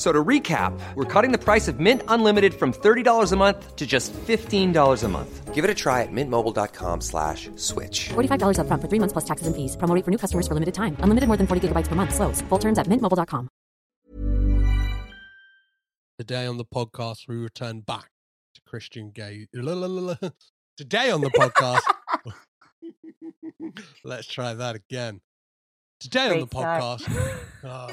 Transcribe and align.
F- 0.00 0.06
So 0.06 0.12
to 0.12 0.24
recap, 0.24 0.72
we're 0.94 1.04
cutting 1.04 1.30
the 1.30 1.36
price 1.36 1.68
of 1.68 1.78
Mint 1.78 2.02
Unlimited 2.08 2.54
from 2.54 2.72
$30 2.72 3.32
a 3.32 3.36
month 3.36 3.76
to 3.76 3.86
just 3.86 4.14
$15 4.14 5.04
a 5.04 5.08
month. 5.08 5.54
Give 5.54 5.62
it 5.62 5.70
a 5.70 5.74
try 5.74 6.00
at 6.00 6.08
mintmobile.com 6.10 7.02
slash 7.02 7.50
switch. 7.56 8.08
$45 8.08 8.56
upfront 8.56 8.80
for 8.80 8.88
three 8.88 8.98
months 8.98 9.12
plus 9.12 9.26
taxes 9.26 9.46
and 9.46 9.54
fees. 9.54 9.76
Promo 9.76 9.94
rate 9.94 10.04
for 10.06 10.10
new 10.10 10.16
customers 10.16 10.48
for 10.48 10.54
limited 10.54 10.72
time. 10.72 10.96
Unlimited 11.00 11.28
more 11.28 11.36
than 11.36 11.46
40 11.46 11.68
gigabytes 11.68 11.86
per 11.86 11.96
month. 11.96 12.14
Slows. 12.14 12.40
Full 12.48 12.58
terms 12.58 12.78
at 12.78 12.86
mintmobile.com. 12.86 13.50
Today 16.18 16.46
on 16.46 16.56
the 16.56 16.64
podcast, 16.64 17.28
we 17.28 17.36
return 17.36 17.80
back 17.82 18.08
to 18.54 18.62
Christian 18.66 19.10
Gay. 19.10 19.48
Today 19.52 21.10
on 21.10 21.20
the 21.20 21.30
podcast, 21.30 21.82
let's 24.04 24.26
try 24.26 24.54
that 24.54 24.76
again. 24.76 25.20
Today 25.98 26.30
on 26.30 26.40
the 26.40 26.46
podcast, 26.46 27.04
oh, 27.64 27.90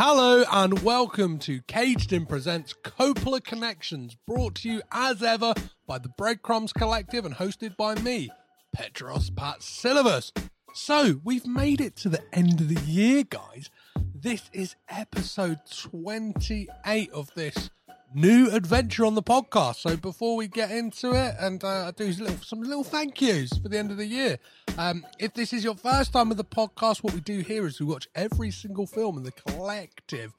Hello 0.00 0.44
and 0.52 0.84
welcome 0.84 1.40
to 1.40 1.60
Caged 1.62 2.12
In 2.12 2.24
Presents 2.24 2.72
Coppola 2.84 3.42
Connections, 3.42 4.16
brought 4.28 4.54
to 4.54 4.68
you 4.68 4.82
as 4.92 5.24
ever 5.24 5.52
by 5.88 5.98
the 5.98 6.08
Breadcrumbs 6.10 6.72
Collective 6.72 7.24
and 7.24 7.34
hosted 7.34 7.76
by 7.76 7.96
me, 7.96 8.30
Petros 8.72 9.28
Patsilivus. 9.30 10.30
So, 10.72 11.20
we've 11.24 11.48
made 11.48 11.80
it 11.80 11.96
to 11.96 12.08
the 12.08 12.22
end 12.32 12.60
of 12.60 12.68
the 12.68 12.80
year, 12.82 13.24
guys. 13.24 13.70
This 14.14 14.48
is 14.52 14.76
episode 14.88 15.58
28 15.68 17.10
of 17.10 17.34
this 17.34 17.68
new 18.14 18.50
adventure 18.50 19.04
on 19.04 19.14
the 19.14 19.22
podcast. 19.22 19.76
So, 19.76 19.96
before 19.96 20.36
we 20.36 20.48
get 20.48 20.70
into 20.70 21.12
it 21.12 21.34
and 21.38 21.62
uh, 21.62 21.90
do 21.92 22.12
some 22.12 22.24
little, 22.24 22.42
some 22.42 22.62
little 22.62 22.84
thank 22.84 23.20
yous 23.20 23.50
for 23.58 23.68
the 23.68 23.78
end 23.78 23.90
of 23.90 23.96
the 23.96 24.06
year, 24.06 24.38
um, 24.76 25.04
if 25.18 25.34
this 25.34 25.52
is 25.52 25.64
your 25.64 25.74
first 25.74 26.12
time 26.12 26.28
with 26.28 26.38
the 26.38 26.44
podcast, 26.44 27.02
what 27.02 27.14
we 27.14 27.20
do 27.20 27.40
here 27.40 27.66
is 27.66 27.80
we 27.80 27.86
watch 27.86 28.08
every 28.14 28.50
single 28.50 28.86
film 28.86 29.18
in 29.18 29.24
the 29.24 29.32
collective 29.32 30.32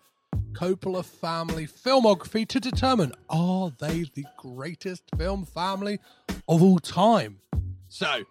Coppola 0.54 1.06
family 1.06 1.68
filmography 1.68 2.48
to 2.48 2.60
determine 2.60 3.14
are 3.30 3.72
they 3.80 4.06
the 4.14 4.26
greatest 4.38 5.04
film 5.18 5.46
family 5.46 6.00
of 6.48 6.62
all 6.64 6.80
time. 6.80 7.40
So, 7.88 8.24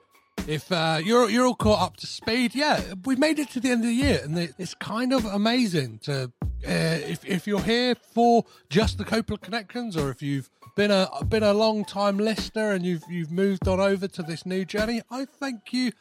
if 0.49 0.73
uh, 0.73 0.99
you're 1.05 1.29
you're 1.29 1.47
all 1.47 1.55
caught 1.55 1.83
up 1.83 1.97
to 1.99 2.07
speed, 2.07 2.55
yeah, 2.55 2.81
we've 3.05 3.19
made 3.19 3.39
it 3.39 3.51
to 3.51 3.61
the 3.61 3.71
end 3.71 3.83
of 3.83 3.89
the 3.89 3.95
year, 3.95 4.21
and 4.25 4.37
it's 4.59 4.75
kind 4.75 5.13
of 5.13 5.27
amazing 5.27 5.99
to 6.05 6.33
uh, 6.67 6.99
if 7.07 7.23
if 7.27 7.47
you're 7.47 7.63
here 7.63 7.95
for 7.95 8.47
just 8.71 8.97
the 8.97 9.05
Coppola 9.05 9.41
connections, 9.41 9.95
or 9.95 10.11
if 10.11 10.23
you've 10.23 10.49
been 10.75 10.91
a 10.91 11.07
been 11.29 11.43
a 11.43 11.53
long 11.53 11.85
time 11.85 12.17
listener 12.17 12.73
and 12.73 12.85
you've 12.85 13.05
you've 13.11 13.31
moved 13.31 13.69
on 13.69 13.79
over 13.79 14.09
to 14.09 14.23
this 14.23 14.47
new 14.47 14.65
journey. 14.65 15.03
I 15.11 15.27
thank 15.27 15.75
you 15.75 15.93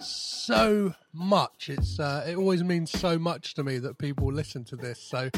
so 0.00 0.94
much. 1.12 1.68
It's 1.68 2.00
uh, 2.00 2.26
it 2.28 2.36
always 2.36 2.64
means 2.64 2.90
so 2.90 3.20
much 3.20 3.54
to 3.54 3.62
me 3.62 3.78
that 3.78 3.98
people 3.98 4.32
listen 4.32 4.64
to 4.64 4.76
this. 4.76 5.00
So 5.00 5.30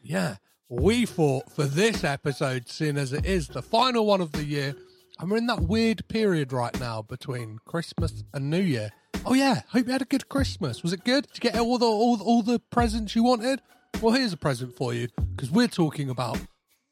yeah, 0.00 0.36
we 0.68 1.06
thought 1.06 1.50
for 1.50 1.64
this 1.64 2.04
episode, 2.04 2.68
seeing 2.68 2.98
as 2.98 3.12
it 3.12 3.26
is 3.26 3.48
the 3.48 3.62
final 3.62 4.06
one 4.06 4.20
of 4.20 4.30
the 4.30 4.44
year, 4.44 4.76
and 5.18 5.30
we're 5.30 5.38
in 5.38 5.46
that 5.46 5.62
weird 5.62 6.06
period 6.08 6.52
right 6.52 6.78
now 6.78 7.02
between 7.02 7.58
Christmas 7.64 8.24
and 8.34 8.50
New 8.50 8.60
Year. 8.60 8.90
Oh 9.24 9.34
yeah, 9.34 9.62
hope 9.68 9.86
you 9.86 9.92
had 9.92 10.02
a 10.02 10.06
good 10.06 10.28
Christmas. 10.28 10.82
Was 10.82 10.92
it 10.92 11.04
good? 11.04 11.26
Did 11.32 11.44
you 11.44 11.50
get 11.50 11.60
all 11.60 11.78
the 11.78 11.86
all, 11.86 12.20
all 12.22 12.42
the 12.42 12.58
presents 12.58 13.16
you 13.16 13.24
wanted? 13.24 13.60
Well, 14.00 14.14
here's 14.14 14.32
a 14.32 14.36
present 14.36 14.76
for 14.76 14.92
you 14.92 15.08
because 15.34 15.50
we're 15.50 15.68
talking 15.68 16.10
about 16.10 16.38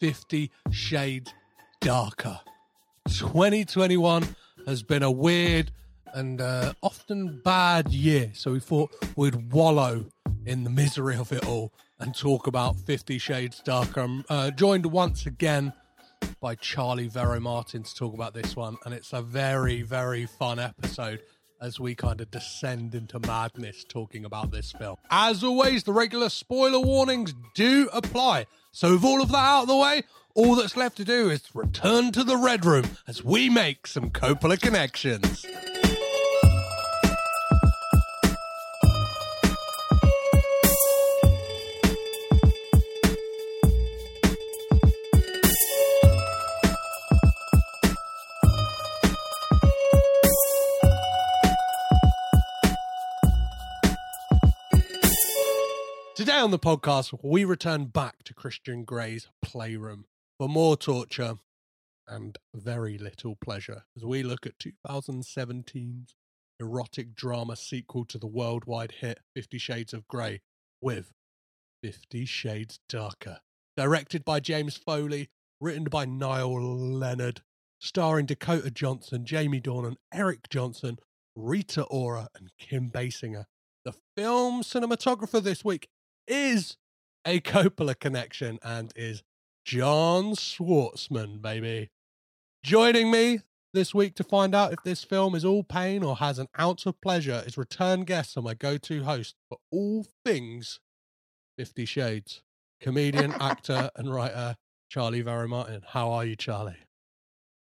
Fifty 0.00 0.50
Shades 0.70 1.32
Darker. 1.80 2.40
2021 3.08 4.34
has 4.66 4.82
been 4.82 5.02
a 5.02 5.10
weird 5.10 5.70
and 6.14 6.40
uh, 6.40 6.72
often 6.82 7.40
bad 7.44 7.92
year, 7.92 8.30
so 8.34 8.52
we 8.52 8.60
thought 8.60 8.94
we'd 9.16 9.52
wallow 9.52 10.06
in 10.46 10.64
the 10.64 10.70
misery 10.70 11.16
of 11.16 11.30
it 11.32 11.46
all 11.46 11.72
and 11.98 12.16
talk 12.16 12.46
about 12.46 12.76
Fifty 12.76 13.18
Shades 13.18 13.60
Darker. 13.64 14.00
I'm 14.00 14.24
uh, 14.28 14.50
joined 14.50 14.86
once 14.86 15.26
again 15.26 15.72
by 16.40 16.54
Charlie 16.54 17.08
Vero 17.08 17.40
Martin 17.40 17.82
to 17.82 17.94
talk 17.94 18.14
about 18.14 18.34
this 18.34 18.56
one, 18.56 18.76
and 18.84 18.94
it's 18.94 19.12
a 19.12 19.22
very, 19.22 19.82
very 19.82 20.26
fun 20.26 20.58
episode 20.58 21.22
as 21.60 21.80
we 21.80 21.94
kind 21.94 22.20
of 22.20 22.30
descend 22.30 22.94
into 22.94 23.18
madness 23.20 23.84
talking 23.88 24.24
about 24.24 24.50
this 24.50 24.72
film. 24.72 24.96
As 25.10 25.42
always, 25.42 25.84
the 25.84 25.92
regular 25.92 26.28
spoiler 26.28 26.80
warnings 26.80 27.34
do 27.54 27.88
apply. 27.92 28.46
So, 28.72 28.92
with 28.92 29.04
all 29.04 29.22
of 29.22 29.30
that 29.30 29.38
out 29.38 29.62
of 29.62 29.68
the 29.68 29.76
way, 29.76 30.02
all 30.34 30.56
that's 30.56 30.76
left 30.76 30.96
to 30.96 31.04
do 31.04 31.30
is 31.30 31.42
return 31.54 32.12
to 32.12 32.24
the 32.24 32.36
Red 32.36 32.64
Room 32.64 32.84
as 33.06 33.24
we 33.24 33.48
make 33.48 33.86
some 33.86 34.10
Coppola 34.10 34.60
connections. 34.60 35.46
Today 56.14 56.38
on 56.38 56.52
the 56.52 56.60
podcast, 56.60 57.12
we 57.24 57.44
return 57.44 57.86
back 57.86 58.22
to 58.22 58.34
Christian 58.34 58.84
Grey's 58.84 59.26
playroom 59.42 60.04
for 60.38 60.48
more 60.48 60.76
torture 60.76 61.38
and 62.06 62.38
very 62.54 62.98
little 62.98 63.34
pleasure 63.34 63.82
as 63.96 64.04
we 64.04 64.22
look 64.22 64.46
at 64.46 64.60
2017's 64.60 66.14
erotic 66.60 67.16
drama 67.16 67.56
sequel 67.56 68.04
to 68.04 68.16
the 68.16 68.28
worldwide 68.28 68.92
hit 69.00 69.18
Fifty 69.34 69.58
Shades 69.58 69.92
of 69.92 70.06
Grey 70.06 70.40
with 70.80 71.10
Fifty 71.82 72.24
Shades 72.26 72.78
Darker. 72.88 73.38
Directed 73.76 74.24
by 74.24 74.38
James 74.38 74.76
Foley, 74.76 75.30
written 75.60 75.82
by 75.82 76.04
Niall 76.04 76.62
Leonard, 76.92 77.42
starring 77.80 78.26
Dakota 78.26 78.70
Johnson, 78.70 79.24
Jamie 79.24 79.60
Dornan, 79.60 79.96
Eric 80.12 80.48
Johnson, 80.48 81.00
Rita 81.34 81.82
Ora, 81.82 82.28
and 82.36 82.52
Kim 82.56 82.88
Basinger. 82.88 83.46
The 83.84 83.96
film 84.16 84.62
cinematographer 84.62 85.42
this 85.42 85.64
week 85.64 85.88
is 86.26 86.76
a 87.26 87.40
Coppola 87.40 87.98
connection 87.98 88.58
and 88.62 88.92
is 88.96 89.22
John 89.64 90.34
Schwartzman, 90.34 91.40
baby. 91.40 91.90
Joining 92.62 93.10
me 93.10 93.40
this 93.72 93.94
week 93.94 94.14
to 94.16 94.24
find 94.24 94.54
out 94.54 94.72
if 94.72 94.82
this 94.84 95.04
film 95.04 95.34
is 95.34 95.44
all 95.44 95.64
pain 95.64 96.02
or 96.02 96.16
has 96.16 96.38
an 96.38 96.48
ounce 96.58 96.86
of 96.86 97.00
pleasure 97.00 97.42
is 97.46 97.58
return 97.58 98.04
guest 98.04 98.36
and 98.36 98.44
my 98.44 98.54
go 98.54 98.76
to 98.78 99.02
host 99.04 99.34
for 99.48 99.58
all 99.70 100.06
things 100.24 100.80
Fifty 101.56 101.84
Shades, 101.84 102.42
comedian, 102.80 103.32
actor, 103.34 103.90
and 103.96 104.12
writer 104.12 104.56
Charlie 104.88 105.22
Vero 105.22 105.46
Martin. 105.48 105.82
How 105.86 106.10
are 106.10 106.24
you, 106.24 106.36
Charlie? 106.36 106.76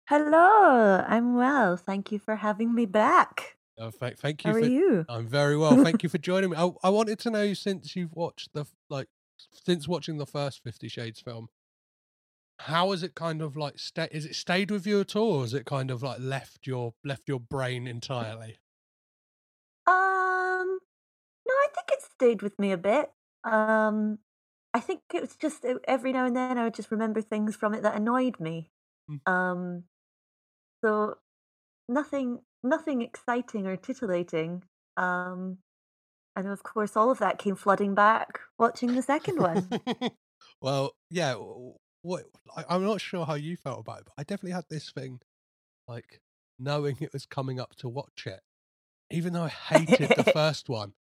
Hello, 0.07 1.03
I'm 1.07 1.35
well. 1.35 1.77
Thank 1.77 2.11
you 2.11 2.19
for 2.19 2.37
having 2.37 2.73
me 2.73 2.85
back. 2.85 3.54
Uh, 3.77 3.91
thank, 3.91 4.17
thank 4.17 4.43
you 4.45 4.51
How 4.51 4.57
are 4.57 4.59
you? 4.61 5.05
I'm 5.09 5.27
very 5.27 5.57
well. 5.57 5.83
Thank 5.83 6.01
you 6.03 6.09
for 6.09 6.17
joining 6.17 6.51
me. 6.51 6.57
I, 6.57 6.69
I 6.83 6.89
wanted 6.89 7.19
to 7.19 7.29
know 7.29 7.53
since 7.53 7.95
you've 7.95 8.15
watched 8.15 8.53
the 8.53 8.65
like 8.89 9.07
since 9.51 9.87
watching 9.87 10.17
the 10.17 10.25
first 10.25 10.63
Fifty 10.63 10.87
Shades 10.87 11.19
film, 11.19 11.49
how 12.59 12.91
has 12.91 13.03
it 13.03 13.15
kind 13.15 13.41
of 13.41 13.57
like 13.57 13.77
stay? 13.77 14.07
Is 14.11 14.25
it 14.25 14.35
stayed 14.35 14.71
with 14.71 14.87
you 14.87 15.01
at 15.01 15.15
all, 15.15 15.33
or 15.33 15.41
has 15.41 15.53
it 15.53 15.65
kind 15.65 15.91
of 15.91 16.01
like 16.01 16.19
left 16.19 16.65
your 16.65 16.93
left 17.03 17.23
your 17.27 17.39
brain 17.39 17.85
entirely? 17.87 18.57
Um, 19.87 20.79
no, 21.47 21.53
I 21.53 21.67
think 21.73 21.89
it 21.91 22.01
stayed 22.01 22.41
with 22.41 22.57
me 22.59 22.71
a 22.71 22.77
bit. 22.77 23.11
Um, 23.43 24.19
I 24.73 24.79
think 24.79 25.01
it 25.13 25.21
was 25.21 25.35
just 25.35 25.65
every 25.87 26.11
now 26.13 26.25
and 26.25 26.35
then 26.35 26.57
I 26.57 26.63
would 26.63 26.73
just 26.73 26.91
remember 26.91 27.21
things 27.21 27.55
from 27.55 27.73
it 27.73 27.83
that 27.83 27.95
annoyed 27.95 28.39
me. 28.39 28.71
Mm. 29.09 29.31
Um, 29.31 29.83
so 30.83 31.15
nothing, 31.89 32.41
nothing 32.65 33.01
exciting 33.01 33.67
or 33.67 33.77
titillating. 33.77 34.63
Um, 34.97 35.59
and 36.35 36.47
of 36.47 36.63
course, 36.63 36.97
all 36.97 37.11
of 37.11 37.19
that 37.19 37.37
came 37.37 37.55
flooding 37.55 37.95
back 37.95 38.39
watching 38.59 38.93
the 38.95 39.01
second 39.01 39.39
one. 39.39 39.69
well, 40.61 40.93
yeah. 41.09 41.35
What 42.01 42.25
I, 42.55 42.65
I'm 42.69 42.83
not 42.83 43.01
sure 43.01 43.25
how 43.25 43.35
you 43.35 43.57
felt 43.57 43.79
about 43.79 43.99
it, 44.01 44.05
but 44.05 44.13
I 44.17 44.23
definitely 44.23 44.51
had 44.51 44.65
this 44.69 44.91
thing, 44.91 45.19
like 45.87 46.21
knowing 46.59 46.97
it 46.99 47.13
was 47.13 47.25
coming 47.25 47.59
up 47.59 47.75
to 47.77 47.89
watch 47.89 48.27
it, 48.27 48.41
even 49.11 49.33
though 49.33 49.43
I 49.43 49.49
hated 49.49 50.09
the 50.15 50.23
first 50.33 50.69
one. 50.69 50.93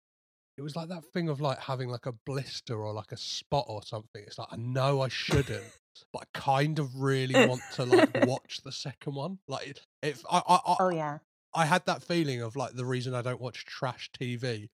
It 0.58 0.62
was 0.62 0.76
like 0.76 0.88
that 0.90 1.04
thing 1.14 1.28
of 1.30 1.40
like 1.40 1.58
having 1.58 1.88
like 1.88 2.04
a 2.06 2.12
blister 2.12 2.76
or 2.76 2.92
like 2.92 3.10
a 3.10 3.16
spot 3.16 3.64
or 3.68 3.82
something. 3.82 4.22
It's 4.26 4.38
like 4.38 4.48
I 4.52 4.56
know 4.56 5.00
I 5.00 5.08
shouldn't, 5.08 5.64
but 6.12 6.22
I 6.34 6.38
kind 6.38 6.78
of 6.78 6.94
really 7.00 7.46
want 7.48 7.62
to 7.74 7.84
like 7.84 8.26
watch 8.26 8.60
the 8.62 8.70
second 8.72 9.14
one. 9.14 9.38
Like 9.48 9.68
it- 9.68 9.80
if 10.02 10.22
I 10.30 10.42
I, 10.46 10.54
I 10.66 10.76
oh 10.80 10.90
yeah, 10.90 11.18
I 11.54 11.66
had 11.66 11.84
that 11.86 12.02
feeling 12.02 12.40
of 12.42 12.56
like 12.56 12.72
the 12.74 12.84
reason 12.86 13.14
I 13.14 13.22
don't 13.22 13.40
watch 13.40 13.64
trash 13.64 14.10
TV 14.18 14.68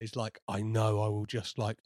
is 0.00 0.16
like 0.16 0.40
I 0.48 0.62
know 0.62 1.00
I 1.02 1.08
will 1.08 1.26
just 1.26 1.58
like 1.58 1.78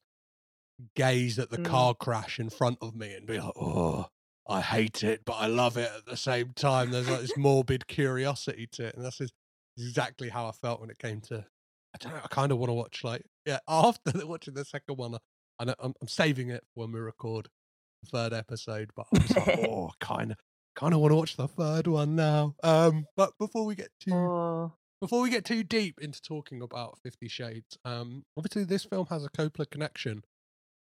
gaze 0.94 1.38
at 1.38 1.50
the 1.50 1.58
Mm. 1.58 1.64
car 1.64 1.94
crash 1.94 2.38
in 2.38 2.50
front 2.50 2.78
of 2.80 2.94
me 2.94 3.14
and 3.14 3.26
be 3.26 3.40
like, 3.40 3.52
oh, 3.56 4.06
I 4.48 4.60
hate 4.60 5.02
it, 5.04 5.24
but 5.24 5.34
I 5.34 5.46
love 5.46 5.76
it 5.76 5.90
at 5.94 6.06
the 6.06 6.16
same 6.16 6.52
time. 6.54 6.90
There's 6.90 7.08
like 7.08 7.20
this 7.20 7.36
morbid 7.36 7.86
curiosity 7.86 8.66
to 8.72 8.86
it, 8.86 8.94
and 8.94 9.04
that's 9.04 9.20
exactly 9.76 10.28
how 10.30 10.46
I 10.46 10.52
felt 10.52 10.80
when 10.80 10.90
it 10.90 10.98
came 10.98 11.20
to. 11.22 11.44
I 11.94 11.98
don't 11.98 12.12
know. 12.12 12.20
I 12.22 12.28
kind 12.28 12.52
of 12.52 12.58
want 12.58 12.70
to 12.70 12.74
watch 12.74 13.02
like 13.04 13.22
yeah 13.44 13.58
after 13.68 14.26
watching 14.26 14.54
the 14.54 14.64
second 14.64 14.96
one. 14.96 15.18
I 15.58 15.64
know 15.64 15.74
I'm, 15.80 15.94
I'm 16.00 16.08
saving 16.08 16.50
it 16.50 16.64
when 16.74 16.92
we 16.92 17.00
record 17.00 17.48
the 18.04 18.10
third 18.10 18.32
episode, 18.32 18.90
but 18.94 19.06
I'm 19.12 19.26
like, 19.26 19.68
oh, 19.68 19.90
kind 20.00 20.30
of 20.32 20.38
kind 20.78 20.94
of 20.94 21.00
want 21.00 21.12
to 21.12 21.16
watch 21.16 21.36
the 21.36 21.48
third 21.48 21.86
one 21.86 22.16
now. 22.16 22.54
Um, 22.62 23.06
but 23.16 23.32
before 23.38 23.64
we 23.66 23.74
get 23.74 23.90
too 24.00 24.12
oh 24.14 24.72
before 25.00 25.20
we 25.22 25.30
get 25.30 25.44
too 25.44 25.62
deep 25.62 26.00
into 26.00 26.20
talking 26.22 26.60
about 26.62 26.98
Fifty 27.02 27.28
Shades, 27.28 27.78
um, 27.84 28.24
obviously 28.36 28.64
this 28.64 28.84
film 28.84 29.06
has 29.10 29.24
a 29.24 29.28
Coppola 29.30 29.70
connection, 29.70 30.22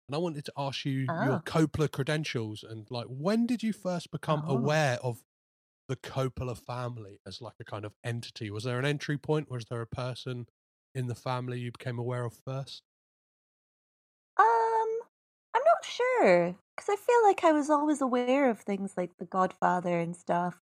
and 0.08 0.16
I 0.16 0.18
wanted 0.20 0.46
to 0.46 0.54
ask 0.58 0.86
you 0.86 1.00
your 1.02 1.10
Ah. 1.12 1.42
Coppola 1.46 1.92
credentials 1.92 2.64
and 2.64 2.88
like 2.92 3.08
when 3.10 3.46
did 3.48 3.64
you 3.64 3.74
first 3.74 4.12
become 4.12 4.44
Oh. 4.48 4.58
aware 4.58 5.00
of 5.04 5.24
the 5.90 5.96
Coppola 5.98 6.58
family 6.58 7.20
as 7.28 7.42
like 7.42 7.56
a 7.60 7.66
kind 7.66 7.86
of 7.86 7.94
entity? 8.04 8.50
Was 8.52 8.64
there 8.66 8.80
an 8.80 8.86
entry 8.86 9.18
point? 9.18 9.50
Was 9.52 9.66
there 9.70 9.82
a 9.82 9.88
person 9.88 10.48
in 10.96 11.08
the 11.08 11.16
family 11.16 11.60
you 11.60 11.72
became 11.72 12.00
aware 12.00 12.26
of 12.26 12.34
first? 12.46 12.84
Sure 15.96 16.56
because 16.76 16.90
I 16.90 16.96
feel 16.96 17.24
like 17.24 17.44
I 17.44 17.52
was 17.52 17.70
always 17.70 18.02
aware 18.02 18.50
of 18.50 18.60
things 18.60 18.94
like 18.98 19.12
The 19.18 19.26
Godfather 19.26 20.00
and 20.00 20.16
stuff. 20.16 20.60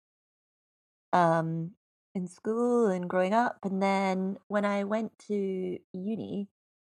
Um, 1.13 1.73
in 2.15 2.27
school 2.27 2.87
and 2.89 3.09
growing 3.09 3.33
up, 3.33 3.59
and 3.65 3.83
then 3.83 4.39
when 4.49 4.65
I 4.65 4.85
went 4.85 5.13
to 5.29 5.79
uni, 5.93 6.49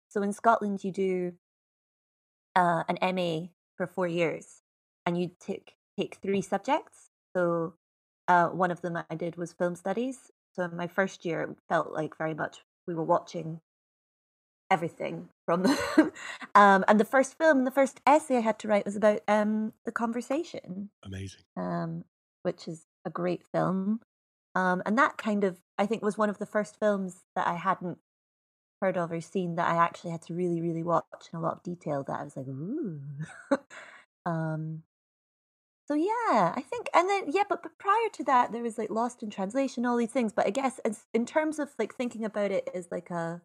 so 0.10 0.22
in 0.22 0.34
Scotland 0.34 0.84
you 0.84 0.92
do 0.92 1.34
uh, 2.56 2.84
an 2.88 3.16
MA 3.16 3.48
for 3.78 3.88
four 3.88 4.08
years, 4.08 4.62
and 5.06 5.20
you 5.20 5.32
take 5.40 5.76
take 5.98 6.18
three 6.22 6.42
subjects. 6.42 7.10
So 7.36 7.74
uh, 8.28 8.48
one 8.48 8.72
of 8.72 8.82
them 8.82 8.98
I 9.10 9.16
did 9.16 9.36
was 9.36 9.54
film 9.54 9.76
studies. 9.76 10.32
So 10.54 10.64
in 10.64 10.76
my 10.76 10.88
first 10.88 11.26
year, 11.26 11.42
it 11.44 11.58
felt 11.70 11.94
like 11.94 12.18
very 12.18 12.34
much 12.34 12.58
we 12.88 12.96
were 12.96 13.04
watching 13.04 13.62
everything 14.72 15.28
from 15.46 15.64
the 15.64 16.12
um 16.56 16.84
and 16.88 17.00
the 17.00 17.06
first 17.06 17.38
film 17.38 17.66
the 17.66 17.72
first 17.72 18.00
essay 18.08 18.38
i 18.38 18.40
had 18.40 18.58
to 18.58 18.68
write 18.68 18.86
was 18.86 18.96
about 18.96 19.20
um 19.28 19.74
the 19.86 19.92
conversation. 19.92 20.90
Amazing. 21.04 21.42
um 21.58 22.04
which 22.44 22.68
is 22.68 22.88
a 23.06 23.10
great 23.12 23.44
film. 23.54 24.00
Um 24.56 24.82
and 24.86 24.98
that 24.98 25.18
kind 25.18 25.44
of 25.44 25.60
i 25.78 25.86
think 25.86 26.02
was 26.02 26.18
one 26.18 26.30
of 26.30 26.40
the 26.40 26.46
first 26.46 26.80
films 26.80 27.18
that 27.36 27.48
i 27.48 27.56
hadn't 27.56 28.00
heard 28.82 28.98
of 28.98 29.12
or 29.12 29.22
seen 29.22 29.56
that 29.56 29.70
i 29.70 29.76
actually 29.76 30.12
had 30.12 30.24
to 30.24 30.34
really 30.34 30.62
really 30.62 30.84
watch 30.84 31.30
in 31.32 31.38
a 31.38 31.42
lot 31.42 31.58
of 31.58 31.64
detail 31.64 32.04
that 32.08 32.20
i 32.20 32.24
was 32.24 32.36
like 32.36 32.48
ooh. 32.48 33.00
Um 34.26 34.84
so 35.88 35.96
yeah 35.96 36.54
i 36.56 36.64
think 36.70 36.88
and 36.94 37.10
then 37.10 37.26
yeah 37.28 37.44
but, 37.50 37.62
but 37.62 37.78
prior 37.78 38.10
to 38.14 38.24
that 38.24 38.52
there 38.52 38.64
was 38.64 38.78
like 38.78 38.90
lost 38.90 39.24
in 39.24 39.30
translation 39.30 39.86
all 39.86 39.98
these 39.98 40.12
things 40.12 40.32
but 40.32 40.48
i 40.48 40.50
guess 40.50 40.80
in 41.14 41.26
terms 41.26 41.60
of 41.60 41.70
like 41.78 41.94
thinking 41.96 42.24
about 42.24 42.50
it 42.52 42.70
as 42.74 42.88
like 42.92 43.10
a 43.10 43.42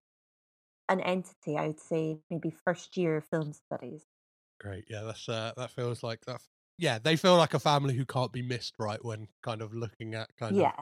an 0.89 1.01
entity 1.01 1.57
i 1.57 1.67
would 1.67 1.81
say 1.81 2.19
maybe 2.31 2.51
first 2.65 2.97
year 2.97 3.21
film 3.21 3.53
studies 3.53 4.05
Great. 4.61 4.85
Yeah, 4.89 5.03
that's 5.03 5.29
uh, 5.29 5.53
that 5.57 5.71
feels 5.71 6.03
like 6.03 6.25
that. 6.27 6.41
Yeah, 6.79 6.99
they 6.99 7.17
feel 7.17 7.37
like 7.37 7.55
a 7.55 7.59
family 7.59 7.95
who 7.95 8.05
can't 8.05 8.33
be 8.33 8.43
missed, 8.43 8.75
right? 8.79 9.03
When 9.05 9.29
kind 9.43 9.63
of 9.63 9.75
looking 9.75 10.15
at 10.15 10.35
kind 10.37 10.53
of 10.53 10.61
yeah 10.61 10.73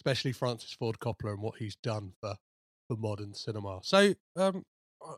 especially 0.00 0.32
Francis 0.32 0.72
Ford 0.72 0.98
Coppola 0.98 1.34
and 1.34 1.42
what 1.42 1.58
he's 1.58 1.76
done 1.76 2.12
for 2.20 2.34
for 2.88 2.96
modern 2.96 3.34
cinema. 3.34 3.80
So, 3.82 4.14
um, 4.36 4.64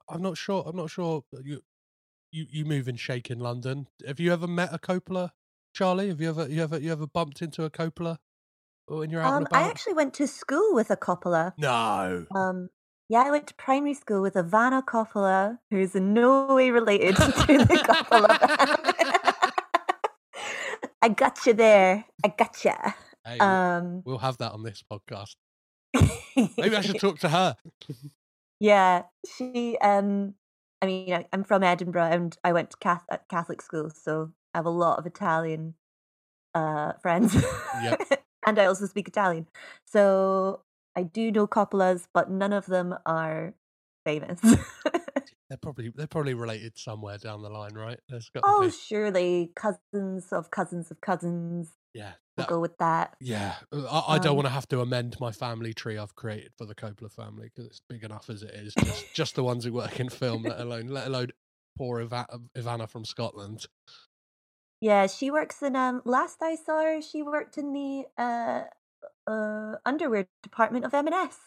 I'm 0.08 0.22
not 0.22 0.36
sure. 0.36 0.64
I'm 0.66 0.76
not 0.76 0.90
sure. 0.90 1.24
You 1.42 1.60
you 2.30 2.46
you 2.50 2.64
move 2.64 2.88
and 2.88 2.98
shake 2.98 3.30
in 3.30 3.40
London. 3.40 3.88
Have 4.06 4.20
you 4.20 4.32
ever 4.32 4.46
met 4.46 4.72
a 4.72 4.78
Coppola, 4.78 5.30
Charlie? 5.74 6.08
Have 6.08 6.20
you 6.20 6.28
ever 6.28 6.48
you 6.48 6.62
ever 6.62 6.78
you 6.78 6.92
ever 6.92 7.06
bumped 7.06 7.42
into 7.42 7.64
a 7.64 7.70
Coppola 7.70 8.18
when 8.86 9.10
you're 9.10 9.22
out 9.22 9.32
um 9.32 9.46
i 9.52 9.62
actually 9.62 9.94
went 9.94 10.12
to 10.12 10.26
school 10.26 10.74
with 10.74 10.90
a 10.90 10.96
coppola 10.96 11.52
no. 11.56 12.26
um 12.34 12.68
yeah 13.08 13.22
i 13.22 13.30
went 13.30 13.46
to 13.46 13.54
primary 13.54 13.94
school 13.94 14.20
with 14.22 14.34
ivana 14.34 14.82
coppola 14.84 15.58
who's 15.70 15.94
in 15.94 16.14
no 16.14 16.54
way 16.54 16.70
related 16.70 17.16
to 17.16 17.22
the 17.22 17.78
coppola 17.88 18.38
i 21.02 21.08
got 21.08 21.44
you 21.46 21.52
there 21.52 22.04
i 22.24 22.28
got 22.28 22.64
you 22.64 22.72
Hey, 23.26 23.38
we'll- 23.40 23.48
um 23.48 24.02
we'll 24.04 24.18
have 24.18 24.36
that 24.38 24.52
on 24.52 24.62
this 24.62 24.82
podcast. 24.90 25.36
Maybe 26.58 26.76
I 26.76 26.82
should 26.82 27.00
talk 27.06 27.18
to 27.20 27.28
her. 27.30 27.56
Yeah, 28.60 29.04
she. 29.34 29.78
Um, 29.78 30.34
I 30.82 30.86
mean, 30.86 31.14
I, 31.14 31.24
I'm 31.32 31.42
from 31.42 31.62
Edinburgh, 31.62 32.10
and 32.10 32.36
I 32.44 32.52
went 32.52 32.72
to 32.72 32.76
Cath- 32.76 33.06
at 33.10 33.26
Catholic 33.30 33.62
school, 33.62 33.88
so 33.88 34.32
I 34.52 34.58
have 34.58 34.66
a 34.66 34.70
lot 34.70 34.98
of 34.98 35.06
Italian 35.06 35.72
uh, 36.54 36.92
friends. 37.00 37.34
Yep. 37.82 38.02
and 38.46 38.58
I 38.58 38.66
also 38.66 38.84
speak 38.84 39.08
Italian, 39.08 39.48
so 39.86 40.60
I 40.96 41.02
do 41.02 41.30
know 41.30 41.46
Coppolas, 41.46 42.06
but 42.12 42.30
none 42.30 42.52
of 42.52 42.66
them 42.66 42.94
are 43.06 43.54
famous. 44.04 44.40
They're 45.50 45.58
probably 45.58 45.92
they're 45.94 46.06
probably 46.06 46.34
related 46.34 46.78
somewhere 46.78 47.18
down 47.18 47.42
the 47.42 47.50
line, 47.50 47.74
right? 47.74 48.00
There's 48.08 48.30
got 48.30 48.44
oh, 48.46 48.70
surely 48.70 49.52
cousins 49.54 50.32
of 50.32 50.50
cousins 50.50 50.90
of 50.90 51.00
cousins. 51.02 51.68
Yeah. 51.92 52.12
We'll 52.36 52.46
go 52.46 52.60
with 52.60 52.76
that. 52.78 53.14
Yeah, 53.20 53.54
uh, 53.72 53.84
I, 53.84 54.14
I 54.14 54.18
don't 54.18 54.30
Um, 54.30 54.36
want 54.38 54.46
to 54.46 54.52
have 54.52 54.66
to 54.68 54.80
amend 54.80 55.20
my 55.20 55.30
family 55.30 55.72
tree 55.72 55.96
I've 55.98 56.16
created 56.16 56.52
for 56.58 56.64
the 56.66 56.74
Coppola 56.74 57.12
family 57.12 57.50
because 57.54 57.66
it's 57.66 57.80
big 57.88 58.02
enough 58.02 58.28
as 58.28 58.42
it 58.42 58.50
is. 58.54 58.74
Just, 58.74 59.04
just 59.14 59.34
the 59.36 59.44
ones 59.44 59.64
who 59.64 59.72
work 59.72 60.00
in 60.00 60.08
film, 60.08 60.42
let 60.42 60.58
alone 60.58 60.88
let 60.88 61.06
alone 61.06 61.28
poor 61.78 62.00
Iva- 62.00 62.40
Ivana 62.56 62.88
from 62.88 63.04
Scotland. 63.04 63.66
Yeah, 64.80 65.06
she 65.06 65.30
works 65.30 65.62
in. 65.62 65.76
Um, 65.76 66.02
last 66.04 66.38
I 66.42 66.56
saw 66.56 66.82
her, 66.82 67.00
she 67.00 67.22
worked 67.22 67.56
in 67.56 67.72
the 67.72 68.04
uh, 68.18 68.64
uh, 69.26 69.76
underwear 69.84 70.26
department 70.42 70.84
of 70.84 70.94
M&S. 70.94 71.38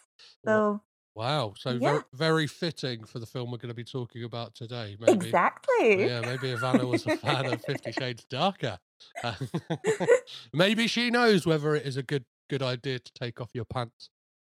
So 0.44 0.82
Wow, 1.14 1.54
so 1.56 1.78
Yeah. 1.80 1.80
very, 1.90 2.02
very 2.12 2.46
fitting 2.46 3.04
for 3.04 3.18
the 3.18 3.26
film 3.26 3.50
we're 3.50 3.58
going 3.58 3.68
to 3.70 3.74
be 3.74 3.84
talking 3.84 4.22
about 4.24 4.54
today. 4.54 4.96
Maybe, 5.00 5.14
exactly. 5.14 6.04
Yeah, 6.06 6.22
maybe 6.22 6.48
Ivana 6.48 6.86
was 6.88 7.04
a 7.06 7.10
fan 7.10 7.46
of 7.48 7.60
Fifty 7.62 7.90
Shades 7.92 8.24
Darker. 8.30 8.78
Uh, 9.22 9.34
maybe 10.52 10.86
she 10.86 11.10
knows 11.10 11.44
whether 11.46 11.74
it 11.74 11.86
is 11.86 11.96
a 11.96 12.02
good 12.04 12.24
good 12.48 12.62
idea 12.62 12.98
to 13.00 13.12
take 13.14 13.40
off 13.40 13.50
your 13.52 13.64
pants 13.64 14.10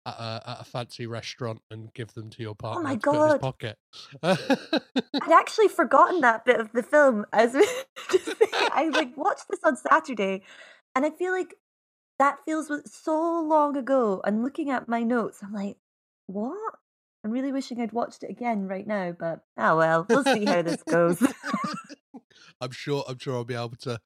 at 0.07 0.15
a, 0.15 0.43
at 0.47 0.61
a 0.61 0.63
fancy 0.63 1.05
restaurant 1.07 1.61
and 1.69 1.93
give 1.93 2.13
them 2.13 2.29
to 2.31 2.41
your 2.41 2.55
partner 2.55 2.79
Oh 2.79 2.83
my 2.83 2.95
to 2.95 2.97
put 2.97 3.19
in 3.19 3.25
his 3.25 3.35
God. 3.35 3.41
pocket. 3.41 3.77
I'd 4.23 5.31
actually 5.31 5.67
forgotten 5.67 6.21
that 6.21 6.45
bit 6.45 6.59
of 6.59 6.71
the 6.73 6.83
film. 6.83 7.25
As 7.31 7.53
we 7.53 7.67
I 8.71 8.89
like 8.89 9.15
watched 9.17 9.45
this 9.49 9.59
on 9.63 9.75
Saturday, 9.77 10.43
and 10.95 11.05
I 11.05 11.09
feel 11.11 11.31
like 11.31 11.55
that 12.19 12.43
feels 12.45 12.71
so 12.91 13.41
long 13.41 13.77
ago. 13.77 14.21
And 14.25 14.43
looking 14.43 14.69
at 14.69 14.87
my 14.87 15.03
notes, 15.03 15.41
I'm 15.43 15.53
like, 15.53 15.77
what? 16.27 16.75
I'm 17.23 17.31
really 17.31 17.51
wishing 17.51 17.81
I'd 17.81 17.91
watched 17.91 18.23
it 18.23 18.29
again 18.29 18.67
right 18.67 18.85
now, 18.85 19.11
but 19.11 19.43
oh 19.57 19.77
well, 19.77 20.05
we'll 20.11 20.23
see 20.23 20.45
how 20.45 20.61
this 20.61 20.83
goes. 20.83 21.21
I'm 22.61 22.71
sure. 22.71 23.03
I'm 23.07 23.17
sure 23.17 23.35
I'll 23.35 23.45
be 23.45 23.55
able 23.55 23.75
to 23.81 23.99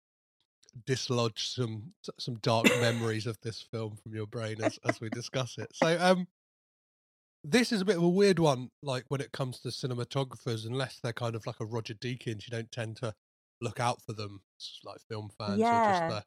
dislodge 0.85 1.47
some 1.49 1.93
some 2.19 2.35
dark 2.35 2.65
memories 2.75 3.27
of 3.27 3.39
this 3.41 3.61
film 3.61 3.97
from 3.97 4.13
your 4.15 4.27
brain 4.27 4.61
as 4.61 4.79
as 4.85 5.01
we 5.01 5.09
discuss 5.09 5.57
it. 5.57 5.75
So, 5.75 5.97
um, 5.99 6.27
this 7.43 7.71
is 7.71 7.81
a 7.81 7.85
bit 7.85 7.97
of 7.97 8.03
a 8.03 8.09
weird 8.09 8.39
one. 8.39 8.69
Like 8.81 9.05
when 9.07 9.21
it 9.21 9.31
comes 9.31 9.59
to 9.61 9.69
cinematographers, 9.69 10.65
unless 10.65 10.99
they're 10.99 11.13
kind 11.13 11.35
of 11.35 11.45
like 11.45 11.59
a 11.59 11.65
Roger 11.65 11.93
Deakins, 11.93 12.45
you 12.45 12.51
don't 12.51 12.71
tend 12.71 12.97
to 12.97 13.13
look 13.61 13.79
out 13.79 14.01
for 14.01 14.13
them, 14.13 14.41
like 14.83 14.99
film 15.07 15.29
fans, 15.37 15.71
or 15.71 15.79
Yeah. 15.79 15.81
just 15.81 16.09
uh, 16.09 16.21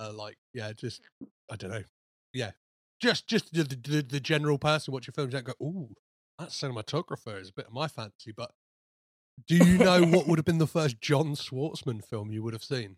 uh, 0.00 0.12
like 0.14 0.38
yeah, 0.54 0.72
just 0.74 1.02
I 1.52 1.56
don't 1.56 1.72
know, 1.72 1.84
yeah, 2.34 2.52
just 3.02 3.28
just 3.28 3.54
the, 3.54 3.64
the, 3.64 4.02
the 4.02 4.20
general 4.20 4.58
person 4.58 4.94
watching 4.94 5.14
films 5.14 5.32
don't 5.34 5.44
go, 5.46 5.54
ooh, 5.62 5.90
that 6.38 6.50
cinematographer 6.50 7.40
is 7.40 7.50
a 7.50 7.54
bit 7.54 7.66
of 7.68 7.74
my 7.74 7.88
fancy, 7.88 8.32
but 8.36 8.52
Do 9.46 9.58
you 9.58 9.78
know 9.78 10.04
what 10.06 10.26
would 10.28 10.38
have 10.38 10.46
been 10.46 10.58
the 10.58 10.66
first 10.66 11.00
John 11.02 11.34
Schwartzman 11.36 12.04
film 12.04 12.32
you 12.32 12.42
would 12.42 12.54
have 12.54 12.64
seen? 12.64 12.96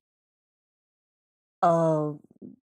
Oh 1.63 2.21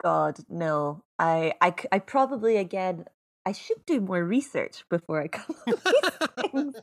God, 0.02 0.38
no. 0.48 1.04
I 1.18 1.54
I 1.60 1.74
I 1.92 1.98
probably 2.00 2.56
again. 2.56 3.06
I 3.46 3.52
should 3.52 3.84
do 3.86 4.00
more 4.00 4.24
research 4.24 4.84
before 4.90 5.20
I 5.22 5.28
come 5.28 5.56
up 5.66 5.80
with 5.84 5.96
these. 6.36 6.82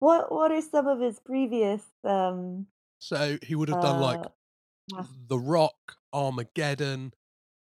What 0.00 0.32
What 0.32 0.52
are 0.52 0.62
some 0.62 0.86
of 0.88 1.00
his 1.00 1.20
previous? 1.20 1.84
Um, 2.04 2.68
So 2.98 3.38
he 3.42 3.54
would 3.54 3.68
have 3.68 3.80
done 3.80 3.98
like 3.98 4.26
The 5.28 5.38
Rock, 5.38 5.96
Armageddon, 6.12 7.12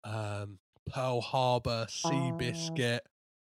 um, 0.04 0.58
Pearl 0.88 1.20
Harbor, 1.20 1.86
Uh. 2.04 2.08
Seabiscuit. 2.08 3.00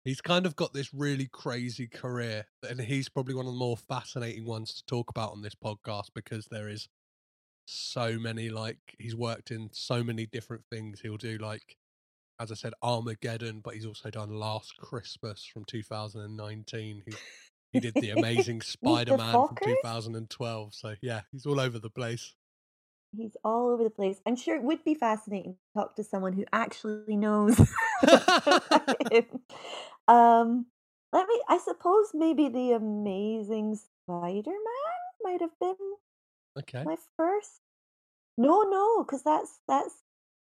He's 0.03 0.21
kind 0.21 0.45
of 0.45 0.55
got 0.55 0.71
this 0.73 0.93
really 0.93 1.27
crazy 1.27 1.87
career, 1.87 2.45
and 2.67 2.79
he's 2.79 3.09
probably 3.09 3.33
one 3.33 3.47
of 3.47 3.53
the 3.53 3.57
more 3.59 3.75
fascinating 3.75 4.45
ones 4.45 4.73
to 4.75 4.85
talk 4.85 5.09
about 5.09 5.31
on 5.31 5.41
this 5.41 5.55
podcast 5.55 6.09
because 6.13 6.45
there 6.45 6.69
is 6.69 6.87
so 7.65 8.19
many 8.19 8.49
like 8.49 8.77
he's 8.99 9.15
worked 9.15 9.49
in 9.49 9.69
so 9.73 10.03
many 10.03 10.27
different 10.27 10.63
things. 10.71 11.01
He'll 11.01 11.17
do 11.17 11.39
like, 11.39 11.77
as 12.39 12.51
I 12.51 12.55
said, 12.55 12.73
Armageddon, 12.83 13.61
but 13.61 13.73
he's 13.73 13.87
also 13.87 14.11
done 14.11 14.29
Last 14.35 14.77
Christmas 14.77 15.43
from 15.43 15.65
2019. 15.65 17.01
He 17.03 17.13
he 17.71 17.79
did 17.79 17.95
the 17.95 18.09
Amazing 18.17 18.61
Spider-Man 18.61 19.31
from 19.33 19.55
2012. 19.63 20.73
So 20.75 20.95
yeah, 21.01 21.21
he's 21.31 21.47
all 21.47 21.59
over 21.59 21.79
the 21.79 21.89
place. 21.89 22.35
He's 23.17 23.37
all 23.43 23.69
over 23.69 23.83
the 23.83 23.89
place. 23.89 24.21
I'm 24.25 24.35
sure 24.35 24.55
it 24.55 24.63
would 24.63 24.83
be 24.83 24.95
fascinating 24.95 25.53
to 25.53 25.79
talk 25.79 25.95
to 25.95 26.03
someone 26.03 26.33
who 26.33 26.45
actually 26.51 27.15
knows. 27.15 27.59
um, 30.07 30.65
let 31.13 31.27
me. 31.27 31.41
I 31.49 31.59
suppose 31.63 32.11
maybe 32.13 32.49
the 32.49 32.71
Amazing 32.73 33.77
Spider-Man 34.07 35.01
might 35.23 35.41
have 35.41 35.57
been 35.59 35.75
Okay. 36.57 36.83
my 36.83 36.95
first. 37.17 37.61
No, 38.37 38.63
no, 38.63 39.03
because 39.03 39.23
that's 39.23 39.59
that's 39.67 39.95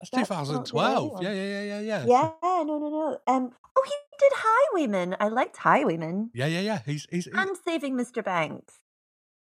That's 0.00 0.28
That's 0.28 0.48
2012. 0.48 1.22
Yeah, 1.22 1.32
yeah, 1.32 1.42
yeah, 1.42 1.62
yeah, 1.62 1.80
yeah. 1.80 2.04
Yeah. 2.06 2.64
No, 2.64 2.78
no, 2.78 2.88
no. 2.88 3.18
Um. 3.26 3.52
Oh, 3.76 3.82
he 3.84 3.92
did 4.18 4.32
Highwaymen. 4.34 5.16
I 5.20 5.28
liked 5.28 5.56
Highwaymen. 5.56 6.30
yeah, 6.34 6.46
yeah, 6.46 6.60
yeah. 6.60 6.78
He's 6.84 7.06
he's, 7.10 7.24
he's 7.26 7.34
And 7.34 7.56
Saving 7.64 7.96
Mr. 7.96 8.24
Banks. 8.24 8.74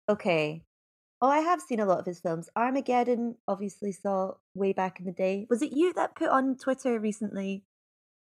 Okay. 0.10 0.63
Oh, 1.24 1.30
I 1.30 1.39
have 1.39 1.62
seen 1.62 1.80
a 1.80 1.86
lot 1.86 2.00
of 2.00 2.06
his 2.06 2.20
films. 2.20 2.50
Armageddon, 2.53 3.36
obviously, 3.48 3.94
saw 3.94 4.34
way 4.53 4.74
back 4.74 5.00
in 5.00 5.06
the 5.06 5.13
day. 5.13 5.48
Was 5.50 5.62
it 5.62 5.72
you 5.72 5.94
that 5.94 6.18
put 6.18 6.27
on 6.27 6.58
Twitter 6.58 7.00
recently 7.00 7.63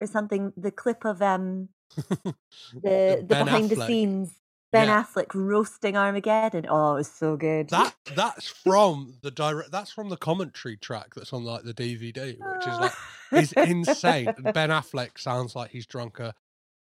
or 0.03 0.07
something 0.07 0.53
the 0.55 0.71
clip 0.71 1.07
of 1.07 1.23
um 1.23 1.71
the 1.97 2.35
the 2.75 3.25
Ben 3.27 3.47
behind 3.47 3.71
the 3.71 3.77
scenes 3.87 4.35
Ben 4.71 4.89
Yeah. 4.89 5.03
Affleck 5.03 5.35
roasting 5.35 5.97
Armageddon? 5.97 6.67
Oh, 6.69 6.93
it 6.93 6.97
was 6.97 7.11
so 7.11 7.39
good. 7.39 7.71
That 7.71 7.95
that's 8.15 8.49
from 8.65 9.15
the 9.23 9.31
direct. 9.31 9.73
That's 9.73 9.91
from 9.91 10.11
the 10.11 10.19
commentary 10.19 10.77
track 10.77 11.15
that's 11.15 11.33
on 11.33 11.43
like 11.43 11.63
the 11.63 11.73
DVD, 11.73 12.37
which 12.39 12.67
is 12.67 12.79
like 12.81 12.93
is 13.33 13.53
insane. 13.53 14.35
And 14.37 14.45
Ben 14.53 14.69
Affleck 14.69 15.19
sounds 15.19 15.57
like 15.57 15.71
he's 15.71 15.87
drunk 15.87 16.21
a, 16.21 16.35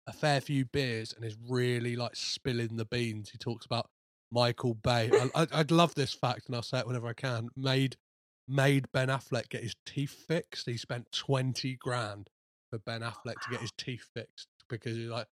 a 0.06 0.12
fair 0.12 0.42
few 0.42 0.66
beers 0.66 1.14
and 1.14 1.24
is 1.24 1.38
really 1.48 1.96
like 1.96 2.14
spilling 2.14 2.76
the 2.76 2.84
beans. 2.84 3.30
He 3.30 3.38
talks 3.38 3.64
about 3.64 3.88
Michael 4.30 4.74
Bay. 4.74 5.10
I, 5.34 5.46
I'd 5.52 5.70
love 5.70 5.94
this 5.94 6.12
fact, 6.12 6.46
and 6.46 6.56
I'll 6.56 6.62
say 6.62 6.78
it 6.78 6.86
whenever 6.86 7.06
I 7.06 7.12
can. 7.12 7.48
Made 7.56 7.96
made 8.46 8.86
Ben 8.92 9.08
Affleck 9.08 9.48
get 9.48 9.62
his 9.62 9.74
teeth 9.86 10.24
fixed. 10.26 10.66
He 10.66 10.76
spent 10.76 11.10
twenty 11.12 11.76
grand 11.76 12.28
for 12.70 12.78
Ben 12.78 13.02
oh, 13.02 13.10
Affleck 13.10 13.40
to 13.40 13.50
get 13.50 13.60
his 13.60 13.72
teeth 13.76 14.06
fixed 14.14 14.48
because 14.68 14.96
he's 14.96 15.08
like, 15.08 15.26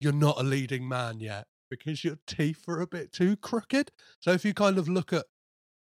you're 0.00 0.12
not 0.12 0.40
a 0.40 0.42
leading 0.42 0.86
man 0.88 1.20
yet 1.20 1.46
because 1.70 2.04
your 2.04 2.18
teeth 2.26 2.64
are 2.68 2.80
a 2.80 2.86
bit 2.86 3.12
too 3.12 3.36
crooked. 3.36 3.90
So 4.20 4.32
if 4.32 4.44
you 4.44 4.54
kind 4.54 4.78
of 4.78 4.88
look 4.88 5.12
at 5.12 5.26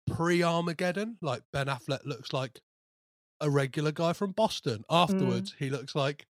pre 0.07 0.43
Armageddon, 0.43 1.17
like 1.21 1.41
Ben 1.51 1.67
Affleck 1.67 2.05
looks 2.05 2.33
like 2.33 2.61
a 3.41 3.49
regular 3.49 3.91
guy 3.91 4.13
from 4.13 4.31
Boston. 4.31 4.83
Mm. 4.89 5.03
Afterwards, 5.03 5.55
he 5.59 5.69
looks 5.69 5.95
like 5.95 6.25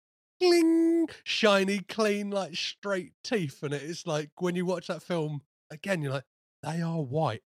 cling, 0.40 1.08
shiny, 1.24 1.80
clean, 1.80 2.30
like 2.30 2.54
straight 2.54 3.12
teeth. 3.24 3.62
And 3.62 3.74
it's 3.74 4.06
like 4.06 4.30
when 4.38 4.54
you 4.54 4.66
watch 4.66 4.86
that 4.88 5.02
film 5.02 5.42
again, 5.70 6.02
you're 6.02 6.12
like, 6.12 6.24
they 6.62 6.80
are 6.82 7.00
white. 7.00 7.42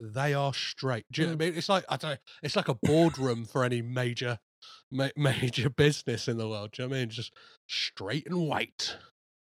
They 0.00 0.32
are 0.34 0.54
straight. 0.54 1.06
Do 1.10 1.22
you 1.22 1.26
know 1.28 1.34
what 1.34 1.42
I 1.42 1.46
mean? 1.46 1.58
It's 1.58 1.68
like 1.68 1.84
I 1.88 1.96
don't. 1.96 2.10
know, 2.12 2.16
It's 2.42 2.54
like 2.56 2.68
a 2.68 2.74
boardroom 2.74 3.44
for 3.44 3.64
any 3.64 3.82
major, 3.82 4.38
ma- 4.92 5.08
major 5.16 5.70
business 5.70 6.28
in 6.28 6.38
the 6.38 6.48
world. 6.48 6.70
Do 6.72 6.82
you 6.82 6.88
know 6.88 6.92
what 6.92 6.96
I 6.96 7.00
mean? 7.00 7.10
Just 7.10 7.32
straight 7.66 8.26
and 8.26 8.46
white. 8.48 8.96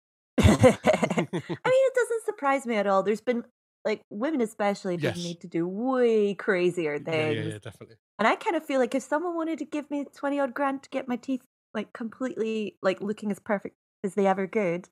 I 0.39 0.45
mean, 1.33 1.43
it 1.43 1.95
doesn't 1.95 2.25
surprise 2.25 2.67
me 2.67 2.77
at 2.77 2.87
all. 2.87 3.03
There's 3.03 3.21
been 3.21 3.45
like 3.85 4.03
women, 4.11 4.41
especially, 4.41 4.97
Yes. 5.01 5.23
made 5.25 5.41
to 5.41 5.49
do 5.49 5.67
way 5.67 6.35
crazier 6.35 6.95
yeah, 6.95 7.01
things. 7.05 7.37
yeah, 7.37 7.53
yeah, 7.53 7.59
definitely. 7.59 7.97
And 8.19 8.29
I 8.29 8.37
kind 8.37 8.57
of 8.57 8.65
feel 8.65 8.81
like 8.81 8.95
if 8.95 9.03
someone 9.03 9.35
wanted 9.37 9.59
to 9.59 9.65
give 9.65 9.91
me 9.91 10.05
20 10.15 10.41
odd 10.41 10.55
grand 10.55 10.83
to 10.85 10.91
get 10.91 11.09
my 11.09 11.17
teeth 11.17 11.43
like 11.75 11.93
completely 11.93 12.77
like 12.83 13.01
looking 13.01 13.31
as 13.31 13.39
perfect 13.39 13.77
as 14.05 14.15
they 14.15 14.27
ever 14.27 14.47
could, 14.47 14.89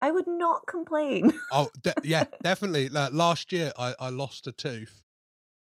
I 0.00 0.10
would 0.10 0.26
not 0.26 0.66
complain. 0.66 1.32
Oh, 1.52 1.70
de- 1.82 1.94
yeah, 2.04 2.24
definitely. 2.42 2.88
Like, 2.88 3.12
last 3.12 3.52
year, 3.52 3.72
I, 3.78 3.94
I 3.98 4.10
lost 4.10 4.46
a 4.46 4.52
tooth. 4.52 5.02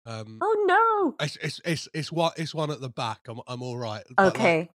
Um, 0.06 0.38
oh 0.40 0.64
no. 0.66 1.24
it's 1.24 1.36
it's 1.36 1.60
it's 1.64 1.88
it's 1.92 2.10
one 2.10 2.32
it's 2.36 2.54
one 2.54 2.70
at 2.70 2.80
the 2.80 2.88
back. 2.88 3.20
I'm 3.28 3.40
I'm 3.46 3.62
all 3.62 3.76
right. 3.76 4.02
but, 4.16 4.24
like, 4.24 4.34
Okay. 4.34 4.70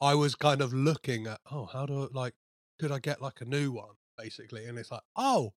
I 0.00 0.14
was 0.14 0.34
kind 0.34 0.60
of 0.60 0.72
looking 0.72 1.26
at 1.26 1.40
oh, 1.50 1.66
how 1.66 1.86
do 1.86 2.04
I 2.04 2.08
like 2.12 2.34
could 2.78 2.92
I 2.92 2.98
get 3.00 3.20
like 3.20 3.40
a 3.40 3.44
new 3.44 3.72
one 3.72 3.94
basically? 4.16 4.64
And 4.66 4.78
it's 4.78 4.90
like 4.90 5.02
oh, 5.16 5.52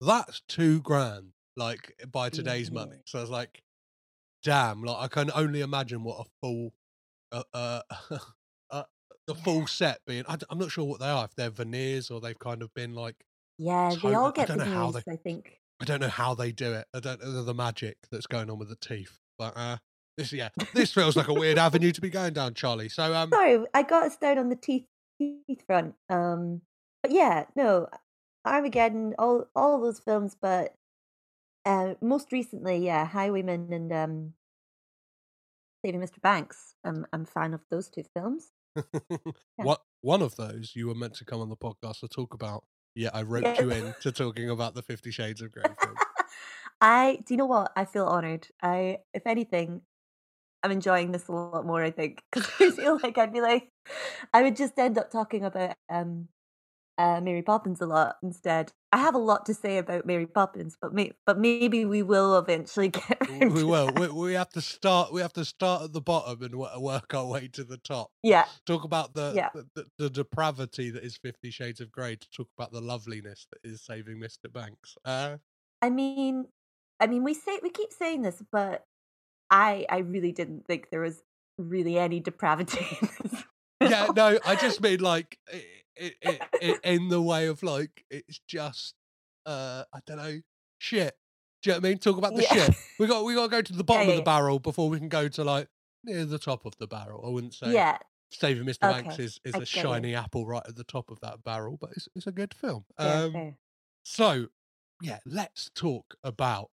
that's 0.00 0.42
two 0.48 0.80
grand 0.80 1.32
like 1.56 1.94
by 2.10 2.28
today's 2.28 2.70
money. 2.70 2.98
So 3.06 3.18
I 3.18 3.22
was 3.22 3.30
like, 3.30 3.62
damn, 4.42 4.82
like 4.82 4.96
I 4.98 5.08
can 5.08 5.30
only 5.34 5.60
imagine 5.62 6.04
what 6.04 6.26
a 6.26 6.30
full 6.40 6.74
uh, 7.32 7.42
uh 7.52 7.82
the 9.26 9.34
full 9.34 9.66
set 9.66 10.00
being. 10.06 10.24
I, 10.28 10.36
am 10.50 10.58
not 10.58 10.70
sure 10.70 10.84
what 10.84 11.00
they 11.00 11.08
are. 11.08 11.24
If 11.24 11.34
they're 11.34 11.50
veneers 11.50 12.10
or 12.10 12.20
they've 12.20 12.38
kind 12.38 12.62
of 12.62 12.72
been 12.74 12.94
like 12.94 13.16
Yeah, 13.58 13.94
they 14.02 14.14
all 14.14 14.28
I 14.28 14.32
get 14.32 14.48
how 14.48 14.90
veneers, 14.90 15.04
I 15.08 15.16
think. 15.16 15.60
I 15.80 15.84
don't 15.84 16.00
know 16.00 16.08
how 16.08 16.34
they 16.34 16.52
do 16.52 16.72
it. 16.72 16.86
I 16.94 17.00
don't 17.00 17.22
know 17.22 17.42
the 17.42 17.54
magic 17.54 17.96
that's 18.10 18.26
going 18.26 18.50
on 18.50 18.58
with 18.58 18.68
the 18.68 18.76
teeth. 18.76 19.18
But 19.38 19.56
uh 19.56 19.78
this 20.16 20.32
yeah, 20.32 20.50
this 20.74 20.92
feels 20.94 21.16
like 21.16 21.28
a 21.28 21.34
weird 21.34 21.58
avenue 21.58 21.92
to 21.92 22.00
be 22.00 22.10
going 22.10 22.34
down, 22.34 22.54
Charlie. 22.54 22.88
So 22.88 23.14
um 23.14 23.30
Sorry, 23.30 23.64
I 23.74 23.82
got 23.82 24.04
us 24.04 24.16
down 24.16 24.38
on 24.38 24.48
the 24.48 24.56
teeth 24.56 24.86
teeth 25.18 25.64
front. 25.66 25.94
Um, 26.08 26.62
but 27.02 27.12
yeah, 27.12 27.44
no, 27.56 27.88
Armageddon, 28.44 29.14
all 29.18 29.46
all 29.54 29.80
those 29.80 30.00
films, 30.00 30.36
but 30.40 30.74
uh, 31.64 31.94
most 32.00 32.32
recently, 32.32 32.84
yeah, 32.84 33.06
Highwaymen 33.06 33.72
and 33.72 33.92
um, 33.92 34.34
Saving 35.84 36.00
Mr. 36.00 36.20
Banks. 36.20 36.74
I'm 36.84 37.06
I'm 37.12 37.24
fan 37.24 37.54
of 37.54 37.60
those 37.70 37.88
two 37.88 38.04
films. 38.14 38.52
what 39.56 39.82
one 40.00 40.22
of 40.22 40.36
those 40.36 40.72
you 40.74 40.88
were 40.88 40.94
meant 40.94 41.14
to 41.14 41.24
come 41.24 41.40
on 41.40 41.48
the 41.48 41.56
podcast 41.56 42.00
to 42.00 42.08
talk 42.08 42.34
about. 42.34 42.64
Yeah, 42.94 43.10
I 43.12 43.22
roped 43.22 43.46
Yeah. 43.46 43.60
you 43.60 43.70
in 43.70 43.94
to 44.02 44.12
talking 44.12 44.50
about 44.50 44.74
the 44.74 44.82
Fifty 44.82 45.10
Shades 45.10 45.40
of 45.42 45.52
Grey 45.52 45.62
film. 45.82 45.94
I 46.80 47.18
do 47.26 47.34
you 47.34 47.38
know 47.38 47.46
what? 47.46 47.72
I 47.76 47.84
feel 47.84 48.06
honored. 48.06 48.48
I, 48.62 48.98
if 49.12 49.26
anything, 49.26 49.82
I'm 50.62 50.70
enjoying 50.70 51.12
this 51.12 51.28
a 51.28 51.32
lot 51.32 51.66
more. 51.66 51.82
I 51.82 51.90
think 51.90 52.22
because 52.32 52.78
I 52.78 52.82
feel 52.82 52.98
like 53.02 53.18
I'd 53.18 53.32
be 53.32 53.40
like, 53.40 53.68
I 54.32 54.42
would 54.42 54.56
just 54.56 54.78
end 54.78 54.98
up 54.98 55.10
talking 55.10 55.44
about 55.44 55.76
um, 55.88 56.28
uh, 56.96 57.20
Mary 57.20 57.42
Poppins 57.42 57.80
a 57.80 57.86
lot 57.86 58.16
instead. 58.22 58.72
I 58.92 58.98
have 58.98 59.14
a 59.14 59.18
lot 59.18 59.46
to 59.46 59.54
say 59.54 59.78
about 59.78 60.06
Mary 60.06 60.26
Poppins, 60.26 60.76
but 60.80 60.94
may, 60.94 61.12
but 61.26 61.38
maybe 61.38 61.84
we 61.84 62.02
will 62.02 62.38
eventually 62.38 62.88
get. 62.90 63.18
we 63.28 63.38
around 63.40 63.52
we 63.52 63.60
to 63.60 63.66
will. 63.66 63.92
We, 63.96 64.08
we 64.08 64.32
have 64.34 64.50
to 64.50 64.60
start. 64.60 65.12
We 65.12 65.20
have 65.20 65.32
to 65.34 65.44
start 65.44 65.82
at 65.82 65.92
the 65.92 66.00
bottom 66.00 66.42
and 66.42 66.54
work 66.82 67.12
our 67.14 67.26
way 67.26 67.48
to 67.54 67.64
the 67.64 67.78
top. 67.78 68.10
Yeah, 68.22 68.44
Talk 68.66 68.84
about 68.84 69.14
the 69.14 69.32
Yeah. 69.34 69.48
the, 69.54 69.66
the, 69.74 69.86
the 69.98 70.10
depravity 70.10 70.90
that 70.90 71.02
is 71.02 71.16
Fifty 71.16 71.50
Shades 71.50 71.80
of 71.80 71.90
Grey. 71.90 72.16
To 72.16 72.30
talk 72.30 72.48
about 72.56 72.72
the 72.72 72.80
loveliness 72.80 73.46
that 73.52 73.68
is 73.68 73.82
Saving 73.84 74.18
Mr. 74.18 74.52
Banks. 74.52 74.96
Uh, 75.04 75.38
I 75.82 75.90
mean, 75.90 76.46
I 77.00 77.06
mean, 77.08 77.24
we 77.24 77.34
say 77.34 77.58
we 77.62 77.70
keep 77.70 77.92
saying 77.92 78.22
this, 78.22 78.40
but 78.52 78.84
I 79.50 79.86
I 79.90 79.98
really 79.98 80.32
didn't 80.32 80.66
think 80.66 80.90
there 80.90 81.00
was 81.00 81.20
really 81.58 81.98
any 81.98 82.20
depravity. 82.20 82.86
In 83.02 83.08
this 83.30 83.44
yeah, 83.90 84.06
no, 84.14 84.38
I 84.46 84.54
just 84.54 84.80
mean 84.80 85.00
like 85.00 85.38
it, 85.52 85.64
it, 86.22 86.42
it, 86.60 86.80
in 86.84 87.08
the 87.08 87.20
way 87.22 87.46
of 87.46 87.62
like 87.62 88.04
it's 88.10 88.40
just 88.46 88.94
uh 89.46 89.84
I 89.92 89.98
don't 90.06 90.16
know 90.18 90.40
shit. 90.78 91.16
Do 91.62 91.70
you 91.70 91.74
know 91.74 91.78
what 91.80 91.86
I 91.86 91.88
mean? 91.90 91.98
Talk 91.98 92.18
about 92.18 92.34
the 92.34 92.42
Yeah. 92.42 92.52
shit. 92.52 92.74
We 92.98 93.06
got 93.06 93.24
we 93.24 93.34
got 93.34 93.44
to 93.44 93.48
go 93.50 93.62
to 93.62 93.72
the 93.72 93.84
bottom 93.92 94.06
yeah, 94.08 94.12
of 94.12 94.16
the 94.16 94.22
barrel 94.22 94.58
before 94.58 94.88
we 94.88 94.98
can 94.98 95.08
go 95.08 95.28
to 95.28 95.44
like 95.44 95.68
near 96.04 96.24
the 96.24 96.38
top 96.38 96.64
of 96.66 96.76
the 96.78 96.86
barrel. 96.86 97.24
I 97.26 97.30
wouldn't 97.30 97.54
say 97.54 97.72
yeah, 97.72 97.98
Saving 98.30 98.64
Mr. 98.64 98.80
Banks 98.80 99.18
is, 99.18 99.40
is 99.44 99.54
I 99.54 99.58
a 99.58 99.64
shiny 99.64 100.14
apple 100.14 100.46
right 100.46 100.62
at 100.66 100.76
the 100.76 100.84
top 100.84 101.10
of 101.10 101.20
that 101.20 101.42
barrel, 101.44 101.76
but 101.80 101.90
it's 101.96 102.08
it's 102.14 102.26
a 102.26 102.32
good 102.32 102.52
film. 102.54 102.84
um, 102.98 103.56
so 104.04 104.48
yeah, 105.00 105.18
let's 105.24 105.70
talk 105.74 106.14
about 106.22 106.70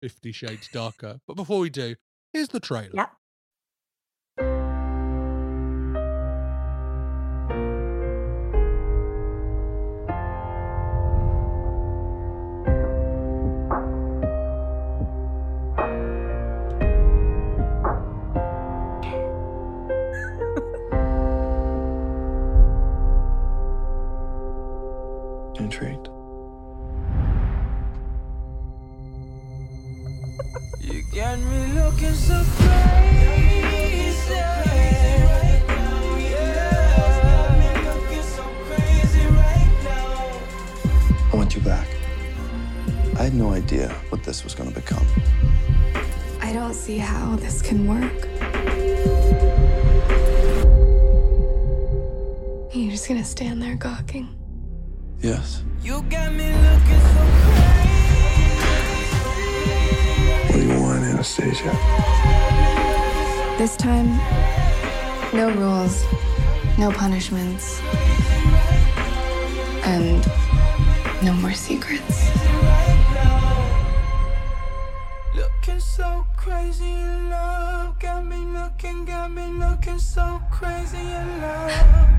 Fifty 0.00 0.32
Shades 0.32 0.68
Darker. 0.68 1.20
But 1.26 1.34
before 1.34 1.58
we 1.60 1.70
do, 1.70 1.96
here's 2.32 2.48
the 2.48 2.60
trailer. 2.60 2.90
Yep. 2.94 3.10
Gonna 53.78 53.96
gawking. 53.96 54.28
Yes. 55.20 55.62
You 55.82 56.02
got 56.02 56.32
me 56.32 56.52
looking 56.52 57.00
so 57.00 57.22
What 60.46 60.52
do 60.52 60.66
you 60.66 60.80
want, 60.80 61.04
Anastasia? 61.04 61.72
This 63.58 63.76
time, 63.76 64.18
no 65.32 65.50
rules, 65.50 66.04
no 66.78 66.90
punishments, 66.92 67.80
and 69.84 70.24
no 71.22 71.32
more 71.34 71.54
secrets. 71.54 72.30
Looking 75.34 75.80
so 75.80 76.26
crazy 76.36 76.84
in 76.84 77.30
love. 77.30 77.98
Got 77.98 78.26
me 78.26 78.36
looking, 78.36 79.04
got 79.04 79.30
me 79.32 79.46
looking 79.48 79.98
so 79.98 80.40
crazy 80.50 80.98
in 80.98 81.42
love. 81.42 82.17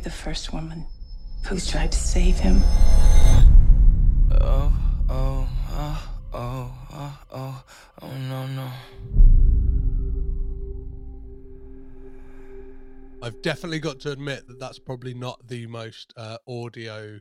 You're 0.00 0.04
the 0.04 0.10
first 0.10 0.52
woman 0.52 0.86
who's 1.46 1.66
tried 1.70 1.92
to 1.92 1.98
save 1.98 2.38
him? 2.38 2.62
Oh, 4.40 4.72
oh, 5.10 5.48
oh, 5.70 6.08
oh, 6.32 6.72
oh, 6.92 7.18
oh, 7.32 7.64
oh, 8.00 8.16
no, 8.28 8.46
no. 8.46 8.70
I've 13.22 13.42
definitely 13.42 13.80
got 13.80 14.00
to 14.00 14.12
admit 14.12 14.48
that 14.48 14.58
that's 14.58 14.78
probably 14.78 15.12
not 15.12 15.46
the 15.46 15.66
most 15.66 16.14
uh, 16.16 16.38
audio 16.48 17.18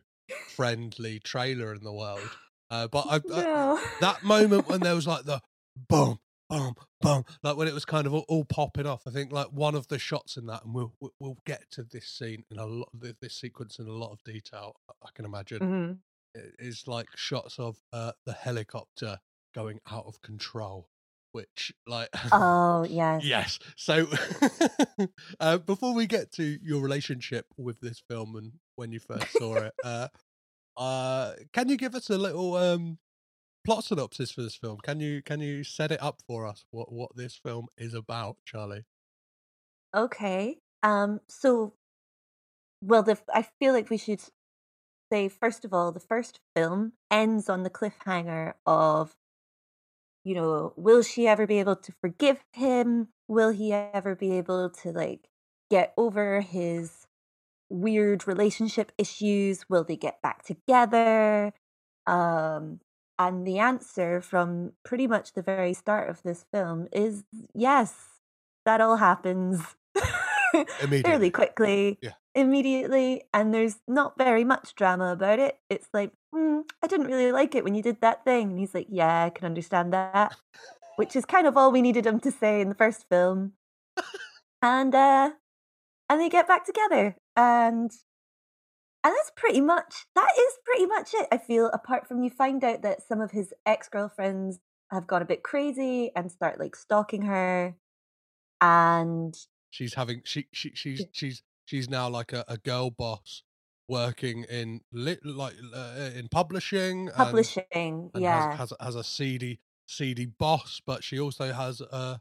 friendly 0.47 1.19
trailer 1.19 1.73
in 1.73 1.83
the 1.83 1.91
world. 1.91 2.29
Uh, 2.71 2.87
but 2.87 3.05
I, 3.09 3.15
I- 3.33 3.85
that 3.99 4.23
moment 4.23 4.69
when 4.69 4.79
there 4.79 4.95
was 4.95 5.07
like 5.07 5.25
the 5.25 5.41
boom, 5.89 6.19
boom, 6.49 6.73
boom, 7.01 7.23
like 7.43 7.55
when 7.57 7.67
it 7.67 7.73
was 7.73 7.85
kind 7.85 8.07
of 8.07 8.13
all, 8.13 8.25
all 8.27 8.45
popping 8.45 8.85
off. 8.87 9.03
I 9.07 9.11
think 9.11 9.31
like 9.31 9.47
one 9.51 9.75
of 9.75 9.87
the 9.87 9.99
shots 9.99 10.37
in 10.37 10.45
that, 10.47 10.63
and 10.65 10.73
we'll 10.73 10.93
we'll- 11.19 11.37
get 11.45 11.69
to 11.71 11.83
this 11.83 12.07
scene 12.07 12.43
in 12.51 12.57
a 12.59 12.65
lot, 12.65 12.89
of 13.01 13.15
this 13.21 13.35
sequence 13.35 13.79
in 13.79 13.87
a 13.87 13.91
lot 13.93 14.11
of 14.11 14.23
detail. 14.23 14.75
I 15.03 15.09
can 15.13 15.25
imagine 15.25 15.59
Mhm. 15.59 15.99
it 16.35 16.55
is 16.59 16.87
like 16.87 17.07
shots 17.15 17.57
of 17.59 17.77
uh, 17.93 18.11
the 18.25 18.33
helicopter 18.33 19.19
going 19.55 19.79
out 19.89 20.05
of 20.05 20.21
control, 20.21 20.89
which 21.31 21.71
like 21.87 22.09
Oh, 22.31 22.83
yes. 22.89 23.23
Yes. 23.23 23.59
So, 23.77 24.07
uh, 25.39 25.57
before 25.59 25.93
we 25.93 26.05
get 26.07 26.31
to 26.33 26.57
your 26.61 26.81
relationship 26.81 27.45
with 27.57 27.79
this 27.79 28.01
film 28.09 28.35
and 28.35 28.53
when 28.75 28.91
you 28.91 28.99
first 28.99 29.31
saw 29.37 29.55
it, 29.55 29.73
uh, 29.83 30.07
uh, 30.77 31.33
can 31.53 31.69
you 31.69 31.77
give 31.77 31.95
us 31.95 32.09
a 32.09 32.17
little 32.17 32.55
um, 32.55 32.97
plot 33.69 33.83
synopsis 33.83 34.31
for 34.31 34.41
this 34.41 34.55
film? 34.55 34.79
Can 34.81 34.99
you 34.99 35.21
can 35.21 35.41
you 35.41 35.63
set 35.63 35.91
it 35.91 36.01
up 36.01 36.23
for 36.25 36.47
us? 36.47 36.65
What 36.71 36.91
what 36.91 37.15
this 37.15 37.35
film 37.35 37.67
is 37.77 37.93
about, 37.93 38.37
Charlie? 38.43 38.85
Okay. 39.95 40.57
Um. 40.81 41.19
So, 41.27 41.73
well, 42.83 43.03
the 43.03 43.19
I 43.31 43.43
feel 43.59 43.73
like 43.73 43.91
we 43.91 43.97
should 43.97 44.21
say 45.13 45.29
first 45.29 45.65
of 45.65 45.73
all, 45.73 45.91
the 45.91 45.99
first 45.99 46.39
film 46.55 46.93
ends 47.11 47.47
on 47.47 47.61
the 47.61 47.69
cliffhanger 47.69 48.53
of, 48.65 49.13
you 50.23 50.33
know, 50.33 50.73
will 50.75 51.03
she 51.03 51.27
ever 51.27 51.45
be 51.45 51.59
able 51.59 51.75
to 51.75 51.93
forgive 52.01 52.43
him? 52.53 53.09
Will 53.27 53.51
he 53.51 53.71
ever 53.71 54.15
be 54.15 54.31
able 54.35 54.71
to 54.81 54.91
like 54.91 55.27
get 55.69 55.93
over 55.95 56.41
his 56.41 57.05
weird 57.69 58.27
relationship 58.27 58.91
issues? 58.97 59.69
Will 59.69 59.83
they 59.83 59.95
get 59.95 60.23
back 60.23 60.41
together? 60.41 61.53
Um. 62.07 62.79
And 63.19 63.45
the 63.45 63.59
answer 63.59 64.21
from 64.21 64.71
pretty 64.85 65.05
much 65.05 65.33
the 65.33 65.41
very 65.41 65.73
start 65.73 66.09
of 66.09 66.23
this 66.23 66.45
film 66.53 66.87
is 66.93 67.25
yes, 67.53 67.93
that 68.65 68.79
all 68.79 68.95
happens 68.95 69.61
fairly 71.03 71.29
quickly, 71.29 71.99
Yeah. 72.01 72.13
immediately, 72.33 73.25
and 73.33 73.53
there's 73.53 73.79
not 73.89 74.17
very 74.17 74.45
much 74.45 74.73
drama 74.75 75.11
about 75.11 75.37
it. 75.39 75.59
It's 75.69 75.89
like, 75.93 76.13
mm, 76.33 76.63
I 76.81 76.87
didn't 76.87 77.07
really 77.07 77.33
like 77.33 77.55
it 77.55 77.65
when 77.65 77.75
you 77.75 77.83
did 77.83 77.99
that 77.99 78.23
thing. 78.23 78.51
And 78.51 78.59
he's 78.59 78.73
like, 78.73 78.87
Yeah, 78.89 79.25
I 79.25 79.29
can 79.31 79.45
understand 79.45 79.91
that, 79.91 80.35
which 80.95 81.15
is 81.15 81.25
kind 81.25 81.45
of 81.45 81.57
all 81.57 81.71
we 81.73 81.81
needed 81.81 82.05
him 82.05 82.21
to 82.21 82.31
say 82.31 82.61
in 82.61 82.69
the 82.69 82.75
first 82.75 83.05
film. 83.09 83.53
and 84.61 84.95
uh, 84.95 85.31
and 86.09 86.21
they 86.21 86.29
get 86.29 86.47
back 86.47 86.65
together, 86.65 87.17
and 87.35 87.91
and 89.03 89.13
that's 89.13 89.31
pretty 89.35 89.61
much 89.61 90.05
that 90.15 90.29
is 90.37 90.53
pretty 90.65 90.85
much 90.85 91.13
it. 91.13 91.27
I 91.31 91.37
feel 91.37 91.67
apart 91.67 92.07
from 92.07 92.21
you 92.23 92.29
find 92.29 92.63
out 92.63 92.81
that 92.81 93.01
some 93.01 93.21
of 93.21 93.31
his 93.31 93.53
ex 93.65 93.87
girlfriends 93.89 94.59
have 94.91 95.07
gone 95.07 95.21
a 95.21 95.25
bit 95.25 95.43
crazy 95.43 96.11
and 96.15 96.31
start 96.31 96.59
like 96.59 96.75
stalking 96.75 97.23
her, 97.23 97.75
and 98.61 99.35
She's 99.71 99.93
having 99.93 100.21
she 100.25 100.47
she 100.51 100.71
she's 100.73 101.05
she's 101.11 101.43
she's 101.65 101.89
now 101.89 102.09
like 102.09 102.33
a, 102.33 102.43
a 102.47 102.57
girl 102.57 102.89
boss 102.89 103.43
working 103.87 104.45
in 104.49 104.81
lit 104.91 105.23
like 105.25 105.53
uh, 105.75 106.09
in 106.15 106.27
publishing 106.29 107.07
and- 107.07 107.15
publishing, 107.15 108.09
and 108.13 108.23
yeah, 108.23 108.55
has, 108.55 108.71
has 108.71 108.73
has 108.79 108.95
a 108.95 109.03
seedy 109.03 109.59
seedy 109.87 110.25
boss, 110.25 110.81
but 110.85 111.03
she 111.03 111.19
also 111.19 111.53
has 111.53 111.81
a 111.81 112.19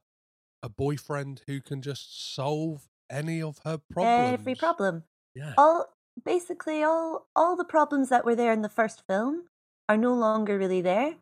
a 0.63 0.69
boyfriend 0.69 1.43
who 1.47 1.61
can 1.61 1.81
just 1.81 2.35
solve 2.35 2.89
any 3.11 3.41
of 3.41 3.61
her 3.65 3.79
problems. 3.91 4.41
every 4.41 4.55
problem. 4.55 5.05
Yeah. 5.35 5.55
All 5.57 5.87
basically 6.25 6.83
all 6.83 7.27
all 7.35 7.57
the 7.57 7.65
problems 7.65 8.09
that 8.09 8.25
were 8.25 8.37
there 8.37 8.53
in 8.53 8.63
the 8.63 8.69
first 8.69 9.03
film 9.07 9.45
are 9.89 9.97
no 9.97 10.15
longer 10.15 10.59
really 10.59 10.81
there. 10.81 11.17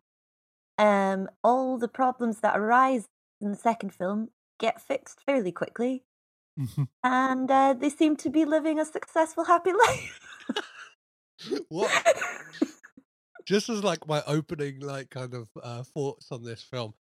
Um, 0.77 1.29
all 1.43 1.77
the 1.77 1.87
problems 1.87 2.39
that 2.41 2.57
arise 2.57 3.07
in 3.41 3.51
the 3.51 3.57
second 3.57 3.93
film 3.93 4.29
get 4.59 4.81
fixed 4.81 5.21
fairly 5.25 5.51
quickly, 5.51 6.03
and 7.03 7.49
uh, 7.49 7.73
they 7.73 7.89
seem 7.89 8.15
to 8.17 8.29
be 8.29 8.45
living 8.45 8.79
a 8.79 8.85
successful, 8.85 9.45
happy 9.45 9.71
life. 9.87 10.19
what? 11.69 11.91
Just 13.45 13.69
as 13.69 13.83
like 13.83 14.07
my 14.07 14.21
opening 14.27 14.81
like 14.81 15.09
kind 15.09 15.33
of 15.33 15.49
uh, 15.63 15.83
thoughts 15.83 16.27
on 16.31 16.43
this 16.43 16.61
film, 16.61 16.93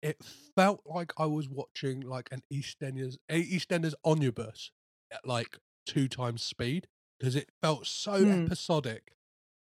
it 0.00 0.16
felt 0.56 0.80
like 0.86 1.12
I 1.18 1.26
was 1.26 1.48
watching 1.48 2.00
like 2.00 2.28
an 2.32 2.42
EastEnders 2.52 3.16
a 3.28 3.42
EastEnders 3.42 3.94
omnibus 4.04 4.70
at 5.12 5.26
like 5.26 5.58
two 5.86 6.08
times 6.08 6.42
speed 6.42 6.88
because 7.22 7.36
it 7.36 7.50
felt 7.62 7.86
so 7.86 8.24
Hmm. 8.24 8.46
episodic, 8.46 9.14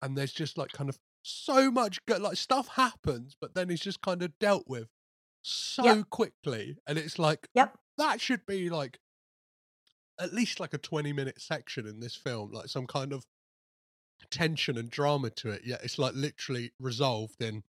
and 0.03 0.19
there's 0.19 0.35
just 0.35 0.59
like 0.59 0.71
kind 0.71 0.91
of 0.91 0.99
so 1.23 1.71
much 1.71 1.99
like 2.07 2.37
stuff 2.37 2.69
happens, 2.69 3.35
but 3.41 3.55
then 3.55 3.71
it's 3.71 3.83
just 3.83 4.03
kind 4.03 4.23
of 4.23 4.39
dealt 4.39 4.65
with 4.69 4.89
so 5.41 6.05
quickly, 6.05 6.77
and 6.87 6.99
it's 6.99 7.19
like 7.19 7.49
Yep. 7.55 7.79
that 7.97 8.21
should 8.21 8.45
be 8.45 8.69
like 8.69 8.99
at 10.21 10.35
least 10.35 10.61
like 10.61 10.75
a 10.75 10.79
20 10.79 11.15
minute 11.15 11.41
section 11.41 11.87
in 11.87 12.01
this 12.01 12.15
film 12.15 12.51
like 12.53 12.69
some 12.69 12.87
kind 12.87 13.13
of 13.15 13.25
tension 14.31 14.77
and 14.77 14.91
drama 14.91 15.31
to 15.31 15.49
it 15.49 15.63
yet 15.65 15.81
it's 15.85 15.99
like 15.99 16.13
literally 16.15 16.73
resolved 16.81 17.41
in 17.41 17.63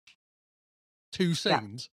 two 1.12 1.34
Yeah. 1.46 1.60
scenes 1.60 1.90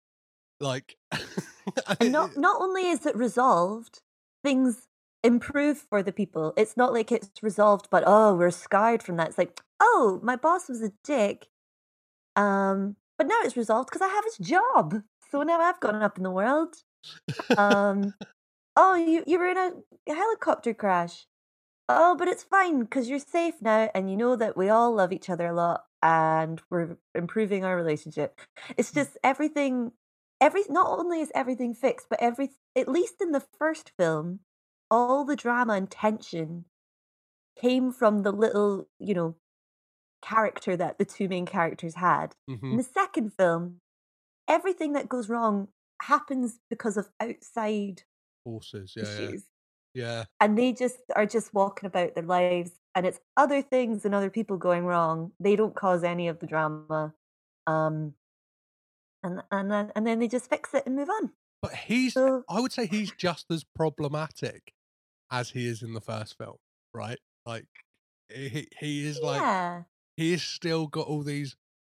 like 0.60 0.96
and 2.00 2.12
not 2.12 2.36
not 2.36 2.60
only 2.60 2.88
is 2.88 3.06
it 3.06 3.16
resolved, 3.16 4.02
things 4.42 4.88
improve 5.24 5.78
for 5.78 6.02
the 6.02 6.12
people. 6.12 6.52
It's 6.56 6.76
not 6.76 6.92
like 6.92 7.12
it's 7.12 7.30
resolved, 7.42 7.88
but 7.90 8.04
oh, 8.06 8.34
we're 8.34 8.50
scarred 8.50 9.02
from 9.02 9.16
that. 9.16 9.28
It's 9.28 9.38
like, 9.38 9.60
oh, 9.80 10.20
my 10.22 10.36
boss 10.36 10.68
was 10.68 10.82
a 10.82 10.92
dick, 11.04 11.48
um, 12.36 12.96
but 13.18 13.26
now 13.26 13.38
it's 13.42 13.56
resolved 13.56 13.88
because 13.90 14.02
I 14.02 14.08
have 14.08 14.24
his 14.24 14.38
job. 14.38 15.02
So 15.30 15.42
now 15.42 15.60
I've 15.60 15.80
gone 15.80 16.02
up 16.02 16.18
in 16.18 16.24
the 16.24 16.30
world. 16.30 16.76
Um, 17.56 18.14
oh, 18.76 18.94
you 18.94 19.24
you 19.26 19.38
were 19.38 19.48
in 19.48 19.56
a 19.56 19.72
helicopter 20.14 20.74
crash. 20.74 21.26
Oh, 21.88 22.16
but 22.16 22.28
it's 22.28 22.42
fine 22.42 22.80
because 22.80 23.08
you're 23.08 23.18
safe 23.18 23.54
now, 23.60 23.90
and 23.94 24.10
you 24.10 24.16
know 24.16 24.36
that 24.36 24.56
we 24.56 24.68
all 24.68 24.94
love 24.94 25.12
each 25.12 25.28
other 25.30 25.46
a 25.48 25.54
lot, 25.54 25.84
and 26.02 26.60
we're 26.70 26.96
improving 27.14 27.64
our 27.64 27.76
relationship. 27.76 28.40
It's 28.76 28.92
just 28.92 29.18
everything 29.24 29.92
every 30.40 30.62
not 30.68 30.98
only 30.98 31.20
is 31.20 31.30
everything 31.34 31.72
fixed, 31.74 32.08
but 32.10 32.20
every 32.20 32.50
at 32.76 32.88
least 32.88 33.14
in 33.20 33.32
the 33.32 33.44
first 33.58 33.92
film, 33.96 34.40
all 34.92 35.24
the 35.26 35.36
drama 35.36 35.74
and 35.74 35.90
tension 35.90 36.66
came 37.56 37.92
from 37.92 38.20
the 38.22 38.32
little, 38.32 38.88
you 38.98 39.14
know, 39.14 39.36
character 40.22 40.76
that 40.76 40.98
the 40.98 41.04
two 41.06 41.28
main 41.28 41.46
characters 41.46 41.96
had. 41.96 42.36
In 42.70 42.76
Mhm. 42.76 42.78
the 42.78 42.84
second 42.84 43.34
film, 43.34 43.80
everything 44.48 44.94
that 44.94 45.08
goes 45.08 45.28
wrong 45.30 45.68
happens 46.02 46.60
because 46.70 46.96
of 46.98 47.10
outside 47.20 48.04
forces, 48.44 48.96
Yeah. 48.96 49.04
Yeah. 49.14 49.36
Yeah. 49.94 50.24
And 50.40 50.58
they 50.58 50.72
just 50.72 51.00
are 51.14 51.26
just 51.26 51.54
walking 51.54 51.86
about 51.86 52.14
their 52.14 52.24
lives 52.24 52.72
and 52.94 53.06
it's 53.06 53.20
other 53.36 53.62
things 53.62 54.04
and 54.04 54.14
other 54.14 54.30
people 54.30 54.56
going 54.56 54.84
wrong. 54.84 55.32
They 55.40 55.56
don't 55.56 55.76
cause 55.76 56.04
any 56.04 56.28
of 56.28 56.40
the 56.40 56.46
drama. 56.46 57.14
Um 57.66 58.14
and 59.22 59.42
and 59.50 59.70
then 59.70 59.92
and 59.94 60.06
then 60.06 60.18
they 60.18 60.28
just 60.28 60.50
fix 60.50 60.74
it 60.74 60.84
and 60.86 60.96
move 60.96 61.08
on. 61.10 61.32
But 61.60 61.74
he's, 61.74 62.16
So 62.16 62.44
I 62.48 62.60
would 62.60 62.72
say 62.72 62.86
he's 62.86 63.12
just 63.12 63.50
as 63.50 63.64
problematic 63.64 64.74
as 65.32 65.50
he 65.52 65.66
is 65.68 65.82
in 65.82 65.94
the 65.94 66.02
first 66.02 66.38
film, 66.38 66.58
right? 66.94 67.18
Like, 67.46 67.66
he, 68.32 68.68
he 68.80 69.06
is 69.08 69.22
like, 69.22 69.40
yeah. 69.40 69.84
he 70.16 70.32
has 70.32 70.42
still 70.42 70.86
got 70.88 71.06
all 71.08 71.22
these 71.22 71.56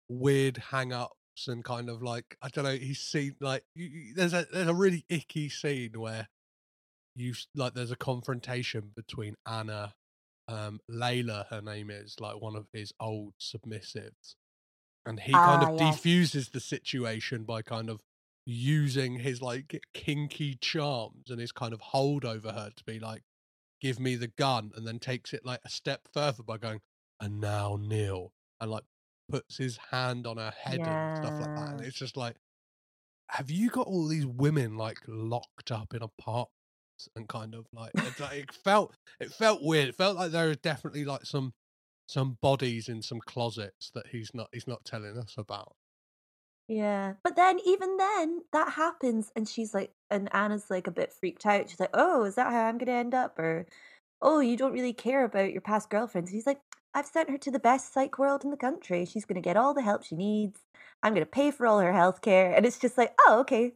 weird 0.09 0.59
hang 0.59 0.93
ups 0.93 1.49
and 1.49 1.65
kind 1.65 1.91
of 1.91 2.03
like, 2.03 2.37
I 2.43 2.49
don't 2.49 2.65
know, 2.65 2.77
he's 2.77 3.01
seen, 3.01 3.37
like, 3.41 3.65
you, 3.75 3.87
you- 3.87 4.15
there's 4.15 4.35
a, 4.35 4.47
there's 4.53 4.69
a 4.69 4.75
really 4.75 5.05
icky 5.09 5.49
scene 5.49 5.93
where 5.99 6.29
you, 7.17 7.35
like, 7.55 7.75
there's 7.75 7.91
a 7.93 7.97
confrontation 7.97 8.93
between 8.97 9.37
Anna, 9.47 9.95
um, 10.49 10.81
Layla, 10.91 11.47
her 11.49 11.63
name 11.63 11.91
is, 11.91 12.17
like, 12.21 12.41
one 12.41 12.57
of 12.57 12.67
his 12.73 12.93
old 13.01 13.35
submissives. 13.41 14.37
And 15.07 15.21
he 15.21 15.41
kind 15.41 15.63
Ah, 15.63 15.63
of 15.63 15.77
yes. 15.77 15.99
defuses 15.99 16.51
the 16.51 16.61
situation 16.61 17.45
by 17.45 17.63
kind 17.63 17.91
of 17.91 18.01
using 18.47 19.19
his 19.21 19.41
like 19.41 19.81
kinky 19.95 20.57
charms 20.61 21.31
and 21.31 21.41
his 21.41 21.53
kind 21.53 21.73
of 21.73 21.81
hold 21.81 22.25
over 22.25 22.53
her 22.53 22.71
to 22.75 22.85
be 22.85 22.99
like, 22.99 23.23
give 23.81 23.99
me 23.99 24.17
the 24.17 24.29
gun, 24.29 24.71
and 24.77 24.87
then 24.87 24.99
takes 24.99 25.33
it 25.33 25.45
like 25.45 25.61
a 25.65 25.69
step 25.69 26.09
further 26.13 26.43
by 26.43 26.59
going, 26.59 26.81
and 27.21 27.41
now 27.41 27.79
kneel, 27.81 28.33
and 28.61 28.71
like 28.71 28.85
puts 29.31 29.57
his 29.57 29.79
hand 29.91 30.27
on 30.27 30.37
her 30.37 30.53
head 30.63 30.81
and 30.81 31.17
stuff 31.17 31.41
like 31.41 31.55
that. 31.55 31.69
And 31.73 31.81
it's 31.81 31.97
just 31.97 32.17
like, 32.17 32.37
have 33.31 33.51
you 33.51 33.71
got 33.71 33.87
all 33.87 34.07
these 34.07 34.27
women 34.27 34.77
like 34.77 34.99
locked 35.07 35.71
up 35.71 35.95
in 35.95 36.03
a 36.03 36.07
apartments 36.07 36.51
and 37.17 37.29
kind 37.29 37.55
of 37.55 37.67
like, 37.73 37.93
like, 38.21 38.39
it 38.39 38.55
felt, 38.55 38.95
it 39.21 39.33
felt 39.33 39.63
weird. 39.63 39.89
It 39.89 39.97
felt 39.97 40.17
like 40.17 40.31
there 40.31 40.51
are 40.51 40.55
definitely 40.55 41.05
like 41.05 41.25
some, 41.25 41.53
some 42.07 42.39
bodies 42.43 42.89
in 42.89 43.03
some 43.03 43.21
closets 43.21 43.91
that 43.95 44.09
he's 44.09 44.31
not, 44.35 44.49
he's 44.53 44.69
not 44.69 44.85
telling 44.85 45.17
us 45.19 45.35
about. 45.39 45.75
Yeah. 46.69 47.15
But 47.23 47.37
then 47.37 47.59
even 47.65 47.97
then 47.97 48.43
that 48.53 48.73
happens 48.73 49.31
and 49.37 49.49
she's 49.49 49.75
like 49.75 49.93
and 50.11 50.35
Anna's 50.35 50.71
like 50.71 50.87
a 50.87 50.93
bit 50.93 51.13
freaked 51.13 51.45
out. 51.47 51.69
She's 51.69 51.81
like, 51.81 51.91
"Oh, 51.95 52.25
is 52.25 52.37
that 52.37 52.53
how 52.53 52.67
I'm 52.67 52.79
going 52.79 52.87
to 52.87 52.93
end 52.93 53.15
up?" 53.15 53.39
or 53.39 53.67
"Oh, 54.23 54.41
you 54.41 54.57
don't 54.57 54.73
really 54.73 54.93
care 54.95 55.25
about 55.25 55.53
your 55.53 55.61
past 55.61 55.91
girlfriends." 55.91 56.31
He's 56.31 56.47
like, 56.47 56.61
"I've 56.95 57.07
sent 57.07 57.31
her 57.31 57.39
to 57.39 57.51
the 57.51 57.59
best 57.59 57.93
psych 57.93 58.19
world 58.19 58.45
in 58.45 58.51
the 58.51 58.57
country. 58.57 59.05
She's 59.05 59.25
going 59.27 59.37
to 59.37 59.47
get 59.47 59.57
all 59.57 59.75
the 59.75 59.83
help 59.83 60.05
she 60.05 60.17
needs. 60.17 60.61
I'm 61.03 61.13
going 61.15 61.25
to 61.27 61.31
pay 61.31 61.51
for 61.51 61.67
all 61.67 61.81
her 61.81 61.93
health 61.93 62.23
care." 62.23 62.53
And 62.55 62.65
it's 62.67 62.79
just 62.79 62.97
like, 62.99 63.15
"Oh, 63.27 63.41
okay." 63.41 63.75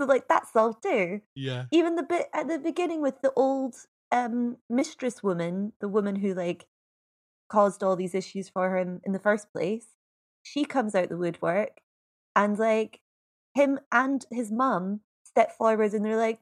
So 0.00 0.06
like 0.06 0.28
that's 0.28 0.52
solved 0.52 0.82
too. 0.82 1.20
Yeah. 1.36 1.66
Even 1.70 1.94
the 1.96 2.02
bit 2.02 2.28
at 2.34 2.48
the 2.48 2.58
beginning 2.58 3.00
with 3.02 3.20
the 3.22 3.32
old 3.36 3.76
um 4.12 4.58
mistress 4.68 5.22
woman, 5.22 5.72
the 5.80 5.88
woman 5.88 6.16
who 6.16 6.34
like 6.34 6.66
caused 7.48 7.82
all 7.84 7.96
these 7.96 8.14
issues 8.14 8.48
for 8.48 8.76
him 8.76 9.00
in 9.04 9.12
the 9.12 9.18
first 9.20 9.52
place, 9.52 9.86
she 10.42 10.64
comes 10.64 10.94
out 10.94 11.08
the 11.08 11.16
woodwork 11.16 11.80
and 12.36 12.58
like 12.58 13.00
him 13.54 13.78
and 13.92 14.24
his 14.30 14.50
mum 14.50 15.00
step 15.24 15.52
forward 15.56 15.92
and 15.94 16.04
they're 16.04 16.16
like, 16.16 16.40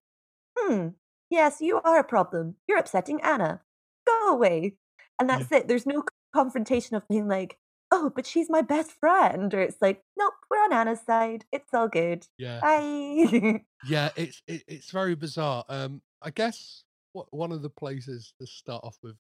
hmm, 0.59 0.89
yes, 1.31 1.61
you 1.61 1.81
are 1.83 1.99
a 1.99 2.05
problem. 2.05 2.57
You're 2.69 2.79
upsetting 2.79 3.21
Anna. 3.23 3.61
Go 4.07 4.29
away. 4.33 4.77
And 5.19 5.29
Yeah. 5.29 5.39
that's 5.39 5.53
it. 5.53 5.69
There's 5.69 5.87
no 5.87 6.05
confrontation 6.35 6.97
of 6.97 7.07
being 7.09 7.29
like, 7.29 7.59
oh, 7.91 8.11
but 8.15 8.27
she's 8.27 8.49
my 8.49 8.63
best 8.63 8.93
friend. 8.93 9.53
Or 9.53 9.61
it's 9.61 9.77
like, 9.83 10.03
nope, 10.19 10.33
we're 10.51 10.59
on 10.65 10.73
Anna's 10.73 11.01
side. 11.03 11.45
It's 11.53 11.73
all 11.75 11.89
good. 11.89 12.27
Yeah. 12.39 12.61
Bye. 12.61 13.65
Yeah, 13.85 14.11
it's 14.15 14.41
it, 14.47 14.63
it's 14.69 14.91
very 14.93 15.17
bizarre. 15.17 15.65
Um, 15.69 16.03
I 16.23 16.31
guess 16.31 16.85
what 17.15 17.27
one 17.35 17.51
of 17.51 17.63
the 17.63 17.69
places 17.69 18.33
to 18.41 18.47
start 18.47 18.85
off 18.85 18.97
with 19.03 19.17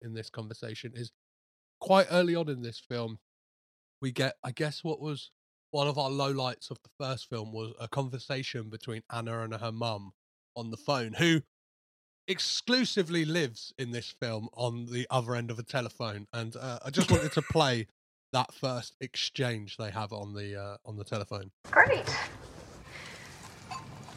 in 0.00 0.14
this 0.14 0.30
conversation 0.30 0.92
is 0.94 1.12
quite 1.80 2.06
early 2.10 2.34
on 2.34 2.48
in 2.48 2.62
this 2.62 2.80
film. 2.80 3.18
We 4.00 4.12
get, 4.12 4.36
I 4.42 4.52
guess, 4.52 4.82
what 4.82 5.00
was 5.00 5.30
one 5.70 5.88
of 5.88 5.98
our 5.98 6.10
lowlights 6.10 6.70
of 6.70 6.78
the 6.82 6.90
first 6.98 7.28
film 7.28 7.52
was 7.52 7.72
a 7.80 7.88
conversation 7.88 8.68
between 8.68 9.02
Anna 9.12 9.42
and 9.42 9.54
her 9.54 9.72
mum 9.72 10.12
on 10.54 10.70
the 10.70 10.76
phone, 10.76 11.14
who 11.14 11.42
exclusively 12.28 13.24
lives 13.24 13.72
in 13.78 13.92
this 13.92 14.14
film 14.20 14.48
on 14.54 14.86
the 14.86 15.06
other 15.10 15.34
end 15.34 15.50
of 15.50 15.58
a 15.58 15.62
telephone. 15.62 16.26
And 16.32 16.56
uh, 16.56 16.78
I 16.84 16.90
just 16.90 17.10
wanted 17.10 17.32
to 17.32 17.42
play 17.50 17.86
that 18.32 18.52
first 18.52 18.96
exchange 19.00 19.76
they 19.76 19.90
have 19.90 20.12
on 20.12 20.34
the 20.34 20.60
uh, 20.60 20.76
on 20.84 20.96
the 20.96 21.04
telephone. 21.04 21.50
Great. 21.70 22.08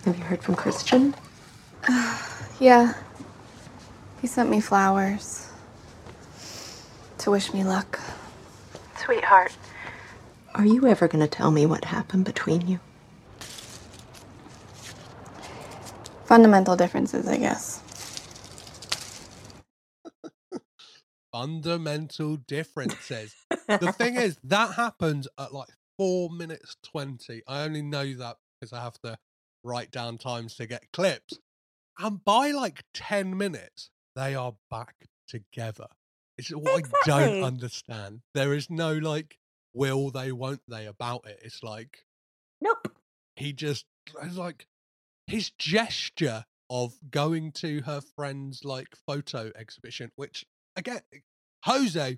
Have 0.06 0.18
you 0.18 0.24
heard 0.24 0.44
from 0.44 0.56
Christian? 0.56 1.14
Yeah. 2.60 2.94
He 4.20 4.28
sent 4.28 4.50
me 4.50 4.60
flowers 4.60 5.50
to 7.20 7.32
wish 7.32 7.54
me 7.54 7.64
luck. 7.64 7.98
Sweetheart. 8.98 9.56
Are 10.56 10.66
you 10.66 10.88
ever 10.88 11.08
going 11.08 11.22
to 11.22 11.28
tell 11.28 11.52
me 11.52 11.66
what 11.66 11.86
happened 11.86 12.26
between 12.26 12.68
you? 12.68 12.80
Fundamental 16.26 16.76
differences, 16.76 17.28
I 17.28 17.38
guess. 17.38 17.82
fundamental 21.32 22.38
differences. 22.38 23.36
the 23.68 23.94
thing 23.98 24.16
is, 24.16 24.38
that 24.44 24.74
happens 24.76 25.28
at 25.38 25.54
like 25.54 25.70
four 25.98 26.30
minutes 26.30 26.76
20. 26.84 27.44
I 27.48 27.64
only 27.64 27.82
know 27.82 28.14
that 28.16 28.38
because 28.60 28.74
I 28.74 28.82
have 28.82 29.00
to 29.04 29.18
write 29.64 29.92
down 29.92 30.18
times 30.18 30.56
to 30.56 30.66
get 30.66 30.92
clips. 30.94 31.40
And 31.98 32.24
by 32.24 32.52
like 32.52 32.84
10 32.94 33.38
minutes, 33.38 33.90
they 34.16 34.36
are 34.36 34.54
back 34.72 34.96
together. 35.28 35.88
It's 36.38 36.50
what 36.50 36.84
I 36.84 36.88
don't 37.06 37.44
understand. 37.44 38.22
There 38.34 38.54
is 38.54 38.70
no 38.70 38.94
like, 38.94 39.38
will 39.74 40.10
they, 40.12 40.32
won't 40.32 40.62
they 40.68 40.86
about 40.86 41.26
it. 41.28 41.40
It's 41.44 41.64
like, 41.64 42.06
nope. 42.62 42.88
he 43.36 43.54
just 43.54 43.86
it's 44.24 44.38
like 44.38 44.68
his 45.28 45.52
gesture 45.52 46.46
of 46.70 46.94
going 47.12 47.52
to 47.52 47.82
her 47.82 48.02
friend's 48.16 48.64
like 48.64 48.88
photo 49.08 49.52
exhibition, 49.56 50.12
which 50.16 50.46
again, 50.76 51.02
Jose, 51.66 52.18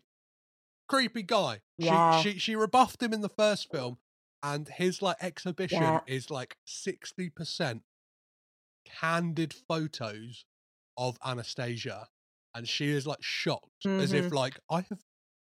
creepy 0.89 1.23
guy. 1.23 1.61
Yeah. 1.77 2.21
She, 2.21 2.33
she 2.33 2.39
she 2.39 2.55
rebuffed 2.55 3.01
him 3.01 3.13
in 3.13 3.21
the 3.21 3.29
first 3.29 3.71
film, 3.71 3.97
and 4.43 4.67
his 4.67 5.01
like 5.01 5.17
exhibition 5.21 5.81
Yeah. 5.81 5.99
is 6.07 6.29
like 6.29 6.57
sixty 6.65 7.29
percent 7.29 7.83
candid 8.85 9.53
photos 9.53 10.45
of 10.97 11.17
Anastasia, 11.25 12.07
and 12.53 12.67
she 12.67 12.89
is 12.89 13.07
like 13.07 13.21
shocked, 13.21 13.85
as 13.85 14.13
if 14.13 14.25
Mhm. 14.25 14.33
like 14.33 14.59
I 14.69 14.81
have. 14.81 14.99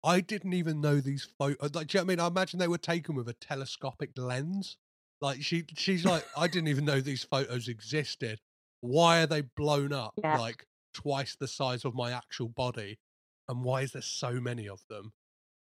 I 0.03 0.21
didn't 0.21 0.53
even 0.53 0.81
know 0.81 0.99
these 0.99 1.23
photos. 1.23 1.57
Uh, 1.61 1.69
like, 1.73 1.87
do 1.87 1.97
you 1.97 1.99
know 1.99 2.05
what 2.05 2.11
I 2.11 2.15
mean? 2.15 2.19
I 2.19 2.27
imagine 2.27 2.59
they 2.59 2.67
were 2.67 2.77
taken 2.77 3.15
with 3.15 3.29
a 3.29 3.33
telescopic 3.33 4.17
lens. 4.17 4.77
Like 5.21 5.41
she, 5.43 5.65
she's 5.77 6.05
like, 6.05 6.25
I 6.35 6.47
didn't 6.47 6.67
even 6.67 6.85
know 6.85 6.99
these 7.01 7.23
photos 7.23 7.67
existed. 7.67 8.41
Why 8.81 9.21
are 9.21 9.27
they 9.27 9.41
blown 9.41 9.93
up 9.93 10.15
Yeah. 10.23 10.39
like 10.39 10.65
twice 10.93 11.35
the 11.35 11.47
size 11.47 11.85
of 11.85 11.95
my 11.95 12.11
actual 12.11 12.49
body? 12.49 12.99
And 13.47 13.63
why 13.63 13.81
is 13.81 13.93
there 13.93 14.01
so 14.01 14.39
many 14.41 14.67
of 14.67 14.85
them? 14.89 15.13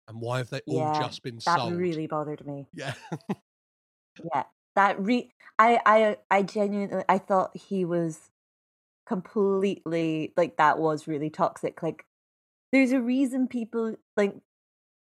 And 0.08 0.20
why 0.20 0.38
have 0.38 0.50
they 0.50 0.62
all 0.68 0.88
Yeah, 0.88 0.90
just 0.90 1.22
been 1.22 1.40
that 1.46 1.62
sold? 1.62 1.72
That 1.72 1.78
really 1.78 2.06
bothered 2.06 2.46
me. 2.46 2.68
Yeah. 2.72 2.94
Yeah, 4.34 4.44
that 4.74 4.98
re 5.00 5.32
I 5.58 5.80
I 5.86 6.18
I 6.30 6.42
genuinely 6.42 7.04
I 7.08 7.18
thought 7.18 7.56
he 7.56 7.84
was 7.84 8.30
completely 9.06 10.34
like 10.36 10.56
that 10.58 10.78
was 10.78 11.08
really 11.08 11.30
toxic. 11.30 11.82
Like, 11.82 12.06
there's 12.74 12.92
a 12.92 13.00
reason 13.00 13.46
people 13.46 13.94
like, 14.16 14.34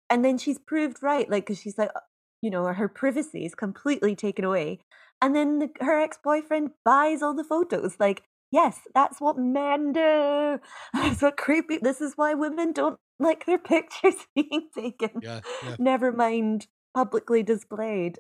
and 0.10 0.24
then 0.24 0.38
she's 0.38 0.58
proved 0.58 1.04
right. 1.04 1.30
Like, 1.30 1.46
because 1.46 1.60
she's 1.60 1.78
like, 1.78 1.92
uh, 1.96 2.00
you 2.42 2.50
know, 2.50 2.66
her 2.66 2.88
privacy 2.88 3.46
is 3.46 3.56
completely 3.56 4.16
taken 4.16 4.46
away, 4.46 4.80
and 5.22 5.36
then 5.36 5.60
the, 5.60 5.70
her 5.82 6.00
ex 6.00 6.18
boyfriend 6.24 6.72
buys 6.86 7.22
all 7.22 7.34
the 7.34 7.44
photos. 7.44 7.98
Like, 8.00 8.24
yes, 8.52 8.80
that's 8.96 9.20
what 9.20 9.38
men 9.38 9.92
do. 9.92 10.60
That's 10.94 11.22
what 11.22 11.38
creepy. 11.38 11.78
This 11.78 12.02
is 12.02 12.14
why 12.16 12.34
women 12.34 12.72
don't 12.72 12.98
like 13.20 13.46
their 13.46 13.58
pictures 13.74 14.16
being 14.36 14.70
taken. 14.74 15.10
Yeah, 15.22 15.42
yeah. 15.64 15.76
Never 15.78 16.12
mind 16.12 16.68
publicly 16.94 17.44
displayed 17.44 18.20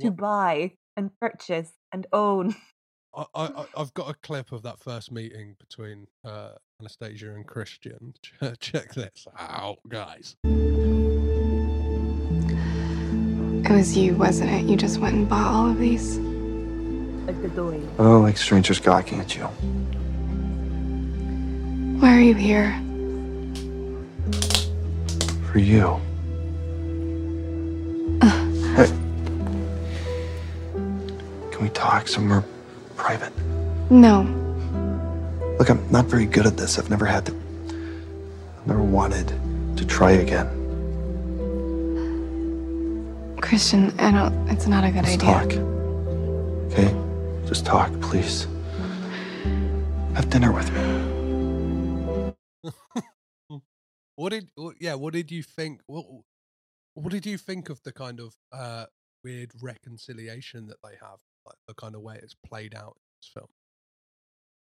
to 0.00 0.10
buy 0.10 0.72
and 0.96 1.10
purchase 1.20 1.72
and 1.92 2.06
own. 2.12 2.56
I, 3.16 3.24
I, 3.34 3.44
I- 3.44 3.66
I've 3.76 3.94
got 3.94 4.10
a 4.10 4.14
clip 4.14 4.52
of 4.52 4.62
that 4.62 4.78
first 4.80 5.12
meeting 5.12 5.56
between 5.58 6.06
uh, 6.24 6.50
Anastasia 6.80 7.34
and 7.34 7.46
Christian. 7.46 8.14
Check 8.60 8.94
this 8.94 9.26
out, 9.38 9.78
guys. 9.88 10.36
It 13.66 13.70
was 13.70 13.96
you, 13.96 14.14
wasn't 14.14 14.50
it? 14.50 14.64
You 14.66 14.76
just 14.76 14.98
went 14.98 15.14
and 15.14 15.28
bought 15.28 15.52
all 15.52 15.70
of 15.70 15.78
these? 15.78 16.18
like 17.26 17.40
the 17.40 17.48
doy. 17.48 17.80
Oh, 17.98 18.20
like 18.20 18.36
strangers 18.36 18.78
gawking 18.78 19.18
at 19.20 19.34
you. 19.34 19.44
Why 21.98 22.14
are 22.14 22.20
you 22.20 22.34
here? 22.34 22.78
For 25.50 25.58
you. 25.58 25.98
Hey. 28.76 28.88
Can 31.50 31.62
we 31.62 31.68
talk 31.70 32.06
somewhere 32.08 32.44
private? 32.96 33.32
No. 33.90 34.36
Look, 35.58 35.70
I'm 35.70 35.90
not 35.92 36.06
very 36.06 36.26
good 36.26 36.46
at 36.46 36.56
this. 36.56 36.78
I've 36.78 36.90
never 36.90 37.06
had 37.06 37.26
to. 37.26 37.32
I've 38.52 38.66
never 38.66 38.82
wanted 38.82 39.32
to 39.76 39.86
try 39.86 40.12
again. 40.12 40.48
Christian, 43.42 43.94
I 44.00 44.12
don't. 44.12 44.48
It's 44.50 44.66
not 44.68 44.84
a 44.84 44.90
good 44.92 45.04
Let's 45.04 45.14
idea. 45.14 45.18
talk. 45.18 45.52
Okay? 46.72 46.94
Just 47.46 47.66
talk, 47.66 47.92
please. 48.00 48.48
Have 50.14 50.30
dinner 50.30 50.52
with 50.52 50.72
me. 50.72 51.04
What 54.16 54.30
did 54.32 54.50
yeah? 54.80 54.94
What 54.94 55.14
did 55.14 55.32
you 55.32 55.42
think? 55.42 55.82
What 55.86 56.06
what 56.94 57.12
did 57.12 57.26
you 57.26 57.38
think 57.38 57.70
of 57.70 57.82
the 57.84 57.92
kind 57.92 58.20
of 58.20 58.34
uh 58.52 58.86
weird 59.24 59.52
reconciliation 59.62 60.68
that 60.68 60.78
they 60.84 60.96
have, 61.00 61.18
like 61.46 61.56
the 61.68 61.74
kind 61.74 61.94
of 61.94 62.02
way 62.02 62.18
it's 62.22 62.34
played 62.34 62.74
out 62.74 62.96
in 62.96 63.18
this 63.20 63.30
film? 63.32 63.48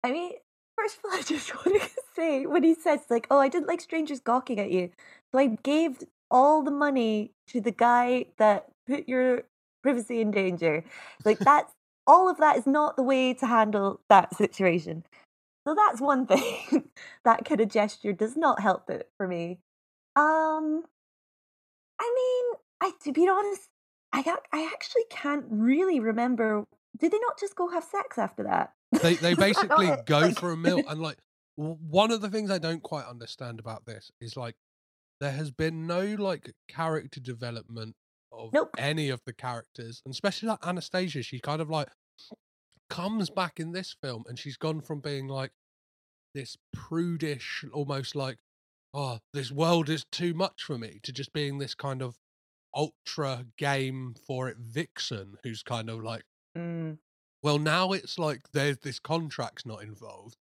I 0.04 0.12
mean, 0.12 0.32
first 0.78 0.98
of 0.98 1.06
all, 1.06 1.12
I 1.20 1.22
just 1.22 1.54
want 1.56 1.82
to 1.82 1.90
say 2.16 2.46
when 2.46 2.64
he 2.64 2.76
says 2.76 3.02
like, 3.10 3.28
"Oh, 3.32 3.40
I 3.40 3.50
didn't 3.50 3.68
like 3.68 3.82
strangers 3.82 4.20
gawking 4.20 4.60
at 4.60 4.72
you," 4.72 4.92
so 5.32 5.40
I 5.40 5.58
gave 5.64 6.04
all 6.30 6.64
the 6.64 6.72
money 6.72 7.32
to 7.48 7.62
the 7.62 7.72
guy 7.72 8.26
that 8.38 8.70
put 8.88 9.08
your 9.08 9.44
privacy 9.84 10.22
in 10.22 10.32
danger. 10.32 10.84
Like 11.26 11.40
that's 11.52 11.74
all 12.06 12.30
of 12.30 12.38
that 12.38 12.58
is 12.58 12.66
not 12.66 12.96
the 12.96 13.04
way 13.04 13.34
to 13.34 13.46
handle 13.46 14.00
that 14.10 14.36
situation. 14.36 15.04
So 15.68 15.76
that's 15.76 16.00
one 16.00 16.26
thing. 16.28 16.90
that 17.26 17.46
kind 17.46 17.62
of 17.62 17.70
gesture 17.70 18.14
does 18.14 18.38
not 18.38 18.62
help 18.62 18.90
it 18.90 19.10
for 19.18 19.28
me. 19.28 19.60
Um, 20.16 20.84
I 22.00 22.14
mean, 22.16 22.60
I 22.82 22.92
to 23.04 23.12
be 23.12 23.28
honest, 23.28 23.70
I 24.14 24.24
I 24.52 24.70
actually 24.74 25.04
can't 25.10 25.46
really 25.50 26.00
remember. 26.00 26.66
Did 26.98 27.12
they 27.12 27.20
not 27.20 27.40
just 27.40 27.56
go 27.56 27.70
have 27.70 27.84
sex 27.84 28.18
after 28.18 28.44
that? 28.44 28.74
They 29.02 29.16
they 29.16 29.34
basically 29.48 29.90
oh, 29.90 29.98
go 30.06 30.20
Like- 30.20 30.40
for 30.40 30.52
a 30.52 30.58
meal 30.58 30.82
and 30.88 31.02
like 31.02 31.18
one 31.56 32.12
of 32.12 32.22
the 32.22 32.30
things 32.30 32.52
I 32.52 32.60
don't 32.60 32.84
quite 32.84 33.06
understand 33.06 33.60
about 33.60 33.86
this 33.86 34.12
is 34.22 34.38
like 34.38 34.56
there 35.20 35.32
has 35.32 35.50
been 35.52 35.88
no 35.88 36.16
like 36.20 36.54
character 36.68 37.20
development 37.20 37.96
of 38.32 38.54
Nope. 38.54 38.76
any 38.78 39.10
of 39.10 39.22
the 39.26 39.34
characters, 39.34 40.02
and 40.06 40.14
especially 40.14 40.50
like 40.50 40.66
Anastasia. 40.66 41.24
She 41.24 41.40
kind 41.40 41.62
of 41.62 41.70
like 41.70 41.88
comes 42.90 43.30
back 43.30 43.60
in 43.60 43.72
this 43.72 43.96
film, 44.02 44.24
and 44.28 44.38
she's 44.38 44.58
gone 44.58 44.82
from 44.82 45.00
being 45.00 45.28
like 45.28 45.52
this 46.36 46.58
prudish, 46.72 47.66
almost 47.74 48.16
like 48.16 48.38
oh, 48.94 49.20
this 49.34 49.52
world 49.52 49.90
is 49.90 50.06
too 50.12 50.34
much 50.34 50.64
for 50.64 50.78
me, 50.78 51.00
to 51.04 51.12
just 51.12 51.34
being 51.34 51.58
this 51.58 51.76
kind 51.76 52.02
of 52.02 52.16
ultra 52.76 53.46
game 53.58 54.16
for 54.26 54.50
it 54.50 54.58
vixen 54.60 55.38
who's 55.44 55.64
kind 55.64 55.90
of 55.90 56.04
like 56.04 56.24
Mm, 56.58 56.98
well, 57.44 57.60
now 57.60 57.92
it's 57.92 58.18
like 58.18 58.42
there's 58.52 58.80
this 58.80 59.00
contract's 59.00 59.66
not 59.66 59.84
involved. 59.84 60.38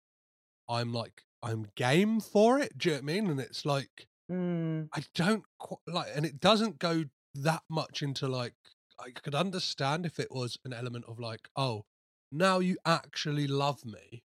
I'm 0.69 0.93
like, 0.93 1.23
I'm 1.43 1.67
game 1.75 2.19
for 2.21 2.59
it. 2.59 2.77
Do 2.77 2.89
you 2.89 2.95
know 2.95 3.01
what 3.01 3.11
I 3.11 3.13
mean? 3.13 3.29
And 3.31 3.39
it's 3.39 3.65
like, 3.65 4.07
mm, 4.31 4.89
I 4.93 5.03
don't 5.15 5.45
quite 5.59 5.79
like, 5.88 6.07
and 6.15 6.25
it 6.25 6.39
doesn't 6.39 6.79
go 6.79 7.05
that 7.35 7.63
much 7.69 8.01
into 8.01 8.27
like, 8.27 8.55
I 8.99 9.11
could 9.11 9.35
understand 9.35 10.05
if 10.05 10.19
it 10.19 10.31
was 10.31 10.57
an 10.65 10.73
element 10.73 11.05
of 11.07 11.19
like, 11.19 11.49
oh, 11.55 11.85
now 12.31 12.59
you 12.59 12.77
actually 12.85 13.47
love 13.47 13.85
me. 13.85 14.23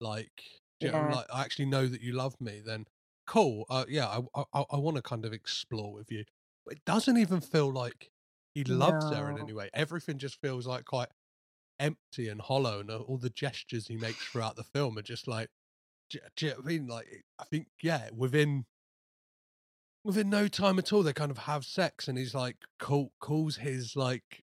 Like, 0.00 0.44
you 0.80 0.90
know, 0.90 1.02
like, 1.02 1.26
I 1.32 1.42
actually 1.42 1.66
know 1.66 1.86
that 1.88 2.00
you 2.02 2.12
love 2.14 2.40
me. 2.40 2.60
Then 2.64 2.86
cool. 3.26 3.66
Uh, 3.70 3.84
yeah, 3.88 4.08
I, 4.08 4.44
I, 4.54 4.64
I 4.72 4.76
want 4.78 4.96
to 4.96 5.02
kind 5.02 5.24
of 5.24 5.32
explore 5.32 5.92
with 5.92 6.10
you. 6.12 6.24
It 6.70 6.84
doesn't 6.84 7.16
even 7.18 7.40
feel 7.40 7.72
like 7.72 8.10
he 8.54 8.64
loves 8.64 9.10
her 9.10 9.30
in 9.30 9.38
any 9.38 9.52
way. 9.52 9.70
Everything 9.74 10.18
just 10.18 10.40
feels 10.40 10.66
like 10.66 10.84
quite 10.84 11.08
empty 11.80 12.28
and 12.28 12.40
hollow, 12.40 12.80
and 12.80 12.90
all 12.90 13.18
the 13.18 13.30
gestures 13.30 13.88
he 13.88 13.96
makes 13.96 14.24
throughout 14.26 14.56
the 14.56 14.64
film 14.64 14.96
are 14.98 15.02
just 15.02 15.26
like, 15.28 15.48
do, 16.10 16.18
you- 16.18 16.28
do 16.36 16.46
you 16.46 16.52
know 16.52 16.56
what 16.58 16.64
I 16.64 16.68
mean? 16.68 16.86
Like, 16.86 17.24
I 17.38 17.44
think, 17.44 17.68
yeah, 17.82 18.10
within 18.14 18.66
within 20.04 20.30
no 20.30 20.48
time 20.48 20.78
at 20.78 20.92
all, 20.92 21.02
they 21.02 21.12
kind 21.12 21.30
of 21.30 21.38
have 21.38 21.64
sex, 21.64 22.08
and 22.08 22.18
he's 22.18 22.34
like, 22.34 22.56
call, 22.78 23.12
calls 23.20 23.56
his 23.56 23.94
like, 23.96 24.42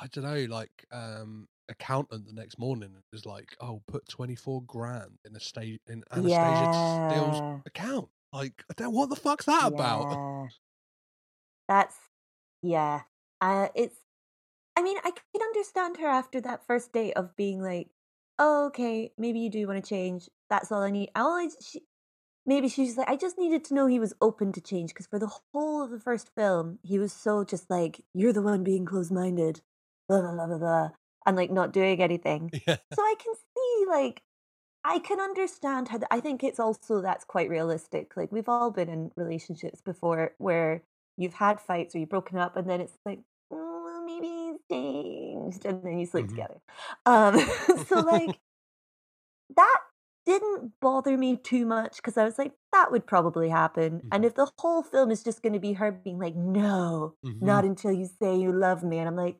I 0.00 0.06
don't 0.08 0.24
know, 0.24 0.46
like 0.54 0.86
um 0.92 1.46
accountant 1.68 2.26
the 2.26 2.32
next 2.32 2.58
morning 2.58 2.90
and 2.94 3.02
is 3.12 3.26
like, 3.26 3.56
oh, 3.60 3.82
put 3.86 4.08
twenty 4.08 4.34
four 4.36 4.62
grand 4.62 5.18
in 5.24 5.36
a 5.36 5.40
state 5.40 5.80
in 5.88 6.02
Anastasia 6.12 6.68
Steele's 6.72 7.42
account. 7.66 8.08
Like, 8.32 8.64
I 8.70 8.74
don't, 8.76 8.94
what 8.94 9.10
the 9.10 9.16
fuck's 9.16 9.44
that 9.46 9.66
about? 9.66 10.22
That's 11.72 11.96
yeah. 12.62 13.02
Uh, 13.40 13.68
it's. 13.74 13.96
I 14.76 14.82
mean, 14.82 14.98
I 14.98 15.10
can 15.10 15.42
understand 15.42 15.96
her 15.98 16.06
after 16.06 16.38
that 16.42 16.66
first 16.66 16.92
date 16.92 17.14
of 17.14 17.34
being 17.34 17.62
like, 17.62 17.88
"Oh, 18.38 18.66
okay, 18.66 19.12
maybe 19.16 19.40
you 19.40 19.48
do 19.48 19.66
want 19.66 19.82
to 19.82 19.88
change. 19.88 20.28
That's 20.50 20.70
all 20.70 20.82
I 20.82 20.90
need." 20.90 21.08
All 21.16 21.32
I 21.34 21.48
she, 21.62 21.80
maybe 22.44 22.68
she's 22.68 22.98
like, 22.98 23.08
"I 23.08 23.16
just 23.16 23.38
needed 23.38 23.64
to 23.66 23.74
know 23.74 23.86
he 23.86 23.98
was 23.98 24.12
open 24.20 24.52
to 24.52 24.60
change." 24.60 24.90
Because 24.90 25.06
for 25.06 25.18
the 25.18 25.32
whole 25.54 25.82
of 25.82 25.90
the 25.90 25.98
first 25.98 26.28
film, 26.34 26.78
he 26.82 26.98
was 26.98 27.10
so 27.14 27.42
just 27.42 27.70
like, 27.70 28.04
"You're 28.12 28.34
the 28.34 28.42
one 28.42 28.62
being 28.64 28.84
closed-minded," 28.84 29.62
blah 30.10 30.20
blah 30.20 30.34
blah 30.34 30.46
blah 30.48 30.58
blah, 30.58 30.88
and 31.24 31.36
like 31.38 31.50
not 31.50 31.72
doing 31.72 32.02
anything. 32.02 32.50
Yeah. 32.66 32.76
So 32.92 33.00
I 33.02 33.14
can 33.18 33.34
see 33.34 33.86
like 33.88 34.22
I 34.84 34.98
can 34.98 35.20
understand 35.20 35.88
how 35.88 35.98
th- 35.98 36.08
I 36.10 36.20
think 36.20 36.44
it's 36.44 36.60
also 36.60 37.00
that's 37.00 37.24
quite 37.24 37.48
realistic. 37.48 38.16
Like 38.16 38.32
we've 38.32 38.48
all 38.48 38.70
been 38.70 38.90
in 38.90 39.12
relationships 39.16 39.80
before 39.80 40.34
where 40.38 40.82
you've 41.16 41.34
had 41.34 41.60
fights 41.60 41.94
or 41.94 41.98
you've 41.98 42.08
broken 42.08 42.38
up 42.38 42.56
and 42.56 42.68
then 42.68 42.80
it's 42.80 42.98
like, 43.04 43.20
oh, 43.52 44.02
maybe 44.06 44.28
he's 44.28 44.58
changed 44.70 45.64
and 45.66 45.82
then 45.84 45.98
you 45.98 46.06
sleep 46.06 46.28
Mhm. 46.28 46.28
together. 46.28 46.60
Um 47.06 47.38
so 47.88 48.02
like 48.02 48.40
that 49.56 49.80
didn't 50.24 50.72
bother 50.80 51.16
me 51.18 51.36
too 51.36 51.66
much 51.66 51.96
because 51.96 52.16
I 52.16 52.24
was 52.24 52.38
like, 52.38 52.52
that 52.72 52.90
would 52.92 53.06
probably 53.06 53.48
happen. 53.48 54.04
And 54.10 54.24
Mhm. 54.24 54.26
if 54.26 54.34
the 54.34 54.50
whole 54.58 54.82
film 54.82 55.10
is 55.10 55.22
just 55.22 55.42
going 55.42 55.52
to 55.52 55.58
be 55.58 55.74
her 55.74 55.90
being 55.90 56.18
like, 56.18 56.36
no, 56.36 57.16
not 57.40 57.64
until 57.64 57.92
you 57.92 58.06
say 58.06 58.36
you 58.38 58.52
love 58.52 58.82
me, 58.84 58.98
and 58.98 59.08
I'm 59.08 59.16
like, 59.16 59.38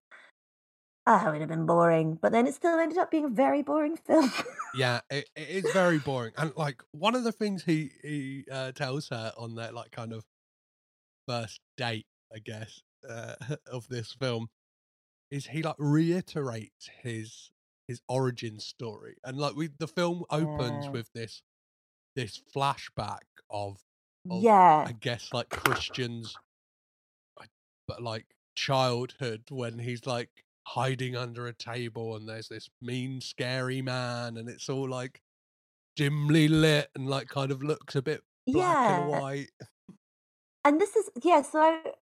ah, 1.06 1.26
it 1.28 1.32
would 1.32 1.40
have 1.40 1.48
been 1.48 1.66
boring. 1.66 2.14
But 2.20 2.32
then 2.32 2.46
it 2.46 2.54
still 2.54 2.78
ended 2.78 2.98
up 2.98 3.10
being 3.10 3.24
a 3.24 3.28
very 3.28 3.62
boring 3.62 3.96
film. 3.96 4.30
Yeah, 4.72 5.00
it, 5.10 5.28
it 5.36 5.48
is 5.48 5.70
very 5.70 5.98
boring. 5.98 6.32
And 6.36 6.54
like 6.56 6.82
one 6.92 7.14
of 7.14 7.24
the 7.24 7.32
things 7.32 7.64
he 7.64 7.92
he 8.02 8.44
uh, 8.50 8.72
tells 8.72 9.08
her 9.10 9.32
on 9.36 9.56
that 9.56 9.74
like 9.74 9.90
kind 9.90 10.12
of 10.12 10.24
first 11.26 11.60
date, 11.76 12.06
I 12.34 12.38
guess, 12.38 12.82
uh, 13.08 13.34
of 13.70 13.88
this 13.88 14.12
film 14.12 14.48
is 15.30 15.46
he 15.48 15.62
like 15.62 15.76
reiterates 15.78 16.88
his 17.02 17.50
his 17.88 18.00
origin 18.08 18.60
story. 18.60 19.16
And 19.24 19.38
like 19.38 19.54
we 19.56 19.68
the 19.78 19.88
film 19.88 20.24
opens 20.30 20.86
Yeah. 20.86 20.90
with 20.90 21.10
this 21.14 21.42
this 22.16 22.40
flashback 22.54 23.20
of 23.50 23.80
of 24.30 24.42
yeah. 24.42 24.84
I 24.86 24.92
guess 24.92 25.32
like 25.32 25.48
Christian's 25.50 26.36
but 27.88 28.02
like 28.02 28.26
childhood 28.56 29.42
when 29.50 29.78
he's 29.78 30.06
like 30.06 30.30
hiding 30.66 31.16
under 31.16 31.46
a 31.46 31.52
table 31.52 32.14
and 32.16 32.28
there's 32.28 32.48
this 32.48 32.68
mean 32.80 33.20
scary 33.20 33.82
man 33.82 34.36
and 34.36 34.48
it's 34.48 34.68
all 34.68 34.88
like 34.88 35.20
dimly 35.96 36.48
lit 36.48 36.88
and 36.94 37.08
like 37.08 37.28
kind 37.28 37.50
of 37.52 37.62
looks 37.62 37.96
a 37.96 38.02
bit 38.02 38.22
black 38.46 39.00
and 39.00 39.10
white. 39.10 39.50
And 40.64 40.80
this 40.80 40.96
is 40.96 41.10
yeah, 41.22 41.42
so 41.42 41.60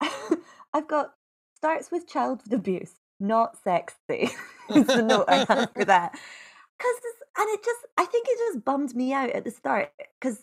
I 0.00 0.36
I've 0.72 0.88
got 0.88 1.14
starts 1.56 1.90
with 1.90 2.08
childhood 2.08 2.52
abuse, 2.52 2.94
not 3.18 3.56
sexy. 3.62 4.30
is 4.74 4.86
the 4.86 5.02
note 5.02 5.26
I 5.28 5.44
have 5.48 5.72
for 5.72 5.84
that. 5.84 6.12
Cause 6.78 7.00
and 7.38 7.48
it 7.50 7.64
just 7.64 7.80
I 7.96 8.04
think 8.04 8.26
it 8.28 8.38
just 8.38 8.64
bummed 8.64 8.94
me 8.94 9.12
out 9.12 9.30
at 9.30 9.44
the 9.44 9.50
start 9.50 9.92
because 10.20 10.40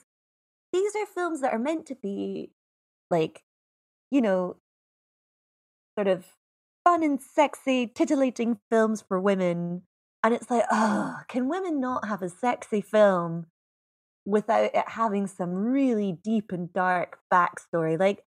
these 0.71 0.95
are 0.95 1.05
films 1.05 1.41
that 1.41 1.53
are 1.53 1.59
meant 1.59 1.85
to 1.87 1.95
be 1.95 2.51
like, 3.11 3.43
you 4.09 4.21
know, 4.21 4.57
sort 5.95 6.07
of 6.07 6.25
fun 6.83 7.03
and 7.03 7.21
sexy, 7.21 7.87
titillating 7.87 8.59
films 8.69 9.03
for 9.07 9.19
women. 9.19 9.83
And 10.23 10.33
it's 10.33 10.49
like, 10.49 10.63
oh, 10.71 11.17
can 11.27 11.47
women 11.47 11.79
not 11.79 12.07
have 12.07 12.21
a 12.21 12.29
sexy 12.29 12.81
film 12.81 13.47
without 14.25 14.73
it 14.73 14.87
having 14.87 15.27
some 15.27 15.53
really 15.53 16.17
deep 16.23 16.51
and 16.51 16.71
dark 16.73 17.19
backstory? 17.31 17.99
Like, 17.99 18.23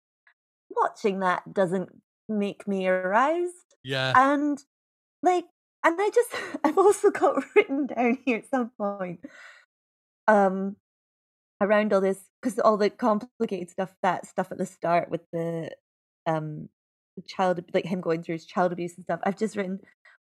watching 0.70 1.20
that 1.20 1.54
doesn't 1.54 1.90
make 2.28 2.68
me 2.68 2.88
aroused. 2.88 3.76
Yeah. 3.84 4.14
And, 4.16 4.58
like, 5.22 5.46
and 5.84 5.98
I 6.00 6.10
just, 6.14 6.32
I've 6.64 6.78
also 6.78 7.12
got 7.12 7.44
written 7.56 7.88
down 7.88 8.18
here 8.26 8.38
at 8.38 8.50
some 8.50 8.72
point, 8.78 9.20
um, 10.28 10.78
around 11.62 11.94
all 11.94 12.02
this, 12.02 12.22
because 12.42 12.60
all 12.60 12.78
the 12.78 12.90
complicated 12.90 13.70
stuff, 13.70 13.94
that 14.02 14.26
stuff 14.26 14.52
at 14.52 14.58
the 14.58 14.66
start 14.66 15.10
with 15.10 15.22
the, 15.32 15.72
um, 16.26 16.70
the 17.16 17.24
child, 17.24 17.64
like 17.74 17.86
him 17.86 18.02
going 18.02 18.24
through 18.24 18.36
his 18.36 18.46
child 18.46 18.72
abuse 18.72 18.96
and 18.96 19.04
stuff. 19.04 19.20
I've 19.24 19.38
just 19.38 19.56
written, 19.56 19.80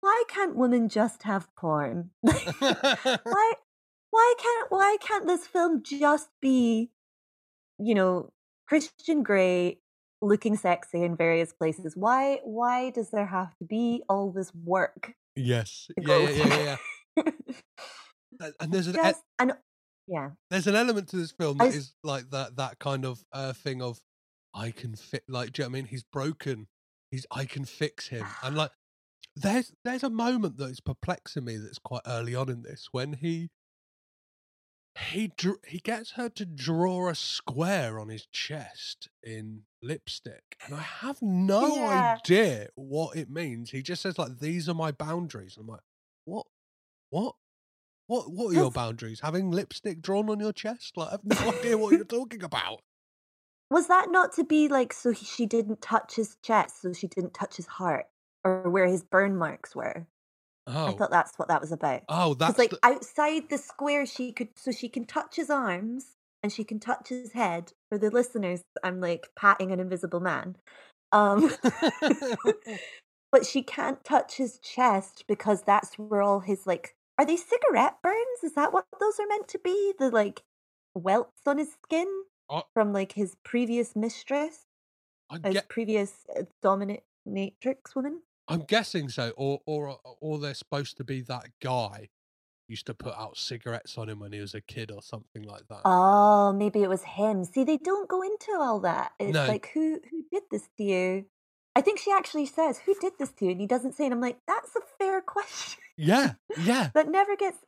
why 0.01 0.25
can't 0.29 0.57
women 0.57 0.89
just 0.89 1.23
have 1.23 1.49
porn? 1.57 2.11
why 2.21 3.53
why 4.13 4.35
can't 4.39 4.71
why 4.71 4.97
can't 5.01 5.27
this 5.27 5.47
film 5.47 5.83
just 5.83 6.29
be, 6.41 6.91
you 7.79 7.95
know, 7.95 8.31
Christian 8.69 9.23
Grey 9.23 9.79
looking 10.21 10.57
sexy 10.57 11.03
in 11.03 11.17
various 11.17 11.53
places? 11.55 11.97
Why 11.97 12.41
why 12.45 12.91
does 12.91 13.11
there 13.11 13.27
have 13.27 13.57
to 13.57 13.65
be 13.65 14.03
all 14.11 14.31
this 14.31 14.53
work? 14.55 15.15
Yes. 15.35 15.89
Yeah, 15.99 16.19
yeah, 16.19 16.29
yeah, 16.29 16.77
yeah. 17.17 17.23
yeah. 18.39 18.49
And- 18.61 18.73
there's 18.73 18.87
an 18.87 18.95
just 18.97 19.23
and 19.39 19.55
yeah. 20.07 20.31
there's 20.51 20.67
an 20.67 20.77
element 20.77 21.09
to 21.09 21.17
this 21.17 21.33
film 21.33 21.57
that 21.57 21.75
is 21.75 21.95
like 22.05 22.29
that 22.31 22.57
that 22.57 22.79
kind 22.79 23.07
of 23.07 23.25
uh, 23.33 23.55
thing 23.55 23.81
of 23.81 23.99
I 24.53 24.73
can 24.73 24.95
fit 24.95 25.25
like 25.27 25.53
do 25.53 25.63
you 25.63 25.65
know 25.65 25.71
what 25.71 25.79
I 25.79 25.81
mean 25.81 25.87
he's 25.87 26.05
broken 26.05 26.67
he's 27.11 27.25
I 27.31 27.47
can 27.47 27.65
fix 27.65 28.09
him 28.09 28.27
and 28.43 28.57
like 28.59 28.73
there's 29.37 29.73
there's 29.87 30.03
a 30.03 30.11
moment 30.11 30.59
that 30.59 30.69
is 30.69 30.81
perplexing 30.81 31.47
me 31.47 31.57
that's 31.57 31.79
quite 31.79 32.03
early 32.07 32.35
on 32.35 32.51
in 32.51 32.63
this 32.63 32.89
when 32.93 33.15
he 33.15 33.49
he 34.99 35.29
dr- 35.29 35.65
he 35.67 35.79
gets 35.79 36.13
her 36.13 36.29
to 36.29 36.45
draw 36.45 37.09
a 37.09 37.15
square 37.15 37.99
on 37.99 38.09
his 38.09 38.27
chest 38.27 39.09
in 39.23 39.65
lipstick 39.83 40.57
and 40.65 40.75
I 40.75 40.81
have 40.81 41.21
no 41.23 41.87
Yeah. 41.87 41.89
idea 41.89 42.69
what 42.75 43.17
it 43.17 43.31
means 43.31 43.71
he 43.71 43.83
just 43.83 44.03
says 44.03 44.19
like 44.19 44.39
these 44.39 44.69
are 44.69 44.75
my 44.75 44.93
boundaries 44.93 45.57
I'm 45.57 45.67
like 45.67 45.81
what 46.25 46.47
what 47.11 47.37
what 48.09 48.31
what 48.33 48.53
are 48.53 48.55
your 48.55 48.73
boundaries? 48.73 49.21
Having 49.21 49.51
lipstick 49.53 50.03
drawn 50.03 50.31
on 50.31 50.41
your 50.41 50.53
chest? 50.53 50.97
Like 50.97 51.09
I 51.09 51.13
have 51.13 51.25
no 51.25 51.53
idea 51.53 51.79
what 51.79 51.95
you're 51.97 52.05
talking 52.07 52.43
about. 52.45 52.83
Was 53.71 53.89
that 53.89 54.09
not 54.11 54.33
to 54.35 54.45
be 54.45 54.69
like 54.69 54.93
so 54.93 55.11
he, 55.11 55.25
she 55.27 55.47
didn't 55.47 55.83
touch 55.83 56.15
his 56.15 56.37
chest, 56.43 56.81
so 56.83 56.93
she 56.93 57.09
didn't 57.09 57.35
touch 57.35 57.57
his 57.57 57.67
heart, 57.67 58.07
or 58.45 58.71
where 58.71 58.87
his 58.87 59.03
burn 59.03 59.37
marks 59.37 59.75
were? 59.75 60.07
I 60.67 60.93
Oh, 60.93 60.97
thought 60.99 61.11
that's 61.11 61.39
what 61.39 61.49
that 61.49 61.61
was 61.61 61.73
about. 61.73 62.03
oh, 62.09 62.35
that's 62.35 62.59
like 62.59 62.71
the, 62.71 62.79
outside 62.83 63.49
the 63.51 63.59
square, 63.59 64.07
she 64.07 64.33
could 64.33 64.49
so 64.57 64.73
she 64.73 64.89
can 64.89 65.05
touch 65.07 65.37
his 65.37 65.51
arms 65.51 66.17
and 66.43 66.53
she 66.53 66.65
can 66.65 66.81
touch 66.81 67.09
his 67.09 67.33
head. 67.33 67.73
For 67.91 67.99
the 67.99 68.11
listeners, 68.11 68.63
I'm 68.83 69.01
like 69.01 69.29
patting 69.37 69.71
an 69.73 69.81
invisible 69.81 70.21
man. 70.21 70.57
Um, 71.13 71.53
but 73.33 73.47
she 73.47 73.63
can't 73.63 74.05
touch 74.05 74.37
his 74.37 74.59
chest 74.59 75.25
because 75.29 75.63
that's 75.63 75.95
where 75.97 76.23
all 76.23 76.41
his 76.41 76.67
like 76.67 76.95
are 77.19 77.27
they 77.27 77.37
cigarette 77.37 77.97
burns? 78.03 78.43
Is 78.43 78.55
that 78.55 78.73
what 78.73 78.87
those 79.01 79.21
are 79.21 79.27
meant 79.27 79.49
to 79.49 79.59
be? 79.59 79.93
The 79.99 80.11
like 80.11 80.43
welts 80.95 81.43
on 81.47 81.59
his 81.59 81.73
skin 81.83 82.09
Oh. 82.49 82.63
from 82.75 82.93
like 82.93 83.13
his 83.13 83.37
previous 83.45 83.95
mistress, 83.97 84.67
I 85.31 85.39
his 85.43 85.55
get, 85.55 85.69
previous 85.69 86.27
uh, 86.37 86.43
dominatrix 86.65 87.95
woman. 87.97 88.23
I'm 88.49 88.63
guessing 88.65 89.09
so, 89.09 89.33
or 89.37 89.61
or 89.67 89.91
uh, 89.91 89.95
or 90.21 90.39
they're 90.39 90.55
supposed 90.55 90.97
to 90.99 91.05
be 91.05 91.21
that 91.23 91.51
guy 91.61 92.11
used 92.69 92.87
to 92.87 92.95
put 92.95 93.15
out 93.17 93.37
cigarettes 93.37 93.99
on 93.99 94.09
him 94.09 94.21
when 94.21 94.33
he 94.33 94.41
was 94.41 94.55
a 94.55 94.61
kid 94.61 94.91
or 94.91 95.03
something 95.03 95.43
like 95.45 95.69
that. 95.69 95.83
Oh, 95.85 96.53
maybe 96.53 96.83
it 96.83 96.89
was 96.89 97.03
him. 97.03 97.45
See, 97.45 97.65
they 97.65 97.77
don't 97.77 98.09
go 98.09 98.23
into 98.23 98.53
all 98.59 98.81
that. 98.81 99.13
It's 99.19 99.35
No. 99.35 99.47
like 99.47 99.69
who 99.75 100.01
who 100.11 100.25
did 100.31 100.45
this 100.51 100.69
to 100.79 100.85
you? 100.85 101.27
I 101.75 101.81
think 101.81 101.99
she 101.99 102.13
actually 102.13 102.47
says, 102.47 102.79
"Who 102.81 102.95
did 103.01 103.15
this 103.19 103.33
to 103.35 103.47
you?" 103.47 103.51
And 103.53 103.61
he 103.61 103.67
doesn't 103.67 103.95
say. 103.95 104.05
And 104.05 104.15
I'm 104.15 104.21
like, 104.21 104.39
"That's 104.47 104.77
a 104.77 104.81
fair 104.99 105.21
question." 105.27 105.83
yeah, 105.97 106.35
yeah. 106.57 106.91
that 106.95 107.09
never 107.09 107.37
gets. 107.37 107.59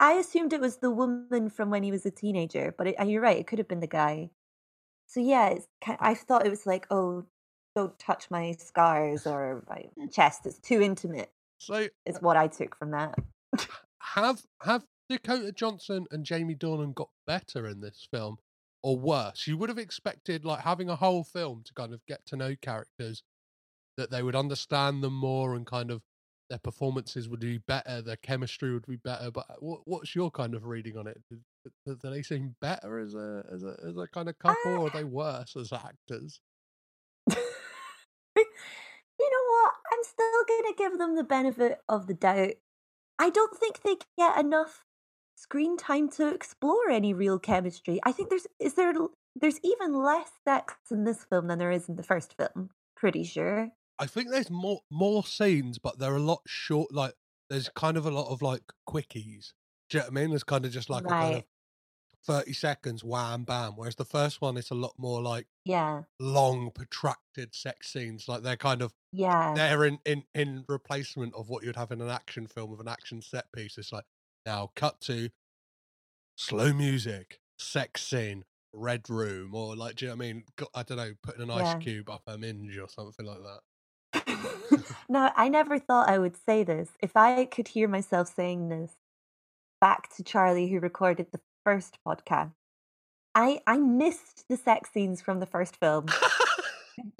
I 0.00 0.14
assumed 0.14 0.52
it 0.52 0.60
was 0.60 0.78
the 0.78 0.90
woman 0.90 1.50
from 1.50 1.70
when 1.70 1.82
he 1.84 1.92
was 1.92 2.06
a 2.06 2.10
teenager, 2.12 2.74
but 2.76 2.88
it, 2.88 2.96
and 2.98 3.10
you're 3.10 3.22
right. 3.22 3.38
It 3.38 3.46
could 3.48 3.58
have 3.60 3.68
been 3.68 3.80
the 3.80 3.86
guy. 3.86 4.30
So 5.06 5.20
yeah, 5.20 5.48
it's. 5.50 5.68
ki- 5.82 5.96
I 6.00 6.14
thought 6.14 6.46
it 6.46 6.50
was 6.50 6.66
like, 6.66 6.86
oh, 6.90 7.26
don't 7.74 7.98
touch 7.98 8.30
my 8.30 8.52
scars 8.52 9.26
or 9.26 9.62
my 9.68 9.86
chest. 10.10 10.46
It's 10.46 10.58
too 10.58 10.80
intimate. 10.80 11.30
So 11.58 11.88
it's 12.04 12.20
what 12.20 12.36
I 12.36 12.48
took 12.48 12.76
from 12.76 12.90
that. 12.90 13.14
have 14.00 14.42
have 14.62 14.84
Dakota 15.08 15.52
Johnson 15.52 16.06
and 16.10 16.24
Jamie 16.24 16.54
Dornan 16.54 16.94
got 16.94 17.10
better 17.26 17.66
in 17.66 17.80
this 17.80 18.06
film 18.10 18.36
or 18.82 18.98
worse? 18.98 19.46
You 19.46 19.56
would 19.58 19.68
have 19.68 19.78
expected 19.78 20.44
like 20.44 20.60
having 20.60 20.88
a 20.88 20.96
whole 20.96 21.24
film 21.24 21.62
to 21.64 21.74
kind 21.74 21.92
of 21.94 22.04
get 22.06 22.24
to 22.26 22.36
know 22.36 22.54
characters 22.60 23.22
that 23.96 24.10
they 24.10 24.22
would 24.22 24.36
understand 24.36 25.02
them 25.02 25.14
more 25.14 25.54
and 25.54 25.66
kind 25.66 25.90
of 25.90 26.02
their 26.48 26.58
performances 26.58 27.28
would 27.28 27.40
be 27.40 27.58
better, 27.58 28.02
their 28.02 28.16
chemistry 28.16 28.72
would 28.72 28.86
be 28.86 28.96
better. 28.96 29.30
But 29.30 29.46
uh, 29.48 29.54
what, 29.60 29.80
what's 29.84 30.14
your 30.14 30.30
kind 30.30 30.54
of 30.54 30.66
reading 30.66 30.98
on 30.98 31.06
it? 31.06 31.20
Do, 31.30 31.38
do- 31.86 31.98
they 32.02 32.22
seem 32.22 32.54
better 32.60 32.98
as 32.98 33.14
a 33.14 33.44
as 33.50 33.62
a 33.62 33.76
as 33.86 33.96
a 33.96 34.06
kind 34.08 34.28
of 34.28 34.38
couple, 34.38 34.72
or 34.72 34.88
are 34.88 34.90
they 34.90 35.04
worse 35.04 35.56
as 35.56 35.72
actors? 35.72 36.40
you 37.30 37.36
know 39.18 39.44
what? 39.48 39.72
I'm 40.02 40.08
still 40.08 40.44
going 40.48 40.72
to 40.72 40.74
give 40.76 40.98
them 40.98 41.14
the 41.14 41.22
benefit 41.22 41.78
of 41.88 42.06
the 42.06 42.14
doubt. 42.14 42.54
I 43.18 43.30
don't 43.30 43.56
think 43.56 43.82
they 43.82 43.96
get 44.18 44.38
enough 44.38 44.84
screen 45.36 45.76
time 45.76 46.08
to 46.10 46.34
explore 46.34 46.90
any 46.90 47.14
real 47.14 47.38
chemistry. 47.38 48.00
I 48.04 48.10
think 48.10 48.28
there's 48.28 48.46
is 48.58 48.74
there 48.74 48.92
there's 49.36 49.60
even 49.62 49.94
less 49.94 50.30
sex 50.44 50.74
in 50.90 51.04
this 51.04 51.24
film 51.24 51.46
than 51.46 51.58
there 51.58 51.70
is 51.70 51.88
in 51.88 51.94
the 51.96 52.02
first 52.02 52.34
film. 52.36 52.70
Pretty 52.96 53.22
sure. 53.22 53.70
I 53.98 54.06
think 54.06 54.30
there's 54.30 54.50
more 54.50 54.80
more 54.90 55.24
scenes, 55.24 55.78
but 55.78 56.00
they're 56.00 56.16
a 56.16 56.20
lot 56.20 56.40
short. 56.48 56.92
Like 56.92 57.14
there's 57.48 57.68
kind 57.68 57.96
of 57.96 58.04
a 58.04 58.10
lot 58.10 58.32
of 58.32 58.42
like 58.42 58.62
quickies. 58.88 59.52
Do 59.88 59.98
you 59.98 60.00
know 60.00 60.06
what 60.06 60.18
I 60.18 60.20
mean? 60.20 60.30
There's 60.30 60.44
kind 60.44 60.64
of 60.64 60.72
just 60.72 60.90
like 60.90 61.04
a 61.04 61.08
kind 61.08 61.36
of 61.36 61.44
Right. 62.28 62.44
thirty 62.44 62.52
seconds, 62.52 63.04
wham 63.04 63.44
bam. 63.44 63.72
Whereas 63.76 63.96
the 63.96 64.04
first 64.04 64.40
one, 64.40 64.56
it's 64.56 64.70
a 64.70 64.74
lot 64.74 64.94
more 64.98 65.22
like 65.22 65.46
Yeah. 65.64 66.04
long, 66.20 66.70
protracted 66.72 67.54
sex 67.54 67.92
scenes. 67.92 68.28
Like 68.28 68.42
they're 68.42 68.56
kind 68.56 68.82
of 68.82 68.94
Yeah. 69.12 69.54
they're 69.56 69.84
in 69.84 70.00
in 70.06 70.24
in 70.34 70.64
replacement 70.68 71.34
of 71.34 71.48
what 71.48 71.64
you'd 71.64 71.76
have 71.76 71.92
in 71.92 72.00
an 72.00 72.08
action 72.10 72.46
film 72.46 72.70
with 72.70 72.80
an 72.80 72.88
action 72.88 73.22
set 73.22 73.52
piece. 73.52 73.78
It's 73.78 73.92
like 73.92 74.06
now 74.46 74.72
cut 74.76 75.00
to 75.02 75.30
slow 76.36 76.72
music, 76.72 77.40
sex 77.58 78.02
scene, 78.02 78.44
red 78.72 79.08
room, 79.08 79.54
or 79.54 79.76
like 79.76 79.96
do 79.96 80.06
you 80.06 80.10
know 80.10 80.16
what 80.16 80.24
I 80.24 80.32
mean? 80.32 80.44
I 80.74 80.82
don't 80.82 80.96
know, 80.98 81.14
putting 81.22 81.42
an 81.42 81.50
ice 81.50 81.74
Yeah. 81.74 81.74
cube 81.74 82.10
up 82.10 82.22
a 82.26 82.38
minge 82.38 82.76
or 82.78 82.88
something 82.88 83.26
like 83.26 83.40
that. 83.42 83.60
no, 85.08 85.30
I 85.36 85.48
never 85.48 85.78
thought 85.78 86.08
I 86.08 86.18
would 86.18 86.36
say 86.36 86.64
this. 86.64 86.90
If 87.02 87.16
I 87.16 87.44
could 87.44 87.68
hear 87.68 87.88
myself 87.88 88.32
saying 88.34 88.68
this 88.68 88.92
back 89.80 90.14
to 90.16 90.24
Charlie, 90.24 90.68
who 90.70 90.80
recorded 90.80 91.28
the 91.32 91.40
first 91.64 91.98
podcast, 92.06 92.52
I 93.34 93.60
I 93.66 93.78
missed 93.78 94.44
the 94.48 94.56
sex 94.56 94.90
scenes 94.92 95.20
from 95.20 95.40
the 95.40 95.46
first 95.46 95.76
film 95.76 96.06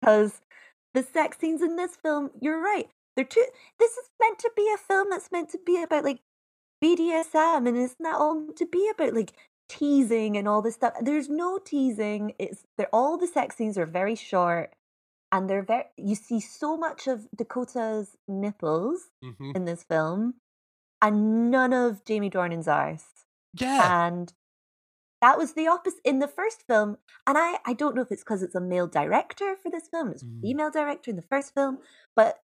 because 0.00 0.40
the 0.94 1.02
sex 1.02 1.38
scenes 1.38 1.62
in 1.62 1.76
this 1.76 1.96
film, 1.96 2.30
you're 2.40 2.60
right, 2.60 2.88
they're 3.16 3.24
too. 3.24 3.46
This 3.78 3.92
is 3.92 4.10
meant 4.20 4.38
to 4.40 4.50
be 4.56 4.70
a 4.74 4.78
film 4.78 5.08
that's 5.10 5.32
meant 5.32 5.50
to 5.50 5.58
be 5.64 5.82
about 5.82 6.04
like 6.04 6.20
BDSM, 6.82 7.68
and 7.68 7.76
it's 7.76 7.96
not 7.98 8.20
all 8.20 8.46
to 8.56 8.66
be 8.66 8.90
about 8.92 9.14
like 9.14 9.32
teasing 9.68 10.36
and 10.36 10.48
all 10.48 10.62
this 10.62 10.74
stuff? 10.74 10.94
There's 11.00 11.28
no 11.28 11.58
teasing. 11.58 12.34
It's 12.38 12.64
they're 12.76 12.88
all 12.92 13.16
the 13.16 13.26
sex 13.26 13.56
scenes 13.56 13.78
are 13.78 13.86
very 13.86 14.14
short 14.14 14.74
and 15.32 15.48
they're 15.48 15.62
very 15.62 15.84
you 15.96 16.14
see 16.14 16.40
so 16.40 16.76
much 16.76 17.06
of 17.06 17.26
Dakota's 17.36 18.16
nipples 18.28 19.08
hmm 19.22 19.52
in 19.54 19.64
this 19.64 19.84
film 19.84 20.34
and 21.00 21.50
none 21.50 21.72
of 21.72 22.04
Jamie 22.04 22.30
Dornan's 22.30 22.68
arse. 22.68 23.23
Yeah. 23.56 24.06
And 24.06 24.32
that 25.20 25.38
was 25.38 25.54
the 25.54 25.66
opposite 25.68 26.00
in 26.04 26.18
the 26.18 26.28
first 26.28 26.64
film. 26.66 26.98
And 27.26 27.38
I, 27.38 27.58
I 27.64 27.72
don't 27.72 27.94
know 27.96 28.02
if 28.02 28.10
it's 28.12 28.22
because 28.22 28.42
it's 28.42 28.54
a 28.54 28.60
male 28.60 28.86
director 28.86 29.56
for 29.62 29.70
this 29.70 29.88
film, 29.88 30.10
it's 30.10 30.22
a 30.22 30.26
Mm. 30.26 30.42
female 30.42 30.70
director 30.70 31.10
in 31.10 31.16
the 31.16 31.22
first 31.22 31.54
film, 31.54 31.78
but 32.16 32.40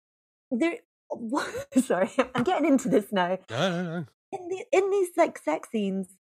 there 0.50 0.78
sorry, 1.82 2.11
I'm 2.34 2.44
getting 2.44 2.66
into 2.68 2.88
this 2.88 3.06
now 3.12 3.36
No, 3.50 3.70
no, 3.70 3.82
no. 3.82 4.06
in 4.32 4.48
the 4.48 4.64
in 4.72 4.90
these 4.90 5.11
like 5.16 5.38
sex 5.38 5.68
scenes, 5.70 6.16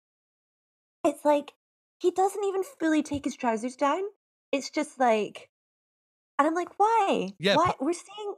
it's 1.05 1.23
like 1.23 1.53
he 1.99 2.11
doesn't 2.11 2.43
even 2.43 2.63
fully 2.79 3.03
take 3.03 3.25
his 3.25 3.35
trousers 3.35 3.75
down. 3.75 4.01
It's 4.51 4.69
just 4.69 4.99
like, 4.99 5.49
and 6.39 6.47
I'm 6.47 6.55
like, 6.55 6.77
why? 6.79 7.33
Yeah, 7.39 7.55
why? 7.55 7.65
but- 7.67 7.81
We're 7.85 7.93
seeing 7.93 8.33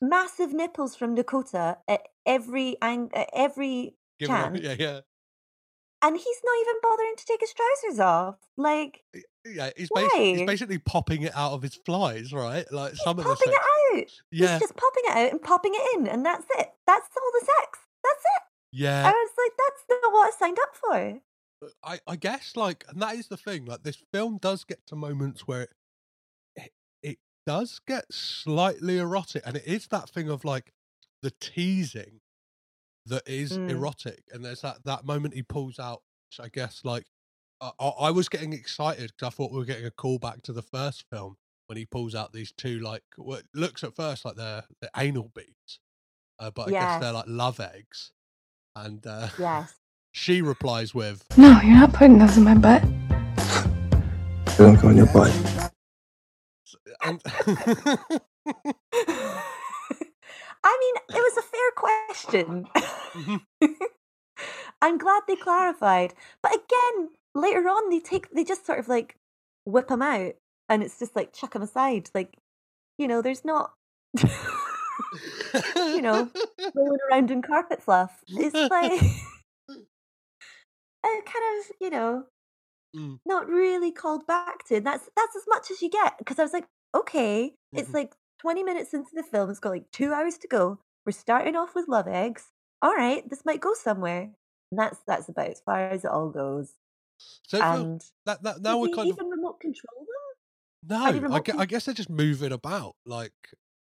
massive 0.00 0.52
nipples 0.54 0.94
from 0.96 1.14
Dakota 1.14 1.78
at 1.88 2.02
every 2.24 2.76
ang- 2.80 3.10
at 3.14 3.28
every 3.34 3.96
Give 4.18 4.30
it 4.30 4.32
up. 4.32 4.52
chance, 4.54 4.60
Yeah, 4.62 4.76
yeah. 4.78 5.00
And 6.02 6.16
he's 6.16 6.40
not 6.44 6.56
even 6.62 6.74
bothering 6.82 7.14
to 7.16 7.24
take 7.26 7.40
his 7.40 7.52
trousers 7.52 8.00
off. 8.00 8.36
Like 8.56 9.02
Yeah, 9.46 9.70
he's, 9.76 9.88
basi- 9.90 10.36
he's 10.36 10.46
basically 10.46 10.78
popping 10.78 11.22
it 11.22 11.32
out 11.36 11.52
of 11.52 11.62
his 11.62 11.74
flies, 11.74 12.32
right? 12.32 12.70
Like 12.72 12.94
some 12.96 13.18
of 13.18 13.24
the 13.24 13.30
popping 13.30 13.52
sex. 13.52 13.64
it 13.92 13.98
out. 13.98 14.10
Yeah, 14.32 14.52
He's 14.52 14.60
just 14.60 14.76
popping 14.76 15.02
it 15.04 15.16
out 15.16 15.30
and 15.32 15.42
popping 15.42 15.72
it 15.74 15.96
in, 15.98 16.06
and 16.06 16.24
that's 16.24 16.46
it. 16.58 16.68
That's 16.86 17.08
all 17.16 17.32
the 17.40 17.46
sex. 17.46 17.78
That's 18.02 18.22
it. 18.36 18.42
yeah. 18.72 19.06
I 19.06 19.10
was 19.10 19.30
like, 19.38 19.52
that's 19.58 20.02
not 20.02 20.12
what 20.12 20.28
I 20.28 20.38
signed 20.38 20.58
up 20.60 20.76
for. 20.76 21.20
Uh, 21.66 21.68
I, 21.84 22.12
I 22.12 22.16
guess 22.16 22.56
like, 22.56 22.84
and 22.88 23.02
that 23.02 23.14
is 23.16 23.28
the 23.28 23.36
thing. 23.36 23.66
Like, 23.66 23.82
this 23.82 24.02
film 24.12 24.38
does 24.40 24.64
get 24.64 24.86
to 24.88 24.96
moments 24.96 25.46
where 25.46 25.62
it, 25.62 25.70
it 26.56 26.72
it 27.02 27.18
does 27.46 27.80
get 27.86 28.04
slightly 28.12 28.98
erotic, 28.98 29.42
and 29.44 29.56
it 29.56 29.64
is 29.66 29.86
that 29.88 30.08
thing 30.08 30.30
of 30.30 30.44
like 30.44 30.72
the 31.22 31.32
teasing 31.40 32.20
that 33.06 33.24
is 33.28 33.58
Mm. 33.58 33.68
erotic, 33.68 34.24
and 34.32 34.44
there's 34.44 34.62
that 34.62 34.84
that 34.84 35.04
moment 35.06 35.34
he 35.34 35.42
pulls 35.42 35.78
out. 35.78 36.02
Which 36.30 36.46
I 36.46 36.50
guess 36.50 36.82
like 36.84 37.06
I, 37.60 37.72
I 37.80 37.88
I 37.88 38.12
was 38.12 38.28
getting 38.30 38.52
excited 38.54 39.12
because 39.16 39.28
I 39.28 39.36
thought 39.36 39.52
we 39.52 39.58
were 39.58 39.66
getting 39.66 39.86
a 39.86 39.92
callback 39.92 40.42
to 40.44 40.54
the 40.54 40.62
first 40.62 41.04
film 41.10 41.36
when 41.68 41.78
he 41.78 41.86
pulls 41.86 42.14
out 42.14 42.32
these 42.32 42.52
two 42.52 42.80
like 42.80 43.04
what 43.16 43.44
looks 43.54 43.84
at 43.84 43.96
first 43.96 44.24
like 44.24 44.36
they're, 44.36 44.64
they're 44.80 44.90
anal 44.96 45.32
beads, 45.34 45.80
uh, 46.40 46.50
but 46.50 46.68
I 46.68 46.72
guess 46.72 46.96
they're 46.96 47.12
like 47.12 47.26
love 47.28 47.60
eggs. 47.60 48.12
And 48.76 49.06
uh, 49.06 49.28
Yes. 49.38 49.74
she 50.12 50.42
replies 50.42 50.94
with, 50.94 51.24
No, 51.36 51.60
you're 51.62 51.76
not 51.76 51.92
putting 51.94 52.18
those 52.18 52.36
in 52.38 52.44
my 52.44 52.54
butt. 52.54 52.84
They 54.58 54.64
don't 54.64 54.80
go 54.80 54.90
in 54.90 54.98
your 54.98 55.06
butt. 55.06 55.32
and 57.04 57.22
I 60.64 60.76
mean, 60.80 60.94
it 61.16 61.22
was 61.22 61.36
a 61.38 61.42
fair 61.42 61.70
question. 61.76 62.68
I'm 64.82 64.98
glad 64.98 65.22
they 65.26 65.36
clarified. 65.36 66.14
But 66.42 66.52
again, 66.54 67.10
later 67.34 67.68
on, 67.68 67.90
they 67.90 68.00
take 68.00 68.30
they 68.30 68.44
just 68.44 68.66
sort 68.66 68.78
of 68.78 68.88
like 68.88 69.16
whip 69.64 69.88
them 69.88 70.02
out, 70.02 70.34
and 70.68 70.82
it's 70.82 70.98
just 70.98 71.16
like 71.16 71.32
chuck 71.32 71.52
them 71.52 71.62
aside. 71.62 72.10
Like, 72.14 72.36
you 72.98 73.08
know, 73.08 73.22
there's 73.22 73.44
not, 73.44 73.74
you 75.92 76.02
know, 76.02 76.30
rolling 76.74 76.98
around 77.10 77.30
in 77.30 77.42
carpet 77.42 77.82
fluff. 77.82 78.24
It's 78.36 78.70
like, 78.70 79.00
kind 81.02 81.60
of, 81.60 81.76
you 81.80 81.90
know, 81.90 82.24
Mm. 82.96 83.20
not 83.24 83.48
really 83.48 83.92
called 83.92 84.26
back 84.26 84.64
to. 84.66 84.80
That's 84.80 85.08
that's 85.16 85.36
as 85.36 85.44
much 85.48 85.70
as 85.70 85.82
you 85.82 85.90
get 85.90 86.18
because 86.18 86.38
I 86.38 86.42
was 86.42 86.52
like, 86.52 86.66
okay, 86.94 87.54
it's 87.76 87.90
Mhm. 87.90 87.94
like 87.94 88.14
20 88.40 88.62
minutes 88.62 88.94
into 88.94 89.10
the 89.14 89.22
film. 89.22 89.50
It's 89.50 89.60
got 89.60 89.70
like 89.70 89.90
two 89.92 90.12
hours 90.12 90.38
to 90.38 90.48
go. 90.48 90.78
We're 91.04 91.12
starting 91.12 91.56
off 91.56 91.74
with 91.74 91.88
love 91.88 92.08
eggs. 92.08 92.48
All 92.82 92.94
right, 92.94 93.28
this 93.28 93.44
might 93.44 93.60
go 93.60 93.74
somewhere. 93.74 94.30
And 94.70 94.78
that's 94.78 94.98
that's 95.06 95.28
about 95.28 95.50
as 95.50 95.60
far 95.60 95.90
as 95.90 96.04
it 96.04 96.10
all 96.10 96.30
goes. 96.30 96.72
so 97.46 97.60
And 97.60 98.00
that, 98.26 98.42
that, 98.42 98.62
now 98.62 98.78
we're 98.78 98.94
kind 98.94 99.10
of 99.10 99.18
remote 99.18 99.60
control 99.60 100.06
them? 100.06 100.90
no. 100.90 101.04
I, 101.04 101.10
remote 101.10 101.44
con- 101.44 101.60
I 101.60 101.66
guess 101.66 101.84
they're 101.84 101.94
just 101.94 102.08
moving 102.10 102.52
about, 102.52 102.96
like, 103.04 103.32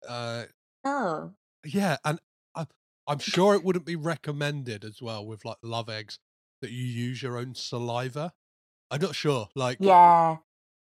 uh, 0.08 0.46
Oh, 0.84 1.32
yeah, 1.64 1.98
and 2.04 2.20
I, 2.56 2.66
I'm 3.08 3.20
sure 3.20 3.54
it 3.54 3.64
wouldn't 3.64 3.86
be 3.86 3.96
recommended 3.96 4.84
as 4.84 5.02
well 5.02 5.26
with 5.26 5.46
like 5.46 5.58
love 5.62 5.90
eggs 5.90 6.18
that 6.62 6.72
you 6.72 6.84
use 6.84 7.22
your 7.22 7.38
own 7.38 7.54
saliva. 7.56 8.34
I'm 8.90 9.00
not 9.00 9.16
sure, 9.16 9.48
like, 9.56 9.78
yeah, 9.80 10.38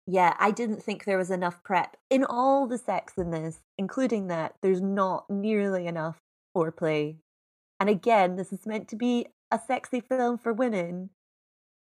yeah. 0.06 0.34
I 0.38 0.50
didn't 0.50 0.82
think 0.82 1.04
there 1.04 1.18
was 1.18 1.30
enough 1.30 1.62
prep 1.62 1.96
in 2.10 2.24
all 2.24 2.66
the 2.66 2.78
sex 2.78 3.14
in 3.16 3.30
this, 3.30 3.60
including 3.78 4.28
that. 4.28 4.54
There's 4.62 4.80
not 4.80 5.28
nearly 5.30 5.86
enough 5.86 6.18
foreplay. 6.56 7.16
And 7.80 7.88
again, 7.90 8.36
this 8.36 8.52
is 8.52 8.66
meant 8.66 8.88
to 8.88 8.96
be 8.96 9.26
a 9.50 9.58
sexy 9.66 10.00
film 10.00 10.38
for 10.38 10.52
women. 10.52 11.10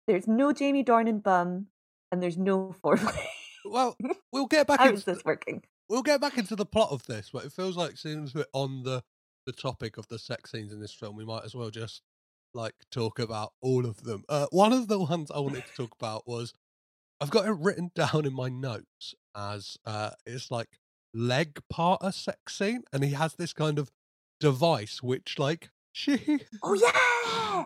There's 0.07 0.27
no 0.27 0.53
Jamie 0.53 0.83
Dornan 0.83 1.21
bum, 1.21 1.67
and 2.11 2.21
there's 2.21 2.37
no 2.37 2.75
foreplay. 2.83 3.25
well, 3.65 3.95
we'll 4.31 4.45
get 4.45 4.67
back 4.67 4.79
How 4.79 4.85
into 4.85 4.97
is 4.97 5.03
this 5.05 5.25
working? 5.25 5.63
we'll 5.89 6.03
get 6.03 6.21
back 6.21 6.37
into 6.37 6.55
the 6.55 6.65
plot 6.65 6.89
of 6.91 7.05
this, 7.07 7.29
but 7.31 7.45
it 7.45 7.51
feels 7.51 7.77
like 7.77 7.97
since 7.97 8.33
we're 8.33 8.45
on 8.53 8.83
the 8.83 9.03
the 9.45 9.51
topic 9.53 9.97
of 9.97 10.07
the 10.09 10.19
sex 10.19 10.51
scenes 10.51 10.73
in 10.73 10.79
this 10.81 10.93
film, 10.93 11.15
we 11.15 11.23
might 11.25 11.45
as 11.45 11.55
well 11.55 11.69
just 11.69 12.01
like 12.53 12.73
talk 12.91 13.17
about 13.19 13.53
all 13.61 13.85
of 13.85 14.03
them. 14.03 14.23
Uh, 14.27 14.47
one 14.51 14.73
of 14.73 14.87
the 14.89 14.99
ones 14.99 15.31
I 15.31 15.39
wanted 15.39 15.65
to 15.65 15.73
talk 15.73 15.95
about 15.99 16.27
was 16.27 16.53
I've 17.19 17.29
got 17.31 17.45
it 17.47 17.51
written 17.59 17.91
down 17.95 18.25
in 18.25 18.33
my 18.33 18.49
notes 18.49 19.15
as 19.35 19.77
uh, 19.85 20.11
it's 20.25 20.51
like 20.51 20.79
leg 21.13 21.59
part 21.69 22.01
a 22.03 22.11
sex 22.11 22.57
scene, 22.57 22.83
and 22.93 23.03
he 23.03 23.11
has 23.11 23.35
this 23.35 23.53
kind 23.53 23.79
of 23.79 23.91
device 24.39 25.01
which 25.01 25.39
like 25.39 25.69
she 25.91 26.41
Oh 26.61 26.73
yeah, 26.75 27.63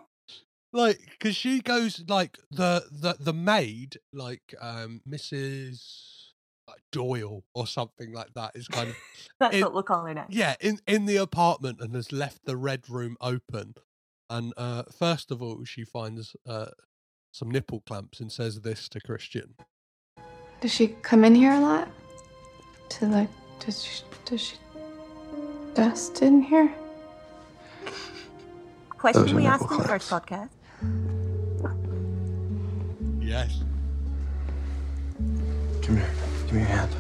like 0.72 0.99
because 1.12 1.36
she 1.36 1.62
goes 1.62 2.04
like 2.08 2.38
the 2.49 2.86
the 2.89 3.18
the 3.20 3.34
maid 3.34 3.97
like 4.14 4.56
um 4.62 5.02
mrs 5.08 6.30
like, 6.68 6.80
doyle 6.93 7.43
or 7.54 7.68
something 7.68 8.14
like 8.14 8.34
that 8.36 8.52
is 8.56 8.70
kind 8.70 8.89
of 8.91 8.95
that's 9.41 9.56
It- 9.58 9.64
what 9.64 9.74
we'll 9.74 9.84
call 9.84 10.06
her 10.06 10.14
now. 10.14 10.28
yeah 10.30 10.56
in 10.62 10.80
in 10.88 11.08
the 11.08 11.18
apartment 11.18 11.82
and 11.82 11.93
has 11.93 12.14
left 12.14 12.45
the 12.45 12.56
red 12.56 12.89
room 12.89 13.18
open 13.20 13.74
and 14.30 14.54
uh 14.56 14.84
first 14.97 15.30
of 15.30 15.41
all 15.41 15.66
she 15.66 15.84
finds 15.84 16.34
uh 16.47 16.68
some 17.32 17.49
nipple 17.51 17.82
clamps 17.82 18.19
and 18.19 18.32
says 18.32 18.61
this 18.61 18.89
to 18.89 18.99
christian 19.01 19.55
Does 20.61 20.73
she 20.73 20.89
come 21.01 21.23
in 21.25 21.36
here 21.36 21.53
a 21.53 21.59
lot? 21.59 21.89
To 22.89 23.05
like, 23.07 23.29
does 23.59 23.84
she, 23.84 24.03
does 24.25 24.41
she 24.41 24.55
dust 25.73 26.21
in 26.21 26.41
here? 26.43 26.73
Question 28.89 29.27
Those 29.27 29.34
we 29.34 29.43
nipple 29.43 29.47
asked 29.47 29.71
in 29.71 29.77
the 29.77 29.84
first 29.84 30.09
podcast. 30.09 30.49
yes 33.19 33.63
Come 35.82 35.97
here. 35.97 36.11
Give 36.45 36.53
me 36.53 36.59
your 36.61 36.69
hand. 36.69 36.91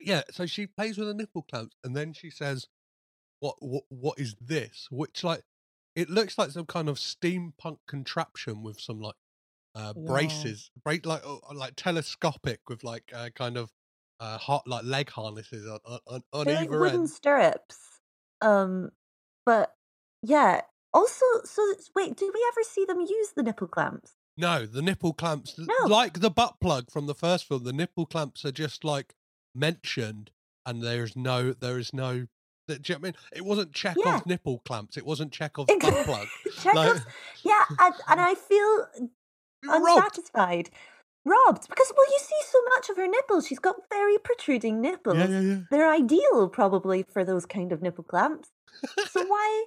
yeah 0.00 0.22
so 0.30 0.46
she 0.46 0.66
plays 0.66 0.98
with 0.98 1.08
the 1.08 1.14
nipple 1.14 1.42
clamps 1.42 1.76
and 1.84 1.96
then 1.96 2.12
she 2.12 2.30
says 2.30 2.68
what 3.40 3.56
what 3.60 3.84
what 3.88 4.18
is 4.18 4.34
this 4.40 4.88
which 4.90 5.24
like 5.24 5.42
it 5.96 6.10
looks 6.10 6.38
like 6.38 6.50
some 6.50 6.66
kind 6.66 6.88
of 6.88 6.96
steampunk 6.98 7.78
contraption 7.88 8.62
with 8.62 8.80
some 8.80 9.00
like 9.00 9.16
uh 9.74 9.94
Yeah. 9.94 10.04
braces 10.06 10.70
break 10.84 11.06
like 11.06 11.22
uh, 11.26 11.38
like 11.54 11.74
telescopic 11.76 12.60
with 12.68 12.84
like 12.84 13.12
uh, 13.14 13.30
kind 13.34 13.56
of 13.56 13.72
uh 14.20 14.38
hot 14.38 14.66
like 14.68 14.84
leg 14.84 15.10
harnesses 15.10 15.66
on 15.68 15.80
on, 16.06 16.22
on, 16.32 16.46
They're 16.46 16.52
like 16.52 16.70
wooden 16.70 17.06
end 17.06 17.08
stirrups. 17.08 18.00
Um, 18.40 18.90
but 19.46 19.76
yeah. 20.22 20.62
Also, 20.92 21.24
so 21.44 21.74
wait, 21.94 22.16
did 22.16 22.32
we 22.32 22.44
ever 22.52 22.62
see 22.62 22.84
them 22.84 23.00
use 23.00 23.32
the 23.32 23.42
nipple 23.42 23.66
clamps? 23.68 24.16
no 24.36 24.66
the 24.66 24.82
nipple 24.82 25.12
clamps 25.12 25.58
No. 25.66 25.74
like 25.84 26.20
the 26.20 26.30
butt 26.30 26.60
plug 26.60 26.90
from 26.90 27.06
the 27.06 27.14
first 27.14 27.46
film 27.46 27.64
the 27.64 27.72
nipple 27.72 28.06
clamps 28.06 28.44
are 28.44 28.52
just 28.52 28.84
like 28.84 29.14
mentioned 29.54 30.30
and 30.66 30.82
there's 30.82 31.14
no 31.16 31.52
there 31.52 31.78
is 31.78 31.92
no 31.92 32.26
do 32.66 32.74
you 32.74 32.94
know 32.94 32.94
what 32.94 32.98
I 32.98 33.02
mean? 33.02 33.14
It 33.32 33.44
wasn't 33.44 33.72
Chekhov's 33.72 34.06
Yeah. 34.06 34.20
nipple 34.26 34.58
clamps. 34.64 34.96
It 34.96 35.04
wasn't 35.06 35.32
Chekhov's 35.32 35.72
butt 35.80 36.04
plug. 36.06 36.26
Chekhov's- 36.60 37.04
yeah, 37.44 37.64
and, 37.78 37.94
and 38.08 38.20
I 38.20 38.34
feel 38.34 38.86
You're 39.62 39.80
robbed. 39.84 40.04
unsatisfied, 40.16 40.70
robbed 41.24 41.68
because 41.68 41.92
well, 41.96 42.06
you 42.10 42.18
see 42.20 42.40
so 42.50 42.58
much 42.76 42.88
of 42.90 42.96
her 42.96 43.06
nipples. 43.06 43.46
She's 43.46 43.58
got 43.58 43.76
very 43.90 44.18
protruding 44.18 44.80
nipples. 44.80 45.16
Yeah, 45.18 45.28
yeah, 45.28 45.40
yeah. 45.40 45.58
They're 45.70 45.90
ideal 45.90 46.48
probably 46.48 47.04
for 47.12 47.24
those 47.24 47.46
kind 47.46 47.72
of 47.72 47.82
nipple 47.82 48.04
clamps. 48.04 48.50
So 49.10 49.24
why, 49.26 49.64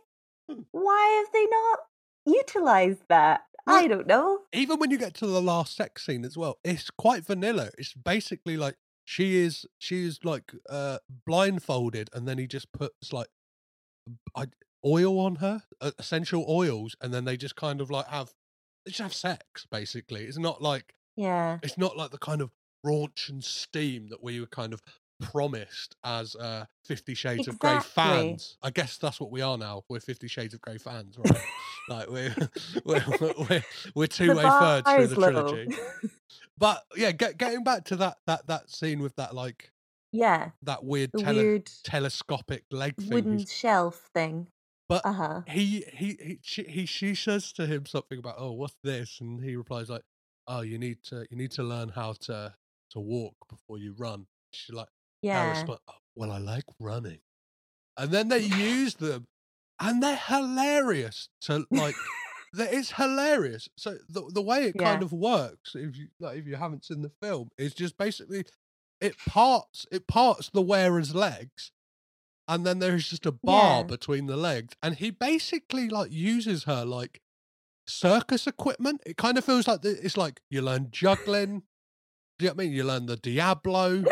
hmm. 0.50 0.62
why 0.72 1.24
have 1.24 1.32
they 1.34 1.46
not 1.46 1.80
utilized 2.26 3.04
that? 3.10 3.42
I 3.70 3.88
don't 3.88 4.08
know. 4.08 4.40
even 4.54 4.80
when 4.80 4.92
you 4.92 4.98
get 4.98 5.14
to 5.16 5.28
the 5.28 5.42
last 5.42 5.76
sex 5.76 6.06
scene 6.06 6.24
as 6.24 6.38
well, 6.38 6.58
it's 6.64 6.90
quite 6.90 7.26
vanilla. 7.26 7.70
It's 7.78 7.94
basically 7.94 8.56
like 8.56 8.76
she 9.08 9.38
is 9.38 9.66
she 9.80 10.04
is 10.06 10.20
like 10.26 10.52
uh 10.70 11.00
blindfolded, 11.26 12.10
and 12.14 12.28
then 12.28 12.38
he 12.38 12.46
just 12.46 12.72
puts 12.74 13.14
like 13.14 13.30
I, 14.36 14.48
oil 14.86 15.20
on 15.20 15.38
her, 15.38 15.64
uh, 15.82 15.92
essential 15.98 16.46
oils, 16.48 16.96
and 17.02 17.14
then 17.14 17.26
they 17.26 17.38
just 17.38 17.56
kind 17.56 17.82
of 17.82 17.90
like 17.90 18.08
have 18.08 18.34
they 18.86 18.92
just 18.92 19.02
have 19.02 19.14
sex. 19.14 19.66
Basically, 19.70 20.26
it's 20.26 20.38
not 20.38 20.62
like 20.62 20.94
Yeah. 21.16 21.60
it's 21.64 21.78
not 21.78 21.98
like 21.98 22.12
the 22.12 22.20
kind 22.20 22.42
of 22.42 22.52
raunch 22.86 23.30
and 23.30 23.44
steam 23.44 24.10
that 24.10 24.24
we 24.24 24.40
were 24.40 24.48
kind 24.48 24.74
of 24.74 24.82
promised 25.22 25.96
as 26.04 26.36
uh 26.36 26.66
Fifty 26.86 27.14
Shades 27.14 27.48
of 27.48 27.60
Grey 27.60 27.80
fans. 27.80 28.58
I 28.64 28.70
guess 28.70 28.98
that's 28.98 29.20
what 29.20 29.32
we 29.32 29.42
are 29.42 29.58
now. 29.58 29.84
We're 29.90 30.00
Fifty 30.00 30.28
Shades 30.28 30.54
of 30.54 30.62
Grey 30.62 30.78
fans, 30.78 31.18
right? 31.26 31.42
like 31.90 32.10
we're 32.10 32.36
we're 32.86 33.04
we're, 33.50 33.64
we're 33.96 34.08
two 34.08 34.36
way 34.36 34.44
thirds 34.44 34.90
through 34.90 35.08
the 35.08 35.16
trilogy. 35.16 35.76
But 36.60 36.84
yeah, 36.96 37.12
get, 37.12 37.38
getting 37.38 37.64
back 37.64 37.86
to 37.86 37.96
that 37.98 38.18
that 38.26 38.48
that 38.48 38.70
scene 38.72 39.00
with 39.00 39.16
that 39.18 39.36
like 39.36 39.72
yeah. 40.12 40.50
that 40.64 40.84
weird, 40.84 41.12
tele- 41.16 41.36
weird 41.36 41.70
telescopic 41.84 42.64
leg 42.72 42.96
thing. 42.98 43.10
wooden 43.10 43.46
shelf 43.46 44.10
thing. 44.14 44.48
But 44.90 45.06
Uh 45.06 45.14
huh. 45.14 45.42
he 45.48 45.84
he 45.94 46.18
he 46.20 46.40
she, 46.42 46.64
he 46.64 46.86
she 46.88 47.14
says 47.14 47.52
to 47.54 47.68
him 47.68 47.86
something 47.86 48.18
about 48.18 48.36
oh 48.40 48.54
what's 48.54 48.76
this 48.84 49.20
and 49.22 49.44
he 49.44 49.56
replies 49.56 49.90
like 49.90 50.02
oh 50.48 50.62
you 50.62 50.80
need 50.80 51.04
to 51.04 51.26
you 51.30 51.38
need 51.38 51.52
to 51.52 51.64
learn 51.64 51.90
how 51.90 52.14
to 52.22 52.56
to 52.92 53.00
walk 53.00 53.36
before 53.50 53.78
you 53.78 53.94
run 53.98 54.26
she's 54.52 54.74
like 54.76 54.88
Yeah. 55.22 55.64
"Oh, 55.68 55.78
well 56.16 56.32
I 56.32 56.38
like 56.40 56.64
running 56.80 57.20
and 57.98 58.12
then 58.12 58.30
they 58.30 58.40
use 58.40 58.96
them 58.96 59.26
and 59.80 60.02
they're 60.02 60.16
hilarious 60.16 61.30
to 61.42 61.66
like 61.72 61.96
that 62.54 62.74
it's 62.74 62.92
hilarious 62.92 63.68
so 63.78 63.98
the, 64.10 64.24
the 64.34 64.42
way 64.42 64.66
it 64.66 64.78
kind 64.78 65.02
Yeah. 65.02 65.06
of 65.06 65.12
works 65.12 65.76
if 65.76 65.96
you 65.98 66.08
like 66.20 66.38
if 66.40 66.48
you 66.48 66.56
haven't 66.56 66.86
seen 66.86 67.02
the 67.02 67.12
film 67.22 67.50
is 67.58 67.74
just 67.74 67.98
basically 67.98 68.46
it 69.02 69.16
parts 69.28 69.86
it 69.92 70.08
parts 70.08 70.50
the 70.50 70.62
wearer's 70.62 71.14
legs 71.14 71.72
and 72.48 72.66
then 72.66 72.80
there's 72.80 73.10
just 73.10 73.26
a 73.26 73.32
bar 73.32 73.82
Yeah. 73.82 73.88
between 73.88 74.26
the 74.28 74.38
legs 74.38 74.74
and 74.82 74.96
he 74.96 75.12
basically 75.12 75.90
like 75.90 76.12
uses 76.12 76.64
her 76.64 76.86
like 76.86 77.22
circus 77.88 78.48
equipment 78.48 79.02
it 79.06 79.18
kind 79.18 79.38
of 79.38 79.46
feels 79.46 79.68
like 79.68 79.82
the, 79.82 79.92
it's 80.04 80.18
like 80.18 80.42
you 80.50 80.62
learn 80.62 80.88
juggling 80.92 81.64
do 82.40 82.46
you 82.46 82.50
know 82.50 82.54
what 82.56 82.62
i 82.62 82.66
mean 82.66 82.74
you 82.74 82.84
learn 82.84 83.06
the 83.06 83.16
diablo 83.18 84.04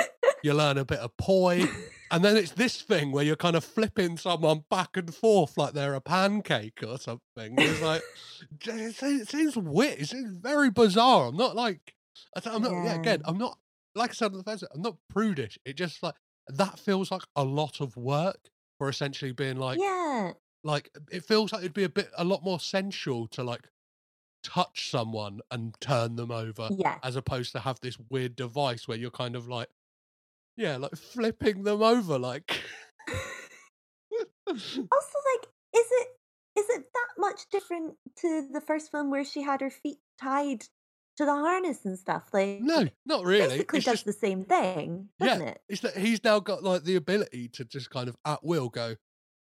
you 0.46 0.54
learn 0.54 0.78
a 0.78 0.86
bit 0.86 1.00
of 1.00 1.16
poi 1.18 1.68
and 2.12 2.24
then 2.24 2.38
it's 2.38 2.52
this 2.52 2.82
thing 2.82 3.12
where 3.12 3.24
you're 3.24 3.36
kind 3.36 3.56
of 3.56 3.64
flipping 3.64 4.18
someone 4.18 4.64
back 4.70 4.96
and 4.96 5.14
forth 5.14 5.58
like 5.58 5.74
they're 5.74 5.96
a 5.96 6.02
pancake 6.02 6.84
or 6.86 6.98
something 6.98 7.56
it's 7.58 7.82
like 7.82 8.02
it 8.66 8.96
seems, 8.96 9.22
it 9.22 9.30
seems 9.30 9.58
weird 9.58 10.00
it 10.00 10.10
seems 10.10 10.38
very 10.38 10.70
bizarre 10.70 11.28
i'm 11.28 11.38
not 11.38 11.56
like 11.56 11.94
i'm 12.46 12.62
not 12.62 12.72
yeah. 12.72 12.96
again 12.96 13.22
i'm 13.26 13.38
not 13.38 13.58
like 13.96 14.12
i 14.12 14.14
said 14.14 14.32
on 14.32 14.38
the 14.38 14.44
first 14.44 14.64
i'm 14.74 14.82
not 14.82 14.96
prudish 15.10 15.58
it 15.66 15.76
just 15.76 16.02
like 16.04 16.16
that 16.48 16.80
feels 16.80 17.12
like 17.12 17.24
a 17.36 17.44
lot 17.44 17.82
of 17.82 17.98
work 17.98 18.50
for 18.78 18.90
essentially 18.90 19.32
being 19.32 19.58
like, 19.58 19.80
yeah. 19.80 20.32
like 20.64 20.90
it 21.12 21.24
feels 21.24 21.54
like 21.54 21.62
it'd 21.62 21.74
be 21.74 21.84
a 21.84 21.90
bit 21.90 22.10
a 22.18 22.24
lot 22.24 22.44
more 22.44 22.60
sensual 22.60 23.28
to 23.28 23.44
like 23.44 23.68
touch 24.44 24.92
someone 24.92 25.40
and 25.50 25.76
turn 25.82 26.16
them 26.16 26.32
over 26.32 26.70
Yeah. 26.72 27.00
as 27.04 27.16
opposed 27.16 27.52
to 27.54 27.60
have 27.60 27.80
this 27.80 27.98
weird 28.10 28.36
device 28.36 28.88
where 28.88 28.98
you're 28.98 29.12
kind 29.12 29.36
of 29.36 29.48
like 29.48 29.70
yeah 30.58 30.78
like 30.78 30.96
flipping 30.96 31.64
them 31.64 31.82
over 31.82 32.18
like 32.18 32.62
Also, 34.48 34.62
like, 34.88 35.48
is 35.76 35.88
it 35.92 36.08
is 36.58 36.66
it 36.70 36.86
that 36.94 37.08
much 37.18 37.50
different 37.52 37.96
to 38.18 38.48
the 38.52 38.62
first 38.62 38.92
film 38.92 39.10
where 39.12 39.26
she 39.26 39.42
had 39.42 39.60
her 39.62 39.70
feet 39.70 39.98
tied 40.22 40.62
to 41.18 41.26
the 41.26 41.32
harness 41.34 41.84
and 41.84 41.98
stuff? 41.98 42.30
Like, 42.32 42.60
no 42.62 42.88
not 43.06 43.26
really 43.26 43.48
basically 43.58 43.78
it's 43.80 43.86
does 43.86 43.94
just 43.96 44.06
the 44.06 44.14
same 44.14 44.44
thing, 44.46 45.10
doesn't 45.20 45.42
yeah 45.42 45.48
it? 45.50 45.62
it's 45.68 45.82
that 45.82 45.98
he's 45.98 46.24
now 46.24 46.40
got 46.40 46.64
like 46.64 46.84
the 46.84 46.96
ability 46.96 47.50
to 47.50 47.66
just 47.66 47.90
kind 47.90 48.08
of 48.08 48.16
at 48.24 48.44
will 48.44 48.70
go 48.70 48.96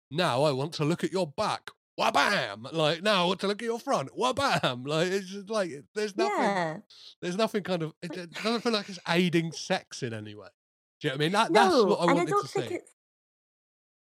now 0.09 0.43
i 0.43 0.51
want 0.51 0.73
to 0.73 0.85
look 0.85 1.03
at 1.03 1.11
your 1.11 1.27
back 1.27 1.69
wabam 1.99 2.71
like 2.73 3.03
now 3.03 3.23
i 3.23 3.27
want 3.27 3.39
to 3.41 3.47
look 3.47 3.61
at 3.61 3.65
your 3.65 3.79
front 3.79 4.09
wabam 4.17 4.87
like 4.87 5.09
it's 5.09 5.27
just 5.27 5.49
like 5.49 5.69
there's 5.95 6.15
nothing 6.15 6.37
Yeah. 6.39 6.77
there's 7.21 7.35
nothing 7.37 7.63
kind 7.63 7.83
of 7.83 7.93
it, 8.01 8.15
it 8.15 8.31
doesn't 8.31 8.61
feel 8.61 8.71
like 8.71 8.87
it's 8.89 8.99
aiding 9.07 9.51
sex 9.51 10.01
in 10.03 10.13
any 10.13 10.33
way 10.33 10.47
do 10.99 11.07
you 11.07 11.11
know 11.11 11.15
what 11.17 11.21
i 11.21 11.25
mean 11.25 11.31
that, 11.33 11.53
that's 11.53 11.83
No, 11.83 11.85
what 11.85 11.99
i 12.01 12.05
and 12.07 12.19
I 12.19 12.25
don't 12.25 12.43
to 12.43 12.47
think 12.53 12.71
see 12.71 12.71
it's. 12.71 12.93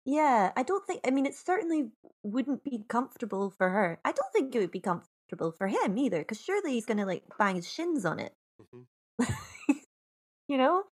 Yeah, 0.05 0.53
I 0.55 0.63
don't 0.63 0.85
think. 0.85 1.01
I 1.05 1.09
mean, 1.11 1.25
it 1.25 1.35
certainly 1.35 1.91
wouldn't 2.23 2.63
be 2.63 2.83
comfortable 2.87 3.49
for 3.49 3.69
her. 3.69 3.99
I 4.05 4.11
don't 4.11 4.31
think 4.33 4.53
it 4.55 4.59
would 4.59 4.71
be 4.71 4.79
comfortable 4.79 5.51
for 5.51 5.67
him 5.67 5.97
either, 5.97 6.19
because 6.19 6.39
surely 6.41 6.73
he's 6.73 6.85
gonna 6.85 7.05
like 7.05 7.23
bang 7.37 7.55
his 7.55 7.71
shins 7.71 8.05
on 8.05 8.19
it. 8.19 8.33
Mhm. 8.59 8.85
you 10.47 10.57
know, 10.57 10.83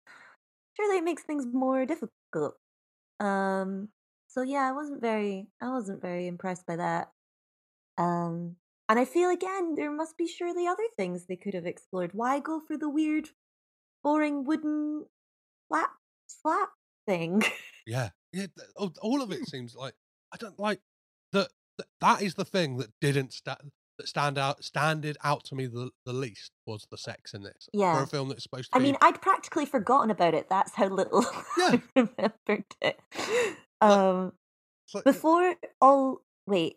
surely 0.74 0.98
it 0.98 1.04
makes 1.04 1.24
things 1.24 1.46
more 1.46 1.86
difficult. 1.86 2.56
Um. 3.20 3.90
So 4.28 4.42
yeah, 4.42 4.68
I 4.68 4.72
wasn't 4.72 5.00
very. 5.02 5.48
I 5.62 5.70
wasn't 5.70 6.02
very 6.02 6.26
impressed 6.28 6.66
by 6.66 6.76
that. 6.76 7.12
Um. 7.98 8.56
And 8.88 8.98
I 8.98 9.04
feel 9.06 9.30
again 9.30 9.74
there 9.76 9.90
must 9.92 10.18
be 10.18 10.26
surely 10.28 10.66
other 10.66 10.88
things 10.96 11.26
they 11.26 11.36
could 11.36 11.54
have 11.54 11.66
explored. 11.66 12.12
Why 12.14 12.40
go 12.40 12.60
for 12.60 12.76
the 12.76 12.90
weird, 12.90 13.30
boring 14.04 14.44
wooden 14.44 15.06
slap 15.68 15.90
slap 16.26 16.68
thing? 17.06 17.42
Yeah, 17.84 18.10
yeah. 18.32 18.46
th- 18.56 18.92
all- 19.02 19.22
of 19.22 19.32
it 19.32 19.48
seems 19.48 19.74
like 19.74 19.94
I 20.32 20.36
don't 20.36 20.56
like 20.58 20.80
that. 21.32 21.48
that- 21.78 21.88
That 22.00 22.22
is 22.22 22.34
the 22.34 22.44
thing 22.44 22.76
that 22.78 22.90
didn't 23.00 23.32
stand 23.32 23.72
that 23.98 24.06
stand 24.08 24.38
out 24.38 24.62
standed 24.64 25.16
out 25.24 25.44
to 25.46 25.54
me 25.56 25.66
the, 25.66 25.90
the 26.06 26.12
least 26.12 26.52
was 26.66 26.86
the 26.92 26.96
sex 26.96 27.34
in 27.34 27.42
this 27.42 27.68
Yeah, 27.72 27.96
for 27.96 28.04
a 28.04 28.06
film 28.06 28.28
that's 28.28 28.44
supposed 28.44 28.70
to 28.70 28.76
I 28.76 28.78
be. 28.78 28.84
mean, 28.86 28.96
I'd 29.02 29.20
practically 29.20 29.66
forgotten 29.66 30.10
about 30.12 30.32
it. 30.34 30.48
That's 30.48 30.74
how 30.76 30.86
little 30.88 31.24
Yeah. 31.58 31.70
I 31.72 31.82
remembered 31.96 32.64
it. 32.80 33.00
Um, 33.80 34.32
like- 34.94 35.04
before 35.04 35.56
all, 35.80 36.22
wait, 36.46 36.76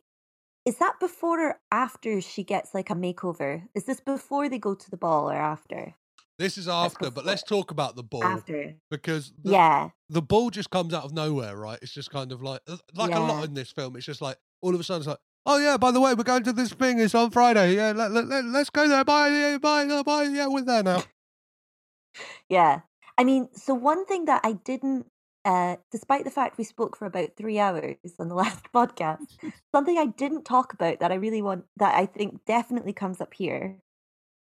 is 0.66 0.78
that 0.80 1.00
before 1.00 1.40
or 1.50 1.60
after 1.72 2.20
she 2.20 2.44
gets 2.44 2.74
like 2.74 2.90
a 2.90 2.96
makeover? 2.96 3.68
Is 3.76 3.86
this 3.86 4.00
before 4.00 4.50
they 4.50 4.58
go 4.58 4.74
to 4.74 4.90
the 4.90 4.98
ball 4.98 5.30
or 5.30 5.36
after? 5.36 5.94
This 6.38 6.58
is 6.58 6.68
after, 6.68 7.10
but 7.12 7.26
let's 7.26 7.44
talk 7.44 7.72
about 7.72 7.96
the 7.96 8.04
ball 8.04 8.24
After. 8.24 8.76
because 8.92 9.34
the, 9.44 9.52
Yeah, 9.52 9.90
the 10.10 10.22
ball 10.22 10.50
just 10.50 10.70
comes 10.70 10.94
out 10.94 11.04
of 11.04 11.14
nowhere, 11.14 11.56
right? 11.56 11.80
It's 11.82 11.94
just 11.94 12.12
kind 12.12 12.32
of 12.32 12.42
like 12.42 12.62
uh, 12.68 12.78
like 12.94 13.14
a 13.14 13.20
lot 13.20 13.46
in 13.46 13.54
this 13.54 13.72
film. 13.72 13.96
It's 13.96 14.06
just 14.06 14.22
like 14.22 14.38
all 14.62 14.74
of 14.74 14.80
a 14.80 14.84
sudden 14.84 15.02
it's 15.02 15.08
like. 15.08 15.20
Oh 15.48 15.60
yeah! 15.60 15.78
By 15.78 15.92
the 15.92 16.02
way, 16.02 16.16
we're 16.16 16.24
going 16.24 16.42
to 16.42 16.54
this 16.54 16.74
thing. 16.74 16.98
It's 16.98 17.14
on 17.14 17.30
Friday. 17.30 17.76
Yeah, 17.76 17.92
let, 17.92 18.10
let, 18.10 18.26
let, 18.26 18.46
us 18.46 18.72
go 18.72 18.88
there. 18.88 19.04
Bye, 19.04 19.28
yeah, 19.28 19.58
bye, 19.60 19.84
uh, 19.84 20.02
bye. 20.02 20.24
Yeah, 20.24 20.48
we're 20.48 20.64
there 20.64 20.82
now. 20.82 21.04
yeah. 22.50 22.82
I 23.18 23.24
mean, 23.24 23.50
so 23.54 23.74
one 23.74 24.06
thing 24.06 24.26
that 24.26 24.42
I 24.44 24.54
didn't, 24.54 25.06
uh, 25.46 25.78
despite 25.92 26.26
the 26.26 26.32
fact 26.32 26.58
we 26.58 26.64
spoke 26.64 26.98
for 26.98 27.06
about 27.06 27.38
three 27.38 27.60
hours 27.60 27.96
on 28.20 28.28
the 28.28 28.36
last 28.44 28.66
podcast, 28.74 29.28
something 29.74 29.98
I 29.98 30.08
didn't 30.08 30.44
talk 30.46 30.74
about 30.74 31.00
that 31.00 31.12
I 31.12 31.16
really 31.16 31.42
want, 31.42 31.66
that 31.78 31.96
I 31.96 32.06
think 32.06 32.46
definitely 32.46 32.94
comes 32.94 33.22
up 33.22 33.34
here 33.34 33.78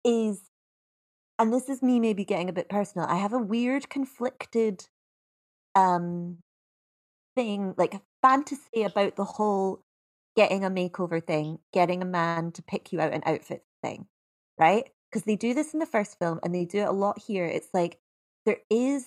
is, 0.05 0.41
and 1.41 1.53
this 1.53 1.68
is 1.70 1.82
me 1.82 1.99
maybe 1.99 2.24
getting 2.24 2.51
a 2.51 2.53
bit 2.53 2.68
personal, 2.68 3.09
I 3.09 3.16
have 3.16 3.32
a 3.32 3.38
weird 3.38 3.88
conflicted 3.88 4.86
um 5.74 6.38
thing, 7.34 7.74
like 7.78 7.95
a 7.95 8.03
fantasy 8.22 8.82
about 8.82 9.16
the 9.16 9.24
whole 9.24 9.82
getting 10.36 10.64
a 10.64 10.70
makeover 10.70 11.24
thing, 11.24 11.59
getting 11.72 12.03
a 12.03 12.07
man 12.07 12.53
to 12.53 12.62
pick 12.62 12.93
you 12.93 13.01
out 13.01 13.14
an 13.14 13.22
outfit 13.24 13.64
thing, 13.82 14.07
right? 14.59 14.91
Because 15.11 15.24
they 15.24 15.36
do 15.36 15.55
this 15.55 15.72
in 15.72 15.80
the 15.80 15.86
first 15.86 16.18
film 16.18 16.38
and 16.45 16.55
they 16.55 16.64
do 16.64 16.80
it 16.80 16.88
a 16.88 16.93
lot 16.93 17.18
here. 17.18 17.47
It's 17.47 17.70
like 17.72 17.99
there 18.45 18.59
is, 18.68 19.07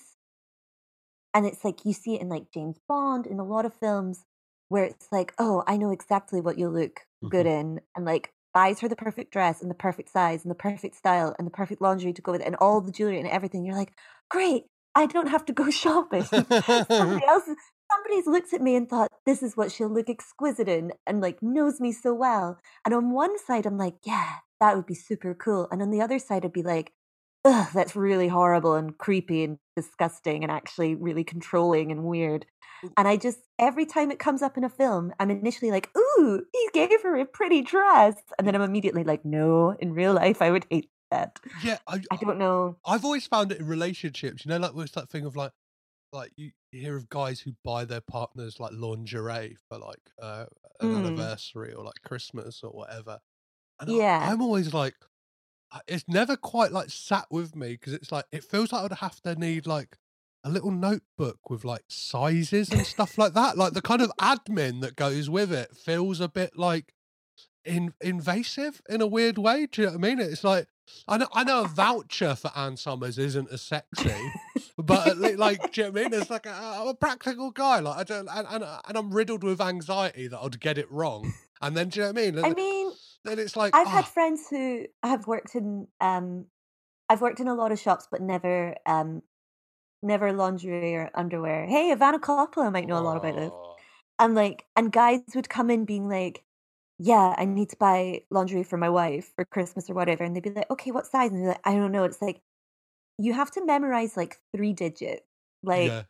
and 1.34 1.45
it's 1.45 1.63
like 1.63 1.86
you 1.86 1.93
see 1.93 2.15
it 2.15 2.21
in 2.21 2.29
like 2.29 2.51
James 2.51 2.79
Bond 2.88 3.27
in 3.27 3.39
a 3.39 3.45
lot 3.45 3.65
of 3.65 3.73
films 3.75 4.25
where 4.69 4.86
it's 4.86 5.07
like, 5.11 5.34
oh, 5.38 5.63
I 5.67 5.77
know 5.77 5.91
exactly 5.91 6.41
what 6.41 6.57
you'll 6.57 6.73
look 6.73 7.01
good 7.29 7.45
in, 7.45 7.79
and 7.95 8.05
like 8.05 8.34
buys 8.53 8.79
her 8.79 8.87
the 8.87 8.95
perfect 8.95 9.31
dress 9.31 9.61
and 9.61 9.69
the 9.69 9.75
perfect 9.75 10.09
size 10.09 10.43
and 10.43 10.51
the 10.51 10.55
perfect 10.55 10.95
style 10.95 11.35
and 11.37 11.47
the 11.47 11.51
perfect 11.51 11.81
lingerie 11.81 12.13
to 12.13 12.21
go 12.21 12.31
with 12.31 12.41
it 12.41 12.47
and 12.47 12.55
all 12.57 12.81
the 12.81 12.91
jewelry 12.91 13.19
and 13.19 13.27
everything. 13.27 13.65
You're 13.65 13.75
like, 13.75 13.93
great, 14.29 14.65
I 14.95 15.05
don't 15.05 15.29
have 15.29 15.45
to 15.45 15.53
go 15.53 15.69
shopping. 15.71 16.23
Somebody 16.23 17.25
else, 17.27 17.49
somebody's 17.91 18.27
looked 18.27 18.53
at 18.53 18.61
me 18.61 18.75
and 18.75 18.89
thought, 18.89 19.09
this 19.25 19.41
is 19.41 19.57
what 19.57 19.71
she'll 19.71 19.89
look 19.89 20.09
exquisite 20.09 20.67
in 20.67 20.91
and 21.07 21.21
like 21.21 21.41
knows 21.41 21.79
me 21.79 21.91
so 21.91 22.13
well. 22.13 22.59
And 22.85 22.93
on 22.93 23.11
one 23.11 23.37
side, 23.39 23.65
I'm 23.65 23.77
like, 23.77 23.95
yeah, 24.03 24.37
that 24.59 24.75
would 24.75 24.85
be 24.85 24.95
super 24.95 25.33
cool. 25.33 25.67
And 25.71 25.81
on 25.81 25.91
the 25.91 26.01
other 26.01 26.19
side, 26.19 26.45
I'd 26.45 26.53
be 26.53 26.63
like, 26.63 26.93
ugh, 27.45 27.67
that's 27.73 27.95
really 27.95 28.27
horrible 28.27 28.75
and 28.75 28.97
creepy 28.97 29.43
and 29.43 29.57
disgusting 29.75 30.43
and 30.43 30.51
actually 30.51 30.95
really 30.95 31.23
controlling 31.23 31.91
and 31.91 32.03
weird. 32.03 32.45
And 32.97 33.07
I 33.07 33.17
just, 33.17 33.39
every 33.59 33.86
time 33.86 34.11
it 34.11 34.19
comes 34.19 34.41
up 34.41 34.57
in 34.57 34.63
a 34.63 34.69
film, 34.69 35.13
I'm 35.19 35.29
initially 35.31 35.71
like, 35.71 35.89
ooh, 35.97 36.45
he 36.51 36.69
gave 36.73 37.01
her 37.03 37.15
a 37.17 37.25
pretty 37.25 37.61
dress. 37.61 38.15
And 38.38 38.47
then 38.47 38.55
I'm 38.55 38.61
immediately 38.61 39.03
like, 39.03 39.25
no, 39.25 39.71
in 39.79 39.93
real 39.93 40.13
life, 40.13 40.41
I 40.41 40.51
would 40.51 40.65
hate 40.69 40.91
that. 41.11 41.39
Yeah, 41.53 41.79
I, 41.88 42.01
I 42.11 42.17
don't 42.17 42.38
know. 42.38 42.77
I've 42.86 43.05
always 43.05 43.27
found 43.27 43.51
it 43.51 43.59
in 43.59 43.67
relationships. 43.67 44.45
You 44.45 44.49
know, 44.49 44.57
like 44.57 44.73
what's 44.75 44.93
that 44.93 45.09
thing 45.09 45.25
of 45.25 45.36
like, 45.36 45.53
like 46.13 46.34
you, 46.38 46.51
hear 46.71 46.97
of 46.97 47.09
guys 47.09 47.41
who 47.41 47.53
buy 47.63 47.86
their 47.86 48.01
partners 48.01 48.59
like 48.59 48.73
lingerie 48.73 49.57
for 49.69 49.79
like 49.79 50.11
uh, 50.21 50.45
an 50.79 50.88
Mm. 50.88 50.93
anniversary 50.93 51.73
or 51.73 51.86
like 51.86 52.01
Christmas 52.05 52.63
or 52.63 52.71
whatever. 52.71 53.19
And 53.79 53.91
Yeah. 53.91 54.17
I'm 54.19 54.41
always 54.41 54.73
like, 54.73 54.95
it's 55.88 56.05
never 56.07 56.38
quite 56.38 56.71
like 56.71 56.89
sat 56.89 57.27
with 57.31 57.55
me 57.55 57.73
because 57.73 57.93
it's 57.93 58.11
like 58.11 58.25
it 58.31 58.43
feels 58.43 58.71
like 58.71 58.91
I'd 58.91 58.97
have 58.99 59.21
to 59.21 59.36
need 59.36 59.67
like 59.67 59.97
a 60.43 60.49
little 60.49 60.71
notebook 60.71 61.49
with 61.49 61.63
like 61.63 61.83
sizes 61.87 62.71
and 62.71 62.85
stuff 62.85 63.17
like 63.17 63.33
that. 63.33 63.57
Like 63.57 63.73
the 63.73 63.81
kind 63.81 64.01
of 64.01 64.11
admin 64.19 64.81
that 64.81 64.95
goes 64.95 65.29
with 65.29 65.51
it 65.51 65.75
feels 65.75 66.19
a 66.19 66.27
bit 66.27 66.57
like 66.57 66.93
in, 67.65 67.93
invasive 68.01 68.81
in 68.89 69.01
a 69.01 69.07
weird 69.07 69.37
way. 69.37 69.67
Do 69.67 69.81
you 69.81 69.87
know 69.87 69.93
what 69.93 70.05
I 70.05 70.09
mean? 70.09 70.19
It's 70.19 70.43
like 70.43 70.67
I 71.07 71.17
know 71.17 71.27
I 71.33 71.43
know 71.43 71.63
a 71.63 71.67
voucher 71.67 72.35
for 72.35 72.51
Ann 72.55 72.77
Summers 72.77 73.17
isn't 73.17 73.51
as 73.51 73.61
sexy, 73.61 74.13
but 74.77 75.07
at 75.07 75.17
least, 75.17 75.39
like, 75.39 75.71
do 75.71 75.81
you 75.81 75.87
know 75.87 75.91
what 75.91 75.99
I 75.99 76.09
mean? 76.09 76.21
It's 76.21 76.29
like 76.29 76.45
a, 76.45 76.51
I'm 76.51 76.87
a 76.89 76.93
practical 76.93 77.51
guy. 77.51 77.79
Like 77.79 77.97
I 77.97 78.03
don't, 78.03 78.27
and, 78.29 78.47
and 78.49 78.63
and 78.63 78.97
I'm 78.97 79.13
riddled 79.13 79.43
with 79.43 79.61
anxiety 79.61 80.27
that 80.27 80.39
I'd 80.39 80.59
get 80.59 80.77
it 80.77 80.91
wrong. 80.91 81.33
And 81.61 81.77
then 81.77 81.87
do 81.87 82.01
you 82.01 82.05
know 82.05 82.11
what 82.11 82.19
I 82.19 82.31
mean? 82.31 82.45
I 82.45 82.53
mean, 82.53 82.91
then 83.23 83.39
it's 83.39 83.55
like 83.55 83.73
I've 83.73 83.87
had 83.87 84.03
oh, 84.03 84.07
friends 84.07 84.47
who 84.49 84.85
have 85.01 85.27
worked 85.27 85.55
in 85.55 85.87
um 86.01 86.47
I've 87.09 87.21
worked 87.21 87.39
in 87.39 87.47
a 87.47 87.55
lot 87.55 87.71
of 87.71 87.79
shops 87.79 88.07
but 88.11 88.21
never 88.21 88.75
um 88.85 89.21
never 90.03 90.33
lingerie 90.33 90.95
or 90.95 91.11
underwear. 91.15 91.65
Hey, 91.65 91.93
Ivana 91.95 92.19
Coppola 92.19 92.71
might 92.71 92.87
know 92.87 92.97
a 92.97 93.01
lot 93.01 93.17
about 93.17 93.35
this. 93.35 93.53
And 94.19 94.35
like 94.35 94.65
and 94.75 94.91
guys 94.91 95.21
would 95.35 95.49
come 95.49 95.69
in 95.69 95.85
being 95.85 96.07
like, 96.09 96.43
Yeah, 96.99 97.35
I 97.37 97.45
need 97.45 97.69
to 97.71 97.77
buy 97.77 98.23
lingerie 98.31 98.63
for 98.63 98.77
my 98.77 98.89
wife 98.89 99.33
for 99.35 99.45
Christmas 99.45 99.89
or 99.89 99.95
whatever. 99.95 100.23
And 100.23 100.35
they'd 100.35 100.43
be 100.43 100.51
like, 100.51 100.69
Okay, 100.71 100.91
what 100.91 101.07
size? 101.07 101.31
And 101.31 101.41
they're 101.41 101.49
like, 101.49 101.61
I 101.65 101.73
don't 101.75 101.91
know. 101.91 102.03
It's 102.05 102.21
like 102.21 102.41
you 103.17 103.33
have 103.33 103.51
to 103.51 103.65
memorize 103.65 104.17
like 104.17 104.39
three 104.55 104.73
digits. 104.73 105.25
Like 105.63 105.93
yeah. 105.93 106.03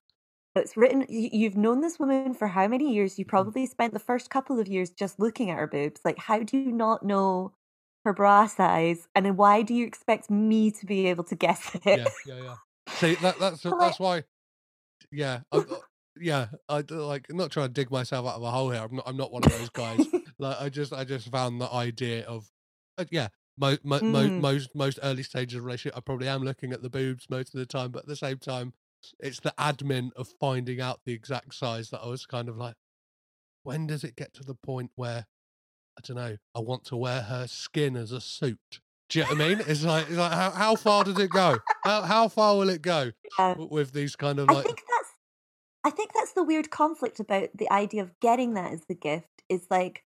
it's 0.56 0.78
written 0.78 1.06
you've 1.10 1.58
known 1.58 1.82
this 1.82 2.00
woman 2.00 2.34
for 2.34 2.48
how 2.48 2.68
many 2.68 2.94
years 2.94 3.18
Mm-hmm. 3.18 3.22
you 3.22 3.26
probably 3.26 3.66
spent 3.66 3.94
the 3.94 4.00
first 4.00 4.30
couple 4.30 4.60
of 4.60 4.68
years 4.68 4.90
just 4.92 5.20
looking 5.20 5.50
at 5.52 5.58
her 5.58 5.68
boobs 5.68 6.02
like 6.06 6.18
how 6.20 6.40
do 6.44 6.58
you 6.58 6.72
not 6.72 7.04
know 7.04 7.54
her 8.06 8.14
bra 8.14 8.48
size 8.48 9.08
and 9.16 9.26
then 9.26 9.36
why 9.38 9.62
do 9.64 9.74
you 9.74 9.86
expect 9.86 10.30
me 10.30 10.72
to 10.72 10.86
be 10.86 11.08
able 11.08 11.24
to 11.26 11.36
guess 11.46 11.76
it 11.86 11.86
yeah, 11.94 12.10
yeah, 12.26 12.42
yeah. 12.44 12.56
See, 13.00 13.16
that, 13.16 13.40
that's 13.40 13.62
that's 13.62 14.00
why. 14.00 14.24
Yeah, 15.12 15.42
I, 15.52 15.58
uh, 15.58 15.64
yeah. 16.20 16.48
I 16.70 16.84
like 16.90 17.28
I'm 17.30 17.38
not 17.38 17.52
trying 17.52 17.68
to 17.68 17.74
dig 17.74 17.92
myself 17.92 18.26
out 18.28 18.36
of 18.36 18.44
a 18.44 18.52
hole 18.52 18.70
here. 18.72 18.82
I'm 18.82 18.96
not. 18.96 19.04
I'm 19.08 19.18
not 19.18 19.32
one 19.32 19.44
of 19.44 19.52
those 19.52 19.70
guys. 19.70 20.06
like 20.40 20.58
I 20.60 20.70
just, 20.70 20.94
I 20.94 21.04
just 21.04 21.30
found 21.30 21.60
the 21.62 21.72
idea 21.72 22.26
of, 22.26 22.50
uh, 22.98 23.06
yeah. 23.12 23.30
Mo- 23.56 23.78
mo- 23.84 24.02
mo- 24.02 24.30
Mm. 24.30 24.40
most 24.40 24.70
most 24.74 25.00
early 25.04 25.22
stages 25.22 25.58
of 25.60 25.64
relationship, 25.66 25.96
I 25.96 26.02
probably 26.02 26.28
am 26.28 26.42
looking 26.42 26.74
at 26.74 26.82
the 26.82 26.90
boobs 26.90 27.30
most 27.30 27.54
of 27.54 27.60
the 27.60 27.68
time, 27.68 27.92
but 27.92 28.04
at 28.04 28.08
the 28.08 28.16
same 28.16 28.40
time, 28.40 28.74
it's 29.20 29.40
the 29.42 29.54
admin 29.60 30.12
of 30.16 30.28
finding 30.40 30.82
out 30.82 31.02
the 31.06 31.14
exact 31.14 31.54
size 31.54 31.92
that 31.92 32.02
I 32.02 32.08
was 32.08 32.26
kind 32.26 32.50
of 32.50 32.58
like, 32.58 32.74
when 33.62 33.86
does 33.86 34.04
it 34.04 34.16
get 34.16 34.34
to 34.36 34.44
the 34.44 34.56
point 34.56 34.90
where 34.96 35.28
I 35.96 36.02
don't 36.04 36.18
know, 36.18 36.38
I 36.56 36.60
want 36.62 36.86
to 36.86 36.96
wear 36.96 37.22
her 37.22 37.46
skin 37.46 37.96
as 37.96 38.12
a 38.12 38.20
suit? 38.20 38.80
Do 39.14 39.20
you 39.20 39.26
know 39.26 39.32
what 39.36 39.42
I 39.42 39.48
mean? 39.50 39.64
It's 39.68 39.84
like, 39.84 40.08
it's 40.08 40.18
like 40.18 40.32
how, 40.32 40.50
how 40.50 40.76
far 40.76 41.04
does 41.04 41.20
it 41.20 41.30
go? 41.30 41.60
How 41.84 42.02
how 42.02 42.28
far 42.30 42.58
will 42.58 42.70
it 42.70 42.82
go 42.82 43.12
Yeah. 43.38 43.56
with 43.56 43.92
these 43.94 44.16
kind 44.16 44.40
of 44.40 44.50
like? 44.50 44.66
i 44.66 44.68
think 44.68 44.82
that's 44.90 45.10
I 45.86 45.90
think 45.92 46.14
that's 46.14 46.34
the 46.34 46.44
weird 46.44 46.72
conflict 46.72 47.20
about 47.20 47.50
the 47.56 47.70
idea 47.72 48.04
of 48.04 48.20
getting 48.22 48.54
that 48.56 48.74
as 48.74 48.86
the 48.86 48.96
gift 48.96 49.44
is 49.50 49.68
like 49.70 50.04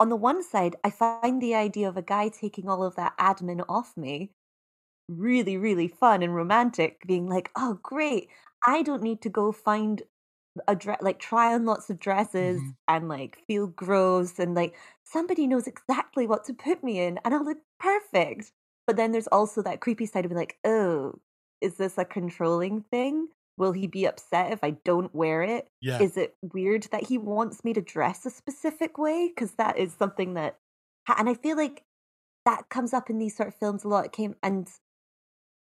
on 0.00 0.10
the 0.10 0.16
one 0.16 0.42
side, 0.42 0.76
I 0.84 0.90
find 0.90 1.40
the 1.42 1.54
idea 1.54 1.88
of 1.88 1.96
a 1.96 2.02
guy 2.02 2.28
taking 2.28 2.68
all 2.68 2.84
of 2.84 2.96
that 2.96 3.16
admin 3.18 3.64
off 3.68 3.96
me 3.96 4.32
really, 5.08 5.56
really 5.56 5.88
fun 5.88 6.22
and 6.22 6.34
romantic, 6.34 7.02
being 7.06 7.26
like, 7.28 7.50
oh, 7.56 7.78
great. 7.82 8.30
I 8.66 8.82
don't 8.82 9.02
need 9.02 9.22
to 9.22 9.30
go 9.30 9.52
find 9.52 10.02
a 10.68 10.74
dress, 10.76 10.98
like 11.00 11.18
try 11.18 11.54
on 11.54 11.64
lots 11.66 11.90
of 11.90 11.98
dresses 11.98 12.60
Mhm. 12.60 12.76
and 12.88 13.08
like 13.08 13.38
feel 13.46 13.66
gross 13.68 14.38
and 14.38 14.54
like 14.54 14.76
somebody 15.04 15.46
knows 15.46 15.66
exactly 15.66 16.26
what 16.26 16.44
to 16.44 16.54
put 16.54 16.82
me 16.82 17.00
in 17.00 17.18
and 17.24 17.34
I'll 17.34 17.44
look 17.44 17.58
perfect. 17.78 18.52
But 18.86 18.96
then 18.96 19.12
there's 19.12 19.26
also 19.28 19.62
that 19.62 19.80
creepy 19.80 20.06
side 20.06 20.24
of 20.24 20.30
being 20.30 20.38
like, 20.38 20.58
oh, 20.64 21.14
is 21.60 21.76
this 21.76 21.98
a 21.98 22.04
controlling 22.04 22.82
thing? 22.82 23.28
Will 23.56 23.72
he 23.72 23.86
be 23.86 24.06
upset 24.06 24.52
if 24.52 24.62
I 24.62 24.70
don't 24.70 25.14
wear 25.14 25.42
it? 25.42 25.68
Yeah. 25.80 25.98
Is 25.98 26.16
it 26.16 26.36
weird 26.42 26.84
that 26.84 27.04
he 27.04 27.18
wants 27.18 27.64
me 27.64 27.72
to 27.74 27.80
dress 27.82 28.24
a 28.24 28.30
specific 28.30 28.98
way? 28.98 29.28
Because 29.28 29.54
that 29.54 29.76
is 29.76 29.92
something 29.92 30.34
that, 30.34 30.58
ha- 31.06 31.16
and 31.18 31.28
I 31.28 31.34
feel 31.34 31.56
like 31.56 31.84
that 32.46 32.68
comes 32.70 32.94
up 32.94 33.10
in 33.10 33.18
these 33.18 33.36
sort 33.36 33.48
of 33.48 33.54
films 33.56 33.84
a 33.84 33.88
lot. 33.88 34.06
It 34.06 34.12
came 34.12 34.36
and 34.42 34.70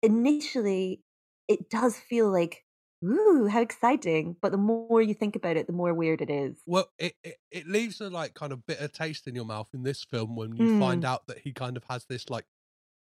initially 0.02 1.02
it 1.48 1.70
does 1.70 1.98
feel 1.98 2.32
like, 2.32 2.62
ooh, 3.04 3.47
how 3.47 3.62
exciting. 3.62 4.38
But 4.41 4.51
the 4.51 4.58
more 4.58 5.01
you 5.01 5.14
think 5.14 5.36
about 5.36 5.58
it, 5.58 5.68
the 5.68 5.74
more 5.74 5.93
weird 5.93 6.22
it 6.22 6.30
is. 6.30 6.64
Well, 6.66 6.91
it, 6.97 7.16
it 7.24 7.38
it 7.51 7.68
leaves 7.68 7.99
a 7.99 8.10
like 8.10 8.34
kind 8.36 8.54
of 8.54 8.66
bitter 8.66 8.88
taste 8.88 9.28
in 9.28 9.36
your 9.36 9.45
mouth 9.45 9.70
in 9.74 9.84
this 9.84 10.04
film 10.04 10.36
when 10.36 10.56
you 10.56 10.70
find 10.70 11.04
Mm. 11.04 11.06
out 11.06 11.28
that 11.28 11.39
he 11.39 11.51
kind 11.51 11.76
of 11.76 11.84
has 11.86 12.06
this 12.06 12.30
like 12.30 12.45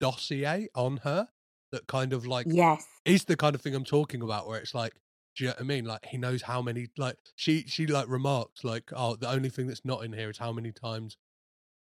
dossier 0.01 0.69
on 0.75 0.97
her 0.99 1.29
that 1.71 1.87
kind 1.87 2.13
of 2.13 2.25
like 2.27 2.57
Yes. 2.59 3.03
is 3.05 3.25
the 3.25 3.37
kind 3.37 3.55
of 3.55 3.61
thing 3.61 3.75
I'm 3.75 3.85
talking 3.85 4.21
about 4.21 4.47
where 4.47 4.59
it's 4.61 4.75
like 4.75 4.95
do 5.35 5.45
you 5.45 5.49
know 5.49 5.55
what 5.55 5.61
I 5.61 5.65
mean? 5.65 5.85
Like 5.85 6.05
he 6.07 6.17
knows 6.17 6.43
how 6.43 6.61
many 6.61 6.89
like 6.97 7.17
she 7.35 7.63
she 7.67 7.87
like 7.87 8.07
remarks 8.09 8.63
like, 8.65 8.91
oh, 8.93 9.15
the 9.17 9.29
only 9.29 9.49
thing 9.49 9.67
that's 9.67 9.85
not 9.85 10.03
in 10.05 10.13
here 10.13 10.29
is 10.31 10.39
how 10.39 10.51
many 10.53 10.71
times 10.73 11.17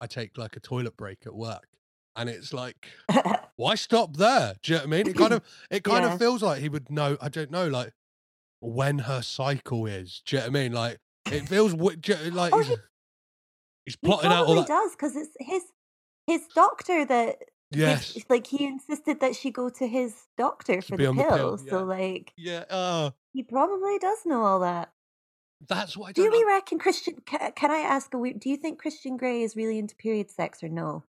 I 0.00 0.06
take 0.08 0.38
like 0.38 0.56
a 0.56 0.60
toilet 0.60 0.96
break 0.96 1.26
at 1.26 1.34
work. 1.34 1.68
And 2.16 2.28
it's 2.30 2.52
like 2.52 2.88
why 3.56 3.74
stop 3.74 4.16
there? 4.16 4.54
Do 4.62 4.72
you 4.72 4.78
know 4.78 4.82
what 4.84 4.86
I 4.86 4.90
mean? 4.90 5.08
It 5.08 5.16
kind 5.16 5.32
of 5.32 5.42
it 5.70 5.84
kind 5.84 6.04
Yeah. 6.04 6.12
of 6.12 6.18
feels 6.18 6.42
like 6.42 6.60
he 6.60 6.68
would 6.68 6.90
know, 6.90 7.16
I 7.20 7.28
don't 7.28 7.50
know, 7.50 7.68
like 7.68 7.92
when 8.60 9.00
her 9.00 9.20
cycle 9.22 9.86
is. 9.86 10.22
Do 10.26 10.36
you 10.36 10.40
know 10.42 10.48
what 10.48 10.56
I 10.56 10.62
mean? 10.62 10.72
Like 10.72 10.98
it 11.30 11.48
feels 11.48 11.74
do 11.74 12.12
you- 12.24 12.30
like 12.30 12.52
Oh, 12.54 12.58
he's, 12.58 12.68
he- 12.68 12.76
he's 13.86 13.96
He 14.00 14.06
plotting 14.06 14.30
out 14.30 14.46
all 14.46 14.54
probably 14.54 14.62
that. 14.62 14.68
does 14.68 14.90
because 14.92 15.16
it's 15.16 15.36
his 15.40 15.62
his 16.26 16.42
doctor 16.54 17.04
that 17.04 17.36
Yes. 17.70 18.16
like 18.28 18.46
he 18.46 18.64
insisted 18.66 19.18
that 19.20 19.34
she 19.34 19.50
go 19.50 19.68
to 19.68 19.88
his 19.88 20.14
doctor 20.38 20.80
for 20.80 20.96
the 20.96 21.06
on 21.06 21.16
the 21.16 21.24
pill. 21.24 21.36
pill, 21.36 21.58
So 21.58 21.78
yeah. 21.78 21.84
like 21.84 22.32
Yeah. 22.36 22.64
Uh, 22.70 23.10
he 23.32 23.42
probably 23.42 23.98
does 23.98 24.18
know 24.24 24.42
all 24.44 24.60
that. 24.60 24.92
that's 25.66 25.96
what 25.96 26.10
I 26.10 26.12
Do 26.12 26.22
don't 26.24 26.32
we 26.32 26.44
reckon 26.44 26.78
Christian? 26.78 27.16
Can, 27.26 27.50
can 27.52 27.72
I 27.72 27.78
ask 27.78 28.14
a? 28.14 28.32
Do 28.34 28.48
you 28.48 28.56
think 28.56 28.78
Christian 28.78 29.16
Grey 29.16 29.42
is 29.42 29.56
really 29.56 29.78
into 29.80 29.96
period 29.96 30.30
sex 30.30 30.62
or 30.62 30.68
no? 30.68 31.02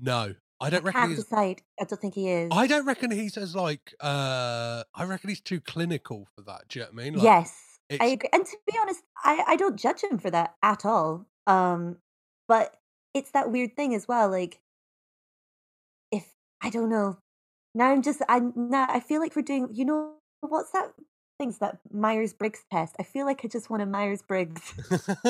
No. 0.00 0.34
I 0.60 0.70
don't 0.70 0.82
I 0.82 0.84
reckon 0.84 1.00
can't 1.00 1.10
he's 1.10 1.24
decide. 1.24 1.62
I 1.80 1.84
don't 1.84 2.00
think 2.00 2.14
he 2.14 2.30
is. 2.30 2.48
I 2.52 2.66
don't 2.66 2.86
reckon 2.86 3.10
he's 3.10 3.36
as 3.36 3.54
like 3.54 3.94
uh 4.00 4.84
I 4.94 5.04
reckon 5.04 5.28
he's 5.28 5.40
too 5.40 5.60
clinical 5.60 6.28
for 6.34 6.42
that. 6.42 6.68
Do 6.68 6.78
you 6.78 6.84
know 6.84 6.90
what 6.92 7.00
I 7.00 7.04
mean? 7.04 7.14
Like, 7.14 7.24
yes, 7.24 7.78
I 8.00 8.06
agree. 8.06 8.28
And 8.32 8.46
to 8.46 8.56
be 8.66 8.78
honest, 8.80 9.02
I 9.24 9.44
I 9.46 9.56
don't 9.56 9.76
judge 9.76 10.02
him 10.02 10.18
for 10.18 10.30
that 10.30 10.54
at 10.62 10.84
all. 10.84 11.26
Um, 11.46 11.96
but 12.48 12.76
it's 13.14 13.32
that 13.32 13.50
weird 13.50 13.76
thing 13.76 13.94
as 13.94 14.08
well. 14.08 14.30
Like, 14.30 14.60
if 16.10 16.32
I 16.62 16.70
don't 16.70 16.88
know, 16.88 17.18
now 17.74 17.90
I'm 17.90 18.02
just 18.02 18.22
I 18.28 18.40
now 18.54 18.86
I 18.88 19.00
feel 19.00 19.20
like 19.20 19.34
we're 19.36 19.42
doing. 19.42 19.68
You 19.72 19.84
know 19.84 20.14
what's 20.40 20.70
that? 20.70 20.92
Things 21.38 21.58
that 21.58 21.78
Myers 21.92 22.32
Briggs 22.32 22.64
test. 22.70 22.94
I 23.00 23.02
feel 23.02 23.26
like 23.26 23.40
I 23.44 23.48
just 23.48 23.68
want 23.68 23.82
a 23.82 23.86
Myers 23.86 24.22
Briggs. 24.22 24.72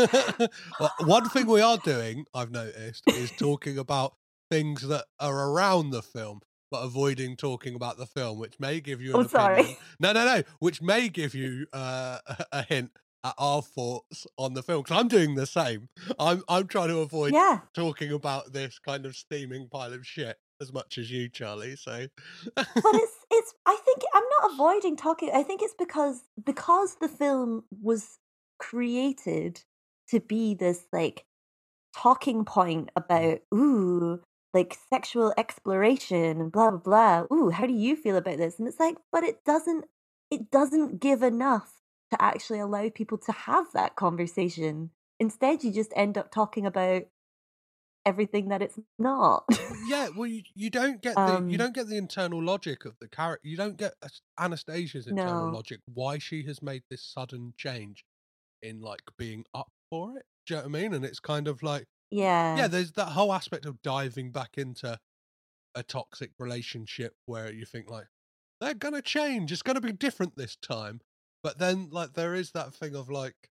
well, 0.79 0.93
one 1.01 1.31
thing 1.31 1.47
we 1.47 1.63
are 1.63 1.79
doing, 1.79 2.27
I've 2.35 2.51
noticed, 2.51 3.05
is 3.07 3.31
talking 3.31 3.79
about 3.79 4.15
things 4.55 4.83
that 4.87 5.05
are 5.19 5.51
around 5.51 5.91
the 5.91 6.01
film, 6.03 6.41
but 6.71 6.83
avoiding 6.85 7.37
talking 7.37 7.75
about 7.75 7.99
the 7.99 8.07
film, 8.07 8.39
which 8.39 8.61
may 8.61 8.81
give 8.81 9.01
you 9.01 9.11
an 9.15 9.17
Oh, 9.17 9.25
opinion. 9.25 9.67
sorry. 9.67 9.77
No, 9.99 10.13
no, 10.13 10.25
no. 10.25 10.43
Which 10.61 10.81
may 10.81 11.09
give 11.09 11.35
you 11.35 11.67
uh, 11.73 12.19
a 12.53 12.63
hint 12.63 12.93
at 13.25 13.35
our 13.37 13.63
thoughts 13.63 14.27
on 14.39 14.55
the 14.55 14.63
film. 14.63 14.83
Because 14.83 14.97
I'm 15.01 15.09
doing 15.09 15.35
the 15.35 15.47
same. 15.47 15.89
I'm 16.21 16.45
I'm 16.49 16.69
trying 16.69 16.89
to 16.91 16.99
avoid 17.01 17.33
Yeah. 17.33 17.61
talking 17.75 18.13
about 18.13 18.53
this 18.53 18.79
kind 18.79 19.07
of 19.07 19.17
steaming 19.17 19.69
pile 19.69 19.93
of 19.93 20.07
shit 20.07 20.37
as 20.61 20.73
much 20.73 20.99
as 20.99 21.11
you, 21.11 21.29
Charlie. 21.29 21.75
So 21.75 22.07
but 22.55 22.65
it's 22.95 23.17
it's 23.31 23.55
i 23.67 23.77
think 23.85 23.99
i'm 24.15 24.23
not 24.41 24.53
avoiding 24.53 24.97
talking 24.97 25.31
i 25.35 25.43
think 25.43 25.63
it's 25.63 25.75
because 25.79 26.23
because 26.45 26.97
the 27.01 27.09
film 27.09 27.65
was 27.83 28.19
created 28.59 29.63
to 30.09 30.21
be 30.21 30.55
this 30.55 30.85
like 30.93 31.25
talking 31.97 32.45
point 32.45 32.91
about 32.97 33.39
ooh 33.55 34.21
like 34.55 34.77
sexual 34.91 35.35
exploration 35.39 36.41
and 36.41 36.53
blah 36.53 36.71
blah 36.71 36.79
blah 36.81 37.37
ooh 37.37 37.51
how 37.51 37.67
do 37.67 37.73
you 37.75 37.97
feel 37.97 38.17
about 38.17 38.39
this 38.39 38.59
and 38.59 38.69
it's 38.69 38.81
like 38.81 38.97
but 39.13 39.25
it 39.25 39.45
doesn't 39.45 39.87
it 40.31 40.51
doesn't 40.51 41.01
give 41.01 41.23
enough 41.23 41.83
to 42.11 42.23
actually 42.23 42.61
allow 42.61 42.89
people 42.91 43.19
to 43.19 43.33
have 43.33 43.67
that 43.75 43.97
conversation 43.97 44.91
instead 45.21 45.65
you 45.65 45.73
just 45.73 45.93
end 45.97 46.19
up 46.19 46.31
talking 46.31 46.67
about 46.67 47.03
everything 48.07 48.49
that 48.49 48.63
it's 48.63 48.79
not 48.99 49.47
yeah, 49.89 50.09
well, 50.17 50.27
you, 50.29 50.43
you 50.55 50.71
don't 50.71 51.03
get 51.03 51.17
the 51.25 51.33
Um, 51.33 51.51
you 51.51 51.59
don't 51.59 51.75
get 51.75 51.89
the 51.89 51.97
internal 51.97 52.43
logic 52.43 52.85
of 52.85 52.95
the 53.01 53.09
character. 53.09 53.49
You 53.49 53.57
don't 53.57 53.77
get 53.77 53.95
Anastasia's 54.39 55.07
internal 55.07 55.49
No. 55.49 55.53
logic. 55.53 55.81
Why 55.93 56.19
she 56.19 56.45
has 56.45 56.63
made 56.63 56.83
this 56.91 57.03
sudden 57.03 57.55
change 57.57 58.05
in 58.63 58.81
like 58.81 59.03
being 59.19 59.45
up 59.55 59.69
for 59.91 60.19
it. 60.19 60.25
Do 60.47 60.55
you 60.55 60.61
know 60.61 60.69
what 60.69 60.79
I 60.79 60.83
mean? 60.83 60.95
And 60.95 61.05
it's 61.05 61.21
kind 61.21 61.49
of 61.49 61.63
like 61.63 61.87
yeah 62.15 62.67
yeah, 62.67 62.69
there's 62.69 62.93
that 62.93 63.09
whole 63.13 63.33
aspect 63.33 63.67
of 63.67 63.83
diving 63.83 64.33
back 64.33 64.59
into 64.59 64.99
a 65.75 65.83
toxic 65.83 66.33
relationship 66.39 67.15
where 67.27 67.53
you 67.53 67.65
think 67.67 67.91
like 67.91 68.09
they're 68.61 68.75
gonna 68.75 69.03
change. 69.03 69.53
It's 69.53 69.63
gonna 69.63 69.81
be 69.83 69.93
different 69.93 70.37
this 70.37 70.57
time. 70.57 71.01
But 71.43 71.59
then 71.59 71.91
like 71.91 72.15
there 72.15 72.35
is 72.35 72.53
that 72.53 72.75
thing 72.75 72.97
of 72.97 73.11
like 73.11 73.51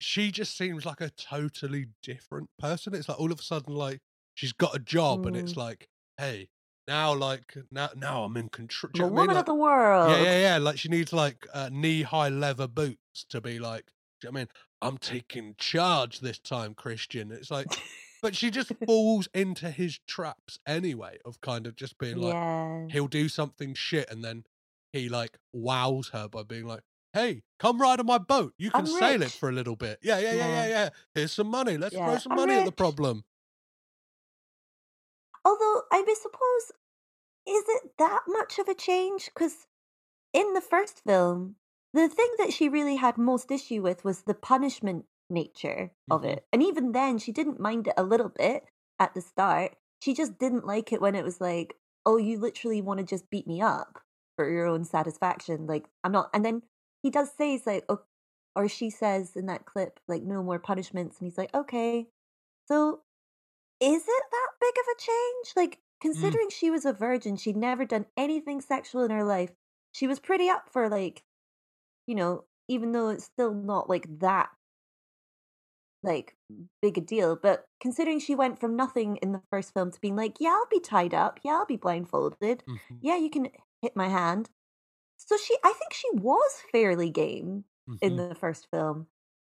she 0.00 0.30
just 0.32 0.56
seems 0.56 0.86
like 0.86 1.00
a 1.00 1.10
totally 1.10 1.88
different 2.02 2.50
person. 2.58 2.94
It's 2.94 3.08
like 3.08 3.20
all 3.20 3.32
of 3.32 3.40
a 3.40 3.42
sudden 3.42 3.74
like 3.74 4.00
she's 4.34 4.52
got 4.52 4.74
a 4.74 4.78
job 4.78 5.26
and 5.26 5.36
it's 5.36 5.56
Mm. 5.56 5.56
like, 5.56 5.88
hey, 6.18 6.48
now 6.88 7.14
like 7.14 7.56
now 7.70 7.90
now 7.96 8.24
I'm 8.24 8.36
in 8.36 8.48
control. 8.48 8.92
the 8.94 9.06
woman 9.06 9.36
of 9.36 9.46
the 9.46 9.54
world 9.54 10.00
Yeah, 10.02 10.16
yeah, 10.32 10.40
yeah. 10.40 10.58
Like 10.58 10.78
she 10.78 10.88
needs 10.88 11.12
like 11.12 11.46
uh, 11.54 11.68
knee 11.72 12.02
high 12.02 12.30
leather 12.30 12.68
boots 12.68 13.24
to 13.30 13.40
be 13.40 13.58
like, 13.58 13.90
do 14.20 14.28
you 14.28 14.32
know 14.32 14.38
I 14.38 14.40
mean? 14.42 14.48
I'm 14.82 14.98
taking 14.98 15.54
charge 15.58 16.20
this 16.20 16.38
time, 16.38 16.74
Christian. 16.74 17.30
It's 17.32 17.50
like, 17.50 17.66
but 18.22 18.34
she 18.34 18.50
just 18.50 18.72
falls 18.86 19.28
into 19.34 19.70
his 19.70 19.98
traps 20.06 20.58
anyway 20.66 21.18
of 21.24 21.40
kind 21.40 21.66
of 21.66 21.76
just 21.76 21.98
being 21.98 22.16
like, 22.16 22.34
yeah 22.34 22.60
he'll 22.90 23.08
do 23.08 23.28
something 23.28 23.74
shit 23.74 24.10
and 24.10 24.24
then 24.24 24.44
he 24.92 25.08
like 25.08 25.38
wows 25.52 26.10
her 26.10 26.28
by 26.28 26.42
being 26.42 26.66
like, 26.66 26.82
hey, 27.12 27.42
come 27.58 27.80
ride 27.80 28.00
on 28.00 28.06
my 28.06 28.18
boat. 28.18 28.52
You 28.58 28.70
can 28.70 28.80
I'm 28.80 28.86
sail 28.86 29.22
it 29.22 29.30
for 29.30 29.48
a 29.48 29.52
little 29.52 29.76
bit. 29.76 29.98
Yeah, 30.02 30.18
yeah, 30.18 30.32
yeah, 30.32 30.36
yeah, 30.46 30.46
Yeah. 30.46 30.68
yeah. 30.68 30.88
Here's 31.14 31.32
some 31.32 31.48
money. 31.48 31.76
Let's 31.76 31.94
throw 31.94 32.16
some 32.18 32.32
I'm 32.32 32.36
money 32.36 32.54
at 32.54 32.64
the 32.64 32.72
problem. 32.72 33.24
Although 35.44 35.82
I 35.92 36.04
suppose, 36.20 36.72
is 37.46 37.64
it 37.68 37.92
that 37.98 38.22
much 38.26 38.58
of 38.58 38.68
a 38.68 38.74
change? 38.74 39.26
Because 39.26 39.66
in 40.32 40.52
the 40.54 40.60
first 40.60 41.02
film, 41.06 41.56
the 41.92 42.08
thing 42.08 42.30
that 42.38 42.52
she 42.52 42.68
really 42.68 42.96
had 42.96 43.18
most 43.18 43.50
issue 43.50 43.82
with 43.82 44.04
was 44.04 44.22
the 44.22 44.34
punishment 44.34 45.06
nature 45.28 45.92
of 46.10 46.22
Mhm. 46.22 46.30
it. 46.30 46.46
And 46.52 46.62
even 46.62 46.92
then, 46.92 47.18
she 47.18 47.32
didn't 47.32 47.60
mind 47.60 47.88
it 47.88 47.94
a 47.96 48.02
little 48.02 48.28
bit 48.28 48.64
at 48.98 49.14
the 49.14 49.20
start. 49.20 49.76
She 50.02 50.14
just 50.14 50.38
didn't 50.38 50.66
like 50.66 50.92
it 50.92 51.00
when 51.00 51.14
it 51.14 51.24
was 51.24 51.40
like, 51.40 51.78
oh, 52.06 52.16
you 52.16 52.38
literally 52.38 52.80
want 52.80 52.98
to 52.98 53.04
just 53.04 53.30
beat 53.30 53.46
me 53.46 53.60
up 53.60 54.02
for 54.36 54.48
your 54.50 54.66
own 54.66 54.84
satisfaction. 54.84 55.66
Like, 55.66 55.88
I'm 56.02 56.12
not. 56.12 56.30
And 56.32 56.44
then 56.44 56.62
he 57.02 57.10
does 57.10 57.32
say, 57.32 57.50
he's 57.52 57.66
like, 57.66 57.84
oh, 57.88 58.00
or 58.56 58.68
she 58.68 58.90
says 58.90 59.36
in 59.36 59.46
that 59.46 59.64
clip, 59.66 60.00
like, 60.08 60.22
no 60.22 60.42
more 60.42 60.58
punishments. 60.58 61.18
And 61.18 61.26
he's 61.26 61.38
like, 61.38 61.54
okay. 61.54 62.08
So 62.66 63.02
is 63.80 64.02
it 64.02 64.24
that 64.30 64.50
big 64.60 64.74
of 64.78 64.84
a 64.92 65.00
change? 65.00 65.52
Like, 65.56 65.80
considering 66.00 66.50
she 66.50 66.70
was 66.70 66.84
a 66.84 66.92
virgin, 66.92 67.36
she'd 67.36 67.56
never 67.56 67.84
done 67.84 68.06
anything 68.16 68.60
sexual 68.60 69.04
in 69.04 69.10
her 69.10 69.24
life. 69.24 69.52
She 69.92 70.06
was 70.06 70.20
pretty 70.20 70.48
up 70.48 70.70
for, 70.70 70.88
like, 70.88 71.22
you 72.10 72.16
know, 72.16 72.46
even 72.68 72.92
though 72.92 73.10
it's 73.10 73.24
still 73.26 73.54
not 73.54 73.90
like 73.90 74.06
that, 74.20 74.50
like, 76.02 76.36
big 76.80 76.98
a 76.98 77.00
deal. 77.00 77.36
But 77.36 77.66
considering 77.80 78.18
she 78.20 78.34
went 78.34 78.58
from 78.58 78.76
nothing 78.76 79.16
in 79.18 79.32
the 79.32 79.42
first 79.50 79.74
film 79.74 79.90
to 79.90 80.00
being 80.00 80.16
like, 80.16 80.36
yeah, 80.40 80.50
I'll 80.50 80.66
be 80.70 80.80
tied 80.80 81.14
up. 81.14 81.40
Yeah, 81.44 81.52
I'll 81.52 81.66
be 81.66 81.76
blindfolded. 81.76 82.64
Mhm. 82.66 83.02
Yeah, 83.02 83.16
you 83.16 83.30
can 83.30 83.48
hit 83.82 83.96
my 83.96 84.08
hand. 84.08 84.50
So 85.18 85.36
she, 85.38 85.56
I 85.64 85.72
think 85.74 85.94
she 85.94 86.10
was 86.14 86.62
fairly 86.72 87.10
game 87.10 87.66
in 88.02 88.16
Mhm. 88.16 88.18
the 88.18 88.34
first 88.34 88.68
film. 88.70 89.08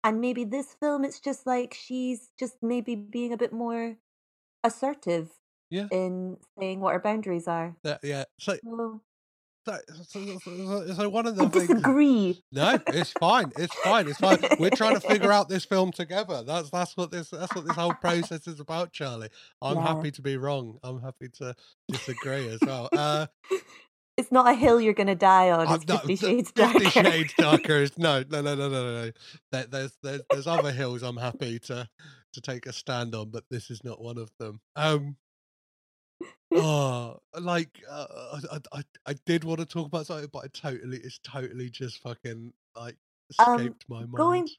And 0.05 0.20
maybe 0.20 0.44
this 0.44 0.74
film, 0.74 1.05
it's 1.05 1.20
just 1.20 1.46
like 1.46 1.74
she's 1.74 2.32
just 2.38 2.59
maybe 2.62 2.96
being 2.96 3.32
a 3.32 3.38
bit 3.38 3.52
more 3.52 3.98
assertive 4.64 5.40
Yeah. 5.70 5.88
in 5.90 6.38
saying 6.59 6.80
what 6.80 6.94
her 6.94 7.00
boundaries 7.00 7.48
are. 7.48 7.76
Yeah, 7.84 7.98
yeah. 8.02 8.24
So 8.38 8.57
So, 8.64 9.02
So, 9.67 9.79
so, 10.07 10.87
so, 10.95 11.09
one 11.09 11.27
of 11.27 11.37
the 11.37 11.45
I 11.45 11.49
things. 11.49 11.69
disagree. 11.69 12.43
No, 12.53 12.79
it's 12.89 13.12
fine. 13.12 13.51
It's 13.57 13.75
fine. 13.77 14.09
It's 14.09 14.19
fine. 14.19 14.39
We're 14.59 14.71
trying 14.71 14.95
to 14.95 15.01
figure 15.01 15.33
out 15.33 15.49
this 15.49 15.65
film 15.65 15.91
together. 15.91 16.43
That's 16.43 16.69
that's 16.71 16.97
what 16.97 17.11
this 17.11 17.31
that's 17.31 17.55
what 17.55 17.65
this 17.67 17.75
whole 17.75 17.95
process 17.95 18.47
is 18.47 18.61
about, 18.61 18.93
Charlie. 18.93 19.31
I'm 19.62 19.77
Yeah. 19.77 19.87
happy 19.95 20.11
to 20.11 20.23
be 20.23 20.37
wrong. 20.37 20.79
I'm 20.83 21.01
happy 21.01 21.29
to 21.39 21.55
disagree 21.89 22.49
as 22.49 22.59
well. 22.62 22.89
Uh, 22.93 23.27
It's 24.17 24.31
not 24.31 24.49
a 24.49 24.55
hill 24.55 24.81
you're 24.81 24.95
going 24.95 25.09
to 25.09 25.17
die 25.17 25.51
on. 25.51 25.62
It's 25.75 25.89
not- 25.89 26.03
Fifty 26.03 26.15
Shades 26.15 26.53
Fifty 26.55 26.85
Darker. 26.85 26.91
Shades 27.11 27.35
Darker 27.37 27.77
is 27.79 27.99
no, 27.99 28.23
no, 28.31 28.43
no, 28.43 28.55
no, 28.55 28.69
no, 28.69 28.85
no, 28.85 29.05
no. 29.07 29.11
There, 29.51 29.65
there's 29.65 29.99
there's 30.05 30.21
there's 30.31 30.47
other 30.47 30.71
hills 30.71 31.03
I'm 31.03 31.17
happy 31.17 31.59
to 31.61 31.89
to 32.35 32.41
take 32.41 32.67
a 32.67 32.73
stand 32.73 33.15
on, 33.17 33.31
but 33.31 33.43
this 33.51 33.71
is 33.71 33.83
not 33.83 34.01
one 34.01 34.19
of 34.19 34.31
them. 34.39 34.61
Um. 34.77 35.17
Oh, 36.57 37.20
like 37.40 37.82
uh, 37.88 38.40
I, 38.50 38.61
I, 38.72 38.82
I- 39.07 39.14
did 39.26 39.44
want 39.44 39.61
to 39.61 39.66
talk 39.66 39.86
about 39.86 40.07
something, 40.07 40.28
but 40.32 40.44
I 40.44 40.48
totally, 40.48 40.98
it's 40.98 41.18
totally 41.18 41.68
just 41.70 41.98
fucking 42.00 42.52
like 42.76 42.96
Um, 43.38 43.76
escaped 43.76 43.88
my 43.88 44.07
mind. 44.07 44.14
going 44.14 44.57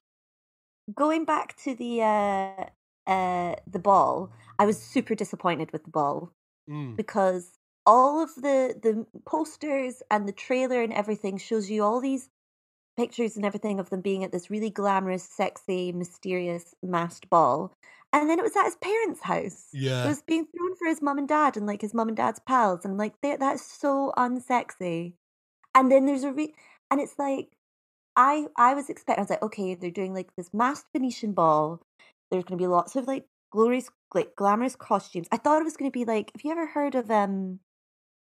going 0.94 1.26
back 1.26 1.56
to 1.58 1.76
the 1.76 2.02
uh 2.02 2.66
uh 3.08 3.56
the 3.68 3.80
ball 3.80 4.32
i 4.60 4.66
was 4.66 4.82
super 4.82 5.16
disappointed 5.16 5.72
with 5.72 5.84
the 5.84 5.90
ball 5.92 6.32
Mm. 6.68 6.98
because 6.98 7.60
all 7.86 8.22
of 8.24 8.36
the 8.36 8.80
the 8.82 9.08
posters 9.26 10.04
and 10.12 10.28
the 10.28 10.34
trailer 10.34 10.82
and 10.84 10.94
everything 10.94 11.38
shows 11.38 11.70
you 11.70 11.84
all 11.84 12.02
these 12.02 12.30
pictures 12.98 13.36
and 13.38 13.46
everything 13.46 13.80
of 13.80 13.90
them 13.90 14.02
being 14.02 14.24
at 14.24 14.32
this 14.32 14.50
really 14.52 14.70
glamorous 14.72 15.24
sexy 15.24 15.92
mysterious 15.92 16.76
masked 16.84 17.30
ball 17.30 17.74
and 18.16 18.30
then 18.30 18.40
it 18.40 18.44
was 18.44 18.56
at 18.56 18.66
his 18.66 18.78
parents 18.78 19.22
house 19.22 19.68
Yeah. 19.74 20.06
it 20.06 20.08
was 20.08 20.22
being 20.24 20.46
thrown 20.46 20.76
for 20.78 20.88
his 20.88 21.02
mum 21.02 21.18
and 21.18 21.28
dad 21.28 21.58
and 21.58 21.68
like 21.68 21.82
his 21.82 21.94
mum 21.94 22.08
and 22.08 22.18
dad's 22.18 22.40
pals 22.40 22.86
and 22.86 22.98
like 22.98 23.14
they, 23.22 23.36
that's 23.36 23.64
so 23.64 24.14
unsexy 24.18 25.14
and 25.76 25.92
then 25.92 26.06
there's 26.06 26.24
a 26.24 26.32
re 26.32 26.54
and 26.90 27.00
it's 27.02 27.20
like 27.20 27.50
I 28.16 28.46
I 28.56 28.74
was 28.74 28.90
expecting. 28.90 29.20
I 29.20 29.24
was 29.24 29.30
like, 29.30 29.44
okay, 29.44 29.76
they're 29.76 29.92
doing 29.92 30.14
like 30.14 30.30
this 30.38 30.54
masked 30.54 30.88
Venetian 30.94 31.34
ball. 31.34 31.82
There's 32.32 32.46
going 32.46 32.58
to 32.58 32.64
be 32.64 32.68
lots 32.68 32.96
of 32.96 33.08
like 33.08 33.26
glorious, 33.52 33.90
like 34.14 34.38
glamorous 34.38 34.76
costumes. 34.78 35.28
I 35.34 35.38
thought 35.38 35.60
it 35.60 35.66
was 35.66 35.76
going 35.76 35.92
to 35.92 35.94
be 35.94 36.06
like. 36.06 36.32
Have 36.34 36.42
you 36.46 36.52
ever 36.52 36.66
heard 36.68 36.96
of 36.96 37.12
um 37.12 37.60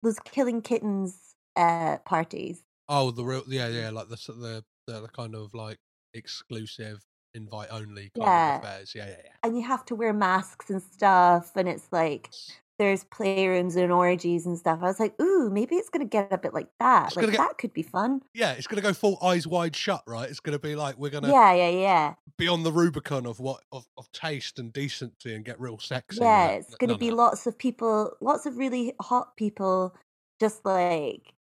those 0.02 0.18
killing 0.20 0.62
kittens 0.62 1.34
uh 1.54 1.98
parties? 2.06 2.62
Oh, 2.88 3.10
the 3.10 3.24
real, 3.24 3.42
yeah, 3.46 3.68
yeah, 3.68 3.90
like 3.90 4.08
the 4.08 4.16
the 4.16 4.64
the, 4.86 5.00
the 5.02 5.08
kind 5.08 5.34
of 5.34 5.52
like 5.52 5.76
exclusive 6.14 7.02
invite 7.34 7.68
only 7.70 8.10
kind 8.16 8.26
Yeah. 8.26 8.56
of 8.58 8.64
affairs. 8.64 8.92
Yeah, 8.94 9.06
yeah, 9.06 9.16
yeah. 9.24 9.30
And 9.42 9.56
you 9.56 9.62
have 9.62 9.84
to 9.86 9.94
wear 9.94 10.12
masks 10.12 10.70
and 10.70 10.82
stuff, 10.82 11.52
and 11.56 11.68
it's 11.68 11.88
like 11.92 12.30
there's 12.78 13.04
playrooms 13.04 13.76
and 13.76 13.92
orgies 13.92 14.46
and 14.46 14.58
stuff. 14.58 14.80
I 14.82 14.86
was 14.86 14.98
like, 14.98 15.14
ooh, 15.20 15.48
maybe 15.48 15.76
it's 15.76 15.88
going 15.88 16.04
to 16.04 16.10
get 16.10 16.32
a 16.32 16.38
bit 16.38 16.52
like 16.52 16.66
that. 16.80 17.06
It's 17.08 17.16
Like 17.16 17.26
get- 17.30 17.36
that 17.36 17.56
could 17.58 17.72
be 17.72 17.82
fun. 17.82 18.20
Yeah, 18.34 18.52
it's 18.52 18.66
gonna 18.66 18.82
go 18.82 18.92
full 18.92 19.16
eyes 19.22 19.46
wide 19.46 19.76
shut, 19.76 20.02
right? 20.08 20.28
It's 20.28 20.40
gonna 20.40 20.58
be 20.58 20.74
like 20.74 20.98
we're 20.98 21.10
gonna 21.10 21.30
Yeah, 21.30 21.52
yeah, 21.54 21.68
yeah. 21.68 22.14
be 22.36 22.48
on 22.48 22.64
the 22.64 22.72
Rubicon 22.72 23.26
of 23.26 23.38
what 23.38 23.62
of, 23.70 23.86
of 23.96 24.10
taste 24.10 24.58
and 24.58 24.72
decency 24.72 25.34
and 25.36 25.44
get 25.44 25.60
real 25.60 25.78
sexy. 25.78 26.20
Yeah, 26.20 26.48
it. 26.48 26.64
it's 26.66 26.74
going 26.74 26.90
to 26.90 26.98
be 26.98 27.10
no. 27.10 27.16
lots 27.16 27.46
of 27.46 27.56
people, 27.56 28.16
lots 28.20 28.44
of 28.46 28.56
really 28.58 28.92
hot 29.00 29.36
people, 29.36 29.94
just 30.40 30.64
like 30.64 31.32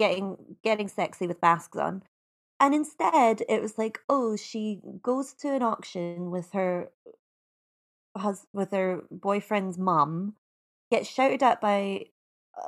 getting 0.00 0.56
getting 0.64 0.88
sexy 0.88 1.26
with 1.26 1.40
masks 1.42 1.76
on. 1.76 2.02
And 2.62 2.76
instead, 2.76 3.42
it 3.48 3.60
was 3.60 3.76
like, 3.76 3.98
oh, 4.08 4.36
she 4.36 4.80
goes 5.02 5.34
to 5.40 5.52
an 5.52 5.64
auction 5.64 6.30
with 6.30 6.52
her 6.52 6.90
hus 8.16 8.46
with 8.52 8.70
her 8.70 9.02
boyfriend's 9.10 9.78
mum, 9.78 10.34
gets 10.88 11.08
shouted 11.08 11.42
at 11.42 11.60
by 11.60 12.04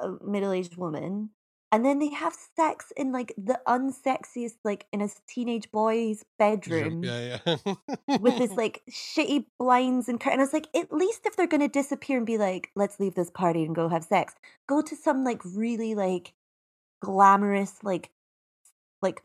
a 0.02 0.14
middle-aged 0.20 0.76
woman, 0.76 1.30
and 1.70 1.84
then 1.84 2.00
they 2.00 2.08
have 2.08 2.34
sex 2.56 2.92
in 2.96 3.12
like 3.12 3.34
the 3.38 3.60
unsexiest, 3.68 4.56
like 4.64 4.86
in 4.92 5.00
a 5.00 5.08
teenage 5.28 5.70
boy's 5.70 6.24
bedroom 6.40 7.04
Yeah, 7.04 7.38
yeah. 7.46 7.74
with 8.18 8.36
this 8.36 8.50
like 8.56 8.82
shitty 8.90 9.44
blinds 9.60 10.08
and 10.08 10.18
curtain. 10.18 10.40
I 10.40 10.42
was 10.42 10.52
like, 10.52 10.66
at 10.74 10.92
least 10.92 11.24
if 11.24 11.36
they're 11.36 11.46
gonna 11.46 11.68
disappear 11.68 12.16
and 12.16 12.26
be 12.26 12.36
like, 12.36 12.72
let's 12.74 12.98
leave 12.98 13.14
this 13.14 13.30
party 13.30 13.62
and 13.64 13.76
go 13.76 13.88
have 13.88 14.02
sex, 14.02 14.34
go 14.66 14.82
to 14.82 14.96
some 14.96 15.22
like 15.22 15.40
really 15.44 15.94
like 15.94 16.32
glamorous 17.00 17.78
like 17.84 18.10
like 19.00 19.22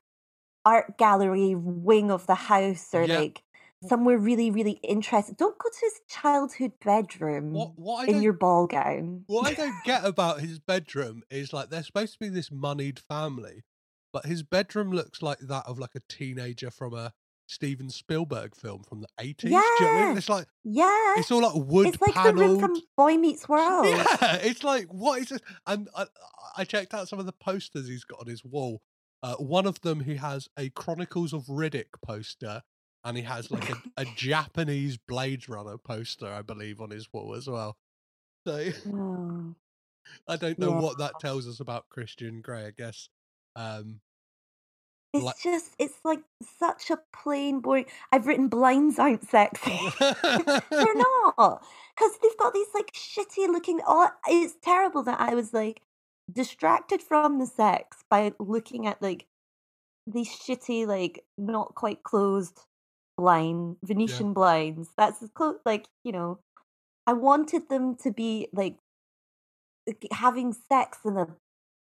art 0.65 0.97
gallery 0.97 1.55
wing 1.55 2.11
of 2.11 2.27
the 2.27 2.35
house 2.35 2.89
or 2.93 3.03
Yeah. 3.03 3.19
like 3.19 3.43
somewhere 3.87 4.17
really 4.17 4.51
really 4.51 4.79
interesting. 4.83 5.35
Don't 5.39 5.57
go 5.57 5.69
to 5.69 5.79
his 5.81 6.01
childhood 6.09 6.73
bedroom 6.83 7.53
What 7.53 7.77
what 7.77 8.09
in 8.09 8.21
your 8.21 8.33
ball 8.33 8.67
gown. 8.67 9.23
what 9.27 9.47
I 9.47 9.53
don't 9.53 9.75
get 9.85 10.03
about 10.13 10.41
his 10.41 10.59
bedroom 10.59 11.23
is 11.29 11.53
like 11.53 11.69
they're 11.69 11.83
supposed 11.83 12.13
to 12.13 12.19
be 12.19 12.29
this 12.29 12.51
moneyed 12.51 12.99
family, 12.99 13.63
but 14.11 14.25
his 14.25 14.43
bedroom 14.43 14.91
looks 14.91 15.21
like 15.21 15.39
that 15.39 15.65
of 15.65 15.79
like 15.79 15.95
a 15.95 16.01
teenager 16.09 16.69
from 16.71 16.93
a 16.93 17.13
Steven 17.47 17.89
Spielberg 17.89 18.53
film 18.55 18.83
from 18.83 19.01
the 19.01 19.07
eighties. 19.19 19.49
Yeah, 19.51 19.61
Do 19.79 19.83
you 19.85 19.89
know 19.89 19.95
what 19.95 20.03
I 20.03 20.07
mean? 20.09 20.17
It's 20.17 20.29
like 20.29 20.45
yeah. 20.65 21.13
it's 21.17 21.31
all 21.31 21.41
like 21.41 21.55
wood 21.55 21.87
It's 21.87 22.01
like 22.01 22.13
the 22.23 22.33
room 22.35 22.59
from 22.59 22.75
Boy 22.95 23.15
Meets 23.17 23.47
World. 23.49 23.87
Yeah, 23.87 24.35
it's 24.43 24.63
like 24.63 24.87
what 24.93 25.21
is 25.21 25.31
it? 25.31 25.41
And 25.65 25.87
I, 25.95 26.05
I 26.57 26.63
checked 26.65 26.93
out 26.93 27.07
some 27.07 27.17
of 27.17 27.25
the 27.25 27.31
posters 27.33 27.87
he's 27.87 28.03
got 28.03 28.19
on 28.19 28.27
his 28.27 28.43
wall. 28.45 28.81
Uh, 29.21 29.35
one 29.35 29.65
of 29.65 29.81
them, 29.81 29.99
he 30.01 30.15
has 30.15 30.47
a 30.57 30.69
Chronicles 30.69 31.33
of 31.33 31.43
Riddick 31.47 31.87
poster, 32.01 32.61
and 33.03 33.17
he 33.17 33.23
has 33.23 33.51
like 33.51 33.69
a, 33.69 33.75
a 33.97 34.05
Japanese 34.15 34.97
Blade 34.97 35.49
Runner 35.49 35.77
poster, 35.77 36.27
I 36.27 36.41
believe, 36.41 36.79
on 36.81 36.89
his 36.91 37.11
wall 37.11 37.35
as 37.35 37.47
well. 37.47 37.77
So 38.47 38.69
Oh. 38.93 39.55
I 40.27 40.37
don't 40.37 40.57
know 40.57 40.71
Yeah. 40.71 40.79
what 40.81 40.97
that 40.99 41.19
tells 41.19 41.47
us 41.47 41.59
about 41.59 41.89
Christian 41.89 42.41
Grey. 42.41 42.65
I 42.65 42.71
guess. 42.71 43.09
Um, 43.55 43.99
It's 45.13 45.23
Like- 45.23 45.39
just, 45.43 45.75
it's 45.79 45.99
like 46.03 46.21
such 46.57 46.89
a 46.89 46.99
plain, 47.13 47.59
boring. 47.59 47.85
I've 48.11 48.25
written 48.25 48.47
blinds 48.47 48.97
aren't 48.99 49.27
sexy. 49.29 49.77
They're 49.99 50.95
not. 50.95 51.63
Because 51.95 52.17
they've 52.23 52.37
got 52.37 52.53
these 52.53 52.67
like 52.73 52.91
shitty 52.93 53.47
looking. 53.49 53.81
Oh, 53.85 54.09
it's 54.27 54.55
terrible 54.61 55.03
that 55.03 55.19
I 55.19 55.35
was 55.35 55.53
like 55.53 55.81
distracted 56.31 57.01
from 57.01 57.39
the 57.39 57.45
sex 57.45 58.03
by 58.09 58.33
looking 58.39 58.87
at 58.87 59.01
like 59.01 59.25
these 60.07 60.29
shitty, 60.29 60.87
like 60.87 61.25
not 61.37 61.75
quite 61.75 62.03
closed 62.03 62.59
blind 63.17 63.77
Venetian 63.83 64.33
blinds. 64.33 64.89
That's 64.97 65.21
as 65.21 65.29
close, 65.29 65.57
like, 65.65 65.87
you 66.03 66.11
know, 66.11 66.39
I 67.05 67.13
wanted 67.13 67.69
them 67.69 67.95
to 68.03 68.11
be 68.11 68.47
like 68.53 68.77
like, 69.87 70.05
having 70.11 70.53
sex 70.53 70.99
in 71.05 71.17
a. 71.17 71.27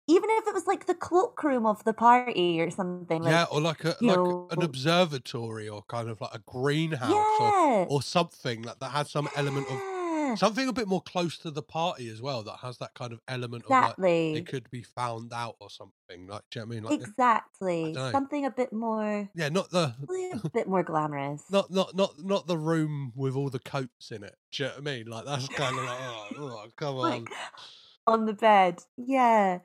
Even 0.08 0.30
if 0.30 0.46
it 0.46 0.54
was 0.54 0.68
like 0.68 0.86
the 0.86 0.94
cloakroom 0.94 1.66
of 1.66 1.82
the 1.82 1.92
party 1.92 2.60
or 2.60 2.70
something, 2.70 3.22
like 3.22 3.32
yeah, 3.32 3.46
or 3.50 3.60
like 3.60 3.82
a 3.84 3.88
like 3.88 4.02
know- 4.02 4.46
an 4.52 4.62
observatory, 4.62 5.68
or 5.68 5.82
kind 5.88 6.08
of 6.08 6.20
like 6.20 6.32
a 6.32 6.38
greenhouse, 6.46 7.10
Yeah. 7.10 7.40
or 7.40 7.86
or 7.88 8.02
something 8.02 8.62
that 8.62 8.78
that 8.78 8.90
has 8.90 9.10
some 9.10 9.28
element 9.34 9.66
of 9.68 9.95
Yeah. 10.26 10.34
something 10.34 10.68
a 10.68 10.72
bit 10.72 10.88
more 10.88 11.02
close 11.02 11.38
to 11.38 11.50
the 11.50 11.62
party 11.62 12.08
as 12.08 12.20
well 12.20 12.42
that 12.44 12.56
has 12.62 12.78
that 12.78 12.94
kind 12.94 13.12
of 13.12 13.20
element 13.28 13.64
of 13.64 13.70
like 13.70 13.82
Exactly. 13.84 14.34
it 14.34 14.46
could 14.46 14.70
be 14.70 14.82
found 14.82 15.32
out 15.32 15.56
or 15.60 15.70
something 15.70 16.26
like 16.26 16.42
do 16.50 16.60
you 16.60 16.62
know 16.62 16.66
what 16.68 16.72
I 16.72 16.74
mean 16.74 16.84
like 16.84 17.00
exactly. 17.00 17.94
Something 17.94 18.46
a 18.46 18.50
bit 18.50 18.72
more, 18.72 19.28
yeah 19.34 19.48
not 19.48 19.70
the 19.70 19.94
a 20.44 20.50
bit 20.50 20.68
more 20.68 20.82
glamorous. 20.82 21.44
not 21.50 21.70
not 21.70 21.94
not 21.94 22.14
not 22.22 22.46
the 22.46 22.58
room 22.58 23.12
with 23.14 23.36
all 23.36 23.50
the 23.50 23.58
coats 23.58 24.10
in 24.10 24.22
it 24.24 24.34
do 24.52 24.64
you 24.64 24.68
know 24.68 24.74
what 24.74 24.80
I 24.80 24.84
mean 24.84 25.06
like 25.06 25.24
that's 25.24 25.48
kind 25.62 25.78
of 25.78 25.84
like 25.84 25.98
oh, 26.00 26.28
oh, 26.38 26.66
come 26.76 26.96
on 26.96 27.10
like 27.10 27.28
on 28.06 28.26
the 28.26 28.32
bed. 28.32 28.82
Yeah. 28.96 29.60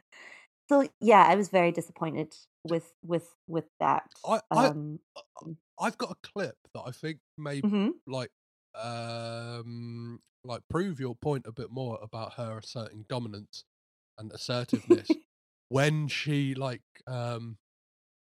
So 0.69 0.87
yeah, 0.99 1.25
I 1.27 1.35
was 1.35 1.49
very 1.49 1.71
disappointed 1.71 2.33
with 2.63 2.91
with 3.03 3.27
with 3.47 3.65
that. 3.79 4.03
I, 4.27 4.39
I 4.49 4.67
Um, 4.67 4.99
I've 5.79 5.97
got 5.97 6.11
a 6.11 6.27
clip 6.27 6.55
that 6.73 6.83
I 6.85 6.91
think 6.91 7.19
may 7.37 7.61
mhm. 7.61 7.91
like 8.07 8.31
um 8.75 10.19
like 10.43 10.61
prove 10.69 10.99
your 10.99 11.15
point 11.15 11.45
a 11.47 11.51
bit 11.51 11.69
more 11.71 11.99
about 12.01 12.33
her 12.33 12.57
asserting 12.57 13.05
dominance 13.07 13.63
and 14.17 14.31
assertiveness 14.31 15.07
when 15.69 16.07
she 16.07 16.53
like 16.55 16.81
um 17.07 17.57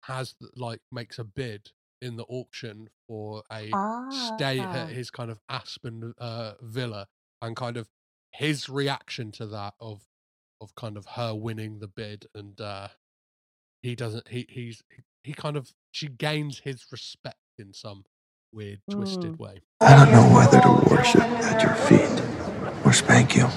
has 0.03 0.35
like 0.55 0.81
makes 0.91 1.17
a 1.19 1.23
bid 1.23 1.71
in 2.01 2.17
the 2.17 2.25
auction 2.25 2.89
for 3.07 3.43
a 3.51 3.69
stay 4.11 4.59
Ah. 4.59 4.73
at 4.75 4.89
his 4.89 5.09
kind 5.09 5.31
of 5.31 5.39
Aspen 5.49 6.13
uh 6.17 6.53
villa 6.61 7.07
and 7.41 7.55
kind 7.55 7.77
of 7.77 7.87
his 8.31 8.67
reaction 8.69 9.31
to 9.33 9.47
that 9.47 9.73
of 9.79 10.01
of 10.61 10.75
kind 10.75 10.97
of 10.97 11.05
her 11.15 11.33
winning 11.35 11.79
the 11.79 11.87
bid 11.87 12.27
and 12.35 12.59
uh 12.61 12.89
he 13.81 13.95
doesn't 13.95 14.27
he 14.29 14.45
he's 14.49 14.81
he, 14.95 15.03
he 15.23 15.33
kind 15.33 15.55
of 15.57 15.71
she 15.91 16.07
gains 16.07 16.59
his 16.59 16.85
respect 16.91 17.37
in 17.57 17.73
some 17.73 18.03
weird 18.53 18.79
twisted 18.89 19.39
way 19.39 19.61
I 19.81 19.95
don't 19.95 20.11
know 20.11 20.35
whether 20.35 20.61
to 20.61 20.89
worship 20.95 21.21
at 21.21 21.63
your 21.63 21.75
feet 21.75 22.23
or 22.85 22.93
spank 22.93 23.35
you. 23.35 23.47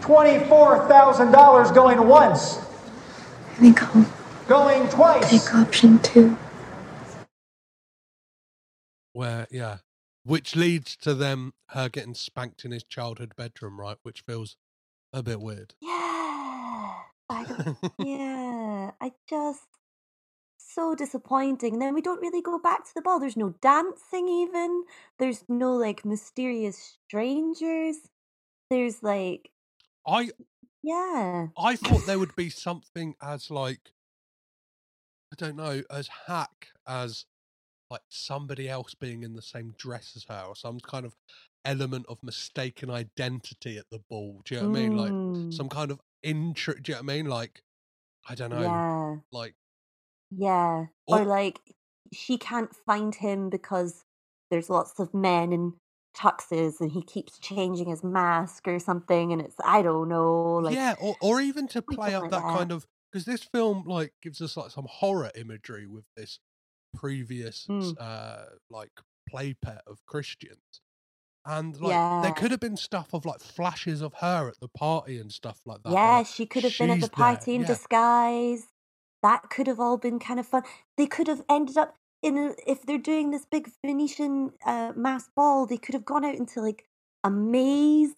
$24,000 0.00 1.74
going 1.74 2.08
once, 2.08 2.58
I 2.58 3.54
think 3.60 3.82
I'll 3.82 4.06
going 4.48 4.88
twice. 4.88 5.30
take 5.30 5.54
option 5.54 5.98
two. 6.00 6.36
where 9.12 9.46
yeah 9.50 9.78
which 10.24 10.56
leads 10.56 10.96
to 10.96 11.14
them 11.14 11.52
her 11.70 11.88
getting 11.88 12.14
spanked 12.14 12.64
in 12.64 12.70
his 12.72 12.84
childhood 12.84 13.34
bedroom 13.36 13.80
right 13.80 13.98
which 14.02 14.22
feels 14.22 14.56
a 15.12 15.22
bit 15.22 15.40
weird 15.40 15.74
Yeah. 15.80 16.94
I 17.30 17.46
yeah, 17.98 18.90
I 19.00 19.12
just 19.28 19.66
so 20.74 20.94
disappointing. 20.94 21.74
And 21.74 21.82
then 21.82 21.94
we 21.94 22.00
don't 22.02 22.20
really 22.20 22.42
go 22.42 22.58
back 22.58 22.84
to 22.84 22.90
the 22.94 23.02
ball. 23.02 23.20
There's 23.20 23.36
no 23.36 23.50
dancing 23.60 24.28
even. 24.28 24.84
There's 25.18 25.44
no 25.48 25.72
like 25.74 26.04
mysterious 26.04 26.98
strangers. 27.06 27.96
There's 28.70 29.02
like 29.02 29.50
I 30.06 30.30
yeah. 30.82 31.48
I 31.56 31.76
thought 31.76 32.06
there 32.06 32.18
would 32.18 32.36
be 32.36 32.50
something 32.50 33.14
as 33.22 33.50
like 33.50 33.92
I 35.32 35.36
don't 35.36 35.56
know, 35.56 35.82
as 35.90 36.08
hack 36.26 36.68
as 36.86 37.24
like 37.90 38.02
somebody 38.08 38.68
else 38.68 38.94
being 38.94 39.22
in 39.22 39.34
the 39.34 39.42
same 39.42 39.74
dress 39.78 40.14
as 40.16 40.24
her 40.24 40.44
or 40.48 40.56
some 40.56 40.80
kind 40.80 41.06
of 41.06 41.16
element 41.64 42.06
of 42.08 42.22
mistaken 42.22 42.90
identity 42.90 43.78
at 43.78 43.90
the 43.90 43.98
ball. 43.98 44.42
Do 44.44 44.54
you 44.54 44.60
know 44.62 44.68
what 44.68 44.78
I 44.78 44.82
mean? 44.82 44.96
Like 44.96 45.12
Mm. 45.12 45.52
some 45.52 45.68
kind 45.68 45.90
of 45.90 46.00
intro 46.22 46.74
do 46.74 46.92
you 46.92 46.96
know 46.96 47.02
what 47.02 47.12
I 47.12 47.16
mean? 47.16 47.26
Like 47.26 47.62
I 48.28 48.34
don't 48.34 48.50
know. 48.50 48.60
Yeah. 48.62 49.16
Like 49.32 49.56
Yeah. 50.34 50.86
Or 51.06 51.20
Or- 51.20 51.24
like 51.24 51.60
she 52.12 52.36
can't 52.38 52.74
find 52.86 53.14
him 53.14 53.48
because 53.50 54.04
there's 54.50 54.68
lots 54.70 54.98
of 55.00 55.14
men 55.14 55.52
in 55.52 55.74
tuxes 56.16 56.78
and 56.80 56.92
he 56.92 57.02
keeps 57.02 57.38
changing 57.38 57.88
his 57.88 58.04
mask 58.04 58.68
or 58.68 58.78
something 58.78 59.32
and 59.32 59.40
it's 59.40 59.56
I 59.64 59.80
don't 59.80 60.08
know 60.10 60.56
like 60.56 60.74
yeah, 60.74 60.94
or 61.00 61.16
or 61.22 61.40
even 61.40 61.66
to 61.68 61.80
play 61.80 62.14
up 62.14 62.22
like 62.24 62.30
that 62.32 62.42
that. 62.42 62.56
kind 62.58 62.70
of 62.72 62.86
because 63.10 63.24
this 63.24 63.42
film 63.42 63.84
like 63.86 64.12
gives 64.22 64.42
us 64.42 64.56
like 64.56 64.70
some 64.70 64.86
horror 64.90 65.30
imagery 65.34 65.86
with 65.86 66.04
this 66.16 66.38
previous 66.94 67.66
Mm. 67.66 67.96
uh 67.98 68.44
like 68.70 68.90
play 69.28 69.54
pet 69.54 69.82
of 69.86 70.04
Christians. 70.06 70.82
And 71.46 71.80
like 71.80 71.90
Yeah. 71.92 72.20
there 72.22 72.32
could 72.32 72.50
have 72.50 72.60
been 72.60 72.76
stuff 72.76 73.14
of 73.14 73.24
like 73.24 73.40
flashes 73.40 74.02
of 74.02 74.12
her 74.20 74.48
at 74.48 74.60
the 74.60 74.68
party 74.68 75.18
and 75.18 75.32
stuff 75.32 75.60
like 75.64 75.82
that. 75.84 75.92
Yeah, 75.92 76.18
like, 76.18 76.26
she 76.26 76.44
could 76.46 76.64
have 76.64 76.76
been 76.78 76.90
at 76.90 77.00
the 77.00 77.08
party 77.08 77.52
there, 77.52 77.54
in 77.56 77.60
yeah. 77.62 77.66
disguise. 77.68 78.66
That 79.22 79.50
could 79.50 79.66
have 79.66 79.80
all 79.80 79.96
been 79.96 80.18
kind 80.18 80.40
of 80.40 80.46
fun. 80.46 80.62
They 80.96 81.06
could 81.06 81.28
have 81.28 81.42
ended 81.48 81.76
up 81.76 81.96
in 82.22 82.36
a, 82.36 82.54
if 82.66 82.82
they're 82.82 82.98
doing 82.98 83.30
this 83.30 83.44
big 83.44 83.70
Venetian 83.84 84.52
uh, 84.64 84.92
mass 84.94 85.28
ball, 85.34 85.66
they 85.66 85.76
could 85.76 85.94
have 85.94 86.04
gone 86.04 86.24
out 86.24 86.34
into 86.34 86.60
like 86.60 86.84
a 87.24 87.30
maze 87.30 88.14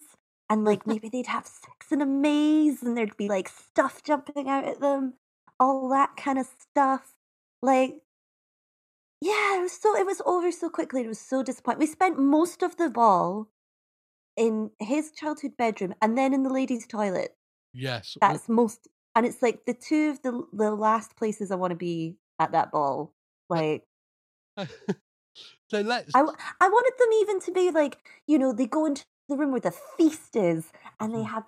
and 0.49 0.63
like 0.63 0.85
maybe 0.87 1.09
they'd 1.09 1.27
have 1.27 1.45
sex 1.45 1.91
in 1.91 2.01
a 2.01 2.05
maze 2.05 2.83
and 2.83 2.97
there'd 2.97 3.17
be 3.17 3.27
like 3.27 3.49
stuff 3.49 4.03
jumping 4.03 4.49
out 4.49 4.65
at 4.65 4.79
them, 4.79 5.13
all 5.59 5.89
that 5.89 6.15
kind 6.17 6.39
of 6.39 6.47
stuff. 6.59 7.13
Like, 7.61 8.01
yeah, 9.21 9.57
it 9.57 9.61
was 9.61 9.73
so 9.73 9.95
it 9.97 10.05
was 10.05 10.21
over 10.25 10.51
so 10.51 10.69
quickly. 10.69 11.01
It 11.01 11.07
was 11.07 11.19
so 11.19 11.41
disappointing. 11.43 11.79
We 11.79 11.87
spent 11.87 12.19
most 12.19 12.61
of 12.61 12.77
the 12.77 12.89
ball 12.89 13.49
in 14.37 14.71
his 14.79 15.11
childhood 15.11 15.55
bedroom 15.57 15.95
and 16.01 16.17
then 16.17 16.33
in 16.33 16.43
the 16.43 16.49
ladies' 16.49 16.87
toilet. 16.87 17.35
Yes. 17.73 18.17
That's 18.21 18.47
most, 18.47 18.87
and 19.15 19.25
it's 19.25 19.41
like 19.41 19.65
the 19.65 19.73
two 19.73 20.11
of 20.11 20.21
the 20.21 20.45
the 20.53 20.71
last 20.71 21.15
places 21.15 21.51
I 21.51 21.55
want 21.55 21.71
to 21.71 21.77
be 21.77 22.17
at 22.39 22.51
that 22.51 22.71
ball. 22.71 23.13
Uh, 23.49 23.55
like 23.55 23.83
uh, 24.57 24.65
so 25.69 25.81
let's 25.81 26.11
I 26.13 26.19
I 26.19 26.67
wanted 26.67 26.93
them 26.99 27.13
even 27.21 27.39
to 27.41 27.51
be 27.51 27.71
like 27.71 27.97
you 28.27 28.37
know 28.37 28.53
they 28.53 28.67
go 28.67 28.85
into 28.85 29.05
the 29.29 29.35
room 29.35 29.51
where 29.51 29.61
the 29.61 29.73
feast 29.97 30.35
is 30.35 30.71
and 30.99 31.13
they 31.13 31.19
mm. 31.19 31.27
have 31.27 31.43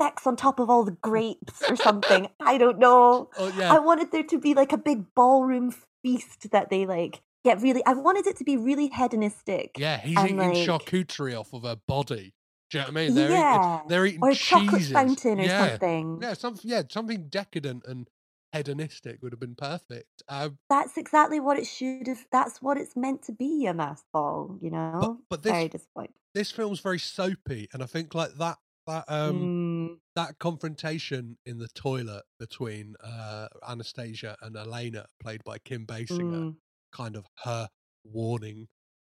sex 0.00 0.26
on 0.26 0.36
top 0.36 0.60
of 0.60 0.70
all 0.70 0.84
the 0.84 0.92
grapes 1.02 1.62
or 1.68 1.76
something. 1.76 2.28
I 2.40 2.56
don't 2.56 2.78
know. 2.78 3.30
Oh 3.38 3.52
yeah. 3.58 3.74
I 3.74 3.78
wanted 3.80 4.12
there 4.12 4.22
to 4.22 4.38
be 4.38 4.54
like 4.54 4.72
a 4.72 4.78
big 4.78 5.14
ballroom 5.14 5.74
feast 6.02 6.50
that 6.52 6.70
they 6.70 6.86
like 6.86 7.20
get 7.44 7.60
really. 7.60 7.84
I 7.84 7.94
wanted 7.94 8.26
it 8.26 8.36
to 8.38 8.44
be 8.44 8.56
really 8.56 8.88
hedonistic. 8.88 9.76
Yeah, 9.76 9.98
he's 9.98 10.16
and, 10.16 10.26
eating 10.26 10.38
like- 10.38 10.54
charcuterie 10.54 11.38
off 11.38 11.52
of 11.52 11.64
her 11.64 11.76
body. 11.86 12.34
Do 12.70 12.78
you 12.78 12.82
know 12.84 12.88
what 12.90 12.98
I 12.98 13.04
mean? 13.04 13.14
They're 13.14 13.34
Yeah. 13.34 13.36
eating, 13.36 13.82
they're 13.86 14.06
eating 14.06 14.22
Or 14.22 14.30
a 14.30 14.36
chocolate 14.36 14.84
cheeses. 14.84 14.92
fountain 14.92 15.40
or 15.40 15.48
yeah. 15.48 15.48
something. 15.48 16.20
Yeah, 16.20 16.34
some 16.34 16.58
yeah, 16.62 16.82
something 16.90 17.28
decadent 17.28 17.84
and 17.86 18.10
hedonistic 18.52 19.22
would 19.22 19.32
have 19.32 19.40
been 19.40 19.54
perfect. 19.54 20.22
Um, 20.28 20.58
That's 20.70 20.96
exactly 20.98 21.40
what 21.40 21.58
it 21.58 21.66
should 21.66 22.06
have. 22.06 22.26
That's 22.30 22.60
what 22.62 22.76
it's 22.78 22.96
meant 22.96 23.22
to 23.24 23.32
be 23.32 23.66
a 23.66 23.74
mass 23.74 24.04
ball, 24.12 24.58
you 24.60 24.70
know. 24.70 25.24
but 25.30 25.42
this- 25.42 25.56
Very 25.56 25.68
disappointing. 25.68 26.14
this 26.34 26.50
film's 26.52 26.80
very 26.80 26.98
soapy, 27.00 27.68
and 27.72 27.82
I 27.82 27.86
think 27.86 28.14
like 28.14 28.34
that 28.34 28.58
that 28.86 29.04
um 29.08 29.52
Mm, 29.52 30.00
that 30.16 30.38
confrontation 30.40 31.38
in 31.46 31.58
the 31.58 31.68
toilet 31.68 32.24
between 32.38 32.96
uh 33.02 33.48
Anastasia 33.68 34.36
and 34.42 34.56
Elena, 34.56 35.06
played 35.20 35.44
by 35.44 35.58
Kim 35.58 35.86
Basinger, 35.86 36.44
mm. 36.44 36.58
kind 36.92 37.16
of 37.16 37.26
her 37.44 37.70
warning 38.04 38.68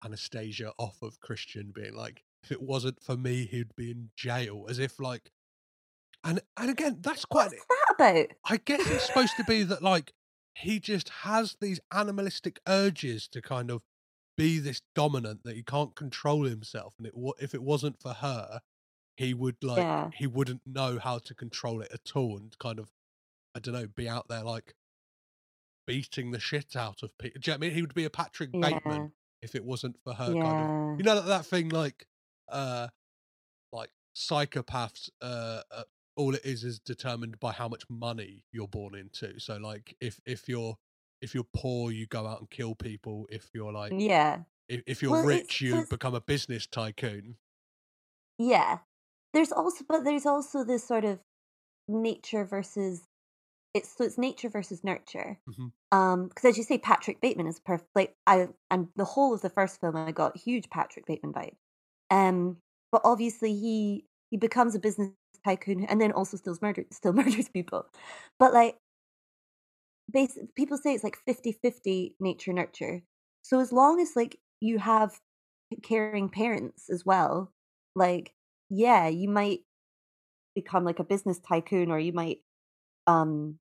Anastasia 0.04 0.72
off 0.78 1.02
of 1.02 1.20
Christian, 1.20 1.72
being 1.72 1.94
like, 1.94 2.24
if 2.44 2.52
it 2.52 2.62
wasn't 2.62 3.02
for 3.02 3.16
me, 3.16 3.46
he'd 3.46 3.74
be 3.74 3.90
in 3.90 4.10
jail, 4.16 4.66
as 4.68 4.78
if 4.78 5.00
like, 5.00 5.30
and 6.22 6.40
and 6.56 6.70
again, 6.70 6.98
that's 7.00 7.24
quite. 7.24 7.50
What's 7.50 7.64
that 7.68 7.94
about? 8.14 8.26
I 8.44 8.58
guess 8.64 8.88
it's 8.90 9.06
supposed 9.06 9.36
to 9.38 9.44
be 9.44 9.62
that 9.64 9.82
like 9.82 10.12
he 10.54 10.78
just 10.78 11.08
has 11.22 11.56
these 11.60 11.80
animalistic 11.92 12.60
urges 12.68 13.26
to 13.28 13.42
kind 13.42 13.70
of 13.70 13.82
be 14.36 14.58
this 14.58 14.80
dominant 14.94 15.42
that 15.44 15.56
he 15.56 15.62
can't 15.62 15.94
control 15.96 16.44
himself, 16.44 16.94
and 16.98 17.06
it 17.06 17.14
if 17.38 17.54
it 17.54 17.62
wasn't 17.62 18.00
for 18.00 18.12
her, 18.12 18.60
he 19.16 19.32
would 19.34 19.56
like 19.62 19.78
Yeah. 19.78 20.10
he 20.14 20.26
wouldn't 20.26 20.62
know 20.66 20.98
how 20.98 21.18
to 21.18 21.34
control 21.34 21.80
it 21.80 21.90
at 21.92 22.12
all, 22.14 22.36
and 22.36 22.56
kind 22.58 22.78
of 22.78 22.90
I 23.54 23.60
don't 23.60 23.74
know, 23.74 23.86
be 23.86 24.08
out 24.08 24.28
there 24.28 24.42
like 24.42 24.74
beating 25.86 26.30
the 26.30 26.40
shit 26.40 26.74
out 26.76 27.02
of 27.02 27.16
people. 27.18 27.40
Do 27.40 27.50
you 27.50 27.54
know 27.54 27.58
what 27.58 27.64
I 27.64 27.68
mean? 27.68 27.74
He 27.74 27.82
would 27.82 27.94
be 27.94 28.04
a 28.04 28.10
Patrick 28.10 28.50
Yeah. 28.52 28.60
Bateman 28.60 29.12
if 29.42 29.54
it 29.54 29.64
wasn't 29.64 29.96
for 30.02 30.14
her 30.14 30.26
kind 30.32 30.36
of 30.42 30.42
Yeah. 30.42 30.96
you 30.96 31.04
know 31.04 31.14
that, 31.16 31.26
that 31.26 31.46
thing 31.46 31.68
like 31.68 32.06
uh 32.48 32.88
like 33.72 33.90
psychopaths 34.16 35.10
uh, 35.22 35.62
uh 35.70 35.84
all 36.16 36.34
it 36.34 36.44
is 36.44 36.64
is 36.64 36.78
determined 36.80 37.40
by 37.40 37.52
how 37.52 37.68
much 37.68 37.84
money 37.90 38.44
you're 38.52 38.68
born 38.68 38.94
into 38.94 39.38
so 39.40 39.56
like 39.56 39.96
if 40.00 40.20
if 40.26 40.48
you're 40.48 40.76
if 41.20 41.34
you're 41.34 41.46
poor 41.54 41.90
you 41.92 42.06
go 42.06 42.26
out 42.26 42.40
and 42.40 42.50
kill 42.50 42.74
people 42.74 43.26
if 43.30 43.50
you're 43.54 43.72
like 43.72 44.06
Yeah. 44.06 44.44
if, 44.68 44.82
if 44.86 45.02
you're 45.02 45.12
Well, 45.12 45.24
rich 45.24 45.60
you 45.60 45.84
become 45.84 46.14
a 46.14 46.20
business 46.20 46.66
tycoon 46.66 47.38
Yeah. 48.38 48.78
There's 49.32 49.52
also, 49.52 49.84
but 49.88 50.04
there's 50.04 50.26
also 50.26 50.64
this 50.64 50.84
sort 50.84 51.04
of 51.04 51.20
nature 51.88 52.44
versus 52.44 53.08
it's 53.74 53.96
so 53.96 54.04
it's 54.04 54.18
nature 54.18 54.48
versus 54.50 54.84
nurture. 54.84 55.40
Mhm. 55.46 55.72
Um, 55.92 56.28
because 56.28 56.46
as 56.46 56.58
you 56.58 56.64
say, 56.64 56.78
Patrick 56.78 57.20
Bateman 57.20 57.46
is 57.48 57.60
perfect. 57.60 57.90
Like 57.94 58.16
I 58.26 58.48
and 58.70 58.90
the 58.96 59.04
whole 59.06 59.34
of 59.34 59.42
the 59.42 59.50
first 59.50 59.80
film, 59.80 59.96
I 59.96 60.12
got 60.12 60.36
huge 60.38 60.70
Patrick 60.70 61.06
Bateman 61.06 61.34
vibe. 61.34 61.56
Um, 62.10 62.58
but 62.92 63.02
obviously 63.04 63.54
he 63.54 64.04
he 64.30 64.36
becomes 64.36 64.74
a 64.74 64.78
business 64.78 65.10
tycoon 65.44 65.84
and 65.84 66.00
then 66.00 66.12
also 66.12 66.36
still 66.36 66.56
murder 66.62 66.84
still 66.92 67.12
murders 67.12 67.48
people. 67.48 67.86
But 68.38 68.52
like, 68.52 68.76
base 70.10 70.38
people 70.56 70.76
say 70.78 70.94
it's 70.94 71.04
like 71.04 71.18
50-50 71.26 72.14
nature 72.20 72.52
nurture. 72.52 73.02
So 73.42 73.60
as 73.60 73.72
long 73.72 74.00
as 74.00 74.16
like 74.16 74.38
you 74.60 74.78
have 74.78 75.18
caring 75.82 76.28
parents 76.28 76.88
as 76.90 77.04
well, 77.04 77.52
like 77.94 78.32
yeah, 78.70 79.08
you 79.08 79.28
might 79.28 79.60
become 80.54 80.84
like 80.84 80.98
a 80.98 81.04
business 81.04 81.38
tycoon 81.38 81.90
or 81.90 81.98
you 81.98 82.12
might 82.12 82.38
um 83.06 83.58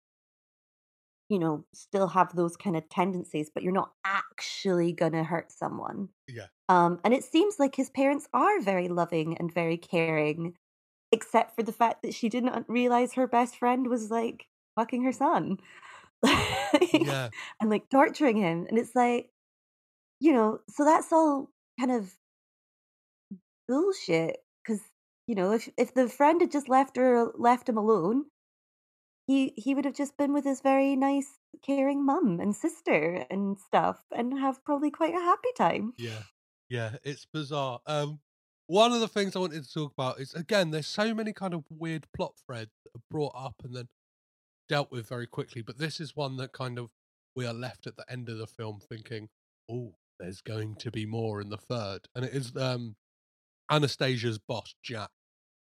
you 1.33 1.39
know 1.39 1.65
still 1.73 2.07
have 2.09 2.35
those 2.35 2.57
kind 2.57 2.77
of 2.77 2.87
tendencies 2.89 3.49
but 3.53 3.63
you're 3.63 3.73
not 3.73 3.93
actually 4.05 4.93
going 4.93 5.13
to 5.13 5.23
hurt 5.23 5.51
someone. 5.51 6.09
Yeah. 6.27 6.47
Um 6.69 6.99
and 7.03 7.13
it 7.13 7.23
seems 7.25 7.59
like 7.59 7.75
his 7.75 7.89
parents 7.91 8.27
are 8.33 8.61
very 8.61 8.89
loving 8.89 9.37
and 9.37 9.53
very 9.53 9.77
caring 9.77 10.55
except 11.11 11.55
for 11.55 11.63
the 11.63 11.73
fact 11.73 12.03
that 12.03 12.13
she 12.13 12.29
didn't 12.29 12.65
realize 12.69 13.13
her 13.13 13.27
best 13.27 13.57
friend 13.57 13.87
was 13.87 14.11
like 14.11 14.47
fucking 14.75 15.03
her 15.03 15.13
son. 15.13 15.57
Yeah. 16.99 17.29
and 17.61 17.69
like 17.69 17.89
torturing 17.89 18.37
him 18.37 18.65
and 18.69 18.77
it's 18.77 18.95
like 18.95 19.31
you 20.19 20.33
know 20.33 20.59
so 20.69 20.85
that's 20.85 21.11
all 21.11 21.51
kind 21.79 21.91
of 21.91 22.15
bullshit 23.67 24.37
because 24.63 24.81
you 25.27 25.35
know 25.35 25.51
if 25.51 25.69
if 25.77 25.93
the 25.93 26.09
friend 26.09 26.41
had 26.41 26.51
just 26.51 26.69
left 26.69 26.97
her 26.97 27.31
left 27.35 27.69
him 27.69 27.77
alone 27.77 28.25
he 29.25 29.53
he 29.57 29.73
would 29.73 29.85
have 29.85 29.95
just 29.95 30.17
been 30.17 30.33
with 30.33 30.43
his 30.43 30.61
very 30.61 30.95
nice 30.95 31.39
caring 31.65 32.05
mum 32.05 32.39
and 32.39 32.55
sister 32.55 33.25
and 33.29 33.57
stuff 33.57 34.03
and 34.11 34.39
have 34.39 34.63
probably 34.65 34.91
quite 34.91 35.13
a 35.13 35.19
happy 35.19 35.49
time. 35.57 35.93
Yeah. 35.97 36.23
Yeah 36.69 36.95
it's 37.03 37.25
bizarre. 37.25 37.79
Um 37.85 38.19
one 38.67 38.93
of 38.93 39.01
the 39.01 39.09
things 39.09 39.35
i 39.35 39.39
wanted 39.39 39.61
to 39.61 39.73
talk 39.73 39.91
about 39.91 40.21
is 40.21 40.33
again 40.33 40.71
there's 40.71 40.87
so 40.87 41.13
many 41.13 41.33
kind 41.33 41.53
of 41.53 41.65
weird 41.69 42.07
plot 42.15 42.31
threads 42.45 42.71
that 42.83 42.97
are 42.97 43.03
brought 43.11 43.33
up 43.35 43.55
and 43.61 43.75
then 43.75 43.89
dealt 44.69 44.89
with 44.89 45.09
very 45.09 45.27
quickly 45.27 45.61
but 45.61 45.77
this 45.77 45.99
is 45.99 46.15
one 46.15 46.37
that 46.37 46.53
kind 46.53 46.79
of 46.79 46.89
we 47.35 47.45
are 47.45 47.53
left 47.53 47.85
at 47.85 47.97
the 47.97 48.09
end 48.09 48.29
of 48.29 48.37
the 48.37 48.47
film 48.47 48.79
thinking 48.79 49.27
oh 49.69 49.93
there's 50.19 50.41
going 50.41 50.75
to 50.75 50.91
be 50.91 51.05
more 51.05 51.41
in 51.41 51.49
the 51.49 51.57
third. 51.57 52.07
And 52.15 52.25
it 52.25 52.33
is 52.33 52.55
um 52.55 52.95
anastasia's 53.69 54.39
boss 54.39 54.75
jack 54.83 55.09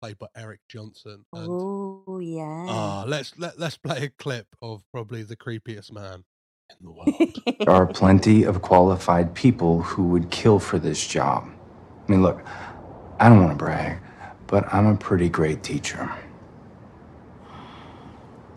played 0.00 0.18
by 0.18 0.26
eric 0.36 0.60
johnson 0.68 1.24
and 1.34 1.48
oh 1.48 2.20
yeah 2.20 2.66
ah 2.68 3.04
let's 3.06 3.38
let, 3.38 3.58
let's 3.58 3.76
play 3.78 4.04
a 4.04 4.10
clip 4.22 4.46
of 4.62 4.82
probably 4.92 5.22
the 5.22 5.36
creepiest 5.36 5.92
man 5.92 6.24
in 6.80 6.86
the 6.86 6.92
world 6.92 7.12
There 7.66 7.74
are 7.74 7.86
plenty 7.86 8.44
of 8.44 8.62
qualified 8.62 9.34
people 9.34 9.82
who 9.82 10.04
would 10.08 10.30
kill 10.30 10.58
for 10.58 10.78
this 10.78 11.06
job. 11.06 11.48
I 12.08 12.12
mean, 12.12 12.22
look, 12.22 12.42
I 13.20 13.28
don't 13.28 13.38
want 13.40 13.50
to 13.52 13.56
brag, 13.56 13.98
but 14.46 14.72
I'm 14.72 14.86
a 14.86 14.96
pretty 14.96 15.28
great 15.28 15.62
teacher. 15.62 16.10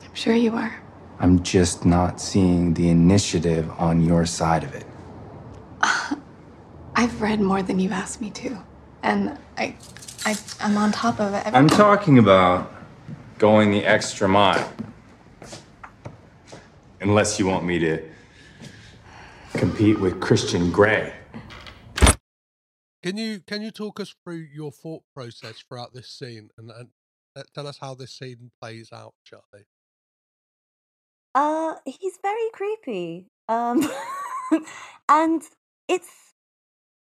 I'm 0.04 0.16
sure 0.16 0.36
you 0.36 0.54
are. 0.56 0.76
I'm 1.20 1.44
just 1.44 1.86
not 1.86 2.22
seeing 2.22 2.74
the 2.74 2.90
initiative 2.90 3.70
on 3.80 4.02
your 4.04 4.26
side 4.26 4.64
of 4.64 4.74
it. 4.76 4.86
I've 6.96 7.22
read 7.22 7.42
more 7.42 7.64
than 7.64 7.80
you've 7.80 7.92
asked 7.92 8.22
me 8.22 8.32
to, 8.32 8.58
and 9.04 9.38
I, 9.58 9.76
I, 10.26 10.38
I'm 10.60 10.78
on 10.78 10.92
top 10.92 11.20
of 11.20 11.34
it. 11.34 11.44
I'm 11.48 11.68
talking 11.68 12.20
about 12.20 12.72
going 13.38 13.72
the 13.72 13.84
extra 13.86 14.28
mile. 14.28 14.72
Unless 17.00 17.40
you 17.40 17.48
want 17.48 17.66
me 17.66 17.80
to 17.80 18.04
compete 19.54 20.00
with 20.00 20.20
Christian 20.20 20.72
Grey. 20.72 21.14
Can 23.04 23.18
you 23.18 23.40
can 23.40 23.64
you 23.64 23.72
talk 23.72 24.00
us 24.00 24.14
through 24.24 24.46
your 24.54 24.72
thought 24.72 25.02
process 25.16 25.64
throughout 25.68 25.94
this 25.94 26.08
scene 26.08 26.50
and, 26.58 26.70
and 26.70 26.90
uh, 27.36 27.42
tell 27.56 27.66
us 27.66 27.80
how 27.80 27.96
this 27.96 28.12
scene 28.14 28.52
plays 28.62 28.92
out, 28.94 29.16
Charlie? 29.24 29.66
Uh, 31.34 31.76
he's 31.86 32.20
very 32.22 32.50
creepy. 32.54 33.26
Um, 33.48 33.90
and 35.10 35.42
it's 35.88 36.34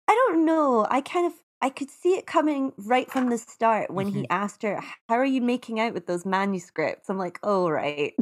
I 0.07 0.15
don't 0.15 0.45
know. 0.45 0.87
I 0.91 1.01
kind 1.01 1.27
of 1.27 1.33
I 1.61 1.71
could 1.71 1.91
see 1.91 2.11
it 2.17 2.27
coming 2.27 2.73
right 2.79 3.11
from 3.11 3.31
the 3.31 3.39
start 3.39 3.91
when 3.91 4.07
Mm-hmm. 4.07 4.23
he 4.23 4.29
asked 4.31 4.63
her, 4.63 4.81
"How 5.09 5.17
are 5.17 5.25
you 5.25 5.41
making 5.41 5.81
out 5.81 5.95
with 5.95 6.07
those 6.07 6.25
manuscripts?" 6.27 7.09
I'm 7.11 7.19
like, 7.19 7.39
"Oh, 7.43 7.69
right. 7.69 8.15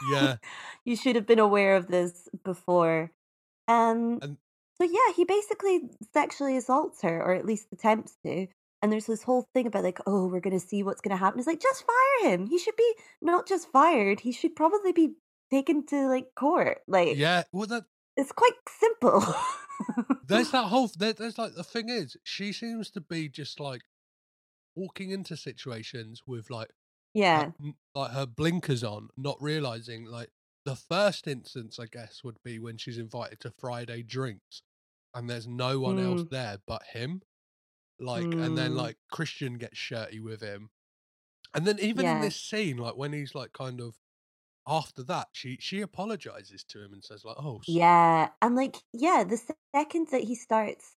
Yeah. 0.00 0.36
you 0.84 0.96
should 0.96 1.16
have 1.16 1.26
been 1.26 1.38
aware 1.38 1.76
of 1.76 1.88
this 1.88 2.28
before." 2.44 3.12
Um, 3.68 4.22
And 4.22 4.38
so 4.78 4.84
yeah, 4.84 5.12
he 5.16 5.24
basically 5.24 5.90
sexually 6.14 6.56
assaults 6.56 7.02
her, 7.02 7.22
or 7.22 7.34
at 7.34 7.46
least 7.46 7.68
attempts 7.72 8.16
to. 8.24 8.46
And 8.82 8.92
there's 8.92 9.06
this 9.06 9.22
whole 9.24 9.46
thing 9.54 9.66
about 9.66 9.84
like, 9.84 10.00
oh, 10.06 10.26
we're 10.28 10.40
gonna 10.40 10.60
see 10.60 10.82
what's 10.82 11.00
gonna 11.02 11.16
happen. 11.16 11.38
It's 11.38 11.46
like, 11.46 11.60
just 11.60 11.84
fire 11.86 12.30
him. 12.32 12.46
He 12.46 12.58
should 12.58 12.76
be 12.76 12.94
not 13.22 13.46
just 13.48 13.68
fired. 13.70 14.20
He 14.20 14.32
should 14.32 14.56
probably 14.56 14.92
be 14.92 15.16
taken 15.50 15.86
to 15.86 16.08
like 16.08 16.34
court. 16.34 16.80
Like, 16.88 17.16
yeah, 17.16 17.44
well 17.52 17.66
that 17.66 17.84
it's 18.20 18.32
quite 18.32 18.52
simple. 18.68 19.24
there's 20.22 20.50
that 20.50 20.66
whole 20.68 20.88
there, 20.98 21.12
there's 21.12 21.38
like 21.38 21.54
the 21.54 21.64
thing 21.64 21.88
is 21.88 22.16
she 22.24 22.52
seems 22.52 22.90
to 22.90 23.00
be 23.00 23.28
just 23.28 23.58
like 23.60 23.82
walking 24.76 25.10
into 25.10 25.36
situations 25.36 26.22
with 26.26 26.50
like 26.50 26.70
yeah, 27.14 27.52
her, 27.60 27.72
like 27.94 28.12
her 28.12 28.26
blinkers 28.26 28.84
on, 28.84 29.08
not 29.16 29.38
realizing 29.42 30.06
like 30.06 30.30
the 30.64 30.76
first 30.76 31.28
instance 31.28 31.78
I 31.80 31.86
guess 31.86 32.24
would 32.24 32.38
be 32.44 32.58
when 32.60 32.78
she's 32.78 32.98
invited 32.98 33.40
to 33.40 33.52
Friday 33.58 34.02
drinks 34.04 34.62
and 35.14 35.30
there's 35.30 35.48
no 35.48 35.80
one 35.80 35.98
else 35.98 36.24
Mm. 36.24 36.30
there 36.30 36.58
but 36.66 36.84
him. 36.92 37.22
Like 38.00 38.36
and 38.38 38.56
then 38.58 38.74
Mm. 38.74 38.76
like 38.76 38.98
Christian 39.12 39.58
gets 39.58 39.78
shirty 39.78 40.20
with 40.20 40.42
him. 40.42 40.70
And 41.54 41.66
then 41.66 41.78
even 41.80 42.08
in 42.08 42.20
this 42.20 42.36
scene, 42.36 42.76
like 42.76 42.96
when 42.96 43.12
he's 43.12 43.34
like 43.34 43.52
kind 43.52 43.80
of 43.80 43.96
after 44.66 45.02
that, 45.04 45.28
she 45.32 45.58
she 45.60 45.80
apologizes 45.80 46.64
to 46.64 46.82
him 46.82 46.92
and 46.94 47.04
says 47.04 47.24
like, 47.24 47.36
"Oh, 47.38 47.58
s- 47.60 47.80
yeah, 47.80 48.30
and 48.42 48.54
like, 48.56 48.76
yeah, 48.92 49.24
the 49.24 49.36
second 49.74 50.08
that 50.08 50.24
he 50.24 50.34
starts, 50.34 50.96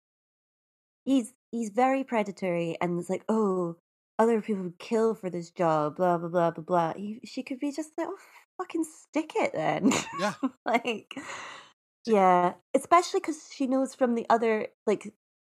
he's 1.04 1.34
he's 1.50 1.70
very 1.70 2.04
predatory, 2.04 2.76
and 2.80 2.98
it's 2.98 3.10
like, 3.10 3.24
oh, 3.28 3.76
other 4.18 4.40
people 4.42 4.64
would 4.64 4.78
kill 4.78 5.14
for 5.14 5.30
this 5.30 5.50
job, 5.50 5.96
blah 5.96 6.18
blah 6.18 6.28
blah 6.28 6.50
blah 6.50 6.64
blah. 6.64 6.92
He, 6.94 7.20
she 7.24 7.42
could 7.42 7.58
be 7.58 7.72
just 7.72 7.92
like, 7.98 8.08
oh, 8.10 8.18
fucking 8.58 8.84
stick 8.84 9.32
it 9.36 9.52
then. 9.52 9.90
yeah, 10.12 10.34
like 10.64 11.14
yeah 12.06 12.54
especially 12.74 13.20
because 13.20 13.50
she 13.54 13.66
knows 13.66 13.94
from 13.94 14.14
the 14.14 14.26
other 14.30 14.68
like 14.86 15.14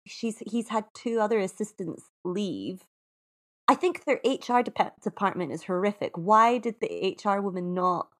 she's 0.06 0.38
he's 0.40 0.68
had 0.70 0.86
two 0.94 1.20
other 1.20 1.38
assistants 1.40 2.10
leave 2.24 2.86
i 3.70 3.74
think 3.74 4.04
their 4.04 4.20
hr 4.24 4.62
dep- 4.62 5.00
department 5.02 5.52
is 5.52 5.64
horrific 5.64 6.12
why 6.16 6.58
did 6.58 6.76
the 6.80 7.16
hr 7.24 7.40
woman 7.40 7.74
not 7.74 8.10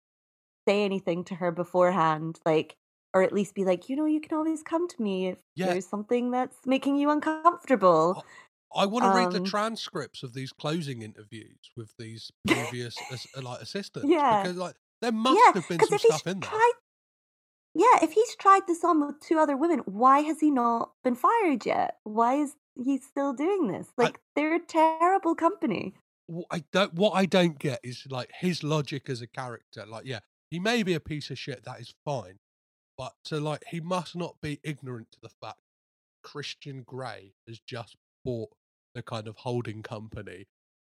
say 0.68 0.84
anything 0.84 1.24
to 1.24 1.36
her 1.36 1.53
beforehand 1.53 2.38
like 2.46 2.76
or 3.14 3.22
at 3.22 3.32
least 3.32 3.55
be 3.55 3.64
like 3.64 3.88
you 3.88 3.96
know 3.96 4.07
you 4.07 4.20
can 4.20 4.36
always 4.38 4.62
come 4.62 4.88
to 4.88 5.03
me 5.03 5.28
if 5.28 5.40
Yeah. 5.55 5.74
there's 5.74 5.88
something 5.88 6.30
that's 6.32 6.59
making 6.66 6.96
you 6.96 7.11
uncomfortable 7.11 8.22
I 8.74 8.86
want 8.86 9.05
to 9.05 9.11
read 9.11 9.30
the 9.32 9.40
Um, 9.40 9.40
transcripts 9.40 10.22
of 10.22 10.32
these 10.32 10.53
closing 10.53 11.03
interviews 11.03 11.70
with 11.76 11.96
these 11.98 12.30
previous 12.46 13.03
as, 13.11 13.26
uh, 13.36 13.42
like 13.42 13.61
assistants 13.61 14.22
Yeah. 14.22 14.22
because 14.28 14.57
like 14.57 14.76
there 15.01 15.12
must 15.12 15.51
yeah 15.51 15.53
have 15.55 15.66
been 15.66 15.82
some 15.82 15.98
stuff 15.98 16.26
in 16.26 16.40
there. 16.40 16.62
tried 16.62 16.72
yeah 17.74 17.98
if 18.03 18.12
he's 18.12 18.34
tried 18.36 18.66
this 18.66 18.84
on 18.84 19.05
with 19.07 19.20
two 19.20 19.38
other 19.38 19.57
women 19.57 19.80
why 19.80 20.20
has 20.20 20.40
he 20.40 20.51
not 20.51 20.92
been 21.05 21.14
fired 21.14 21.64
yet 21.66 21.98
why 22.05 22.34
is 22.34 22.57
he 22.77 22.99
still 22.99 23.33
doing 23.33 23.68
this 23.68 23.89
like 23.97 24.21
they're 24.37 24.55
a 24.57 24.61
terrible 24.61 25.35
company 25.35 25.95
I 26.51 26.62
don't 26.73 26.95
what 26.95 27.12
I 27.12 27.27
don't 27.27 27.59
get 27.59 27.81
is 27.83 28.07
like 28.09 28.31
his 28.39 28.62
logic 28.62 29.09
as 29.11 29.21
a 29.21 29.27
character. 29.27 29.85
Like, 29.85 30.05
yeah, 30.07 30.21
he 30.51 30.61
may 30.61 30.83
be 30.83 30.95
a 30.95 31.01
piece 31.01 31.31
of 31.31 31.39
shit, 31.39 31.64
that 31.64 31.81
is 31.81 31.93
fine. 32.05 32.39
But 32.97 33.12
to 33.25 33.41
like 33.41 33.64
he 33.68 33.81
must 33.81 34.14
not 34.14 34.37
be 34.41 34.61
ignorant 34.62 35.11
to 35.12 35.18
the 35.23 35.29
fact 35.29 35.59
Christian 36.23 36.83
Grey 36.83 37.33
has 37.49 37.59
just 37.61 37.97
bought 38.25 38.51
the 38.95 39.03
kind 39.03 39.27
of 39.27 39.37
holding 39.39 39.83
company 39.83 40.47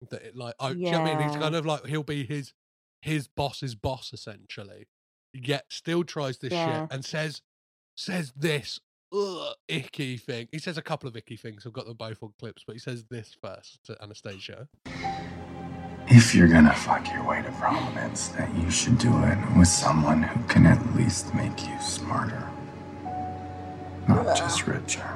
that 0.10 0.22
it 0.24 0.36
like 0.36 0.56
oh 0.60 0.74
do 0.74 0.80
you 0.80 0.92
know 0.92 1.00
I 1.00 1.16
mean? 1.16 1.20
He's 1.20 1.36
kind 1.36 1.56
of 1.56 1.66
like 1.66 1.86
he'll 1.86 2.04
be 2.04 2.26
his 2.26 2.54
his 3.02 3.28
boss's 3.28 3.76
boss 3.76 4.12
essentially. 4.14 4.88
Yet 5.34 5.66
still 5.70 6.04
tries 6.04 6.40
this 6.40 6.54
Yeah. 6.54 6.66
shit 6.66 6.92
and 6.92 7.06
says 7.06 7.42
says 7.96 8.34
this 8.36 8.80
ugh, 9.14 9.53
icky 9.68 10.18
thing. 10.18 10.47
He 10.51 10.60
says 10.60 10.78
a 10.78 10.82
couple 10.82 11.07
of 11.07 11.16
icky 11.16 11.36
things. 11.36 11.66
I've 11.66 11.74
got 11.74 11.86
them 11.86 11.97
both 11.97 12.22
on 12.24 12.34
clips, 12.39 12.64
but 12.66 12.74
he 12.74 12.80
says 12.80 13.05
this 13.10 13.36
first 13.41 13.84
to 13.86 14.01
Anastasia. 14.01 14.68
If 16.07 16.34
you're 16.34 16.47
gonna 16.47 16.74
fuck 16.74 17.07
your 17.12 17.24
way 17.24 17.41
to 17.43 17.51
prominence, 17.53 18.30
that 18.30 18.53
you 18.55 18.72
should 18.72 18.97
do 18.97 19.12
it 19.26 19.38
with 19.57 19.68
someone 19.68 20.24
who 20.24 20.43
can 20.47 20.66
at 20.66 20.95
least 20.95 21.34
make 21.36 21.68
you 21.68 21.80
smarter. 21.82 22.49
Not 24.07 24.36
just 24.36 24.66
richer. 24.66 25.07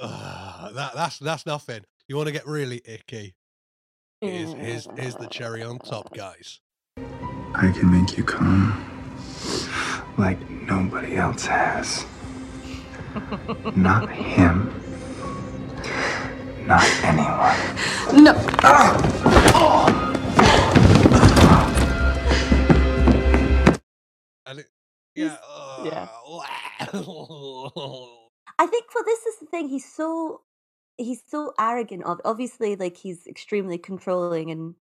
Ugh, 0.00 0.74
that 0.74 0.94
that's 0.94 1.18
that's 1.18 1.46
nothing. 1.46 1.82
You 2.08 2.16
want 2.16 2.26
to 2.26 2.32
get 2.32 2.46
really 2.46 2.82
icky? 2.84 3.34
Here's, 4.20 4.52
here's 4.52 4.88
here's 4.96 5.14
the 5.14 5.28
cherry 5.28 5.62
on 5.62 5.78
top, 5.78 6.14
guys. 6.14 6.60
I 7.54 7.72
can 7.72 7.90
make 7.90 8.18
you 8.18 8.24
come 8.24 8.84
like 10.18 10.38
nobody 10.50 11.16
else 11.16 11.46
has. 11.46 12.06
Not 13.74 14.10
him. 14.10 14.72
Not 16.66 16.84
anyone. 17.02 18.24
No. 18.24 18.32
And 24.46 24.60
it, 24.60 24.66
yeah, 25.14 25.36
uh, 25.48 25.82
yeah. 25.84 26.08
i 28.58 28.66
think 28.66 28.86
well 28.94 29.04
this 29.04 29.26
is 29.26 29.38
the 29.38 29.46
thing 29.50 29.68
he's 29.68 29.84
so 29.84 30.40
he's 30.96 31.22
so 31.28 31.52
arrogant 31.58 32.02
of 32.04 32.20
obviously 32.24 32.74
like 32.74 32.96
he's 32.96 33.26
extremely 33.26 33.78
controlling 33.78 34.50
and 34.50 34.74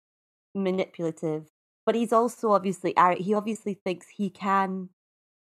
manipulative 0.55 1.49
but 1.85 1.95
he's 1.95 2.13
also 2.13 2.53
obviously 2.53 2.93
arro- 2.95 3.19
he 3.19 3.35
obviously 3.35 3.75
thinks 3.75 4.09
he 4.09 4.29
can 4.31 4.91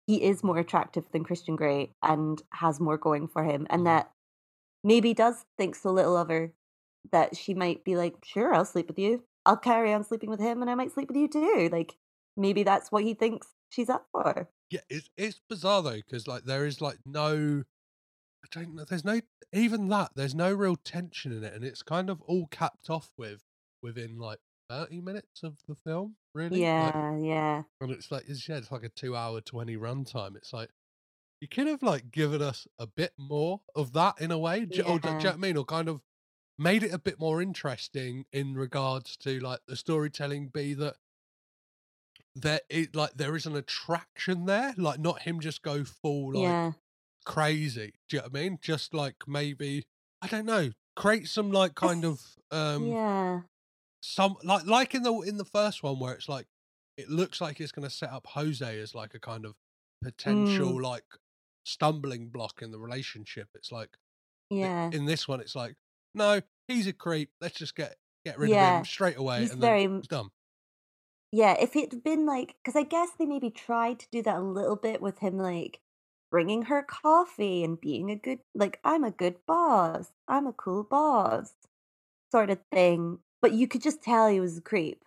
he 0.08 0.24
is 0.24 0.43
more 0.43 0.58
attractive 0.58 1.06
than 1.12 1.24
christian 1.24 1.56
grey 1.56 1.91
and 2.02 2.41
has 2.52 2.80
more 2.80 2.97
going 2.97 3.28
for 3.28 3.43
him 3.43 3.68
and 3.70 3.80
mm-hmm. 3.80 3.86
that 3.86 4.12
maybe 4.84 5.14
does 5.14 5.45
think 5.58 5.76
so 5.76 5.91
little 5.91 6.18
of 6.18 6.30
her 6.30 6.52
that 7.12 7.36
she 7.36 7.54
might 7.54 7.84
be 7.84 7.95
like 7.95 8.16
sure 8.24 8.54
i'll 8.54 8.66
sleep 8.66 8.88
with 8.88 8.99
you 8.99 9.24
i'll 9.45 9.58
carry 9.58 9.93
on 9.93 10.04
sleeping 10.04 10.30
with 10.30 10.39
him 10.39 10.62
and 10.62 10.70
i 10.70 10.76
might 10.76 10.91
sleep 10.91 11.08
with 11.08 11.18
you 11.18 11.28
too 11.28 11.70
like 11.72 11.95
maybe 12.38 12.64
that's 12.64 12.91
what 12.91 13.04
he 13.04 13.14
thinks 13.14 13.47
she's 13.70 13.89
up 13.89 14.06
for 14.12 14.49
yeah, 14.72 14.80
it's 14.89 15.10
it's 15.18 15.41
bizarre 15.49 15.84
though 15.84 15.97
because 15.97 16.28
like 16.28 16.45
there 16.45 16.66
is 16.66 16.80
like 16.80 16.97
no, 17.06 17.64
I 18.43 18.47
don't 18.52 18.74
know. 18.74 18.86
There's 18.86 19.04
no 19.04 19.20
even 19.52 19.89
that. 19.89 20.12
There's 20.16 20.34
no 20.34 20.54
real 20.54 20.78
tension 20.78 21.34
in 21.34 21.43
it, 21.43 21.54
and 21.54 21.66
it's 21.66 21.84
kind 21.84 22.10
of 22.10 22.22
all 22.22 22.47
capped 22.47 22.89
off 22.89 23.10
with 23.18 23.43
within 23.84 24.18
like 24.18 24.39
thirty 24.72 25.01
minutes 25.01 25.43
of 25.43 25.57
the 25.67 25.76
film. 25.76 26.15
Really, 26.34 26.61
Like, 26.61 26.93
yeah 26.95 27.17
yeah 27.17 27.63
and 27.82 27.91
it's 27.91 28.11
like 28.11 28.24
it's, 28.28 28.47
yeah, 28.47 28.57
it's 28.57 28.72
like 28.72 28.84
a 28.84 28.89
two-hour, 28.89 29.41
twenty 29.41 29.76
runtime. 29.78 30.36
It's 30.36 30.53
like 30.53 30.69
you 31.41 31.47
could 31.47 31.67
have 31.67 31.84
like 31.84 32.11
given 32.11 32.41
us 32.41 32.67
a 32.80 32.88
bit 32.88 33.13
more 33.17 33.61
of 33.76 33.93
that 33.93 34.22
in 34.22 34.32
a 34.32 34.38
way, 34.38 34.65
j- 34.65 34.84
or 34.84 34.99
do 34.99 35.09
you 35.09 35.15
know 35.24 35.30
what 35.30 35.34
I 35.36 35.38
mean? 35.38 35.57
Or 35.57 35.65
kind 35.65 35.89
of 35.89 36.01
made 36.59 36.84
it 36.84 36.93
a 36.93 36.99
bit 36.99 37.19
more 37.19 37.41
interesting 37.41 38.26
in 38.32 38.55
regards 38.55 39.17
to 39.17 39.39
like 39.39 39.61
the 39.67 39.76
storytelling. 39.76 40.49
Be 40.49 40.74
that 40.76 40.95
there 42.36 42.61
it 42.69 42.95
like 42.95 43.13
there 43.15 43.36
is 43.36 43.45
an 43.45 43.55
attraction 43.55 44.45
there, 44.45 44.74
like 44.78 44.99
not 44.99 45.24
him 45.24 45.39
just 45.39 45.61
go 45.63 45.84
full 45.84 46.34
like 46.34 46.57
yeah 46.57 46.72
crazy. 47.26 47.93
Do 48.09 48.17
you 48.17 48.22
know 48.22 48.30
what 48.30 48.39
I 48.39 48.43
mean? 48.43 48.59
Just 48.61 48.93
like 48.93 49.15
maybe 49.28 49.84
I 50.22 50.28
don't 50.28 50.45
know, 50.45 50.72
create 50.95 51.28
some 51.28 51.51
like 51.51 51.76
kind 51.76 52.05
of 52.05 52.22
um 52.51 52.88
yeah 52.91 53.41
some 54.02 54.38
like 54.43 54.66
like 54.66 54.95
in 54.95 55.04
the 55.04 55.14
in 55.22 55.38
the 55.38 55.45
first 55.45 55.84
one 55.84 55.99
where 55.99 56.14
it's 56.14 56.30
like 56.30 56.47
it 56.97 57.10
looks 57.10 57.41
like 57.41 57.60
it's 57.62 57.72
going 57.72 57.88
to 57.88 57.93
set 57.95 58.10
up 58.12 58.28
Jose 58.28 58.80
as 58.80 58.95
like 58.95 59.14
a 59.14 59.20
kind 59.20 59.45
of 59.45 59.56
potential 60.04 60.74
Mm. 60.74 60.82
like 60.82 61.06
stumbling 61.66 62.30
block 62.30 62.62
in 62.62 62.72
the 62.72 62.80
relationship. 62.80 63.49
It's 63.56 63.72
like 63.72 63.97
yeah 64.49 64.91
in 64.91 65.06
this 65.06 65.28
one, 65.28 65.41
it's 65.41 65.56
like 65.56 65.76
no, 66.14 66.41
he's 66.68 66.88
a 66.88 66.93
creep. 66.93 67.32
Let's 67.41 67.58
just 67.58 67.76
get 67.76 67.97
get 68.26 68.38
rid 68.39 68.54
of 68.54 68.60
him 68.60 68.84
straight 68.84 69.18
away, 69.18 69.41
he's 69.41 69.52
and 69.52 69.62
very 69.62 69.88
then 69.88 70.04
done. 70.10 70.30
yeah, 71.32 71.56
if 71.60 71.76
it'd 71.76 72.04
been 72.04 72.26
like, 72.26 72.56
because 72.64 72.76
I 72.76 72.84
guess 72.84 73.12
they 73.18 73.26
maybe 73.26 73.49
tried 73.49 73.99
to 73.99 74.08
do 74.12 74.22
that 74.24 74.38
a 74.38 74.41
little 74.41 74.76
bit 74.76 75.02
with 75.02 75.20
him, 75.20 75.38
like 75.38 75.82
bringing 76.30 76.64
her 76.64 76.84
coffee 76.84 77.64
and 77.64 77.80
being 77.80 78.10
a 78.12 78.16
good, 78.16 78.39
like, 78.54 78.80
I'm 78.84 79.04
a 79.04 79.12
good 79.12 79.45
boss, 79.45 80.12
I'm 80.28 80.47
a 80.47 80.54
cool 80.54 80.84
boss, 80.84 81.54
sort 82.32 82.49
of 82.52 82.62
thing. 82.74 83.20
But 83.42 83.54
you 83.54 83.68
could 83.68 83.82
just 83.82 84.04
tell 84.04 84.28
he 84.28 84.39
was 84.39 84.58
a 84.58 84.62
creep. 84.62 85.04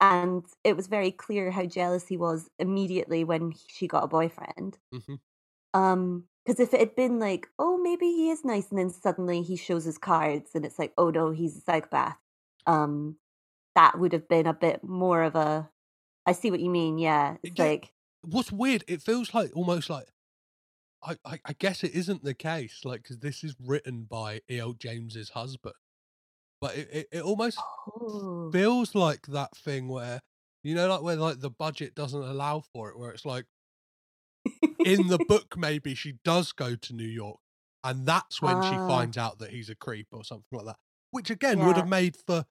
And 0.00 0.44
it 0.64 0.76
was 0.76 0.86
very 0.88 1.10
clear 1.12 1.50
how 1.50 1.66
jealous 1.66 2.08
he 2.08 2.16
was 2.16 2.50
immediately 2.58 3.24
when 3.24 3.52
she 3.68 3.86
got 3.86 4.04
a 4.04 4.08
boyfriend. 4.08 4.78
Mhm. 4.92 5.16
Um, 5.72 6.28
because 6.44 6.60
if 6.60 6.74
it 6.74 6.80
had 6.80 6.96
been 6.96 7.18
like, 7.18 7.48
oh, 7.58 7.78
maybe 7.78 8.06
he 8.06 8.30
is 8.30 8.44
nice, 8.44 8.68
and 8.70 8.78
then 8.78 8.90
suddenly 8.90 9.42
he 9.42 9.56
shows 9.56 9.84
his 9.84 9.96
cards, 9.98 10.54
and 10.54 10.64
it's 10.66 10.78
like, 10.78 10.92
oh 10.98 11.10
no, 11.10 11.30
he's 11.30 11.56
a 11.56 11.60
psychopath. 11.60 12.18
Um, 12.66 13.18
that 13.76 13.98
would 13.98 14.12
have 14.14 14.28
been 14.28 14.46
a 14.46 14.54
bit 14.54 14.84
more 14.84 15.22
of 15.22 15.36
a. 15.36 15.70
I 16.26 16.32
see 16.32 16.50
what 16.50 16.60
you 16.60 16.70
mean. 16.70 16.98
Yeah, 16.98 17.38
it's 17.42 17.58
Yeah. 17.58 17.58
like 17.58 17.92
What's 18.22 18.50
weird? 18.52 18.84
It 18.88 19.02
feels 19.02 19.34
like 19.34 19.54
almost 19.54 19.90
like. 19.90 20.08
I, 21.02 21.16
I, 21.24 21.40
I 21.44 21.52
guess 21.52 21.84
it 21.84 21.94
isn't 21.94 22.24
the 22.24 22.34
case, 22.34 22.84
like 22.84 23.02
because 23.02 23.18
this 23.18 23.44
is 23.44 23.54
written 23.60 24.04
by 24.04 24.40
E.L. 24.50 24.72
James's 24.74 25.30
husband, 25.30 25.74
but 26.64 26.76
it, 26.78 26.88
it, 26.90 27.08
it 27.12 27.22
almost 27.22 27.58
oh, 27.58 28.50
feels 28.50 28.94
like 28.94 29.26
that 29.26 29.54
thing 29.54 29.86
where 29.88 30.20
you 30.62 30.74
know, 30.74 30.88
like 30.88 31.02
where 31.02 31.16
like 31.16 31.40
the 31.40 31.50
budget 31.50 31.94
doesn't 31.94 32.22
allow 32.22 32.60
for 32.72 32.88
it, 32.88 32.98
where 32.98 33.10
it's 33.10 33.26
like 33.26 33.44
in 34.82 35.08
the 35.08 35.18
book 35.28 35.58
maybe 35.58 35.94
she 35.94 36.14
does 36.24 36.52
go 36.52 36.74
to 36.74 36.94
New 36.94 37.06
York, 37.06 37.38
and 37.82 38.06
that's 38.06 38.40
when 38.40 38.62
she 38.62 38.76
Ah. 38.76 38.86
finds 38.86 39.18
out 39.18 39.38
that 39.40 39.50
he's 39.50 39.68
a 39.68 39.74
creep 39.74 40.06
or 40.12 40.24
something 40.24 40.46
like 40.52 40.64
that, 40.66 40.78
which 41.10 41.28
again 41.30 41.60
would 41.66 41.76
have 41.76 41.88
made 41.88 42.16
for 42.16 42.46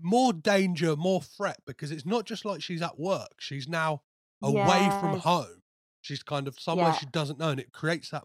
more 0.00 0.32
danger, 0.32 0.94
more 0.96 1.22
threat 1.22 1.58
because 1.66 1.90
it's 1.90 2.06
not 2.06 2.24
just 2.24 2.44
like 2.44 2.62
she's 2.62 2.82
at 2.82 3.00
work; 3.00 3.32
she's 3.40 3.68
now 3.68 4.02
away 4.42 4.90
from 4.90 5.18
home. 5.18 5.62
She's 6.02 6.22
kind 6.22 6.46
of 6.46 6.60
somewhere 6.60 6.92
Yeah. 6.92 6.98
she 7.00 7.06
doesn't 7.06 7.40
know, 7.40 7.50
and 7.50 7.60
it 7.60 7.72
creates 7.72 8.10
that 8.10 8.24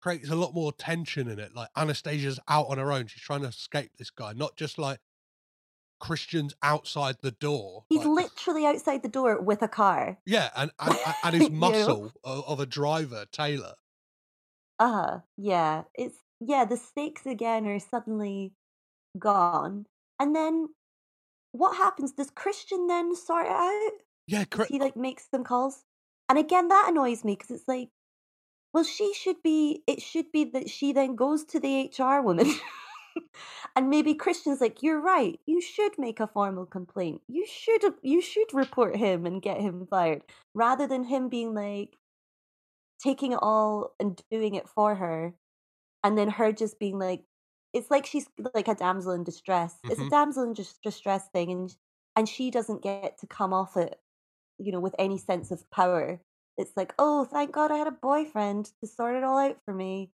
creates 0.00 0.28
a 0.30 0.36
lot 0.36 0.54
more 0.54 0.72
tension 0.72 1.28
in 1.28 1.38
it. 1.38 1.54
Like 1.54 1.68
Anastasia's 1.76 2.40
out 2.48 2.66
on 2.68 2.78
her 2.78 2.92
own; 2.92 3.06
she's 3.06 3.22
trying 3.22 3.42
to 3.42 3.48
escape 3.48 3.92
this 3.98 4.10
guy, 4.10 4.32
not 4.32 4.56
just 4.56 4.78
like 4.78 4.98
Christian's 6.00 6.54
outside 6.62 7.16
the 7.22 7.32
door. 7.32 7.84
he's 7.88 8.04
like- 8.04 8.24
literally 8.24 8.64
outside 8.66 9.02
the 9.02 9.08
door 9.08 9.40
with 9.40 9.62
a 9.62 9.68
car. 9.68 10.18
yeah, 10.26 10.50
and 10.56 10.70
and, 10.78 10.96
and- 11.24 11.34
his 11.34 11.50
muscle 11.50 12.12
of, 12.24 12.44
of 12.46 12.60
a 12.60 12.66
driver, 12.66 13.26
Taylor. 13.32 13.74
Uh 14.78 14.92
huh. 14.92 15.18
Yeah. 15.36 15.82
It's 15.94 16.18
yeah. 16.40 16.64
The 16.64 16.76
stakes 16.76 17.26
again 17.26 17.66
are 17.66 17.80
suddenly 17.80 18.52
gone, 19.18 19.86
and 20.20 20.36
then 20.36 20.68
what 21.50 21.76
happens? 21.76 22.12
Does 22.12 22.30
Christian 22.30 22.86
then 22.86 23.16
sort 23.16 23.46
it 23.46 23.52
out? 23.52 23.90
Yeah, 24.28 24.44
he 24.68 24.78
like 24.78 24.96
makes 24.96 25.28
some 25.30 25.42
calls? 25.42 25.84
And 26.28 26.38
again, 26.38 26.68
that 26.68 26.86
annoys 26.90 27.24
me 27.24 27.32
because 27.34 27.50
it's 27.50 27.66
like, 27.66 27.88
well, 28.72 28.84
she 28.84 29.12
should 29.14 29.42
be. 29.42 29.82
It 29.86 30.02
should 30.02 30.30
be 30.32 30.44
that 30.44 30.70
she 30.70 30.92
then 30.92 31.16
goes 31.16 31.44
to 31.46 31.60
the 31.60 31.82
HR 31.82 32.22
woman. 32.22 32.50
And 33.76 33.90
maybe 33.90 34.14
Christian's 34.14 34.60
like, 34.60 34.82
you're 34.82 35.00
right. 35.00 35.40
You 35.46 35.60
should 35.60 35.98
make 35.98 36.20
a 36.20 36.26
formal 36.26 36.66
complaint. 36.66 37.22
You 37.28 37.46
should 37.46 37.82
you 38.02 38.20
should 38.20 38.52
report 38.52 38.96
him 38.96 39.26
and 39.26 39.42
get 39.42 39.60
him 39.60 39.86
fired, 39.86 40.22
rather 40.54 40.86
than 40.86 41.04
him 41.04 41.28
being 41.28 41.54
like 41.54 41.96
taking 43.02 43.32
it 43.32 43.38
all 43.42 43.94
and 44.00 44.20
doing 44.30 44.54
it 44.54 44.68
for 44.68 44.94
her, 44.96 45.34
and 46.04 46.18
then 46.18 46.30
her 46.30 46.52
just 46.52 46.78
being 46.78 46.98
like, 46.98 47.24
it's 47.72 47.90
like 47.90 48.06
she's 48.06 48.28
like 48.54 48.68
a 48.68 48.74
damsel 48.74 49.12
in 49.12 49.24
distress. 49.24 49.84
It's 49.88 50.02
a 50.02 50.06
Mhm. 50.06 50.10
damsel 50.10 50.44
in 50.44 50.54
dis- 50.54 50.78
distress 50.82 51.28
thing, 51.30 51.50
and 51.52 51.76
and 52.16 52.28
she 52.28 52.50
doesn't 52.50 52.82
get 52.82 53.18
to 53.18 53.26
come 53.28 53.52
off 53.54 53.76
it, 53.76 54.00
you 54.58 54.72
know, 54.72 54.80
with 54.80 54.94
any 54.98 55.18
sense 55.18 55.50
of 55.52 55.68
power. 55.70 56.22
It's 56.58 56.76
like, 56.76 56.92
oh, 56.98 57.24
thank 57.24 57.52
God 57.52 57.70
I 57.70 57.76
had 57.76 57.86
a 57.86 57.92
boyfriend 57.92 58.70
to 58.82 58.86
sort 58.88 59.14
it 59.16 59.24
all 59.24 59.38
out 59.38 59.58
for 59.64 59.72
me. 59.72 60.10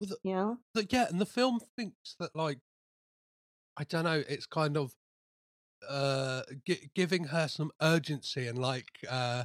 Well, 0.00 0.08
the- 0.10 0.28
You 0.28 0.34
know? 0.34 0.58
But 0.74 0.92
yeah, 0.92 1.06
and 1.08 1.20
the 1.20 1.26
film 1.26 1.60
thinks 1.76 2.16
that 2.20 2.34
like 2.34 2.58
I 3.78 3.84
don't 3.84 4.04
know, 4.04 4.22
it's 4.28 4.46
kind 4.46 4.76
of 4.76 4.92
uh 5.88 6.42
gi- 6.66 6.90
giving 6.94 7.24
her 7.24 7.46
some 7.48 7.70
urgency 7.80 8.46
and 8.48 8.58
like 8.58 8.88
uh 9.08 9.44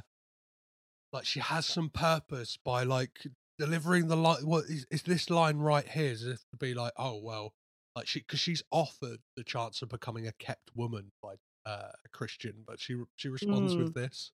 like 1.12 1.26
she 1.26 1.40
has 1.40 1.66
some 1.66 1.90
purpose 1.90 2.58
by 2.64 2.82
like 2.84 3.26
delivering 3.58 4.08
the 4.08 4.16
line 4.16 4.44
what 4.46 4.64
is, 4.64 4.86
is 4.90 5.02
this 5.02 5.28
line 5.28 5.58
right 5.58 5.86
here 5.86 6.10
as 6.10 6.24
if 6.24 6.38
to 6.50 6.56
be 6.58 6.72
like 6.72 6.92
oh 6.96 7.20
well 7.22 7.52
like 7.94 8.06
she 8.06 8.20
because 8.20 8.40
she's 8.40 8.62
offered 8.70 9.18
the 9.36 9.44
chance 9.44 9.82
of 9.82 9.90
becoming 9.90 10.26
a 10.26 10.32
kept 10.32 10.70
woman 10.74 11.12
by 11.22 11.34
uh 11.66 11.90
christian 12.12 12.54
but 12.66 12.80
she 12.80 12.96
she 13.16 13.28
responds 13.28 13.76
with 13.76 13.92
this 13.94 14.32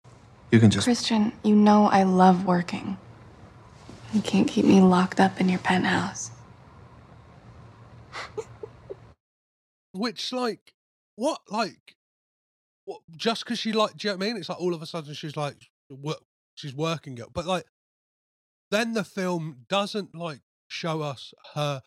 You 0.53 0.61
can 0.61 0.71
just. 0.71 0.85
Christian, 0.85 1.33
you 1.43 1.55
know 1.55 1.85
I 1.87 2.03
love 2.03 2.45
working. 2.45 2.97
You 4.13 4.21
can't 4.21 4.47
keep 4.47 4.65
me 4.65 4.81
locked 4.81 5.19
up 5.19 5.41
in 5.41 5.49
your 5.49 5.59
penthouse. 5.59 6.31
which 9.93 10.33
like 10.33 10.73
what 11.15 11.39
like 11.49 11.95
what 12.85 13.01
just 13.17 13.45
because 13.45 13.59
she 13.59 13.73
like 13.73 13.97
do 13.97 14.07
you 14.07 14.13
know 14.13 14.17
what 14.17 14.25
i 14.25 14.27
mean 14.27 14.37
it's 14.37 14.49
like 14.49 14.59
all 14.61 14.73
of 14.73 14.81
a 14.81 14.87
sudden 14.87 15.13
she's 15.13 15.37
like 15.37 15.57
work 15.89 16.21
she's 16.55 16.75
working 16.75 17.17
it 17.17 17.27
but 17.33 17.45
like 17.47 17.65
then 18.71 18.93
the 18.93 19.03
film 19.03 19.65
doesn't 19.69 20.15
like 20.15 20.41
show 20.67 21.01
us 21.01 21.33
her 21.55 21.81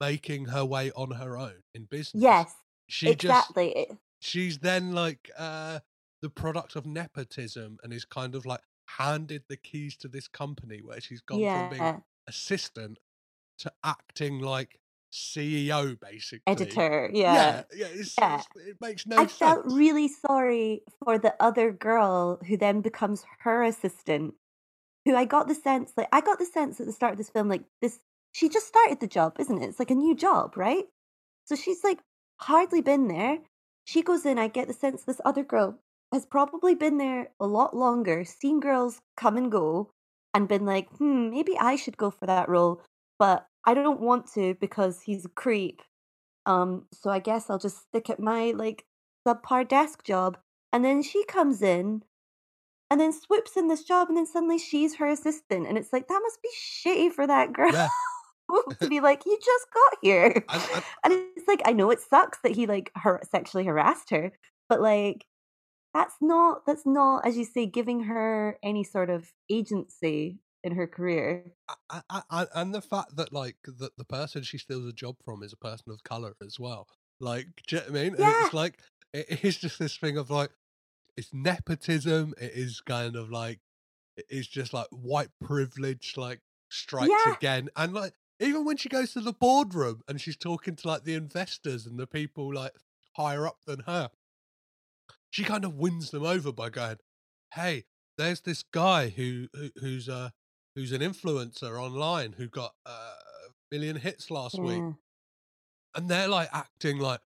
making 0.00 0.46
her 0.46 0.64
way 0.64 0.92
on 0.96 1.12
her 1.12 1.38
own 1.38 1.62
in 1.74 1.84
business 1.84 2.20
Yes, 2.22 2.54
she 2.88 3.14
just 3.16 3.54
exactly. 3.54 3.70
It- 3.76 3.98
she's 4.20 4.58
then 4.60 4.92
like 4.94 5.30
uh 5.38 5.80
the 6.22 6.30
product 6.30 6.76
of 6.76 6.86
nepotism 6.86 7.78
and 7.82 7.92
is 7.92 8.04
kind 8.04 8.34
of 8.34 8.46
like 8.46 8.62
handed 8.86 9.42
the 9.48 9.56
keys 9.56 9.96
to 9.96 10.08
this 10.08 10.28
company 10.28 10.80
where 10.82 11.00
she's 11.00 11.20
gone 11.20 11.40
from 11.40 11.70
being 11.70 12.02
assistant 12.28 12.98
to 13.58 13.72
acting 13.84 14.38
like 14.38 14.78
ceo 15.12 15.98
basically 16.00 16.40
editor. 16.46 17.10
Yeah. 17.12 17.34
yeah, 17.34 17.62
yeah, 17.74 17.86
it's, 17.92 18.14
Yeah. 18.18 18.42
it 18.66 18.76
makes 18.80 19.06
no 19.06 19.16
I 19.16 19.26
sense. 19.26 19.32
felt 19.36 19.66
really 19.66 20.08
sorry 20.08 20.82
for 21.04 21.18
the 21.18 21.34
other 21.38 21.70
girl 21.70 22.40
who 22.46 22.56
then 22.56 22.80
becomes 22.80 23.24
her 23.40 23.62
assistant. 23.62 24.34
Who 25.04 25.16
I 25.16 25.24
got 25.24 25.48
the 25.48 25.54
sense, 25.56 25.92
like, 25.96 26.08
I 26.12 26.20
got 26.20 26.38
the 26.38 26.46
sense 26.46 26.80
at 26.80 26.86
the 26.86 26.92
start 26.92 27.12
of 27.12 27.18
this 27.18 27.28
film, 27.28 27.48
like, 27.48 27.64
this, 27.80 27.98
she 28.30 28.48
just 28.48 28.68
started 28.68 29.00
the 29.00 29.08
job, 29.08 29.34
isn't 29.40 29.60
it? 29.60 29.68
It's 29.68 29.80
like 29.80 29.90
a 29.90 29.96
new 29.96 30.14
job, 30.14 30.56
right? 30.56 30.84
So 31.44 31.56
she's 31.56 31.82
like 31.82 31.98
hardly 32.38 32.80
been 32.80 33.08
there. 33.08 33.38
She 33.84 34.02
goes 34.02 34.24
in, 34.24 34.38
I 34.38 34.46
get 34.46 34.68
the 34.68 34.74
sense 34.74 35.02
this 35.02 35.20
other 35.24 35.42
girl 35.42 35.80
has 36.12 36.26
probably 36.26 36.74
been 36.74 36.98
there 36.98 37.28
a 37.40 37.46
lot 37.46 37.74
longer, 37.76 38.24
seen 38.24 38.60
girls 38.60 39.00
come 39.16 39.36
and 39.36 39.50
go, 39.50 39.90
and 40.34 40.48
been 40.48 40.64
like, 40.66 40.88
hmm, 40.98 41.30
maybe 41.30 41.56
I 41.58 41.76
should 41.76 41.96
go 41.96 42.10
for 42.10 42.26
that 42.26 42.48
role, 42.48 42.82
but 43.18 43.46
I 43.66 43.74
don't 43.74 44.00
want 44.00 44.26
to 44.34 44.54
because 44.60 45.02
he's 45.02 45.24
a 45.24 45.28
creep. 45.30 45.82
Um, 46.46 46.86
so 46.92 47.10
I 47.10 47.18
guess 47.20 47.48
I'll 47.50 47.58
just 47.58 47.82
stick 47.88 48.10
at 48.10 48.18
my 48.20 48.50
like 48.52 48.84
subpar 49.26 49.68
desk 49.68 50.04
job. 50.04 50.38
And 50.72 50.84
then 50.84 51.02
she 51.02 51.24
comes 51.26 51.62
in 51.62 52.02
and 52.90 53.00
then 53.00 53.12
swoops 53.12 53.56
in 53.56 53.68
this 53.68 53.84
job 53.84 54.08
and 54.08 54.16
then 54.16 54.26
suddenly 54.26 54.58
she's 54.58 54.96
her 54.96 55.06
assistant. 55.08 55.66
And 55.68 55.78
it's 55.78 55.92
like 55.92 56.08
that 56.08 56.20
must 56.22 56.42
be 56.42 56.48
shitty 56.58 57.12
for 57.12 57.26
that 57.26 57.52
girl 57.52 57.72
Yeah. 57.72 57.88
to 58.80 58.88
be 58.88 59.00
like, 59.00 59.24
you 59.26 59.38
just 59.44 59.66
got 59.72 59.98
here. 60.02 60.44
And- 60.48 60.62
and- 60.74 60.84
And 61.04 61.12
it's 61.36 61.48
like 61.48 61.62
I 61.64 61.72
know 61.72 61.90
it 61.90 62.00
sucks 62.00 62.38
that 62.42 62.52
he 62.52 62.66
like 62.66 62.90
her 62.96 63.20
sexually 63.30 63.64
harassed 63.64 64.10
her, 64.10 64.32
but 64.68 64.80
like 64.80 65.24
that's 65.94 66.16
not 66.20 66.64
that's 66.66 66.86
not, 66.86 67.26
as 67.26 67.36
you 67.36 67.44
say, 67.44 67.66
giving 67.66 68.04
her 68.04 68.58
any 68.62 68.84
sort 68.84 69.10
of 69.10 69.32
agency 69.50 70.40
in 70.64 70.74
her 70.74 70.86
career. 70.86 71.52
I, 71.88 72.02
I, 72.10 72.22
I, 72.30 72.46
and 72.54 72.74
the 72.74 72.82
fact 72.82 73.16
that 73.16 73.32
like 73.32 73.56
the, 73.64 73.90
the 73.96 74.04
person 74.04 74.42
she 74.42 74.58
steals 74.58 74.86
a 74.86 74.92
job 74.92 75.16
from 75.24 75.42
is 75.42 75.52
a 75.52 75.56
person 75.56 75.92
of 75.92 76.02
color 76.02 76.34
as 76.44 76.58
well. 76.58 76.88
Like, 77.20 77.46
do 77.66 77.76
you 77.76 77.82
know 77.82 77.88
what 77.88 78.00
I 78.00 78.02
mean? 78.02 78.14
And 78.16 78.28
Yeah. 78.28 78.32
it's 78.40 78.52
like 78.52 78.80
it 79.12 79.44
is 79.44 79.58
just 79.58 79.78
this 79.78 79.96
thing 79.96 80.16
of 80.18 80.30
like 80.30 80.50
it's 81.16 81.32
nepotism. 81.34 82.34
It 82.40 82.52
is 82.54 82.80
kind 82.80 83.16
of 83.16 83.30
like 83.30 83.60
it 84.16 84.26
is 84.30 84.48
just 84.48 84.72
like 84.74 84.88
white 84.90 85.30
privilege 85.40 86.14
like 86.16 86.40
strikes 86.70 87.26
Yeah. 87.26 87.36
again. 87.36 87.70
And 87.76 87.94
like 87.94 88.14
even 88.40 88.64
when 88.64 88.76
she 88.76 88.88
goes 88.88 89.12
to 89.14 89.20
the 89.20 89.32
boardroom 89.32 90.02
and 90.08 90.20
she's 90.20 90.36
talking 90.36 90.76
to 90.76 90.88
like 90.88 91.04
the 91.04 91.14
investors 91.14 91.86
and 91.86 91.98
the 91.98 92.06
people 92.06 92.52
like 92.54 92.74
higher 93.16 93.46
up 93.46 93.58
than 93.66 93.80
her, 93.80 94.10
she 95.32 95.44
kind 95.44 95.64
of 95.66 95.74
wins 95.76 96.12
them 96.12 96.24
over 96.24 96.52
by 96.52 96.70
going, 96.70 96.98
"Hey, 97.54 97.86
there's 98.18 98.42
this 98.42 98.62
guy 98.62 99.10
who, 99.10 99.48
who 99.54 99.70
who's 99.80 100.08
uh 100.08 100.30
who's 100.76 100.92
an 100.92 101.02
influencer 101.02 101.80
online 101.82 102.34
who 102.34 102.48
got 102.48 102.74
uh, 102.86 103.14
a 103.48 103.50
million 103.74 103.96
hits 103.96 104.30
last 104.30 104.62
week, 104.62 104.84
and 105.94 106.08
they're 106.08 106.28
like 106.28 106.48
acting 106.52 106.98
like, 106.98 107.20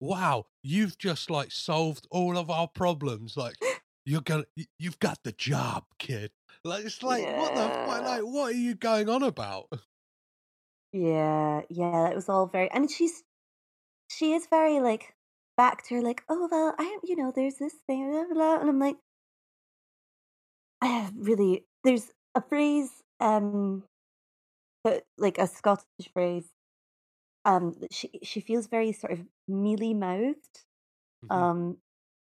wow, 0.00 0.46
you've 0.62 0.98
just 0.98 1.30
like 1.30 1.52
solved 1.52 2.06
all 2.10 2.36
of 2.38 2.50
our 2.50 2.68
problems. 2.68 3.36
Like 3.36 3.56
You're 4.04 4.20
gonna, 4.22 4.46
you've 4.80 4.98
got 4.98 5.22
the 5.22 5.30
job, 5.30 5.84
kid. 6.00 6.32
Like 6.64 6.84
it's 6.84 7.04
like 7.04 7.28
what 7.30 7.54
the 7.54 7.70
fuck? 7.70 8.02
Like 8.02 8.22
what 8.22 8.52
are 8.52 8.56
you 8.56 8.74
going 8.74 9.08
on 9.08 9.22
about? 9.22 9.68
Yeah, 10.92 11.62
yeah, 11.70 12.08
it 12.10 12.14
was 12.14 12.28
all 12.28 12.46
very 12.46 12.70
and 12.70 12.90
she's 12.90 13.24
she 14.08 14.34
is 14.34 14.46
very 14.48 14.80
like 14.80 15.16
back 15.62 15.84
to 15.84 15.94
her 15.94 16.02
like, 16.02 16.24
"Oh 16.28 16.48
well, 16.50 16.74
I 16.76 16.82
am, 16.82 16.98
you 17.04 17.14
know, 17.14 17.30
there's 17.32 17.54
this 17.54 17.74
thing," 17.86 18.10
blah, 18.10 18.24
blah, 18.24 18.34
blah. 18.34 18.60
and 18.60 18.68
I'm 18.68 18.80
like, 18.80 18.96
I 20.80 20.86
have 20.86 21.12
really 21.16 21.66
there's 21.84 22.10
a 22.34 22.42
phrase, 22.42 22.90
um, 23.20 23.84
that, 24.82 25.04
like 25.18 25.38
a 25.38 25.46
Scottish 25.46 26.08
phrase, 26.12 26.48
um, 27.44 27.76
that 27.80 27.94
she 27.94 28.10
she 28.24 28.40
feels 28.40 28.66
very 28.66 28.90
sort 28.90 29.12
of 29.12 29.20
mealy 29.46 29.94
mouthed. 29.94 30.64
Mm-hmm. 31.24 31.32
Um, 31.32 31.76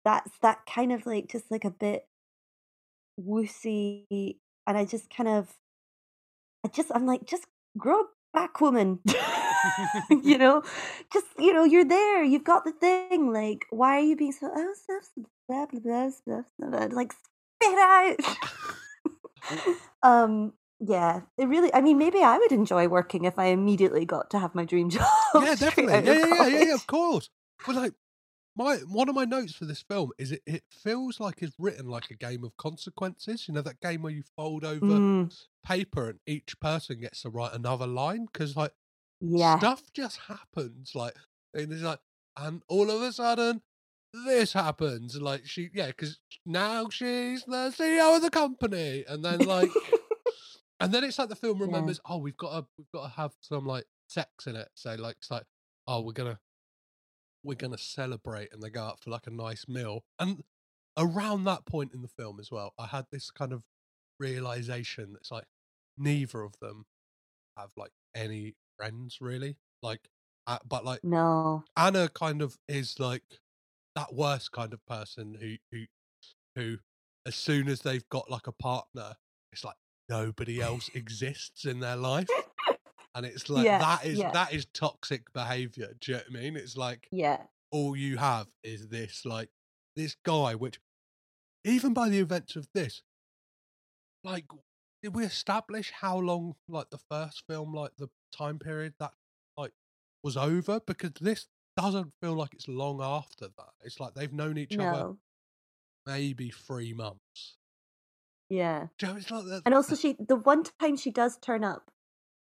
that's 0.04 0.32
that 0.42 0.66
kind 0.66 0.90
of 0.92 1.06
like 1.06 1.30
just 1.30 1.52
like 1.52 1.64
a 1.64 1.70
bit 1.70 2.08
woozy, 3.16 4.40
and 4.66 4.76
I 4.76 4.84
just 4.84 5.08
kind 5.08 5.28
of, 5.28 5.54
I 6.66 6.68
just 6.68 6.90
I'm 6.92 7.06
like, 7.06 7.26
just 7.26 7.46
grow 7.78 8.06
back, 8.34 8.60
woman. 8.60 8.98
you 10.10 10.38
know, 10.38 10.62
just 11.12 11.26
you 11.38 11.52
know, 11.52 11.64
you're 11.64 11.84
there. 11.84 12.22
You've 12.22 12.44
got 12.44 12.64
the 12.64 12.72
thing. 12.72 13.32
Like, 13.32 13.66
why 13.70 13.96
are 13.96 14.00
you 14.00 14.16
being 14.16 14.32
so 14.32 14.50
oh 14.54 14.74
blah 15.48 15.66
blah 15.66 15.80
blah 15.80 16.10
blah 16.26 16.42
blah? 16.58 16.70
blah. 16.70 16.96
Like, 16.96 17.12
spit 17.12 17.78
out. 17.78 18.16
um. 20.02 20.52
Yeah, 20.82 21.20
it 21.36 21.44
really. 21.44 21.72
I 21.74 21.82
mean, 21.82 21.98
maybe 21.98 22.22
I 22.22 22.38
would 22.38 22.52
enjoy 22.52 22.88
working 22.88 23.26
if 23.26 23.38
I 23.38 23.46
immediately 23.46 24.06
got 24.06 24.30
to 24.30 24.38
have 24.38 24.54
my 24.54 24.64
dream 24.64 24.88
job. 24.90 25.06
yeah, 25.34 25.54
definitely. 25.54 26.06
Yeah, 26.06 26.14
yeah, 26.14 26.26
yeah, 26.26 26.46
yeah, 26.46 26.60
yeah, 26.68 26.74
of 26.74 26.86
course. 26.86 27.28
But 27.66 27.76
like 27.76 27.92
my 28.56 28.76
one 28.78 29.08
of 29.08 29.14
my 29.14 29.24
notes 29.26 29.54
for 29.54 29.66
this 29.66 29.82
film 29.82 30.12
is 30.18 30.32
it, 30.32 30.42
it 30.46 30.64
feels 30.70 31.20
like 31.20 31.42
it's 31.42 31.54
written 31.58 31.86
like 31.88 32.10
a 32.10 32.14
game 32.14 32.44
of 32.44 32.56
consequences. 32.56 33.46
You 33.46 33.54
know 33.54 33.62
that 33.62 33.80
game 33.80 34.02
where 34.02 34.12
you 34.12 34.22
fold 34.36 34.64
over 34.64 35.02
Mm. 35.02 35.30
paper 35.64 36.08
and 36.08 36.20
each 36.26 36.58
person 36.60 37.00
gets 37.00 37.22
to 37.22 37.30
write 37.30 37.52
another 37.54 37.86
line 37.86 38.26
because 38.32 38.56
like 38.56 38.72
Yeah. 39.20 39.58
stuff 39.58 39.82
just 39.92 40.18
happens. 40.28 40.92
Like 40.94 41.14
and 41.54 41.72
it's 41.72 41.82
like 41.82 42.00
and 42.36 42.62
all 42.68 42.90
of 42.90 43.02
a 43.02 43.12
sudden 43.12 43.62
this 44.26 44.52
happens. 44.52 45.16
Like 45.20 45.46
she 45.46 45.70
yeah 45.74 45.88
because 45.88 46.18
now 46.46 46.88
she's 46.88 47.44
the 47.44 47.72
CEO 47.76 48.16
of 48.16 48.22
the 48.22 48.30
company 48.30 49.04
and 49.08 49.24
then 49.24 49.40
like. 49.40 49.70
And 50.82 50.94
then 50.94 51.04
it's 51.04 51.18
like 51.18 51.28
the 51.28 51.36
film 51.36 51.58
Yeah. 51.58 51.66
remembers, 51.66 52.00
oh, 52.08 52.16
we've 52.16 52.38
got 52.38 52.58
to 52.58 52.66
we've 52.78 52.90
got 52.94 53.02
to 53.02 53.10
have 53.20 53.32
some 53.42 53.66
like 53.66 53.84
sex 54.08 54.46
in 54.46 54.56
it. 54.56 54.68
So 54.74 54.94
like 54.94 55.16
it's 55.18 55.30
like, 55.30 55.44
oh, 55.86 56.00
we're 56.00 56.12
gonna 56.14 56.38
we're 57.44 57.54
gonna 57.54 57.76
celebrate, 57.76 58.48
and 58.50 58.62
they 58.62 58.70
go 58.70 58.82
out 58.84 58.98
for 58.98 59.10
like 59.10 59.26
a 59.26 59.30
nice 59.30 59.66
meal. 59.68 60.04
And 60.18 60.42
around 60.96 61.44
that 61.44 61.66
point 61.66 61.92
in 61.92 62.00
the 62.00 62.08
film 62.08 62.40
as 62.40 62.50
well, 62.50 62.72
I 62.78 62.86
had 62.86 63.04
this 63.12 63.30
kind 63.30 63.52
of 63.52 63.64
realization. 64.18 65.16
It's 65.20 65.30
like 65.30 65.44
neither 65.98 66.40
of 66.42 66.54
them 66.60 66.86
have 67.58 67.72
like 67.76 67.92
any 68.14 68.54
friends 68.80 69.18
really. 69.20 69.58
Like, 69.82 70.10
uh, 70.46 70.58
but 70.66 70.84
like 70.84 71.02
No. 71.02 71.64
Anna 71.76 72.08
kind 72.08 72.42
of 72.42 72.58
is 72.68 73.00
like 73.00 73.24
that 73.96 74.14
worst 74.14 74.52
kind 74.52 74.72
of 74.74 74.84
person 74.86 75.34
who 75.34 75.56
who 75.72 75.86
who 76.56 76.78
as 77.26 77.36
soon 77.36 77.68
as 77.68 77.82
they've 77.82 78.08
got 78.10 78.30
like 78.30 78.46
a 78.46 78.52
partner, 78.52 79.14
it's 79.52 79.64
like 79.64 79.76
nobody 80.08 80.60
else 80.62 80.90
exists 80.94 81.64
in 81.66 81.80
their 81.80 81.96
life. 81.96 82.46
And 83.14 83.26
it's 83.26 83.48
like 83.50 83.66
Yeah, 83.66 83.78
that 83.78 84.06
is 84.06 84.18
yeah. 84.18 84.32
that 84.32 84.52
is 84.52 84.66
toxic 84.66 85.32
behavior. 85.32 85.94
Do 86.00 86.12
you 86.12 86.18
know 86.18 86.24
what 86.30 86.38
I 86.38 86.42
mean? 86.42 86.56
It's 86.56 86.76
like 86.76 87.10
Yeah. 87.10 87.46
all 87.72 87.96
you 87.96 88.18
have 88.18 88.48
is 88.64 88.88
this 88.88 89.24
like 89.26 89.50
this 89.96 90.16
guy, 90.24 90.54
which 90.56 90.80
even 91.64 91.94
by 91.94 92.08
the 92.10 92.20
events 92.20 92.56
of 92.56 92.68
this, 92.74 93.02
like 94.24 94.46
did 95.02 95.14
we 95.14 95.24
establish 95.24 95.92
how 96.00 96.18
long 96.18 96.54
like 96.68 96.90
the 96.90 96.98
first 97.10 97.44
film, 97.48 97.74
like 97.74 97.92
the 97.98 98.08
time 98.36 98.58
period 98.58 98.94
that 99.00 99.12
like 99.56 99.72
was 100.22 100.36
over? 100.36 100.80
Because 100.80 101.12
this 101.20 101.46
doesn't 101.76 102.12
feel 102.20 102.34
like 102.34 102.54
it's 102.54 102.68
long 102.68 103.00
after 103.02 103.46
that. 103.46 103.72
It's 103.82 104.00
like 104.00 104.14
they've 104.14 104.32
known 104.32 104.58
each 104.58 104.76
other 104.76 105.14
maybe 106.06 106.50
three 106.50 106.92
months. 106.92 107.56
Yeah. 108.48 108.88
You 109.00 109.08
know, 109.08 109.16
it's 109.16 109.30
like 109.30 109.44
that. 109.44 109.62
And 109.64 109.74
also, 109.74 109.94
she 109.94 110.16
the 110.18 110.36
one 110.36 110.64
time 110.80 110.96
she 110.96 111.10
does 111.10 111.38
turn 111.38 111.64
up, 111.64 111.90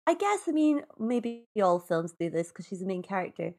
I 0.08 0.14
guess. 0.14 0.42
I 0.48 0.52
mean, 0.52 0.82
maybe 0.98 1.46
all 1.62 1.80
films 1.80 2.14
do 2.18 2.30
this 2.30 2.48
because 2.48 2.68
she's 2.68 2.80
the 2.80 2.86
main 2.86 3.04
character. 3.04 3.54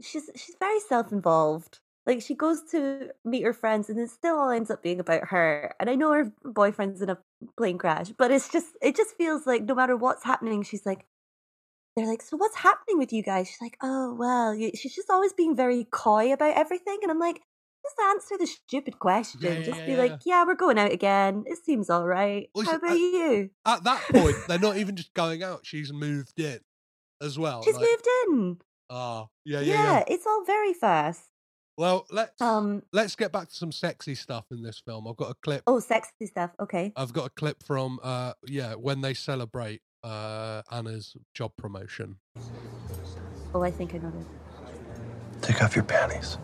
She's 0.00 0.30
she's 0.36 0.56
very 0.58 0.80
self 0.80 1.12
involved. 1.12 1.80
Like 2.08 2.22
she 2.22 2.34
goes 2.34 2.62
to 2.70 3.10
meet 3.24 3.42
her 3.42 3.52
friends, 3.52 3.88
and 3.90 4.00
it 4.00 4.08
still 4.10 4.36
all 4.38 4.50
ends 4.50 4.70
up 4.70 4.82
being 4.82 4.98
about 4.98 5.28
her. 5.28 5.74
And 5.78 5.88
I 5.90 5.94
know 5.94 6.10
her 6.12 6.32
boyfriend's 6.42 7.02
in 7.02 7.10
a 7.10 7.18
plane 7.56 7.76
crash, 7.78 8.08
but 8.16 8.30
it's 8.30 8.48
just 8.48 8.68
it 8.82 8.96
just 8.96 9.14
feels 9.16 9.46
like 9.46 9.62
no 9.64 9.74
matter 9.74 9.94
what's 9.94 10.24
happening, 10.24 10.62
she's 10.62 10.86
like. 10.86 11.04
They're 11.96 12.06
like, 12.06 12.22
so 12.22 12.36
what's 12.36 12.54
happening 12.56 12.96
with 12.96 13.12
you 13.12 13.24
guys? 13.24 13.48
She's 13.48 13.60
like, 13.60 13.76
oh 13.82 14.14
well, 14.14 14.56
she's 14.76 14.94
just 14.94 15.10
always 15.10 15.32
being 15.32 15.56
very 15.56 15.84
coy 15.90 16.32
about 16.32 16.56
everything, 16.56 16.98
and 17.02 17.10
I'm 17.10 17.18
like, 17.18 17.42
just 17.84 17.96
answer 18.08 18.36
the 18.38 18.46
stupid 18.46 18.98
question. 19.00 19.40
yeah, 19.42 19.60
just 19.62 19.80
yeah, 19.80 19.86
be 19.86 19.92
yeah. 19.92 19.98
like, 19.98 20.20
yeah, 20.24 20.44
we're 20.46 20.54
going 20.54 20.78
out 20.78 20.92
again. 20.92 21.42
It 21.46 21.58
seems 21.64 21.90
all 21.90 22.06
right. 22.06 22.50
Well, 22.54 22.66
How 22.66 22.76
about 22.76 22.90
I- 22.92 22.94
you? 22.94 23.50
At 23.66 23.82
that 23.84 24.00
point, 24.12 24.36
they're 24.46 24.58
not 24.60 24.76
even 24.76 24.94
just 25.00 25.12
going 25.14 25.42
out. 25.42 25.60
She's 25.64 25.92
moved 25.92 26.38
in 26.38 26.60
as 27.20 27.36
well. 27.38 27.62
She's 27.64 27.74
like, 27.74 27.84
moved 27.88 28.06
in. 28.28 28.58
Ah, 28.90 29.26
yeah, 29.44 29.60
Yeah, 29.60 29.74
yeah, 29.74 29.92
yeah. 29.98 30.04
it's 30.06 30.26
all 30.26 30.44
very 30.44 30.72
fast. 30.74 31.24
Well, 31.78 32.06
let's 32.10 32.42
Um. 32.42 32.82
let's 32.92 33.14
get 33.14 33.30
back 33.30 33.48
to 33.50 33.54
some 33.54 33.70
sexy 33.70 34.16
stuff 34.16 34.46
in 34.50 34.62
this 34.62 34.82
film. 34.84 35.06
I've 35.06 35.16
got 35.16 35.30
a 35.30 35.34
clip. 35.34 35.62
Oh, 35.68 35.78
sexy 35.78 36.26
stuff. 36.26 36.50
Okay. 36.58 36.92
I've 36.96 37.12
got 37.12 37.26
a 37.26 37.30
clip 37.30 37.62
from 37.62 38.00
uh 38.02 38.32
yeah 38.48 38.74
when 38.74 39.00
they 39.00 39.14
celebrate 39.14 39.80
uh 40.02 40.62
Anna's 40.72 41.16
job 41.34 41.52
promotion. 41.56 42.16
Oh, 43.54 43.62
I 43.62 43.70
think 43.70 43.94
I 43.94 43.98
know 43.98 44.10
this. 44.10 44.26
Take 45.40 45.62
off 45.62 45.76
your 45.76 45.84
panties. 45.84 46.36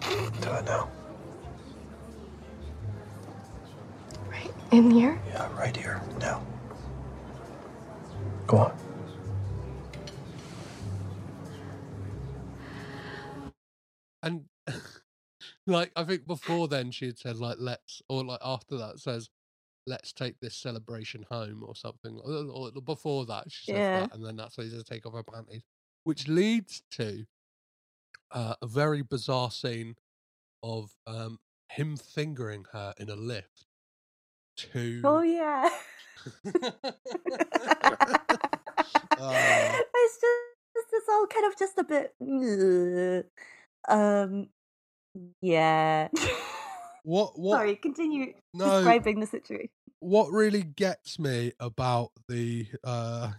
Do 0.00 0.50
it 0.50 0.64
now. 0.64 0.88
Right 4.28 4.52
in 4.72 4.90
here? 4.90 5.16
Yeah, 5.28 5.48
right 5.56 5.76
here. 5.76 6.02
Now. 6.18 6.42
Go 8.48 8.56
on. 8.58 8.72
And 14.24 14.46
like 15.66 15.92
I 15.96 16.04
think 16.04 16.26
before 16.26 16.68
then 16.68 16.90
she 16.90 17.06
had 17.06 17.18
said 17.18 17.36
like 17.36 17.56
let's 17.60 18.02
or 18.08 18.24
like 18.24 18.40
after 18.42 18.76
that 18.78 18.98
says 18.98 19.28
let's 19.86 20.12
take 20.12 20.40
this 20.40 20.56
celebration 20.56 21.24
home 21.30 21.62
or 21.66 21.74
something 21.76 22.18
or, 22.24 22.32
or 22.50 22.72
before 22.82 23.26
that 23.26 23.50
she 23.50 23.66
says 23.66 23.76
Yeah. 23.76 24.00
that 24.00 24.14
and 24.14 24.24
then 24.24 24.36
that's 24.36 24.56
why 24.56 24.64
she 24.64 24.70
says 24.70 24.84
take 24.84 25.04
off 25.06 25.12
her 25.14 25.22
panties 25.22 25.62
which 26.04 26.26
leads 26.26 26.82
to 26.92 27.26
uh, 28.32 28.54
a 28.62 28.66
very 28.66 29.02
bizarre 29.02 29.50
scene 29.50 29.96
of 30.62 30.90
um 31.06 31.38
him 31.70 31.96
fingering 31.96 32.64
her 32.72 32.94
in 32.98 33.10
a 33.10 33.16
lift 33.16 33.66
to 34.56 35.02
Oh 35.04 35.22
yeah. 35.22 35.68
Oh. 39.18 39.84
It's 39.96 40.18
just 40.20 40.92
it's 40.92 41.08
all 41.08 41.26
kind 41.26 41.46
of 41.46 41.58
just 41.58 41.78
a 41.78 41.84
bit. 41.84 42.14
Um. 43.88 44.48
Yeah. 45.40 46.08
what 47.04 47.38
what 47.38 47.56
Sorry. 47.58 47.76
Continue 47.76 48.34
No. 48.52 48.82
describing 48.82 49.20
the 49.20 49.26
situation. 49.26 49.70
what 50.00 50.30
really 50.30 50.62
gets 50.62 51.18
me 51.18 51.52
about 51.60 52.10
the 52.28 52.66
uh 52.84 53.32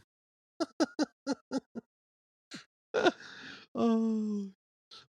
oh, 3.76 4.52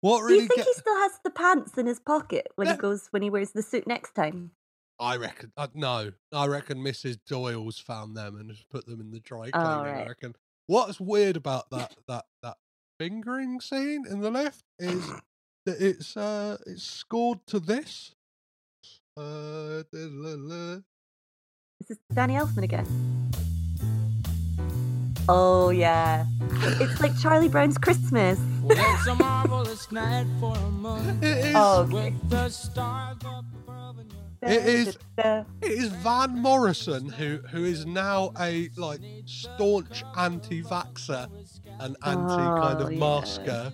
what 0.02 0.28
Do 0.28 0.34
you 0.34 0.42
think 0.42 0.52
get 0.56 0.66
he 0.66 0.74
still 0.74 0.96
has 0.98 1.20
the 1.24 1.30
pants 1.30 1.78
in 1.78 1.86
his 1.88 2.00
pocket 2.00 2.48
when 2.56 2.68
Yeah. 2.68 2.74
he 2.74 2.78
goes 2.80 3.08
when 3.12 3.22
he 3.22 3.30
wears 3.30 3.52
the 3.52 3.62
suit 3.62 3.88
next 3.88 4.14
time? 4.16 4.52
I 5.00 5.18
reckon 5.18 5.52
uh, 5.58 5.68
no 5.74 6.12
I 6.34 6.48
reckon 6.48 6.78
Mrs 6.80 7.18
Doyle's 7.28 7.78
found 7.80 8.16
them 8.16 8.38
and 8.38 8.52
put 8.70 8.86
them 8.86 9.02
in 9.02 9.12
the 9.12 9.20
dry 9.20 9.52
Oh, 9.54 9.60
cleaning 9.62 9.98
I 10.04 10.08
reckon 10.08 10.36
what's 10.68 11.00
weird 11.00 11.36
about 11.36 11.70
that 11.72 11.94
that 12.08 12.26
that 12.42 12.58
fingering 13.00 13.60
scene 13.62 14.06
in 14.10 14.22
the 14.22 14.32
lift 14.32 14.64
is 14.80 15.06
that 15.66 15.82
it's 15.82 16.16
uh 16.18 16.58
it's 16.66 16.84
scored 16.84 17.40
to 17.48 17.60
this 17.60 18.14
uh 19.18 19.84
da- 19.92 20.10
la- 20.12 20.36
la. 20.38 20.78
Is 21.90 21.98
Danny 22.14 22.36
Elfman 22.36 22.64
again? 22.64 22.86
Oh 25.28 25.70
yeah. 25.72 26.26
It's 26.80 27.02
like 27.02 27.18
Charlie 27.20 27.50
Brown's 27.50 27.78
Christmas. 27.78 28.40
It's 28.70 29.08
a 29.08 29.16
marvelous 29.16 29.92
night 29.92 30.28
for 30.40 30.56
a 30.56 30.70
moon. 30.72 31.20
It 31.24 31.38
is. 31.48 31.54
Oh, 31.56 31.82
okay. 31.82 31.94
With 32.12 32.30
the 32.30 32.50
stars 32.50 33.18
up 33.26 33.46
above 33.68 33.98
and 34.00 34.12
your 34.12 34.52
It 34.52 34.66
is. 34.68 34.98
Da- 35.18 35.44
It 35.62 35.72
is 35.72 35.88
Van 35.90 36.38
Morrison 36.42 37.10
who 37.10 37.40
who 37.50 37.64
is 37.66 37.86
now 37.86 38.32
a 38.40 38.70
like 38.78 39.02
staunch 39.26 40.04
anti-vaxxer 40.16 41.28
and 41.80 41.96
anti 42.04 42.36
kind 42.36 42.82
Oh, 42.82 42.86
of 42.88 42.92
yeah. 42.94 43.00
masker. 43.00 43.74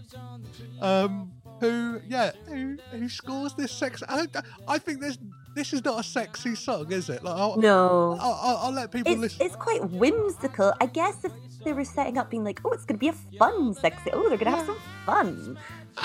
Um, 0.82 1.32
who, 1.60 2.02
yeah, 2.08 2.32
who, 2.48 2.78
who 2.92 3.08
scores 3.08 3.54
this 3.54 3.72
sex. 3.72 4.02
I, 4.10 4.28
I 4.68 4.78
think 4.80 5.00
this 5.00 5.18
this 5.54 5.74
is 5.74 5.84
not 5.84 6.00
a 6.00 6.04
sexy 6.04 6.56
song, 6.56 6.92
is 6.92 7.10
it? 7.10 7.24
Like, 7.24 7.36
I'll, 7.36 7.58
No. 7.58 8.18
I'll, 8.22 8.40
I'll, 8.42 8.58
I'll 8.58 8.72
let 8.72 8.90
people 8.92 9.12
It's, 9.12 9.20
listen. 9.22 9.46
it's 9.46 9.56
quite 9.56 9.84
whimsical. 9.92 10.74
I 10.80 10.86
guess 10.86 11.26
if 11.26 11.32
they 11.66 11.74
were 11.74 11.84
setting 11.84 12.18
up 12.18 12.30
being 12.32 12.46
like, 12.46 12.62
oh, 12.64 12.72
it's 12.72 12.86
going 12.86 12.96
to 12.98 13.00
be 13.00 13.10
a 13.10 13.38
fun 13.38 13.74
sexy, 13.74 14.12
oh, 14.14 14.30
they're 14.30 14.38
going 14.38 14.50
to 14.52 14.58
have 14.58 14.66
some 14.66 14.80
fun. 15.06 15.60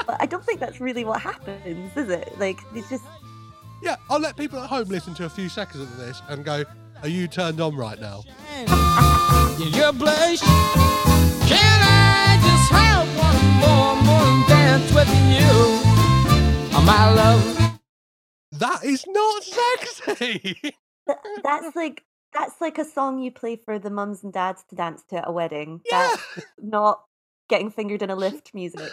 But 0.05 0.17
I 0.21 0.27
don't 0.27 0.45
think 0.45 0.59
that's 0.59 0.81
really 0.81 1.05
what 1.05 1.21
happens, 1.23 1.97
is 1.97 2.09
it? 2.09 2.37
Like, 2.41 2.59
it's 2.75 2.91
just, 2.91 3.05
Yeah, 3.85 3.95
I'll 4.11 4.19
let 4.19 4.37
people 4.37 4.59
at 4.59 4.69
home 4.69 4.89
listen 4.89 5.15
to 5.15 5.27
a 5.27 5.31
few 5.31 5.49
seconds 5.49 5.81
of 5.85 5.97
this 5.97 6.21
and 6.29 6.45
go, 6.45 6.65
"Are 7.03 7.09
you 7.09 7.29
turned 7.29 7.61
on 7.61 7.77
right 7.77 8.01
now?" 8.01 8.25
in 9.63 9.73
your 9.73 9.93
place. 9.93 10.43
Can 11.47 11.81
I 11.83 12.39
just 12.43 12.73
have 12.73 13.07
one 13.19 13.45
more 13.61 13.97
morning 14.03 14.45
dance 14.49 14.93
with 14.93 15.09
you, 15.31 15.49
oh, 16.77 16.83
my 16.85 17.13
love? 17.13 17.79
That 18.53 18.85
is 18.85 19.05
not 19.07 19.43
sexy. 19.45 20.39
th- 20.63 21.19
that's 21.45 21.77
like, 21.77 22.05
that's 22.33 22.61
like 22.61 22.79
a 22.79 22.85
song 22.85 23.21
you 23.21 23.31
play 23.31 23.57
for 23.57 23.79
the 23.79 23.91
mums 23.91 24.25
and 24.25 24.33
dads 24.33 24.65
to 24.71 24.77
dance 24.77 25.05
to 25.11 25.19
at 25.19 25.29
a 25.29 25.33
wedding. 25.33 25.83
Yeah. 25.91 26.17
That's 26.35 26.47
not 26.61 27.03
getting 27.49 27.71
fingered 27.71 28.03
in 28.03 28.11
a 28.11 28.17
lift 28.17 28.53
music. 28.53 28.91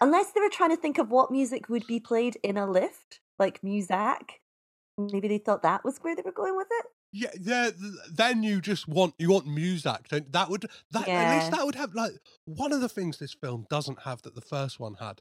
Unless 0.00 0.32
they 0.32 0.40
were 0.40 0.48
trying 0.48 0.70
to 0.70 0.76
think 0.76 0.98
of 0.98 1.10
what 1.10 1.30
music 1.30 1.68
would 1.68 1.86
be 1.86 1.98
played 1.98 2.38
in 2.42 2.56
a 2.56 2.70
lift, 2.70 3.20
like 3.38 3.60
Muzak. 3.62 4.38
Maybe 4.96 5.28
they 5.28 5.38
thought 5.38 5.62
that 5.62 5.84
was 5.84 5.98
where 5.98 6.14
they 6.14 6.22
were 6.24 6.30
going 6.30 6.56
with 6.56 6.68
it. 6.70 6.86
Yeah, 7.12 7.30
yeah. 7.40 7.70
th- 7.70 7.92
Then 8.12 8.42
you 8.42 8.60
just 8.60 8.86
want 8.88 9.14
you 9.18 9.30
want 9.30 9.46
music. 9.46 10.08
Don't 10.08 10.30
that 10.32 10.48
would 10.50 10.66
that 10.92 11.08
at 11.08 11.36
least 11.38 11.50
that 11.52 11.64
would 11.66 11.74
have 11.74 11.94
like 11.94 12.12
one 12.44 12.72
of 12.72 12.80
the 12.80 12.88
things 12.88 13.18
this 13.18 13.34
film 13.34 13.66
doesn't 13.70 14.00
have 14.02 14.22
that 14.22 14.34
the 14.34 14.40
first 14.40 14.78
one 14.78 14.94
had 14.94 15.20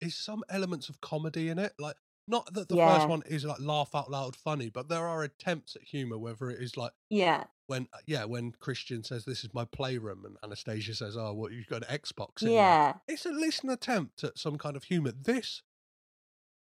is 0.00 0.16
some 0.16 0.42
elements 0.48 0.88
of 0.88 1.00
comedy 1.00 1.48
in 1.48 1.58
it. 1.58 1.72
Like 1.78 1.96
not 2.26 2.52
that 2.54 2.68
the 2.68 2.76
Yeah. 2.76 2.94
first 2.96 3.08
one 3.08 3.22
is 3.26 3.44
like 3.44 3.60
laugh 3.60 3.94
out 3.94 4.10
loud 4.10 4.36
funny, 4.36 4.68
but 4.68 4.88
there 4.88 5.06
are 5.06 5.22
attempts 5.22 5.76
at 5.76 5.82
humor. 5.82 6.18
Whether 6.18 6.50
it 6.50 6.60
is 6.60 6.76
like 6.76 6.92
Yeah. 7.08 7.44
when 7.68 7.88
uh, 7.92 7.98
yeah 8.06 8.24
when 8.24 8.52
Christian 8.52 9.04
says 9.04 9.24
this 9.24 9.44
is 9.44 9.54
my 9.54 9.64
playroom 9.64 10.24
and 10.24 10.36
Anastasia 10.42 10.94
says 10.94 11.16
oh 11.16 11.32
what 11.34 11.52
you've 11.52 11.68
got 11.68 11.88
an 11.88 11.98
Xbox. 11.98 12.42
In 12.42 12.48
there." 12.48 12.56
Yeah. 12.56 12.94
it's 13.06 13.26
at 13.26 13.34
least 13.34 13.62
an 13.64 13.70
attempt 13.70 14.24
at 14.24 14.38
some 14.38 14.58
kind 14.58 14.76
of 14.76 14.84
humor. 14.84 15.12
This 15.12 15.62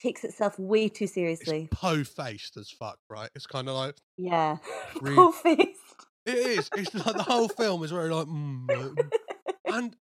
Takes 0.02 0.24
itself 0.24 0.58
way 0.58 0.88
too 0.90 1.08
seriously. 1.08 1.68
po 1.72 2.04
faced 2.04 2.56
as 2.58 2.70
fuck, 2.72 3.00
right? 3.10 3.30
It's 3.36 3.46
kind 3.48 3.68
of 3.68 3.76
like 3.76 3.96
Yeah. 4.18 4.58
Re- 5.02 5.16
Full 5.16 5.32
faced. 5.34 5.80
It 6.26 6.36
is. 6.36 6.70
It's 6.76 6.94
like 6.94 7.16
the 7.18 7.24
whole 7.24 7.50
film 7.50 7.84
is 7.84 7.92
very 7.92 8.10
like, 8.10 8.28
mm, 8.28 9.10
and 9.66 9.96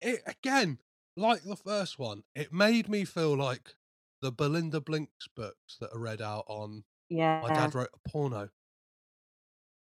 it 0.00 0.20
again, 0.26 0.78
like 1.16 1.42
the 1.42 1.56
first 1.56 1.98
one, 1.98 2.22
it 2.34 2.52
made 2.52 2.88
me 2.88 3.04
feel 3.04 3.36
like 3.36 3.74
the 4.20 4.30
Belinda 4.30 4.80
Blinked 4.80 5.28
books 5.34 5.78
that 5.80 5.90
are 5.92 5.98
read 5.98 6.20
out 6.22 6.44
on 6.46 6.84
Yeah. 7.08 7.40
my 7.42 7.48
dad 7.48 7.74
wrote 7.74 7.88
a 7.94 8.08
porno 8.08 8.50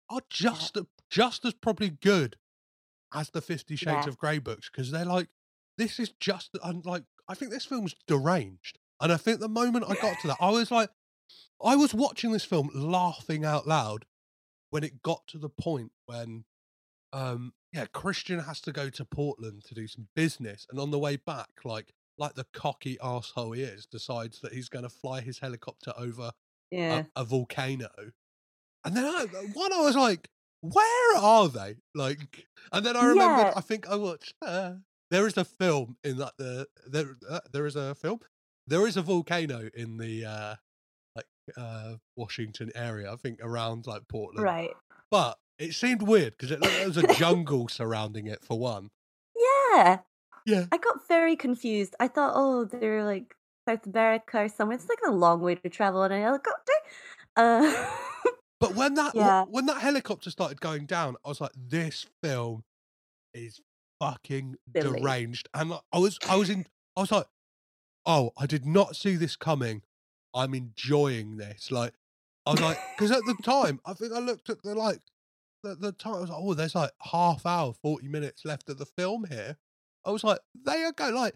are 0.10 0.22
just 0.30 0.78
just 1.10 1.46
as 1.46 1.54
probably 1.54 1.90
good 1.90 2.38
as 3.14 3.30
the 3.32 3.42
Fifty 3.42 3.76
Shades 3.76 4.06
Yeah. 4.06 4.10
of 4.10 4.18
Grey 4.18 4.40
books 4.40 4.70
because 4.72 4.92
they're 4.92 5.06
like 5.06 5.28
this 5.78 6.00
is 6.00 6.10
just 6.20 6.52
and 6.64 6.86
like 6.86 7.04
I 7.28 7.34
think 7.36 7.52
this 7.52 7.66
film's 7.66 7.96
deranged, 8.08 8.78
and 9.02 9.12
I 9.12 9.18
think 9.18 9.40
the 9.40 9.50
moment 9.50 9.86
I 9.88 9.96
got 9.96 10.20
to 10.22 10.28
that, 10.28 10.38
I 10.40 10.50
was 10.52 10.72
like, 10.72 10.90
I 11.64 11.76
was 11.76 11.94
watching 11.94 12.32
this 12.32 12.46
film 12.46 12.70
laughing 12.74 13.46
out 13.46 13.68
loud 13.68 14.06
when 14.70 14.84
it 14.84 15.02
got 15.04 15.28
to 15.28 15.38
the 15.38 15.50
point 15.50 15.92
when 16.08 16.46
um 17.14 17.54
yeah 17.72 17.86
christian 17.94 18.40
has 18.40 18.60
to 18.60 18.72
go 18.72 18.90
to 18.90 19.06
portland 19.06 19.64
to 19.64 19.76
do 19.76 19.88
some 19.88 20.08
business 20.16 20.66
and 20.72 20.80
on 20.80 20.90
the 20.90 20.98
way 20.98 21.16
back 21.16 21.48
like 21.64 21.94
like 22.18 22.34
the 22.34 22.46
cocky 22.54 22.98
asshole 23.04 23.52
he 23.52 23.62
is 23.62 23.86
decides 23.86 24.40
that 24.42 24.52
he's 24.52 24.68
going 24.68 24.82
to 24.84 24.90
fly 24.90 25.22
his 25.22 25.38
helicopter 25.38 25.94
over 25.96 26.32
Yeah. 26.72 27.04
a, 27.16 27.22
a 27.22 27.24
volcano 27.24 27.90
and 28.84 28.98
then 28.98 29.06
i 29.06 29.26
one 29.54 29.72
i 29.74 29.80
was 29.82 29.96
like 29.96 30.30
where 30.62 31.18
are 31.18 31.48
they 31.50 31.76
like 31.94 32.48
and 32.72 32.84
then 32.84 32.98
i 32.98 33.06
remembered 33.06 33.46
Yeah. 33.46 33.54
i 33.56 33.62
think 33.62 33.88
i 33.88 33.96
watched 33.96 34.34
uh, 34.42 34.74
there 35.12 35.28
is 35.28 35.38
a 35.38 35.46
film 35.46 35.98
in 36.04 36.18
that 36.18 36.34
the 36.40 36.68
there 36.88 37.16
uh, 37.30 37.42
there 37.52 37.68
is 37.68 37.76
a 37.76 37.94
film 37.94 38.20
there 38.68 38.88
is 38.88 38.98
a 38.98 39.02
volcano 39.02 39.70
in 39.76 39.98
the 39.98 40.26
uh 40.26 40.56
like 41.16 41.26
uh 41.58 41.96
washington 42.16 42.72
area 42.76 43.12
i 43.12 43.16
think 43.16 43.40
around 43.42 43.86
like 43.88 44.08
portland 44.08 44.44
Right. 44.44 44.72
but 45.12 45.38
it 45.60 45.74
seemed 45.74 46.02
weird 46.02 46.34
because 46.38 46.52
it 46.52 46.62
there 46.62 46.88
was 46.88 46.98
a 46.98 47.14
jungle 47.16 47.68
surrounding 47.68 48.26
it 48.28 48.44
for 48.44 48.58
one. 48.58 48.90
Yeah. 49.36 50.00
Yeah. 50.48 50.66
I 50.72 50.78
got 50.78 51.08
very 51.08 51.36
confused. 51.36 51.96
I 52.00 52.08
thought, 52.08 52.34
oh, 52.36 52.66
they're 52.66 53.06
like 53.06 53.36
South 53.70 53.86
America 53.86 54.40
or 54.40 54.50
somewhere. 54.50 54.76
It's 54.76 54.90
like 54.90 54.98
a 55.08 55.12
long 55.12 55.42
way 55.42 55.54
to 55.56 55.70
travel 55.70 56.02
on 56.02 56.12
a 56.12 56.20
helicopter. 56.20 56.74
Uh, 57.36 57.72
But 58.60 58.74
when 58.76 58.94
that 59.00 59.14
Yeah. 59.14 59.44
when 59.44 59.68
that 59.68 59.78
helicopter 59.78 60.32
started 60.32 60.60
going 60.60 60.86
down, 60.88 61.18
I 61.24 61.30
was 61.30 61.40
like, 61.40 61.52
this 61.56 62.08
film 62.24 62.64
is 63.36 63.62
fucking 64.02 64.56
Silly. 64.76 65.00
deranged. 65.02 65.50
And 65.54 65.70
like, 65.70 65.82
I 65.94 66.00
was 66.00 66.18
I 66.28 66.36
was 66.36 66.50
in 66.50 66.66
I 66.98 67.02
was 67.02 67.12
like, 67.12 67.28
oh, 68.06 68.32
I 68.38 68.46
did 68.46 68.66
not 68.66 68.96
see 68.96 69.16
this 69.16 69.36
coming. 69.36 69.82
I'm 70.34 70.54
enjoying 70.54 71.38
this. 71.38 71.72
Like 71.72 71.94
I 72.46 72.52
was 72.52 72.62
like, 72.62 72.78
because 72.98 73.12
at 73.12 73.26
the 73.26 73.36
time, 73.44 73.80
I 73.86 73.94
think 73.94 74.14
I 74.14 74.20
looked 74.20 74.50
at 74.50 74.62
the 74.64 74.76
like 74.76 75.00
the, 75.64 75.76
the 75.76 75.92
time. 75.92 76.16
I 76.16 76.20
was 76.22 76.30
like, 76.30 76.40
oh, 76.42 76.54
there's 76.54 76.76
like 76.76 76.92
half 77.02 77.46
hour, 77.46 77.74
forty 77.74 78.08
minutes 78.08 78.44
left 78.46 78.70
of 78.70 78.78
the 78.78 78.86
film 78.86 79.26
here. 79.30 79.58
I 80.06 80.12
was 80.12 80.24
like, 80.24 80.40
they 80.66 80.84
are 80.84 80.92
going 80.92 81.16
like, 81.16 81.36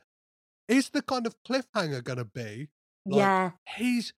is 0.68 0.90
the 0.90 1.02
kind 1.02 1.26
of 1.26 1.36
cliffhanger 1.44 2.04
going 2.04 2.18
to 2.18 2.26
be? 2.26 2.68
Like, 3.06 3.20
yeah. 3.20 3.52
he's 3.78 4.14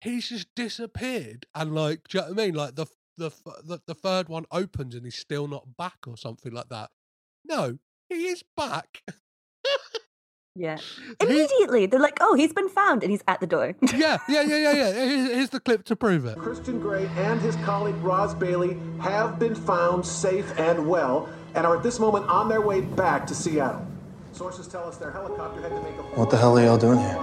he's 0.00 0.28
just 0.28 0.48
disappeared, 0.54 1.46
and 1.54 1.74
like, 1.74 2.08
do 2.08 2.18
you 2.18 2.22
know 2.22 2.30
what 2.30 2.40
I 2.40 2.46
mean? 2.46 2.54
Like 2.54 2.76
the 2.76 2.86
the 3.18 3.30
the, 3.64 3.80
the 3.86 3.94
third 3.94 4.28
one 4.28 4.46
opens 4.50 4.94
and 4.94 5.04
he's 5.04 5.16
still 5.18 5.48
not 5.48 5.76
back, 5.76 5.98
or 6.06 6.16
something 6.16 6.52
like 6.52 6.68
that. 6.70 6.90
No, 7.44 7.78
he 8.08 8.26
is 8.26 8.42
back. 8.56 9.02
Yeah. 10.56 10.78
He- 10.78 11.26
Immediately, 11.26 11.86
they're 11.86 12.00
like, 12.00 12.18
oh, 12.20 12.34
he's 12.34 12.52
been 12.52 12.68
found, 12.68 13.02
and 13.02 13.10
he's 13.10 13.22
at 13.28 13.40
the 13.40 13.46
door. 13.46 13.74
yeah, 13.94 14.18
yeah, 14.28 14.42
yeah, 14.42 14.56
yeah, 14.56 14.72
yeah. 14.72 14.92
Here's, 14.92 15.30
here's 15.30 15.50
the 15.50 15.60
clip 15.60 15.84
to 15.84 15.96
prove 15.96 16.24
it. 16.26 16.36
Christian 16.38 16.80
Grey 16.80 17.06
and 17.16 17.40
his 17.40 17.56
colleague 17.56 17.94
Roz 18.02 18.34
Bailey 18.34 18.76
have 19.00 19.38
been 19.38 19.54
found 19.54 20.04
safe 20.04 20.52
and 20.58 20.88
well 20.88 21.28
and 21.54 21.66
are 21.66 21.76
at 21.76 21.82
this 21.82 21.98
moment 22.00 22.28
on 22.28 22.48
their 22.48 22.60
way 22.60 22.80
back 22.80 23.26
to 23.28 23.34
Seattle. 23.34 23.86
Sources 24.32 24.66
tell 24.68 24.84
us 24.88 24.96
their 24.96 25.10
helicopter 25.10 25.60
had 25.60 25.70
to 25.70 25.82
make 25.82 25.94
a 25.94 26.02
What 26.18 26.30
the 26.30 26.36
hell 26.36 26.56
are 26.58 26.62
y'all 26.64 26.78
doing 26.78 26.98
here? 26.98 27.16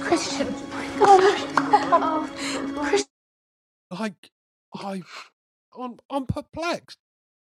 Christian, 0.00 0.48
oh, 1.00 2.30
Christian. 2.76 3.08
Like, 3.90 4.30
I, 4.74 5.02
I'm, 5.78 5.98
I'm 6.10 6.26
perplexed. 6.26 6.98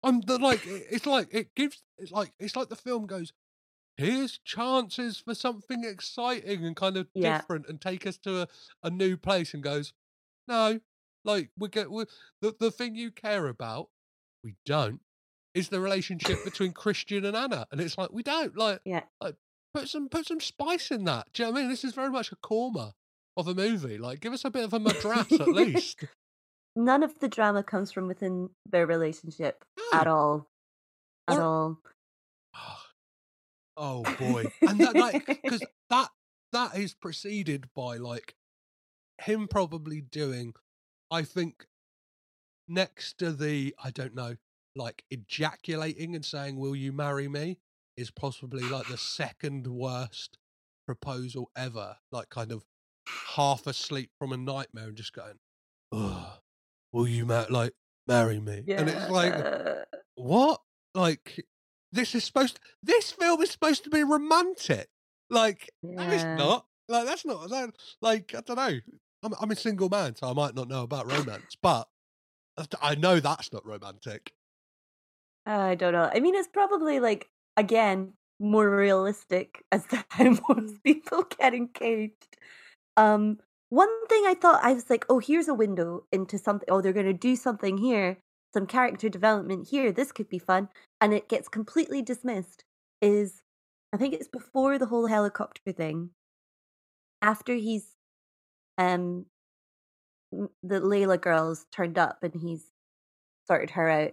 I'm 0.01 0.21
the 0.21 0.37
like, 0.37 0.61
it's 0.65 1.05
like 1.05 1.27
it 1.33 1.53
gives, 1.55 1.83
it's 1.97 2.11
like 2.11 2.31
it's 2.39 2.55
like 2.55 2.69
the 2.69 2.75
film 2.75 3.05
goes. 3.05 3.33
Here's 3.99 4.37
chances 4.39 5.17
for 5.19 5.35
something 5.35 5.83
exciting 5.83 6.65
and 6.65 6.75
kind 6.75 6.97
of 6.97 7.07
Yeah. 7.13 7.37
different, 7.39 7.67
and 7.67 7.79
take 7.81 8.07
us 8.07 8.17
to 8.19 8.43
a, 8.43 8.47
a 8.83 8.89
new 8.89 9.17
place. 9.17 9.53
And 9.53 9.61
goes, 9.61 9.93
no, 10.47 10.79
like 11.25 11.49
we 11.57 11.67
get 11.69 11.91
we, 11.91 12.05
the 12.41 12.55
the 12.59 12.71
thing 12.71 12.95
you 12.95 13.11
care 13.11 13.47
about, 13.47 13.89
we 14.43 14.55
don't. 14.65 15.01
Is 15.53 15.69
the 15.69 15.79
relationship 15.81 16.43
between 16.45 16.71
Christian 16.73 17.25
and 17.25 17.35
Anna, 17.35 17.67
and 17.71 17.81
it's 17.81 17.97
like 17.97 18.11
we 18.13 18.23
don't 18.23 18.55
like. 18.55 18.79
Yeah. 18.85 19.03
Like, 19.19 19.35
put 19.73 19.89
some 19.89 20.07
put 20.07 20.25
some 20.27 20.39
spice 20.39 20.91
in 20.91 21.03
that. 21.05 21.27
Do 21.33 21.43
you 21.43 21.47
know 21.47 21.53
what 21.53 21.59
I 21.59 21.61
mean? 21.63 21.69
This 21.71 21.83
is 21.83 21.93
very 21.93 22.09
much 22.11 22.31
a 22.31 22.35
korma 22.37 22.93
of 23.35 23.47
a 23.47 23.53
movie. 23.55 23.97
Like, 23.97 24.19
give 24.21 24.31
us 24.33 24.45
a 24.45 24.49
bit 24.51 24.63
of 24.63 24.73
a 24.73 24.79
madras 24.79 25.31
at 25.31 25.47
least. 25.47 26.05
None 26.75 27.03
of 27.03 27.19
the 27.19 27.27
drama 27.27 27.63
comes 27.63 27.91
from 27.91 28.07
within 28.07 28.51
their 28.65 28.85
relationship 28.85 29.65
at 29.93 30.07
all. 30.07 30.47
At 31.27 31.37
Or- 31.37 31.41
all. 31.41 31.77
Ah. 32.55 32.85
Oh 33.79 34.03
boy, 34.19 34.45
and 34.67 34.79
that 34.81 34.95
like 34.95 35.25
because 35.25 35.65
that 35.89 36.09
that 36.51 36.75
is 36.77 36.93
preceded 36.93 37.69
by 37.73 37.95
like 37.95 38.35
him 39.21 39.47
probably 39.47 40.01
doing, 40.01 40.53
I 41.09 41.23
think, 41.23 41.65
next 42.67 43.17
to 43.19 43.31
the 43.31 43.73
I 43.81 43.91
don't 43.91 44.13
know, 44.13 44.35
like 44.75 45.05
ejaculating 45.09 46.13
and 46.13 46.25
saying, 46.25 46.57
"Will 46.57 46.75
you 46.75 46.91
marry 46.91 47.27
me?" 47.29 47.57
is 47.95 48.11
possibly 48.11 48.63
like 48.63 48.87
the 48.87 48.97
second 48.97 49.67
worst 49.67 50.37
proposal 50.85 51.49
ever. 51.55 51.97
Like 52.11 52.29
kind 52.29 52.51
of 52.51 52.65
half 53.35 53.65
asleep 53.65 54.11
from 54.19 54.33
a 54.33 54.37
nightmare 54.37 54.87
and 54.89 54.97
just 54.97 55.13
going, 55.13 55.39
"Ugh, 55.93 56.37
will 56.91 57.07
you 57.07 57.25
ma- 57.25 57.45
like 57.49 57.73
marry 58.07 58.41
me?" 58.41 58.65
And 58.67 58.89
it's 58.89 59.09
like, 59.09 59.33
uh 59.33 59.85
what? 60.15 60.61
Like 60.93 61.45
this 61.91 62.15
is 62.15 62.23
supposed 62.23 62.59
this 62.83 63.11
film 63.11 63.41
is 63.41 63.51
supposed 63.51 63.83
to 63.83 63.89
be 63.89 64.03
romantic. 64.03 64.87
Like 65.29 65.69
no, 65.83 66.03
it's 66.03 66.23
not. 66.23 66.65
Like 66.87 67.05
that's 67.05 67.25
not 67.25 67.49
that, 67.49 67.71
like 68.01 68.33
I 68.35 68.41
don't 68.41 68.57
know. 68.57 68.79
I'm 69.23 69.33
I'm 69.39 69.51
a 69.51 69.55
single 69.55 69.89
man, 69.89 70.15
so 70.15 70.29
I 70.29 70.33
might 70.33 70.55
not 70.55 70.69
know 70.69 70.83
about 70.83 71.11
romance, 71.11 71.55
but 71.61 71.87
I 72.81 72.95
know 72.95 73.19
that's 73.19 73.53
not 73.53 73.65
romantic. 73.65 74.33
I 75.45 75.75
don't 75.75 75.93
know. 75.93 76.09
I 76.13 76.19
mean, 76.19 76.35
it's 76.35 76.47
probably 76.47 76.99
like 76.99 77.27
again 77.57 78.13
more 78.39 78.69
realistic 78.69 79.63
as 79.71 79.85
to 79.87 80.03
how 80.09 80.37
most 80.49 80.83
people 80.83 81.25
get 81.37 81.53
engaged. 81.53 82.37
Um, 82.97 83.39
one 83.69 83.89
thing 84.07 84.23
I 84.25 84.33
thought 84.33 84.63
I 84.63 84.73
was 84.73 84.89
like, 84.89 85.05
oh, 85.09 85.19
here's 85.19 85.47
a 85.47 85.53
window 85.53 86.05
into 86.11 86.37
something. 86.37 86.67
Oh, 86.71 86.81
they're 86.81 86.93
going 86.93 87.05
to 87.05 87.13
do 87.13 87.35
something 87.35 87.77
here, 87.77 88.17
some 88.53 88.65
character 88.65 89.09
development 89.09 89.67
here. 89.69 89.91
This 89.91 90.11
could 90.11 90.27
be 90.27 90.39
fun, 90.39 90.69
and 91.01 91.13
it 91.13 91.29
gets 91.29 91.47
completely 91.49 92.01
dismissed. 92.01 92.63
Is 93.01 93.41
I 93.93 93.97
think 93.97 94.13
it's 94.13 94.27
before 94.27 94.77
the 94.77 94.87
whole 94.87 95.07
helicopter 95.07 95.71
thing. 95.71 96.11
After 97.21 97.53
he's, 97.55 97.95
um, 98.77 99.25
the 100.63 100.79
Leila 100.79 101.17
girls 101.17 101.65
turned 101.71 101.97
up 101.97 102.19
and 102.23 102.33
he's 102.35 102.71
sorted 103.47 103.71
her 103.71 103.89
out. 103.89 104.11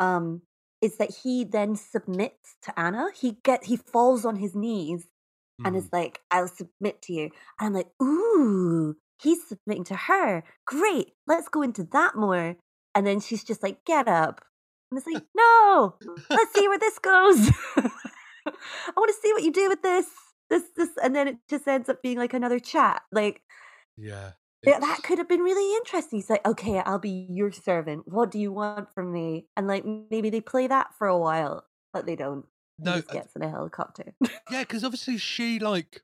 Um, 0.00 0.42
is 0.82 0.98
that 0.98 1.16
he 1.24 1.44
then 1.44 1.76
submits 1.76 2.56
to 2.62 2.78
Anna. 2.78 3.08
He 3.14 3.38
get 3.44 3.64
he 3.66 3.76
falls 3.76 4.24
on 4.24 4.36
his 4.36 4.54
knees 4.54 5.06
and 5.64 5.74
Mm. 5.74 5.78
is 5.78 5.90
like, 5.92 6.20
"I'll 6.30 6.48
submit 6.48 7.02
to 7.02 7.12
you." 7.12 7.24
And 7.60 7.68
I'm 7.68 7.74
like, 7.74 7.90
"Ooh, 8.02 8.96
he's 9.20 9.46
submitting 9.48 9.84
to 9.84 9.96
her. 9.96 10.44
Great, 10.66 11.14
let's 11.26 11.48
go 11.48 11.62
into 11.62 11.84
that 11.84 12.16
more." 12.16 12.56
And 12.94 13.06
then 13.06 13.20
she's 13.20 13.44
just 13.44 13.62
like, 13.62 13.84
"Get 13.84 14.08
up," 14.08 14.44
and 14.90 14.98
it's 14.98 15.06
like, 15.06 15.22
"No, 15.36 15.96
let's 16.30 16.54
see 16.54 16.68
where 16.68 16.78
this 16.78 16.98
goes. 16.98 17.50
I 17.76 18.92
want 18.96 19.08
to 19.08 19.20
see 19.22 19.32
what 19.32 19.42
you 19.42 19.52
do 19.52 19.68
with 19.68 19.82
this, 19.82 20.06
this, 20.50 20.64
this." 20.76 20.90
And 21.02 21.14
then 21.14 21.28
it 21.28 21.36
just 21.48 21.66
ends 21.68 21.88
up 21.88 22.02
being 22.02 22.18
like 22.18 22.34
another 22.34 22.58
chat. 22.58 23.02
Like 23.12 23.42
Yeah. 23.96 24.32
yeah, 24.64 24.78
that 24.80 25.02
could 25.04 25.18
have 25.18 25.28
been 25.28 25.40
really 25.40 25.76
interesting. 25.76 26.18
He's 26.18 26.30
like, 26.30 26.46
"Okay, 26.46 26.80
I'll 26.80 26.98
be 26.98 27.26
your 27.30 27.52
servant. 27.52 28.08
What 28.08 28.30
do 28.30 28.38
you 28.38 28.52
want 28.52 28.92
from 28.92 29.12
me?" 29.12 29.46
And 29.56 29.66
like 29.66 29.84
maybe 29.84 30.30
they 30.30 30.40
play 30.40 30.66
that 30.66 30.94
for 30.98 31.06
a 31.06 31.18
while, 31.18 31.66
but 31.92 32.06
they 32.06 32.16
don't. 32.16 32.46
He 32.82 32.84
No, 32.84 32.94
just 32.94 33.10
uh, 33.10 33.14
gets 33.14 33.36
in 33.36 33.42
a 33.42 33.50
helicopter. 33.50 34.14
Yeah, 34.50 34.62
because 34.62 34.84
obviously 34.84 35.18
she 35.18 35.58
like 35.58 36.02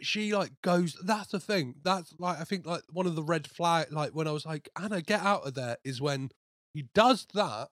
she 0.00 0.34
like 0.34 0.52
goes. 0.62 0.96
That's 1.04 1.30
the 1.30 1.40
thing. 1.40 1.76
That's 1.82 2.14
like 2.18 2.40
I 2.40 2.44
think 2.44 2.66
like 2.66 2.82
one 2.90 3.06
of 3.06 3.14
the 3.14 3.22
red 3.22 3.46
flag. 3.46 3.92
Like 3.92 4.12
when 4.12 4.26
I 4.26 4.32
was 4.32 4.46
like 4.46 4.68
Anna, 4.80 5.00
get 5.02 5.20
out 5.20 5.46
of 5.46 5.54
there, 5.54 5.76
is 5.84 6.00
when 6.00 6.30
he 6.74 6.82
does 6.94 7.26
that, 7.34 7.68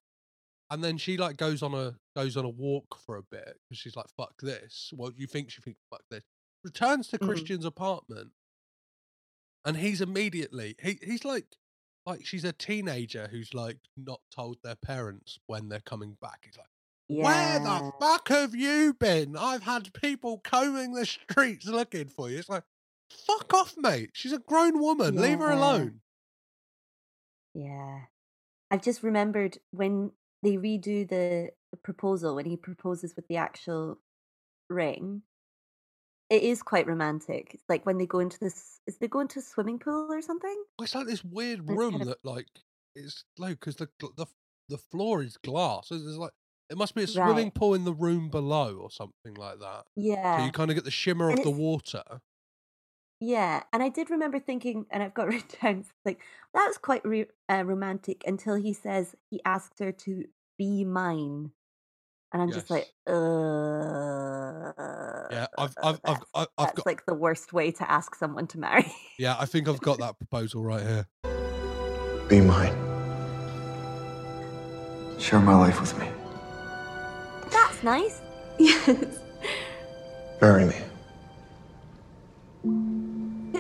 and 0.71 0.83
then 0.85 0.99
she 0.99 1.17
like 1.17 1.37
goes 1.37 1.63
on 1.63 1.75
a 1.75 1.97
goes 2.17 2.37
on 2.37 2.45
a 2.45 2.49
walk 2.51 2.99
for 3.05 3.17
a 3.17 3.23
bit 3.23 3.59
because 3.69 3.79
she's 3.79 3.97
like 3.97 4.07
fuck 4.17 4.35
this. 4.41 4.93
Well, 4.97 5.13
you 5.17 5.27
think 5.27 5.51
she 5.51 5.63
thinks 5.63 5.81
fuck 5.91 6.03
this. 6.11 6.25
Returns 6.65 7.09
to 7.09 7.19
Mhm. 7.19 7.27
Christian's 7.27 7.65
apartment, 7.65 8.33
and 9.65 9.77
he's 9.77 10.01
immediately 10.01 10.77
he 10.83 10.99
he's 11.03 11.25
like 11.25 11.57
like 12.07 12.25
she's 12.27 12.45
a 12.45 12.53
teenager 12.53 13.29
who's 13.31 13.53
like 13.55 13.79
not 13.97 14.21
told 14.35 14.59
their 14.63 14.77
parents 14.77 15.39
when 15.47 15.69
they're 15.69 15.81
coming 15.81 16.17
back. 16.21 16.41
He's 16.45 16.57
like. 16.57 16.67
Where 17.13 17.59
the 17.59 17.91
fuck 18.01 18.29
have 18.29 18.55
you 18.55 18.95
been? 18.95 19.37
I've 19.37 19.65
had 19.65 19.93
people 19.95 20.39
combing 20.45 20.93
the 20.93 21.05
streets 21.05 21.67
looking 21.67 22.09
for 22.09 22.31
you. 22.31 22.39
It's 22.39 22.49
like, 22.49 22.63
fuck 23.11 23.53
off, 23.53 23.75
mate. 23.77 24.11
She's 24.15 24.33
a 24.33 24.39
grown 24.39 24.79
woman. 24.79 25.17
Leave 25.17 25.41
her 25.41 25.51
alone. 25.51 26.03
Yeah. 27.55 28.03
I've 28.71 28.83
just 28.83 29.03
remembered 29.03 29.59
when 29.71 30.13
they 30.43 30.57
redo 30.57 31.09
the 31.09 31.53
the 31.73 31.77
proposal, 31.77 32.35
when 32.35 32.47
he 32.47 32.57
proposes 32.57 33.15
with 33.15 33.29
the 33.29 33.37
actual 33.37 34.01
ring, 34.71 35.23
it 36.29 36.43
is 36.43 36.63
quite 36.63 36.87
romantic. 36.87 37.55
It's 37.55 37.65
like 37.69 37.85
when 37.85 37.99
they 37.99 38.07
go 38.07 38.21
into 38.21 38.39
this, 38.39 38.81
is 38.87 38.99
they 38.99 39.09
go 39.09 39.21
into 39.21 39.41
a 39.41 39.43
swimming 39.43 39.79
pool 39.79 40.09
or 40.13 40.23
something? 40.23 40.65
It's 40.81 40.95
like 40.95 41.07
this 41.07 41.25
weird 41.25 41.69
it's 41.69 41.69
room 41.69 41.91
kind 41.91 42.03
of- 42.03 42.09
that, 42.09 42.19
like, 42.25 42.47
it's 42.95 43.25
low 43.39 43.51
because 43.51 43.77
the, 43.77 43.89
the 44.17 44.27
the 44.69 44.79
floor 44.79 45.23
is 45.23 45.37
glass. 45.37 45.89
So 45.89 45.99
there's 45.99 46.17
like, 46.17 46.33
it 46.69 46.79
must 46.79 46.95
be 46.95 47.03
a 47.03 47.07
swimming 47.07 47.51
Right. 47.51 47.55
pool 47.55 47.75
in 47.75 47.85
the 47.85 47.93
room 47.93 48.31
below 48.31 48.77
or 48.79 48.91
something 48.91 49.35
like 49.35 49.59
that. 49.59 49.85
So 50.33 50.41
Yeah. 50.41 50.41
you 50.43 50.53
kind 50.53 50.71
of 50.71 50.77
get 50.77 50.85
the 50.85 50.93
shimmer 50.93 51.29
And 51.29 51.39
of 51.39 51.43
the 51.43 51.51
water. 51.51 52.21
Yeah, 53.21 53.63
and 53.73 53.83
I 53.83 53.91
did 53.91 54.11
remember 54.11 54.39
thinking, 54.39 54.87
and 54.91 55.03
I've 55.03 55.13
got 55.15 55.29
written 55.33 55.49
down, 55.63 55.85
like 56.05 56.21
that 56.55 56.67
was 56.67 56.79
quite 56.79 57.05
re- 57.05 57.27
uh, 57.49 57.65
romantic 57.65 58.25
until 58.27 58.55
he 58.55 58.73
says 58.73 59.15
he 59.31 59.41
asked 59.45 59.79
her 59.79 59.93
to 59.93 60.25
be 60.59 60.85
mine, 60.85 61.51
and 62.33 62.43
I'm 62.43 62.51
just 62.51 62.71
like, 62.71 62.87
uh, 63.07 63.13
Yeah, 65.31 65.47
I've, 65.59 65.75
I've, 65.83 66.01
I've, 66.05 66.17
I've, 66.17 66.19
I've 66.35 66.47
that's 66.59 66.77
got, 66.77 66.87
like 66.87 67.05
the 67.07 67.15
worst 67.15 67.53
way 67.53 67.71
to 67.73 67.91
ask 67.91 68.15
someone 68.15 68.47
to 68.49 68.59
marry. 68.59 68.91
yeah, 69.19 69.37
I 69.39 69.45
think 69.47 69.69
I've 69.69 69.81
got 69.81 69.99
that 69.99 70.17
proposal 70.17 70.63
right 70.63 70.83
here. 70.83 71.07
Be 72.29 72.41
mine. 72.41 72.75
Share 75.19 75.41
my 75.41 75.55
life 75.55 75.79
with 75.81 75.99
me. 75.99 76.09
That's 77.51 77.83
nice. 77.83 78.23
Yes. 78.59 79.19
Marry 80.43 80.67
me. 80.67 80.77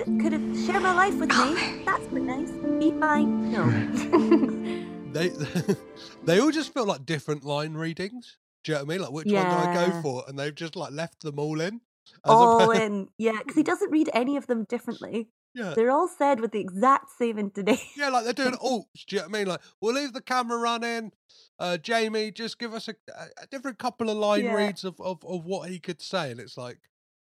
Could, 0.05 0.21
could 0.21 0.33
have 0.33 0.59
shared 0.67 0.83
my 0.83 0.95
life 0.95 1.15
with 1.15 1.29
me. 1.31 1.83
That's 1.85 2.07
quite 2.07 2.23
nice. 2.23 2.51
Be 2.79 2.91
mine. 2.93 3.53
No. 3.53 4.87
They, 5.13 5.33
they 6.25 6.39
all 6.39 6.53
just 6.53 6.73
feel 6.73 6.87
like 6.87 7.05
different 7.05 7.43
line 7.45 7.75
readings. 7.75 8.39
Do 8.63 8.71
you 8.71 8.79
know 8.79 8.85
what 8.85 8.91
I 8.93 8.95
mean? 8.95 9.03
Like, 9.03 9.11
which 9.13 9.27
one 9.33 9.45
do 9.45 9.51
I 9.51 9.75
go 9.89 10.03
for? 10.03 10.25
And 10.29 10.39
they've 10.39 10.55
just 10.55 10.77
like 10.77 10.93
left 10.93 11.23
them 11.23 11.41
all 11.41 11.61
in. 11.61 11.81
all 12.23 12.61
oppo- 12.61 12.81
in. 12.87 13.09
Yeah, 13.19 13.39
because 13.39 13.57
he 13.57 13.65
doesn't 13.65 13.91
read 13.91 14.09
any 14.15 14.37
of 14.37 14.47
them 14.47 14.67
differently. 14.69 15.29
Yeah. 15.53 15.73
They're 15.75 15.91
all 15.91 16.07
said 16.07 16.39
with 16.39 16.53
the 16.53 16.61
exact 16.61 17.11
same 17.19 17.39
intonation. 17.41 17.89
Yeah, 17.97 18.11
like 18.11 18.23
they're 18.23 18.33
doing 18.33 18.55
alts. 18.55 19.05
Do 19.09 19.17
you 19.17 19.23
know 19.23 19.27
what 19.27 19.35
I 19.35 19.39
mean? 19.41 19.49
Like, 19.49 19.61
we'll 19.81 19.95
leave 19.97 20.13
the 20.13 20.23
camera 20.23 20.59
running. 20.59 21.11
Uh, 21.59 21.77
Jamie, 21.77 22.31
just 22.31 22.61
give 22.61 22.73
us 22.73 22.87
a, 22.87 22.95
a 23.43 23.49
different 23.51 23.81
couple 23.81 24.11
of 24.11 24.17
line 24.17 24.45
Yeah. 24.45 24.55
reads 24.55 24.85
of, 24.85 24.95
of, 25.01 25.25
of 25.25 25.45
what 25.45 25.69
he 25.71 25.81
could 25.81 26.01
say. 26.01 26.31
And 26.31 26.39
it's 26.39 26.57
like, 26.57 26.79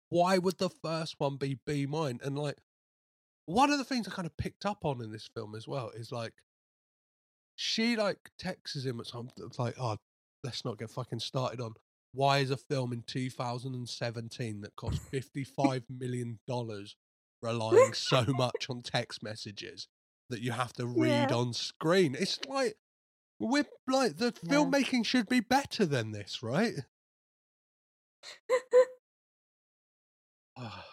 why 0.09 0.37
would 0.37 0.57
the 0.57 0.69
first 0.69 1.15
one 1.17 1.37
be 1.37 1.59
Be 1.65 1.85
Mine? 1.85 2.19
And 2.23 2.37
like, 2.37 2.57
one 3.45 3.71
of 3.71 3.77
the 3.77 3.83
things 3.83 4.07
I 4.07 4.11
kind 4.11 4.25
of 4.25 4.37
picked 4.37 4.65
up 4.65 4.85
on 4.85 5.01
in 5.01 5.11
this 5.11 5.27
film 5.35 5.55
as 5.55 5.67
well 5.67 5.89
is 5.89 6.11
like, 6.11 6.33
she 7.55 7.95
like 7.95 8.31
texts 8.37 8.85
him 8.85 8.99
at 8.99 9.07
something. 9.07 9.45
It's 9.45 9.59
like, 9.59 9.75
oh, 9.79 9.97
let's 10.43 10.65
not 10.65 10.77
get 10.77 10.91
fucking 10.91 11.19
started 11.19 11.61
on 11.61 11.73
why 12.13 12.39
is 12.39 12.51
a 12.51 12.57
film 12.57 12.93
in 12.93 13.03
2017 13.03 14.61
that 14.61 14.75
cost 14.75 15.01
55 15.11 15.83
million 15.89 16.39
dollars 16.47 16.95
relying 17.41 17.93
so 17.93 18.23
much 18.27 18.67
on 18.69 18.81
text 18.81 19.23
messages 19.23 19.87
that 20.29 20.41
you 20.41 20.51
have 20.51 20.73
to 20.73 20.85
read 20.99 21.31
Yeah. 21.31 21.35
on 21.35 21.53
screen. 21.53 22.15
It's 22.17 22.39
like 22.47 22.75
we're 23.39 23.65
like 23.87 24.17
the 24.17 24.33
Yeah. 24.43 24.51
filmmaking 24.55 25.05
should 25.05 25.27
be 25.27 25.39
better 25.39 25.85
than 25.85 26.11
this, 26.11 26.41
right? 26.43 26.73
Ah, 30.57 30.85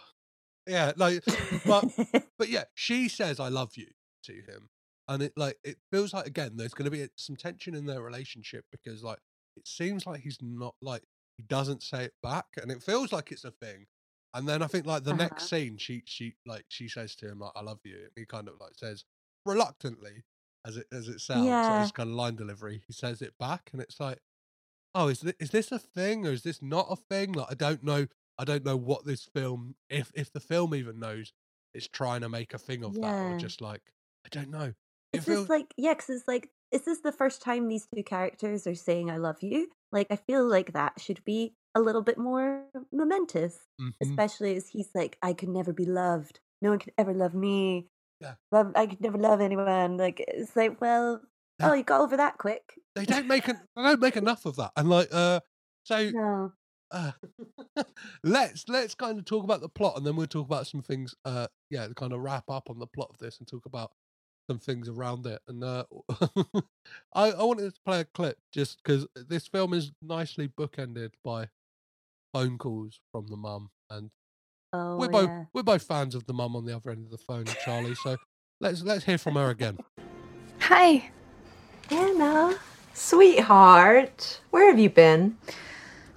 yeah, 0.67 0.93
like 0.97 1.25
but 1.67 1.87
but 2.39 2.49
yeah, 2.49 2.65
she 2.75 3.09
says 3.09 3.41
I 3.41 3.49
love 3.49 3.77
you 3.77 3.89
to 4.25 4.33
him. 4.35 4.71
And 5.09 5.23
it 5.23 5.33
like 5.37 5.59
it 5.65 5.79
feels 5.93 6.15
like 6.15 6.27
again 6.27 6.53
there's 6.57 6.75
going 6.75 6.87
to 6.91 6.91
be 6.91 7.09
some 7.17 7.37
tension 7.37 7.75
in 7.75 7.87
their 7.87 8.03
relationship 8.03 8.65
because 8.73 9.03
like 9.05 9.19
it 9.57 9.67
seems 9.67 10.07
like 10.07 10.21
he's 10.23 10.39
not 10.43 10.75
like 10.83 11.03
he 11.37 11.45
doesn't 11.45 11.83
say 11.83 12.05
it 12.05 12.15
back 12.23 12.47
and 12.61 12.71
it 12.71 12.83
feels 12.83 13.13
like 13.13 13.33
it's 13.33 13.45
a 13.45 13.51
thing. 13.51 13.87
And 14.35 14.49
then 14.49 14.63
I 14.63 14.69
think 14.69 14.87
like 14.87 15.05
the 15.05 15.15
next 15.15 15.45
Uh-huh. 15.45 15.49
scene 15.49 15.77
she 15.79 16.03
she 16.07 16.37
like 16.47 16.67
she 16.69 16.89
says 16.89 17.17
to 17.17 17.29
him 17.29 17.41
like 17.41 17.53
I 17.57 17.63
love 17.63 17.81
you 17.85 17.97
and 17.97 18.11
he 18.17 18.27
kind 18.27 18.49
of 18.49 18.55
like 18.61 18.75
says 18.77 19.05
reluctantly 19.47 20.25
as 20.67 20.77
it 20.77 20.87
as 20.93 21.09
it 21.09 21.21
sounds 21.21 21.69
Yeah. 21.69 21.71
as 21.71 21.93
kind 21.93 22.11
of 22.11 22.17
line 22.17 22.37
delivery 22.37 22.83
he 22.87 22.93
says 22.93 23.23
it 23.23 23.35
back 23.39 23.71
and 23.73 23.83
it's 23.83 23.99
like 24.01 24.19
oh 24.95 25.09
is 25.09 25.21
this, 25.21 25.35
is 25.41 25.51
this 25.51 25.73
a 25.73 25.79
thing 25.79 26.27
or 26.27 26.33
is 26.33 26.43
this 26.43 26.63
not 26.63 26.87
a 26.91 26.97
thing 26.97 27.33
like 27.33 27.49
I 27.51 27.55
don't 27.55 27.83
know 27.85 28.07
I 28.39 28.45
don't 28.45 28.65
know 28.65 28.77
what 28.77 29.05
this 29.05 29.25
film 29.25 29.77
if 29.89 30.11
if 30.15 30.33
the 30.33 30.41
film 30.41 30.75
even 30.75 30.99
knows 30.99 31.33
it's 31.75 31.89
trying 31.89 32.23
to 32.23 32.29
make 32.29 32.55
a 32.55 32.59
thing 32.59 32.85
of 32.85 32.99
that 33.01 33.17
or 33.21 33.35
Yeah. 33.35 33.37
just 33.37 33.61
like 33.61 33.83
I 34.25 34.29
don't 34.31 34.51
know 34.51 34.75
it 35.13 35.19
Is 35.19 35.25
feels 35.25 35.47
this 35.47 35.49
like 35.49 35.75
yeah? 35.77 35.95
Because 35.95 36.11
it's 36.11 36.29
like, 36.29 36.51
is 36.71 36.85
this 36.85 37.01
the 37.01 37.13
first 37.13 37.43
time 37.43 37.69
these 37.69 37.87
two 37.95 38.03
characters 38.03 38.67
are 38.67 38.75
saying 38.75 39.11
"I 39.11 39.17
love 39.17 39.43
you"? 39.43 39.69
Like, 39.93 40.07
I 40.11 40.17
feel 40.17 40.47
like 40.47 40.73
that 40.73 41.01
should 41.01 41.25
be 41.25 41.55
a 41.75 41.81
little 41.81 42.03
bit 42.03 42.17
more 42.19 42.67
momentous, 42.93 43.67
Mhm. 43.79 44.01
especially 44.03 44.55
as 44.57 44.69
he's 44.69 44.91
like, 44.95 45.19
"I 45.23 45.33
could 45.33 45.49
never 45.49 45.73
be 45.73 45.85
loved. 45.85 46.41
No 46.63 46.71
one 46.71 46.79
could 46.79 46.95
ever 46.97 47.13
love 47.15 47.35
me. 47.35 47.89
Yeah. 48.21 48.35
Love, 48.53 48.73
I 48.77 48.87
could 48.89 49.01
never 49.03 49.19
love 49.19 49.41
anyone." 49.41 49.97
Like, 49.99 50.21
it's 50.29 50.57
like, 50.57 50.81
well, 50.81 51.23
Yeah. 51.59 51.71
oh, 51.71 51.75
you 51.75 51.85
got 51.85 52.03
over 52.03 52.17
that 52.17 52.39
quick. 52.39 52.79
they 52.97 53.05
don't 53.05 53.27
make 53.27 53.49
an, 53.49 53.61
they 53.77 53.83
don't 53.83 54.01
make 54.01 54.17
enough 54.17 54.45
of 54.47 54.57
that 54.57 54.73
and 54.77 54.89
like 54.89 55.09
uh 55.13 55.41
so 55.85 56.13
No. 56.13 56.53
Uh, 56.91 57.13
let's 58.25 58.65
let's 58.69 58.95
kind 58.95 59.19
of 59.19 59.25
talk 59.25 59.45
about 59.45 59.61
the 59.61 59.69
plot 59.69 59.97
and 59.97 60.07
then 60.07 60.17
we'll 60.17 60.27
talk 60.27 60.47
about 60.47 60.67
some 60.67 60.83
things 60.83 61.15
uh 61.25 61.47
yeah 61.71 61.87
to 61.87 61.95
kind 61.95 62.13
of 62.13 62.21
wrap 62.21 62.45
up 62.49 62.69
on 62.71 62.79
the 62.79 62.87
plot 62.87 63.09
of 63.11 63.19
this 63.19 63.39
and 63.39 63.49
talk 63.49 63.67
about 63.67 63.93
some 64.49 64.59
things 64.59 64.89
around 64.89 65.27
it 65.27 65.41
and 65.49 65.63
uh 65.63 65.85
I, 67.15 67.31
I 67.31 67.43
wanted 67.45 67.73
to 67.73 67.81
play 67.87 68.01
a 68.01 68.05
clip 68.05 68.39
just 68.53 68.83
because 68.83 69.07
this 69.15 69.47
film 69.47 69.75
is 69.75 69.93
nicely 70.03 70.49
bookended 70.49 71.11
by 71.25 71.49
phone 72.33 72.59
calls 72.59 73.01
from 73.13 73.27
the 73.29 73.37
mum 73.37 73.71
and 73.91 74.11
Oh, 74.73 74.97
we're 74.99 75.09
both 75.09 75.29
yeah. 75.29 75.45
we're 75.53 75.65
both 75.65 75.83
fans 75.83 76.15
of 76.15 76.27
the 76.27 76.33
mum 76.33 76.55
on 76.55 76.65
the 76.65 76.77
other 76.77 76.91
end 76.91 77.05
of 77.05 77.11
the 77.11 77.19
phone 77.19 77.45
charlie 77.65 77.97
so 77.97 78.17
let's 78.61 78.83
let's 78.83 79.05
hear 79.05 79.19
from 79.19 79.35
her 79.35 79.51
again 79.51 79.79
Hi. 80.61 81.11
Anna, 81.91 82.57
sweetheart, 82.95 84.41
where 84.51 84.71
have 84.71 84.79
you 84.79 84.89
been? 84.91 85.37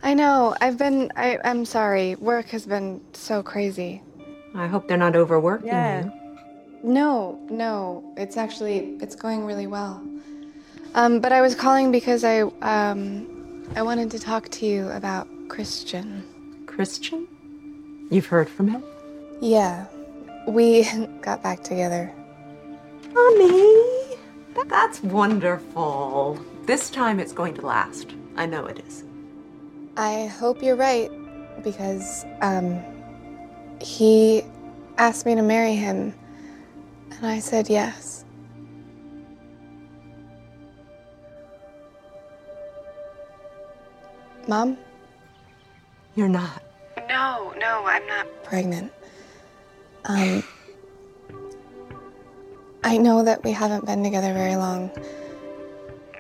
I 0.04 0.14
know. 0.14 0.54
I've 0.60 0.78
been. 0.78 1.12
I, 1.16 1.40
I'm 1.44 1.66
sorry. 1.66 2.16
Work 2.16 2.48
has 2.50 2.66
been 2.66 3.02
so 3.14 3.42
crazy. 3.42 4.02
I 4.54 4.68
hope 4.68 4.88
they're 4.88 4.98
not 4.98 5.16
overworking 5.16 5.68
Yeah. 5.68 6.04
you. 6.04 6.12
No, 6.84 7.40
no. 7.50 8.04
It's 8.18 8.36
actually 8.36 8.98
it's 9.02 9.16
going 9.16 9.46
really 9.46 9.68
well. 9.68 10.04
Um, 10.96 11.22
but 11.22 11.32
I 11.32 11.42
was 11.42 11.56
calling 11.56 11.92
because 11.92 12.24
I 12.26 12.42
um 12.42 13.28
I 13.76 13.82
wanted 13.82 14.12
to 14.12 14.20
talk 14.20 14.50
to 14.50 14.66
you 14.66 14.90
about 14.90 15.28
Christian. 15.48 16.24
Christian? 16.68 17.28
You've 18.12 18.26
heard 18.28 18.50
from 18.50 18.68
him? 18.68 18.84
Yeah, 19.42 19.86
we 20.48 20.84
got 21.22 21.42
back 21.42 21.64
together. 21.64 22.12
Honey, 23.16 24.18
that's 24.70 25.02
wonderful. 25.02 26.38
This 26.66 26.90
time 26.90 27.20
it's 27.20 27.32
going 27.32 27.54
to 27.56 27.66
last. 27.66 28.08
I 28.36 28.46
know 28.46 28.66
it 28.66 28.84
is. 28.88 29.04
I 29.96 30.26
hope 30.26 30.64
you're 30.64 30.76
right 30.76 31.12
because 31.64 32.26
um 32.42 32.82
he 33.80 34.44
asked 34.98 35.26
me 35.26 35.36
to 35.36 35.42
marry 35.44 35.76
him 35.76 36.14
and 37.12 37.26
I 37.26 37.40
said 37.40 37.70
yes. 37.70 38.26
Mom? 44.48 44.78
You're 46.16 46.28
not. 46.28 46.62
No, 47.08 47.54
no, 47.58 47.86
I'm 47.86 48.06
not 48.08 48.28
pregnant. 48.44 48.92
Um 50.06 50.44
I 52.84 52.98
know 52.98 53.24
that 53.24 53.44
we 53.44 53.52
haven't 53.52 53.86
been 53.86 54.04
together 54.04 54.34
very 54.34 54.56
long. 54.56 54.92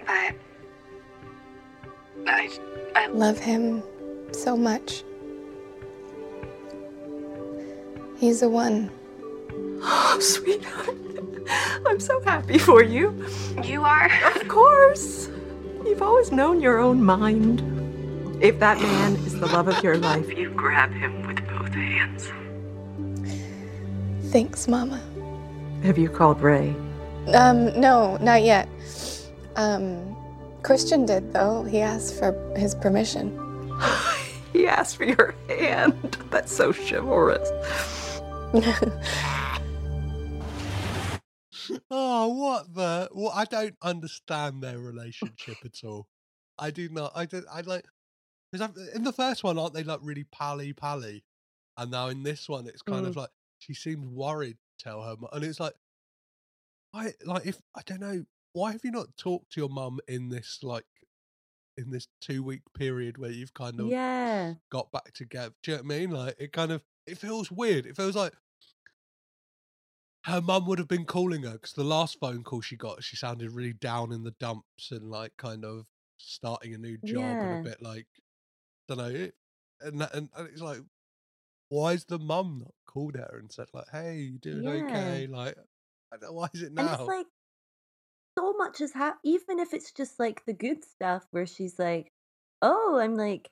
But 0.06 0.36
I 2.28 2.48
I 2.96 3.08
love 3.08 3.40
him 3.40 3.84
so 4.32 4.56
much. 4.56 5.04
He's 8.18 8.40
the 8.40 8.50
one. 8.50 8.92
Oh, 9.82 10.18
sweetheart. 10.22 10.98
I'm 11.86 12.00
so 12.00 12.22
happy 12.22 12.58
for 12.58 12.84
you. 12.84 13.26
You 13.64 13.84
are? 13.84 14.10
Of 14.36 14.48
course. 14.48 15.30
You've 15.86 16.02
always 16.02 16.32
known 16.32 16.62
your 16.62 16.80
own 16.80 17.04
mind. 17.04 17.62
If 18.42 18.60
that 18.60 18.80
man 18.82 19.16
is 19.18 19.40
the 19.40 19.48
love 19.48 19.68
of 19.68 19.84
your 19.84 19.98
life, 19.98 20.30
you 20.38 20.50
grab 20.52 20.92
him 20.92 21.28
with 21.28 21.46
both 21.48 21.74
hands. 21.74 22.32
Thanks, 24.32 24.68
Mama. 24.68 25.02
Have 25.84 25.98
you 25.98 26.10
called 26.10 26.42
Ray? 26.42 26.76
Um, 27.34 27.80
no, 27.80 28.18
not 28.18 28.44
yet. 28.44 28.68
Um, 29.56 30.13
Christian 30.64 31.06
did 31.06 31.34
though. 31.34 31.64
He 31.64 31.80
asked 31.82 32.16
for 32.18 32.32
his 32.56 32.76
permission. 32.76 33.40
He 34.54 34.68
asked 34.68 34.98
for 34.98 35.06
your 35.06 35.34
hand. 35.50 36.16
That's 36.30 36.52
so 36.56 36.72
chivalrous. 36.72 37.50
Oh, 41.90 42.28
what 42.28 42.74
the? 42.74 43.10
Well, 43.14 43.32
I 43.34 43.46
don't 43.46 43.76
understand 43.82 44.62
their 44.62 44.80
relationship 44.80 45.56
at 45.64 45.84
all. 45.84 46.08
I 46.60 46.72
do 46.72 46.90
not. 46.90 47.14
I 47.16 47.26
do. 47.26 47.44
I 47.52 47.62
like 47.62 47.86
because 48.52 48.70
in 48.94 49.04
the 49.04 49.14
first 49.14 49.44
one, 49.44 49.58
aren't 49.58 49.74
they 49.74 49.84
like 49.84 50.00
really 50.04 50.26
pally 50.32 50.74
pally, 50.74 51.24
and 51.78 51.90
now 51.92 52.10
in 52.10 52.24
this 52.24 52.50
one, 52.50 52.68
it's 52.68 52.82
kind 52.82 53.06
of 53.08 53.14
Mm. 53.14 53.18
like 53.18 53.30
she 53.60 53.74
seemed 53.74 54.06
worried 54.06 54.58
to 54.78 54.84
tell 54.84 55.02
her, 55.04 55.16
mu- 55.18 55.28
and 55.32 55.44
it's 55.44 55.60
like, 55.60 55.74
I 56.94 57.14
like 57.26 57.46
if 57.46 57.60
I 57.76 57.82
don't 57.86 58.02
know 58.02 58.24
why 58.54 58.72
have 58.72 58.84
you 58.86 58.92
not 58.92 59.18
talked 59.18 59.52
to 59.54 59.62
your 59.62 59.70
mum 59.70 60.00
in 60.08 60.30
this 60.30 60.64
like 60.64 60.86
in 61.78 61.92
this 61.92 62.08
two 62.22 62.44
week 62.44 62.62
period 62.74 63.18
where 63.18 63.32
you've 63.32 63.54
kind 63.54 63.80
of 63.80 63.96
Yeah. 63.96 64.56
got 64.72 64.92
back 64.92 65.14
together. 65.14 65.56
Do 65.64 65.72
you 65.72 65.78
know 65.78 65.84
what 65.84 65.96
I 65.96 66.00
mean? 66.00 66.12
Like 66.12 66.36
it 66.40 66.54
kind 66.54 66.72
of 66.72 66.84
it 67.08 67.18
feels 67.18 67.52
weird. 67.52 67.86
It 67.86 67.96
feels 67.98 68.16
like 68.16 68.34
her 70.26 70.42
mum 70.42 70.66
would 70.68 70.80
have 70.80 70.88
been 70.88 71.06
calling 71.06 71.44
her 71.44 71.54
because 71.54 71.74
the 71.74 71.84
last 71.84 72.20
phone 72.20 72.44
call 72.44 72.62
she 72.62 72.78
got, 72.78 73.04
she 73.04 73.16
sounded 73.16 73.52
really 73.52 73.74
down 73.74 74.12
in 74.12 74.24
the 74.24 74.32
dumps 74.32 74.92
and 74.92 75.10
like 75.10 75.36
kind 75.38 75.66
of 75.66 75.88
starting 76.18 76.74
a 76.74 76.78
new 76.78 76.98
job 76.98 77.42
and 77.44 77.52
a 77.54 77.58
bit 77.58 77.82
like 77.82 78.08
don't 78.88 79.00
know. 79.00 79.06
It, 79.10 79.36
and, 79.82 80.02
that- 80.02 80.16
and 80.16 80.30
and 80.36 80.50
it's 80.50 80.62
like, 80.62 80.82
why 81.70 81.94
is 81.94 82.06
the 82.06 82.20
mum 82.20 82.60
not 82.62 82.76
called 82.88 83.16
her 83.16 83.38
and 83.40 83.52
said 83.52 83.68
like, 83.74 83.90
"Hey, 83.92 84.18
you 84.22 84.40
doing 84.40 84.68
Yeah. 84.68 84.68
okay?" 84.68 85.28
Like, 85.28 85.58
why 86.30 86.50
is 86.54 86.64
it 86.64 86.74
And 86.78 86.88
now? 86.88 86.88
it's 86.88 87.08
like 87.08 87.26
so 88.38 88.54
much 88.54 88.80
has 88.80 88.94
happened, 88.94 89.20
even 89.24 89.60
if 89.60 89.74
it's 89.74 89.92
just 89.92 90.20
like 90.20 90.46
the 90.46 90.54
good 90.54 90.84
stuff 90.84 91.26
where 91.32 91.46
she's 91.46 91.80
like, 91.80 92.12
oh, 92.62 93.00
I'm 93.02 93.16
like 93.16 93.50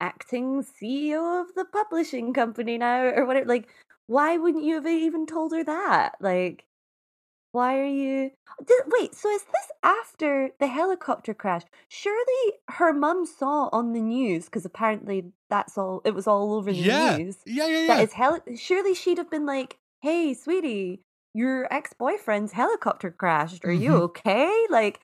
acting 0.00 0.62
CEO 0.62 1.40
of 1.42 1.54
the 1.54 1.64
publishing 1.64 2.32
company 2.34 2.78
now, 2.78 3.02
or 3.02 3.24
whatever. 3.26 3.46
Like, 3.46 3.68
why 4.06 4.36
wouldn't 4.36 4.64
you 4.64 4.74
have 4.76 4.86
even 4.86 5.26
told 5.26 5.52
her 5.52 5.64
that? 5.64 6.16
Like, 6.20 6.64
why 7.52 7.78
are 7.78 7.86
you. 7.86 8.30
Did, 8.66 8.82
wait, 8.88 9.14
so 9.14 9.30
is 9.30 9.42
this 9.44 9.70
after 9.82 10.50
the 10.60 10.66
helicopter 10.66 11.32
crash? 11.34 11.62
Surely 11.88 12.52
her 12.68 12.92
mum 12.92 13.24
saw 13.26 13.68
on 13.72 13.92
the 13.92 14.00
news, 14.02 14.44
because 14.46 14.64
apparently 14.66 15.32
that's 15.48 15.78
all, 15.78 16.02
it 16.04 16.14
was 16.14 16.26
all 16.26 16.54
over 16.54 16.70
the 16.72 16.78
yeah, 16.78 17.16
news. 17.16 17.38
yeah, 17.46 17.66
yeah, 17.66 17.86
yeah. 17.86 18.00
is 18.02 18.12
heli- 18.12 18.56
surely 18.56 18.94
she'd 18.94 19.18
have 19.18 19.30
been 19.30 19.46
like, 19.46 19.78
"Hey, 20.02 20.34
sweetie, 20.34 21.00
your 21.36 21.72
ex-boyfriend's 21.72 22.52
helicopter 22.52 23.10
crashed. 23.10 23.64
Are 23.64 23.72
you 23.72 23.92
Mhm. 23.92 24.02
okay?" 24.02 24.66
Like, 24.70 25.00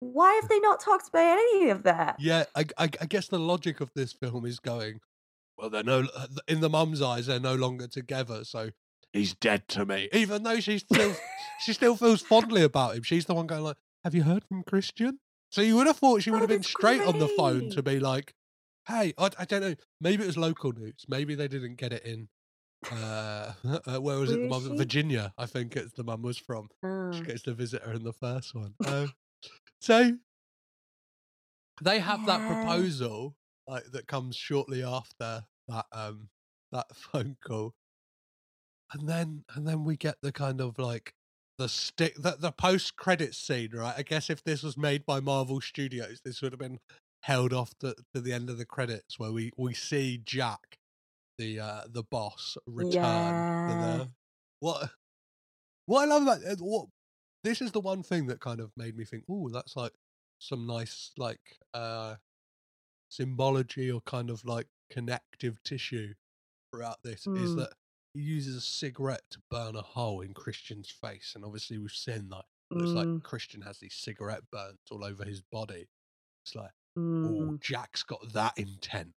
why 0.00 0.32
have 0.34 0.48
they 0.48 0.60
not 0.60 0.80
talked 0.80 1.08
about 1.08 1.38
any 1.38 1.70
of 1.70 1.82
that? 1.84 2.16
Yeah, 2.20 2.44
I, 2.54 2.66
I, 2.78 2.84
I 3.00 3.06
guess 3.06 3.28
the 3.28 3.38
logic 3.38 3.80
of 3.80 3.90
this 3.94 4.12
film 4.12 4.44
is 4.46 4.58
going, 4.60 5.00
well, 5.56 5.70
they're 5.70 5.82
no, 5.84 6.08
in 6.48 6.60
the 6.60 6.70
mum's 6.70 7.02
eyes, 7.02 7.26
they're 7.26 7.40
no 7.40 7.54
longer 7.54 7.88
together, 7.88 8.44
so 8.44 8.70
he's 9.12 9.34
dead 9.34 9.68
to 9.68 9.86
me. 9.86 10.08
Even 10.12 10.42
though 10.42 10.60
she 10.60 10.78
still, 10.78 11.14
she 11.60 11.72
still 11.72 11.96
feels 11.96 12.22
fondly 12.22 12.62
about 12.62 12.96
him. 12.96 13.02
She's 13.02 13.26
the 13.26 13.34
one 13.34 13.46
going 13.46 13.62
like, 13.62 13.76
"Have 14.04 14.14
you 14.14 14.22
heard 14.24 14.44
from 14.44 14.62
Christian?" 14.64 15.20
So 15.50 15.60
you 15.62 15.76
would 15.76 15.86
have 15.86 15.98
thought 15.98 16.22
she 16.22 16.30
would 16.30 16.40
have 16.40 16.48
been 16.48 16.62
straight 16.62 17.02
on 17.02 17.18
the 17.18 17.28
phone 17.28 17.68
to 17.70 17.82
be 17.82 18.00
like, 18.00 18.34
"Hey, 18.88 19.12
I, 19.18 19.30
I 19.38 19.44
don't 19.44 19.60
know, 19.62 19.74
maybe 20.00 20.24
it 20.24 20.26
was 20.26 20.36
local 20.38 20.72
news. 20.72 21.04
Maybe 21.08 21.34
they 21.34 21.48
didn't 21.48 21.76
get 21.76 21.92
it 21.92 22.04
in." 22.04 22.28
Uh, 22.90 23.52
uh, 23.86 23.98
where 24.00 24.18
was 24.18 24.32
it? 24.32 24.42
The 24.42 24.48
mum. 24.48 24.76
Virginia, 24.76 25.32
I 25.38 25.46
think 25.46 25.76
it's 25.76 25.92
the 25.92 26.04
mum 26.04 26.22
was 26.22 26.38
from. 26.38 26.68
She 27.12 27.20
Oh. 27.20 27.24
gets 27.24 27.42
to 27.42 27.52
visit 27.52 27.82
her 27.82 27.92
in 27.92 28.04
the 28.04 28.12
first 28.12 28.54
one. 28.54 28.74
Um, 28.86 29.12
so 29.80 30.16
they 31.82 31.98
have 31.98 32.26
that 32.26 32.46
proposal 32.46 33.34
like 33.66 33.84
that 33.92 34.06
comes 34.06 34.36
shortly 34.36 34.82
after 34.82 35.44
that 35.68 35.86
um 35.92 36.28
that 36.70 36.86
phone 36.94 37.36
call 37.44 37.72
and 38.92 39.08
then 39.08 39.44
and 39.54 39.66
then 39.66 39.84
we 39.84 39.96
get 39.96 40.16
the 40.22 40.32
kind 40.32 40.60
of 40.60 40.78
like 40.78 41.12
the 41.58 41.68
stick 41.68 42.14
the, 42.16 42.36
the 42.38 42.52
post 42.52 42.96
credit 42.96 43.34
scene 43.34 43.70
right 43.74 43.94
i 43.96 44.02
guess 44.02 44.30
if 44.30 44.42
this 44.44 44.62
was 44.62 44.76
made 44.76 45.04
by 45.06 45.20
marvel 45.20 45.60
studios 45.60 46.20
this 46.24 46.42
would 46.42 46.52
have 46.52 46.58
been 46.60 46.78
held 47.22 47.52
off 47.52 47.72
to, 47.78 47.94
to 48.14 48.20
the 48.20 48.32
end 48.32 48.50
of 48.50 48.58
the 48.58 48.64
credits 48.66 49.18
where 49.18 49.32
we 49.32 49.50
we 49.56 49.72
see 49.74 50.20
jack 50.24 50.76
the 51.42 51.60
uh 51.60 51.82
the 51.88 52.02
boss 52.04 52.56
return 52.66 53.44
Yeah. 53.68 53.74
the 53.74 54.08
what 54.60 54.90
what 55.86 56.02
i 56.02 56.06
love 56.06 56.22
about 56.22 56.44
uh, 56.44 56.56
what 56.60 56.86
this 57.44 57.60
is 57.60 57.72
the 57.72 57.80
one 57.80 58.02
thing 58.02 58.26
that 58.28 58.40
kind 58.40 58.60
of 58.60 58.70
made 58.76 58.96
me 58.96 59.04
think 59.04 59.24
oh 59.28 59.48
that's 59.48 59.76
like 59.76 59.92
some 60.38 60.66
nice 60.66 61.10
like 61.16 61.40
uh 61.74 62.14
symbology 63.08 63.90
or 63.90 64.00
kind 64.02 64.30
of 64.30 64.44
like 64.44 64.66
connective 64.90 65.62
tissue 65.64 66.14
throughout 66.70 66.98
this 67.02 67.26
is 67.26 67.52
Mm. 67.52 67.56
that 67.56 67.72
he 68.14 68.20
uses 68.20 68.56
a 68.56 68.60
cigarette 68.60 69.22
to 69.30 69.38
burn 69.50 69.74
a 69.76 69.82
hole 69.82 70.20
in 70.20 70.34
Christian's 70.34 70.90
face, 70.90 71.32
and 71.34 71.44
obviously 71.44 71.78
we've 71.78 71.90
seen 71.90 72.28
that. 72.28 72.44
It 72.70 72.76
looks 72.76 72.90
like 72.92 73.06
Mm. 73.06 73.22
Christian 73.22 73.62
has 73.62 73.78
these 73.78 73.94
cigarette 73.94 74.42
burns 74.50 74.78
all 74.90 75.02
over 75.04 75.24
his 75.24 75.40
body. 75.42 75.88
It's 76.44 76.54
like, 76.54 76.72
oh, 76.96 77.00
Mm. 77.00 77.60
Jack's 77.60 78.02
got 78.02 78.32
that 78.32 78.58
intent. 78.58 79.14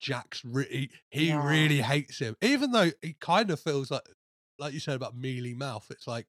Jack's 0.00 0.44
really 0.44 0.90
he 1.10 1.28
Yeah. 1.28 1.46
really 1.46 1.80
hates 1.80 2.18
him, 2.18 2.36
even 2.40 2.72
though 2.72 2.90
he 3.02 3.14
kind 3.14 3.50
of 3.50 3.60
feels 3.60 3.90
like, 3.90 4.02
like 4.58 4.72
you 4.72 4.80
said 4.80 4.96
about 4.96 5.16
mealy 5.16 5.54
mouth. 5.54 5.86
It's 5.90 6.06
like, 6.06 6.28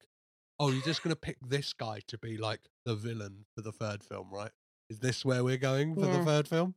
oh, 0.58 0.70
you're 0.70 0.82
just 0.82 1.02
gonna 1.02 1.16
pick 1.16 1.38
this 1.40 1.72
guy 1.72 2.00
to 2.08 2.18
be 2.18 2.36
like 2.36 2.60
the 2.84 2.94
villain 2.96 3.46
for 3.54 3.62
the 3.62 3.72
third 3.72 4.02
film, 4.04 4.30
right? 4.32 4.50
Is 4.88 4.98
this 4.98 5.24
where 5.24 5.44
we're 5.44 5.56
going 5.56 5.94
for 5.94 6.06
the 6.06 6.22
third 6.24 6.48
film? 6.48 6.74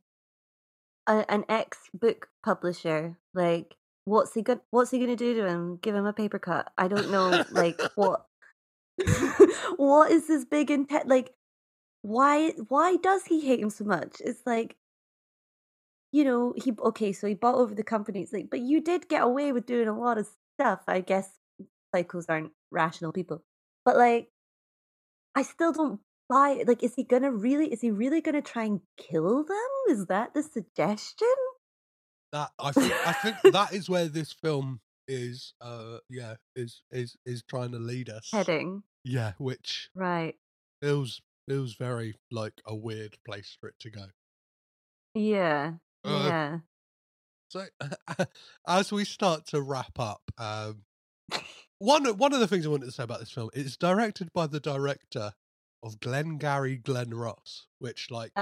A- 1.06 1.30
an 1.30 1.44
ex 1.48 1.78
book 1.92 2.28
publisher, 2.42 3.18
like, 3.34 3.76
what's 4.04 4.32
he 4.34 4.42
gonna 4.42 4.60
what's 4.70 4.90
he 4.90 4.98
gonna 4.98 5.16
do 5.16 5.34
to 5.34 5.46
him? 5.48 5.76
Give 5.76 5.94
him 5.94 6.06
a 6.06 6.12
paper 6.12 6.38
cut? 6.38 6.72
I 6.78 6.88
don't 6.88 7.10
know, 7.10 7.44
like 7.50 7.80
what 7.96 8.26
what 9.76 10.10
is 10.10 10.28
this 10.28 10.44
big 10.44 10.70
intent 10.70 11.08
like 11.08 11.34
why 12.02 12.50
why 12.68 12.96
does 12.96 13.24
he 13.24 13.40
hate 13.40 13.60
him 13.60 13.70
so 13.70 13.84
much? 13.84 14.16
It's 14.20 14.42
like 14.46 14.76
you 16.14 16.22
know, 16.22 16.54
he 16.56 16.72
okay, 16.78 17.12
so 17.12 17.26
he 17.26 17.34
bought 17.34 17.56
over 17.56 17.74
the 17.74 17.82
company. 17.82 18.22
It's 18.22 18.32
like, 18.32 18.48
but 18.48 18.60
you 18.60 18.80
did 18.80 19.08
get 19.08 19.22
away 19.22 19.50
with 19.50 19.66
doing 19.66 19.88
a 19.88 19.98
lot 19.98 20.16
of 20.16 20.28
stuff. 20.54 20.82
I 20.86 21.00
guess 21.00 21.28
psychos 21.92 22.26
aren't 22.28 22.52
rational 22.70 23.10
people. 23.12 23.42
But 23.84 23.96
like 23.96 24.28
I 25.34 25.42
still 25.42 25.72
don't 25.72 26.00
why? 26.28 26.62
Like, 26.68 26.84
is 26.84 26.94
he 26.94 27.02
gonna 27.02 27.32
really? 27.32 27.72
Is 27.72 27.80
he 27.80 27.90
really 27.90 28.20
gonna 28.20 28.42
try 28.42 28.62
and 28.62 28.80
kill 28.96 29.42
them? 29.42 29.56
Is 29.88 30.06
that 30.06 30.34
the 30.34 30.44
suggestion? 30.44 31.34
That 32.30 32.52
I 32.60 32.70
think 32.78 32.92
I 33.04 33.12
think 33.12 33.52
that 33.52 33.72
is 33.72 33.88
where 33.88 34.06
this 34.06 34.32
film 34.32 34.82
is. 35.08 35.54
Uh, 35.60 35.98
yeah, 36.08 36.36
is 36.54 36.82
is 36.92 37.16
is 37.26 37.42
trying 37.42 37.72
to 37.72 37.80
lead 37.80 38.08
us. 38.08 38.30
Heading 38.30 38.84
Yeah, 39.02 39.32
which 39.38 39.90
right. 39.96 40.36
feels 40.80 41.20
feels 41.48 41.74
very 41.74 42.14
like 42.30 42.60
a 42.64 42.76
weird 42.76 43.18
place 43.26 43.56
for 43.60 43.68
it 43.68 43.80
to 43.80 43.90
go. 43.90 44.06
Yeah. 45.16 45.74
Uh, 46.04 46.24
yeah. 46.24 46.58
So 47.48 47.66
as 48.68 48.92
we 48.92 49.04
start 49.04 49.46
to 49.48 49.60
wrap 49.60 49.98
up, 49.98 50.22
um, 50.38 50.82
one 51.78 52.04
one 52.18 52.32
of 52.32 52.40
the 52.40 52.48
things 52.48 52.66
I 52.66 52.70
wanted 52.70 52.86
to 52.86 52.92
say 52.92 53.04
about 53.04 53.20
this 53.20 53.30
film 53.30 53.50
is 53.54 53.76
directed 53.76 54.32
by 54.32 54.46
the 54.46 54.60
director 54.60 55.32
of 55.84 56.00
Glengarry 56.00 56.76
Glen 56.76 57.14
Ross, 57.14 57.66
which 57.78 58.10
like 58.10 58.32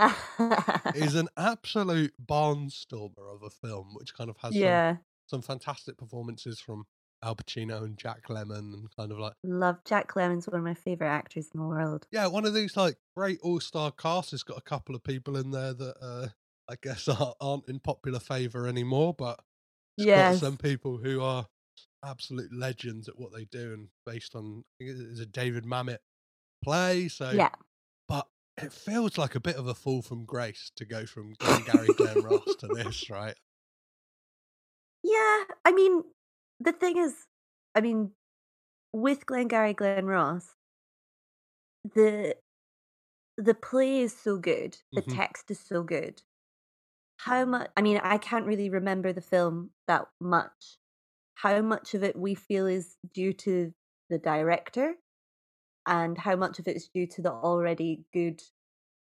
is 0.95 1.15
an 1.15 1.29
absolute 1.37 2.15
barnstormer 2.25 3.35
of 3.35 3.43
a 3.43 3.51
film, 3.51 3.95
which 3.95 4.15
kind 4.15 4.31
of 4.31 4.37
has 4.39 4.55
yeah. 4.55 4.93
some, 5.27 5.43
some 5.43 5.43
fantastic 5.43 5.99
performances 5.99 6.61
from 6.61 6.85
Al 7.25 7.37
Pacino 7.37 7.83
and 7.85 7.99
Jack 7.99 8.29
Lemmon, 8.29 8.73
and 8.75 8.97
kind 8.97 9.11
of 9.11 9.19
like 9.19 9.35
Love 9.45 9.79
Jack 9.85 10.15
Lemmon's 10.15 10.47
one 10.47 10.59
of 10.59 10.65
my 10.65 10.75
favorite 10.75 11.09
actors 11.09 11.51
in 11.53 11.61
the 11.61 11.67
world. 11.67 12.07
yeah, 12.13 12.27
one 12.29 12.47
of 12.47 12.55
these 12.55 12.77
like 12.77 12.97
great 13.17 13.41
all 13.43 13.61
star 13.61 13.91
casts. 13.91 14.31
has 14.31 14.43
got 14.43 14.59
a 14.59 14.63
couple 14.63 14.95
of 14.95 15.03
people 15.03 15.37
in 15.37 15.51
there 15.51 15.75
that 15.75 15.97
uh, 16.01 16.29
I 16.69 16.77
guess 16.81 17.09
are, 17.09 17.35
aren't 17.41 17.69
in 17.69 17.81
popular 17.81 18.21
favor 18.21 18.67
anymore, 18.67 19.15
but 19.15 19.41
got 20.13 20.35
some 20.35 20.59
people 20.59 20.99
who 20.99 21.23
are 21.23 21.49
absolute 22.05 22.53
legends 22.55 23.09
at 23.09 23.19
what 23.19 23.33
they 23.33 23.47
do, 23.47 23.75
and 23.75 23.91
based 24.07 24.35
on 24.37 24.65
I 24.81 24.85
think 24.87 24.99
it's 25.11 25.21
a 25.21 25.27
David 25.27 25.65
Mamet 25.65 25.99
play. 26.65 27.09
So 27.09 27.43
Yeah. 27.43 27.51
but 28.09 28.29
it 28.59 28.73
feels 28.73 29.19
like 29.19 29.35
a 29.37 29.41
bit 29.41 29.57
of 29.57 29.67
a 29.69 29.75
fall 29.75 30.03
from 30.03 30.27
grace 30.27 30.73
to 30.77 30.87
go 30.87 31.07
from 31.07 31.35
Gary 31.65 31.93
Glen 31.93 32.23
Ross 32.23 32.57
to 32.57 32.69
this, 32.71 33.11
right? 33.11 33.37
Yeah, 35.03 35.45
I 35.65 35.73
mean, 35.73 36.05
the 36.61 36.73
thing 36.73 36.97
is, 36.97 37.27
I 37.75 37.81
mean, 37.81 38.15
with 38.93 39.27
Glengarry 39.27 39.75
Glen 39.75 40.07
Ross, 40.07 40.57
the 41.85 42.37
the 43.37 43.55
play 43.55 44.01
is 44.01 44.17
so 44.17 44.39
good, 44.39 44.79
the 44.95 45.03
Mhm. 45.03 45.03
text 45.03 45.51
is 45.51 45.61
so 45.61 45.83
good. 45.83 46.23
How 47.25 47.45
much? 47.45 47.71
I 47.77 47.83
mean, 47.83 48.01
I 48.03 48.19
can't 48.19 48.47
really 48.47 48.69
remember 48.69 49.13
the 49.13 49.21
film 49.21 49.71
that 49.87 50.07
much. 50.21 50.79
How 51.35 51.63
much 51.63 51.95
of 51.95 52.03
it 52.03 52.17
we 52.17 52.35
feel 52.35 52.67
is 52.67 52.97
due 53.15 53.33
to 53.35 53.73
the 54.11 54.19
director, 54.19 54.95
and 55.87 56.19
how 56.19 56.35
much 56.35 56.59
of 56.59 56.67
it 56.67 56.77
is 56.77 56.89
due 56.89 57.07
to 57.07 57.23
the 57.23 57.31
already 57.31 58.05
good, 58.13 58.43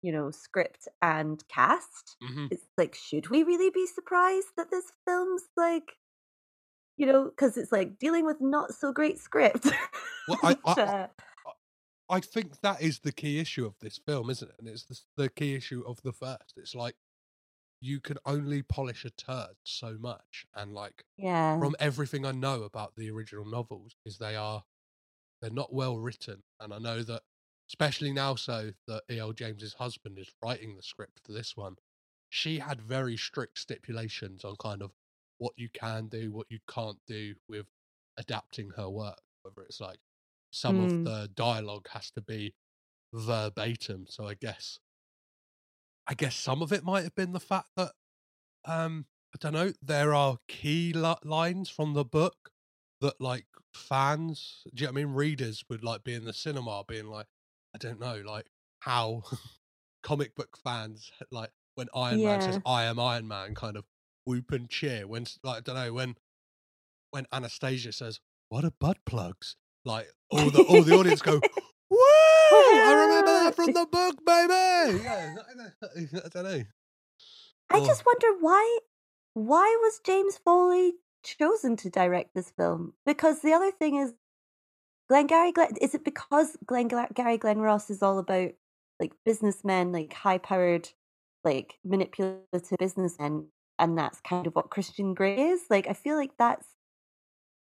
you 0.00 0.10
know, 0.12 0.30
script 0.30 0.88
and 1.02 1.46
cast. 1.48 2.16
Mhm. 2.22 2.48
It's 2.50 2.66
like, 2.78 2.94
should 2.94 3.28
we 3.28 3.42
really 3.42 3.70
be 3.70 3.86
surprised 3.86 4.48
that 4.56 4.70
this 4.70 4.90
film's 5.06 5.42
like, 5.54 5.98
you 6.96 7.04
know, 7.04 7.24
because 7.24 7.58
it's 7.58 7.72
like 7.72 7.98
dealing 7.98 8.24
with 8.24 8.40
not 8.40 8.72
so 8.72 8.90
great 8.90 9.18
script. 9.18 9.66
Well, 10.26 10.38
I, 10.42 10.56
I, 10.64 10.72
Uh, 10.80 11.06
I 12.10 12.20
think 12.20 12.60
that 12.62 12.80
is 12.80 13.00
the 13.00 13.12
key 13.12 13.38
issue 13.38 13.66
of 13.66 13.74
this 13.80 13.98
film, 13.98 14.30
isn't 14.30 14.48
it? 14.48 14.56
And 14.58 14.66
it's 14.66 14.84
the, 14.84 14.98
the 15.24 15.28
key 15.28 15.54
issue 15.54 15.84
of 15.86 16.00
the 16.02 16.12
first. 16.12 16.54
It's 16.56 16.74
like 16.74 16.96
you 17.80 18.00
can 18.00 18.18
only 18.26 18.62
polish 18.62 19.04
a 19.04 19.10
turd 19.10 19.56
so 19.64 19.98
much, 19.98 20.46
and 20.54 20.74
like 20.74 21.04
yeah. 21.16 21.60
from 21.60 21.76
everything 21.80 22.26
I 22.26 22.32
know 22.32 22.64
about 22.64 22.96
the 22.96 23.10
original 23.10 23.44
novels, 23.46 23.96
is 24.06 24.18
they 24.18 24.36
are 24.36 24.64
they're 25.40 25.50
not 25.50 25.72
well 25.72 25.98
written, 25.98 26.42
and 26.60 26.72
I 26.74 26.78
know 26.78 27.02
that 27.02 27.22
especially 27.70 28.12
now, 28.12 28.34
so 28.34 28.72
that 28.86 29.04
E.L. 29.10 29.32
James's 29.32 29.74
husband 29.74 30.18
is 30.18 30.32
writing 30.42 30.76
the 30.76 30.82
script 30.82 31.20
for 31.24 31.32
this 31.32 31.56
one. 31.56 31.76
She 32.30 32.58
had 32.60 32.80
very 32.82 33.16
strict 33.16 33.58
stipulations 33.58 34.44
on 34.44 34.56
kind 34.56 34.82
of 34.82 34.92
what 35.38 35.54
you 35.56 35.68
can 35.70 36.08
do, 36.08 36.32
what 36.32 36.46
you 36.50 36.60
can't 36.68 36.98
do 37.06 37.36
with 37.48 37.66
adapting 38.16 38.70
her 38.70 38.88
work. 38.90 39.20
Whether 39.42 39.62
it's 39.62 39.80
like 39.80 40.00
some 40.52 40.80
of 40.80 40.94
Mm. 40.94 41.04
the 41.04 41.30
dialogue 41.34 41.88
has 41.90 42.10
to 42.12 42.22
be 42.22 42.54
verbatim. 43.14 44.06
So 44.08 44.26
I 44.28 44.34
guess, 44.34 44.80
I 46.08 46.14
guess 46.14 46.34
some 46.34 46.62
of 46.62 46.72
it 46.72 46.84
might 46.84 47.04
have 47.04 47.14
been 47.14 47.32
the 47.32 47.40
fact 47.40 47.68
that, 47.76 47.92
um, 48.64 49.06
I 49.34 49.38
don't 49.40 49.52
know, 49.52 49.72
there 49.82 50.14
are 50.14 50.38
key 50.48 50.92
li- 50.92 51.14
lines 51.22 51.68
from 51.68 51.92
the 51.92 52.04
book 52.04 52.50
that 53.00 53.20
like 53.20 53.46
fans, 53.74 54.62
do 54.74 54.82
you 54.82 54.86
know 54.86 54.92
what 54.92 55.00
I 55.00 55.04
mean? 55.04 55.14
Readers 55.14 55.64
would 55.68 55.84
like 55.84 56.02
be 56.04 56.14
in 56.14 56.24
the 56.24 56.32
cinema 56.32 56.82
being 56.88 57.06
like, 57.08 57.26
I 57.74 57.78
don't 57.78 58.00
know, 58.00 58.22
like 58.24 58.46
how 58.80 59.22
comic 60.02 60.34
book 60.34 60.56
fans 60.56 61.10
like 61.30 61.50
when 61.74 61.88
Iron 61.94 62.22
Man 62.22 62.40
says 62.40 62.58
I 62.64 62.84
am 62.84 62.98
Iron 62.98 63.28
Man 63.28 63.54
kind 63.54 63.76
of 63.76 63.84
whoop 64.24 64.52
and 64.52 64.68
cheer 64.68 65.06
when 65.06 65.26
like 65.42 65.58
I 65.58 65.60
don't 65.60 65.74
know 65.74 65.92
when 65.92 66.16
when 67.10 67.26
Anastasia 67.32 67.92
says 67.92 68.20
what 68.48 68.64
are 68.64 68.72
butt 68.78 68.98
plugs 69.04 69.56
like 69.84 70.10
all 70.30 70.50
the 70.50 70.62
all 70.62 70.82
the 70.82 70.94
audience 70.96 71.20
go 71.20 71.40
I 72.58 72.92
remember 73.06 73.32
that 73.44 73.54
from 73.56 73.72
the 73.72 73.86
book 73.86 74.24
baby 74.24 75.02
yeah 75.04 75.34
I 75.48 76.28
don't 76.28 76.44
know 76.44 76.64
I 77.70 77.78
Oh. 77.78 77.86
just 77.86 78.04
wonder 78.06 78.38
why 78.40 78.78
why 79.34 79.78
was 79.82 80.00
James 80.04 80.38
Foley 80.38 80.94
chosen 81.22 81.76
to 81.76 81.90
direct 81.90 82.34
this 82.34 82.50
film? 82.50 82.94
Because 83.06 83.40
the 83.42 83.52
other 83.52 83.70
thing 83.70 83.96
is 83.96 84.14
Glengarry 85.08 85.52
Glen 85.52 85.76
is 85.80 85.94
it 85.94 86.04
because 86.04 86.56
Glengarry 86.66 87.38
Glen 87.38 87.58
Ross 87.58 87.90
is 87.90 88.02
all 88.02 88.18
about 88.18 88.52
like 89.00 89.12
businessmen, 89.24 89.92
like 89.92 90.12
high 90.12 90.38
powered, 90.38 90.90
like 91.44 91.78
manipulative 91.84 92.78
businessmen, 92.78 93.48
and 93.78 93.96
that's 93.98 94.20
kind 94.22 94.46
of 94.46 94.54
what 94.54 94.70
Christian 94.70 95.14
Grey 95.14 95.40
is? 95.50 95.62
Like 95.70 95.88
I 95.88 95.92
feel 95.92 96.16
like 96.16 96.32
that's 96.38 96.66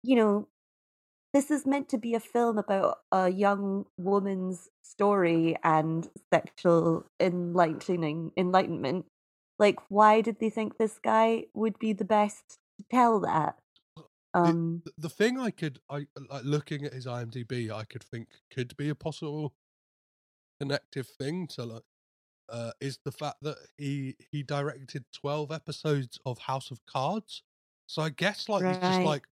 you 0.03 0.15
know 0.15 0.47
this 1.37 1.51
is 1.51 1.67
meant 1.67 1.87
to 1.87 1.99
be 1.99 2.15
a 2.15 2.19
film 2.19 2.57
about 2.57 2.97
a 3.11 3.29
young 3.29 3.85
woman's 3.95 4.69
story 4.81 5.55
and 5.63 6.09
sexual 6.33 7.05
enlightening 7.19 8.31
enlightenment. 8.35 9.05
Like, 9.59 9.75
why 9.87 10.21
did 10.21 10.39
they 10.39 10.49
think 10.49 10.77
this 10.77 10.97
guy 10.97 11.43
would 11.53 11.77
be 11.77 11.93
the 11.93 12.05
best 12.05 12.57
to 12.79 12.85
tell 12.89 13.19
that? 13.19 13.55
Um, 14.33 14.81
the, 14.83 14.91
the 14.97 15.09
thing 15.09 15.39
I 15.39 15.51
could 15.51 15.77
I 15.91 16.07
like 16.27 16.43
looking 16.43 16.85
at 16.85 16.93
his 16.93 17.05
IMDb 17.05 17.71
I 17.71 17.83
could 17.83 18.03
think 18.03 18.29
could 18.51 18.75
be 18.75 18.89
a 18.89 18.95
possible 18.95 19.53
connective 20.59 21.07
thing 21.19 21.45
to 21.49 21.65
like 21.65 21.83
uh, 22.49 22.71
is 22.81 22.97
the 23.05 23.11
fact 23.11 23.37
that 23.43 23.57
he 23.77 24.15
he 24.31 24.41
directed 24.41 25.05
12 25.13 25.51
episodes 25.51 26.19
of 26.25 26.39
House 26.39 26.71
of 26.71 26.83
Cards. 26.87 27.43
So 27.85 28.01
I 28.01 28.09
guess 28.09 28.49
like 28.49 28.63
it's 28.63 28.79
just 28.79 29.01
like 29.01 29.27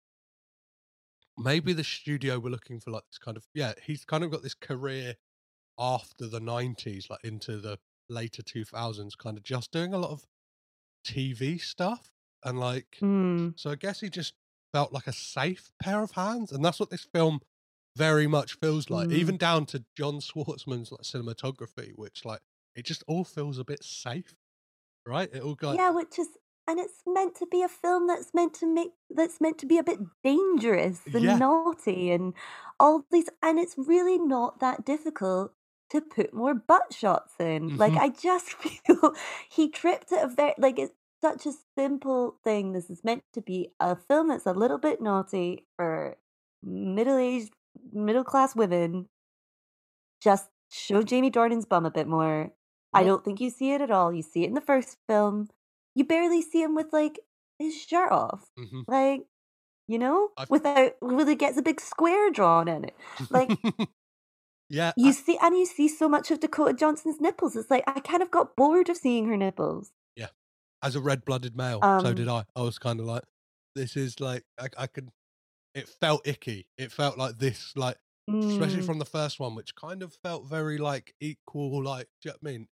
maybe 1.37 1.73
the 1.73 1.83
studio 1.83 2.39
were 2.39 2.49
looking 2.49 2.79
for 2.79 2.91
like 2.91 3.03
this 3.07 3.17
kind 3.17 3.37
of 3.37 3.45
yeah, 3.53 3.73
he's 3.83 4.05
kind 4.05 4.23
of 4.23 4.31
got 4.31 4.43
this 4.43 4.55
career 4.55 5.15
after 5.77 6.27
the 6.27 6.39
90s 6.39 7.09
like 7.09 7.19
into 7.23 7.57
the 7.57 7.77
later 8.07 8.41
2000s 8.41 9.17
kind 9.17 9.37
of 9.37 9.43
just 9.43 9.71
doing 9.71 9.93
a 9.93 9.97
lot 9.97 10.11
of 10.11 10.25
TV 11.05 11.59
stuff 11.59 12.11
and 12.45 12.59
like 12.59 12.97
mm, 13.01 13.53
so 13.59 13.71
I 13.71 13.75
guess 13.75 13.99
he 13.99 14.09
just 14.09 14.33
felt 14.75 14.91
like 14.91 15.07
a 15.07 15.13
safe 15.13 15.71
pair 15.81 16.03
of 16.03 16.11
hands, 16.11 16.51
and 16.51 16.63
that's 16.63 16.81
what 16.81 16.89
this 16.89 17.07
film 17.13 17.39
very 17.95 18.27
much 18.27 18.55
feels 18.55 18.89
like. 18.89 19.07
Mm. 19.07 19.13
Even 19.13 19.37
down 19.37 19.65
to 19.67 19.85
John 19.97 20.15
Schwartzman's 20.19 20.91
like 20.91 21.03
cinematography, 21.03 21.93
which 21.95 22.25
like 22.25 22.41
it 22.75 22.85
just 22.85 23.01
all 23.07 23.23
feels 23.23 23.57
a 23.57 23.63
bit 23.63 23.85
safe, 23.85 24.35
right? 25.07 25.29
It 25.33 25.41
all 25.41 25.55
got 25.55 25.77
yeah, 25.77 25.91
which 25.91 26.19
is, 26.19 26.27
and 26.67 26.79
it's 26.79 27.03
meant 27.05 27.35
to 27.35 27.45
be 27.47 27.61
a 27.63 27.67
film 27.69 28.07
that's 28.07 28.33
meant 28.33 28.53
to 28.55 28.65
make, 28.67 28.91
that's 29.09 29.39
meant 29.41 29.57
to 29.59 29.65
be 29.65 29.77
a 29.77 29.83
bit 29.83 29.99
dangerous 30.23 31.01
and 31.13 31.23
Yeah. 31.25 31.37
naughty 31.39 32.11
and 32.11 32.33
all 32.79 33.05
these, 33.11 33.29
and 33.41 33.59
it's 33.59 33.75
really 33.77 34.17
not 34.17 34.59
that 34.59 34.85
difficult 34.85 35.53
to 35.91 36.01
put 36.01 36.33
more 36.33 36.53
butt 36.55 36.93
shots 36.93 37.33
in. 37.39 37.73
Like, 37.77 37.93
Mhm. 37.93 38.01
I 38.01 38.09
just 38.09 38.49
feel 38.53 39.13
he 39.49 39.69
tripped 39.69 40.11
at 40.11 40.23
a 40.25 40.27
very, 40.27 40.53
like, 40.57 40.79
it's 40.79 40.93
such 41.21 41.45
a 41.45 41.53
simple 41.77 42.37
thing. 42.43 42.73
This 42.73 42.89
is 42.89 43.03
meant 43.03 43.23
to 43.33 43.41
be 43.41 43.73
a 43.79 43.95
film 43.95 44.27
that's 44.29 44.45
a 44.45 44.53
little 44.53 44.77
bit 44.79 45.01
naughty 45.01 45.65
for 45.77 46.17
middle 46.63 47.17
aged, 47.17 47.53
middle 47.93 48.23
class 48.23 48.55
women. 48.55 49.07
Just 50.21 50.49
show 50.71 51.03
Jamie 51.03 51.31
Dornan's 51.31 51.65
bum 51.65 51.85
a 51.85 51.91
bit 51.91 52.07
more. 52.07 52.51
I 52.93 53.03
don't 53.03 53.23
think 53.23 53.39
you 53.41 53.49
see 53.49 53.71
it 53.73 53.81
at 53.81 53.91
all. 53.91 54.13
You 54.13 54.21
see 54.21 54.43
it 54.43 54.47
in 54.47 54.53
the 54.53 54.61
first 54.61 54.97
film. 55.07 55.49
You 55.95 56.03
barely 56.05 56.41
see 56.41 56.61
him 56.61 56.75
with 56.75 56.91
like 56.93 57.19
his 57.59 57.75
shirt 57.75 58.11
off. 58.11 58.45
Mhm. 58.59 58.83
Like, 58.87 59.25
you 59.87 59.97
know, 59.97 60.29
I've- 60.37 60.49
without 60.49 60.93
it 61.01 61.39
gets 61.39 61.57
a 61.57 61.61
big 61.61 61.79
square 61.81 62.29
drawn 62.31 62.67
in 62.67 62.85
it. 62.85 62.95
Like 63.29 63.49
yeah, 64.69 64.93
you 64.97 65.09
I- 65.09 65.11
see 65.11 65.37
and 65.41 65.55
you 65.57 65.65
see 65.65 65.87
so 65.87 66.09
much 66.09 66.31
of 66.31 66.39
Dakota 66.39 66.73
Johnson's 66.73 67.21
nipples. 67.21 67.55
It's 67.55 67.69
like 67.69 67.83
I 67.87 67.99
kind 67.99 68.21
of 68.23 68.31
got 68.31 68.55
bored 68.55 68.89
of 68.89 68.97
seeing 68.97 69.27
her 69.27 69.37
nipples. 69.37 69.91
Yeah. 70.15 70.29
As 70.81 70.95
a 70.95 71.01
red-blooded 71.01 71.55
male, 71.55 71.79
so 71.81 71.87
Um, 72.09 72.15
did 72.15 72.27
I. 72.27 72.45
I 72.55 72.61
was 72.61 72.77
kind 72.77 72.99
of 72.99 73.05
like, 73.05 73.23
this 73.75 73.95
is 73.95 74.19
like 74.19 74.43
I, 74.59 74.67
I 74.77 74.87
could. 74.87 75.09
It 75.73 75.87
felt 75.89 76.25
icky. 76.27 76.67
It 76.77 76.91
felt 76.91 77.17
like 77.17 77.37
this, 77.37 77.73
like 77.75 77.97
especially 78.29 78.81
Mm. 78.81 78.85
from 78.85 78.99
the 78.99 79.05
first 79.05 79.39
one, 79.39 79.53
which 79.55 79.75
kind 79.75 80.01
of 80.01 80.13
felt 80.23 80.45
very 80.47 80.77
like 80.77 81.13
equal. 81.19 81.83
Like, 81.83 82.07
do 82.21 82.29
you 82.29 82.31
know 82.31 82.37
what 82.41 82.49
I 82.49 82.51
mean? 82.51 82.67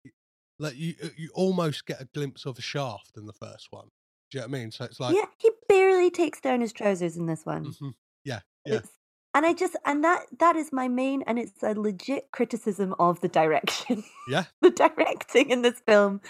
Like 0.58 0.76
you, 0.76 0.94
uh, 1.02 1.08
you 1.16 1.30
almost 1.34 1.86
get 1.86 2.00
a 2.00 2.04
glimpse 2.06 2.46
of 2.46 2.58
a 2.58 2.62
shaft 2.62 3.16
in 3.16 3.26
the 3.26 3.32
first 3.32 3.68
one. 3.70 3.88
Do 4.30 4.38
you 4.38 4.42
know 4.42 4.48
what 4.48 4.56
I 4.56 4.60
mean? 4.60 4.70
So 4.72 4.84
it's 4.84 5.00
like, 5.00 5.14
yeah, 5.14 5.26
he 5.38 5.50
barely 5.68 6.10
takes 6.10 6.40
down 6.40 6.60
his 6.60 6.72
trousers 6.72 7.16
in 7.16 7.26
this 7.26 7.46
one. 7.46 7.76
mhm, 7.80 7.94
yeah, 8.24 8.40
yeah, 8.64 8.76
It's, 8.76 8.90
and 9.34 9.46
I 9.46 9.54
just 9.54 9.76
and 9.84 10.04
that 10.04 10.26
that 10.38 10.56
is 10.56 10.72
my 10.72 10.88
main 10.88 11.22
and 11.22 11.38
it's 11.38 11.62
a 11.62 11.74
legit 11.74 12.30
criticism 12.32 12.94
of 12.98 13.20
the 13.20 13.28
direction. 13.28 14.04
yeah. 14.26 14.46
the 14.62 14.70
directing 14.70 15.50
in 15.50 15.62
this 15.62 15.80
film 15.80 16.20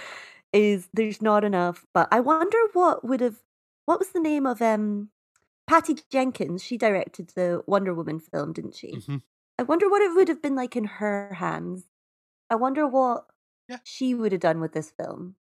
is 0.53 0.89
there's 0.95 1.23
not 1.23 1.45
enough. 1.45 1.87
But 1.95 2.09
I 2.13 2.21
wonder 2.21 2.59
what 2.75 3.05
would 3.05 3.21
have 3.21 3.43
what 3.87 3.99
was 3.99 4.11
the 4.11 4.21
name 4.21 4.47
of 4.47 4.63
um 4.63 5.11
Patty 5.69 5.97
Jenkins? 6.11 6.65
She 6.65 6.79
directed 6.79 7.31
the 7.31 7.63
Wonder 7.67 7.95
Woman 7.95 8.21
film, 8.21 8.53
didn't 8.53 8.77
she? 8.77 9.05
mhm. 9.07 9.19
I 9.59 9.65
wonder 9.65 9.89
what 9.91 10.03
it 10.03 10.15
would 10.15 10.29
have 10.29 10.43
been 10.43 10.57
like 10.57 10.77
in 10.77 10.85
her 10.85 11.35
hands. 11.35 11.87
I 12.51 12.57
wonder 12.57 12.87
what 12.87 13.27
Yeah. 13.69 13.79
she 13.85 14.15
would 14.15 14.33
have 14.33 14.41
done 14.41 14.61
with 14.61 14.73
this 14.73 14.91
film. 14.91 15.37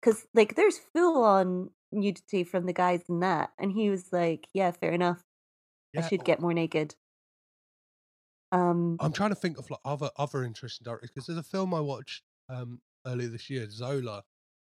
Because, 0.00 0.26
like, 0.34 0.54
there's 0.56 0.78
full 0.78 1.22
on 1.24 1.70
nudity 1.92 2.44
from 2.44 2.66
the 2.66 2.72
guys 2.72 3.02
in 3.08 3.20
that. 3.20 3.52
And 3.58 3.72
he 3.72 3.88
was 3.90 4.12
like, 4.12 4.48
yeah, 4.52 4.70
fair 4.72 4.92
enough. 4.92 5.22
I 5.96 6.00
Yeah, 6.00 6.08
should 6.08 6.24
get 6.24 6.40
more 6.40 6.54
naked. 6.54 6.94
Um, 8.50 8.98
I'm 9.00 9.12
trying 9.12 9.30
to 9.30 9.34
think 9.34 9.58
of 9.58 9.70
like 9.70 9.80
other 9.84 10.10
other 10.16 10.44
interesting 10.44 10.84
directors 10.84 11.10
because 11.10 11.26
there's 11.26 11.38
a 11.38 11.42
film 11.42 11.74
I 11.74 11.80
watched 11.80 12.22
um 12.48 12.80
earlier 13.06 13.28
this 13.28 13.48
year, 13.50 13.68
Zola, 13.70 14.22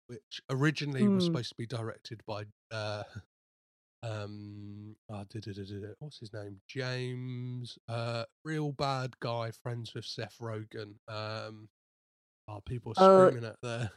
which 0.06 0.42
originally 0.50 1.08
was 1.08 1.24
Mm. 1.24 1.26
supposed 1.26 1.48
to 1.50 1.54
be 1.56 1.66
directed 1.66 2.22
by 2.26 2.44
uh 2.70 3.02
um 4.02 4.96
oh, 5.10 5.24
what's 6.00 6.18
his 6.18 6.32
name 6.32 6.60
James 6.68 7.78
uh 7.88 8.24
real 8.44 8.72
bad 8.72 9.18
guy 9.20 9.50
friends 9.62 9.94
with 9.94 10.04
Seth 10.04 10.36
Rogen 10.40 10.94
um 11.08 11.68
oh 12.52 12.60
people 12.66 12.92
are 12.92 13.02
Oh. 13.02 13.24
screaming 13.26 13.44
at 13.44 13.56
there 13.62 13.90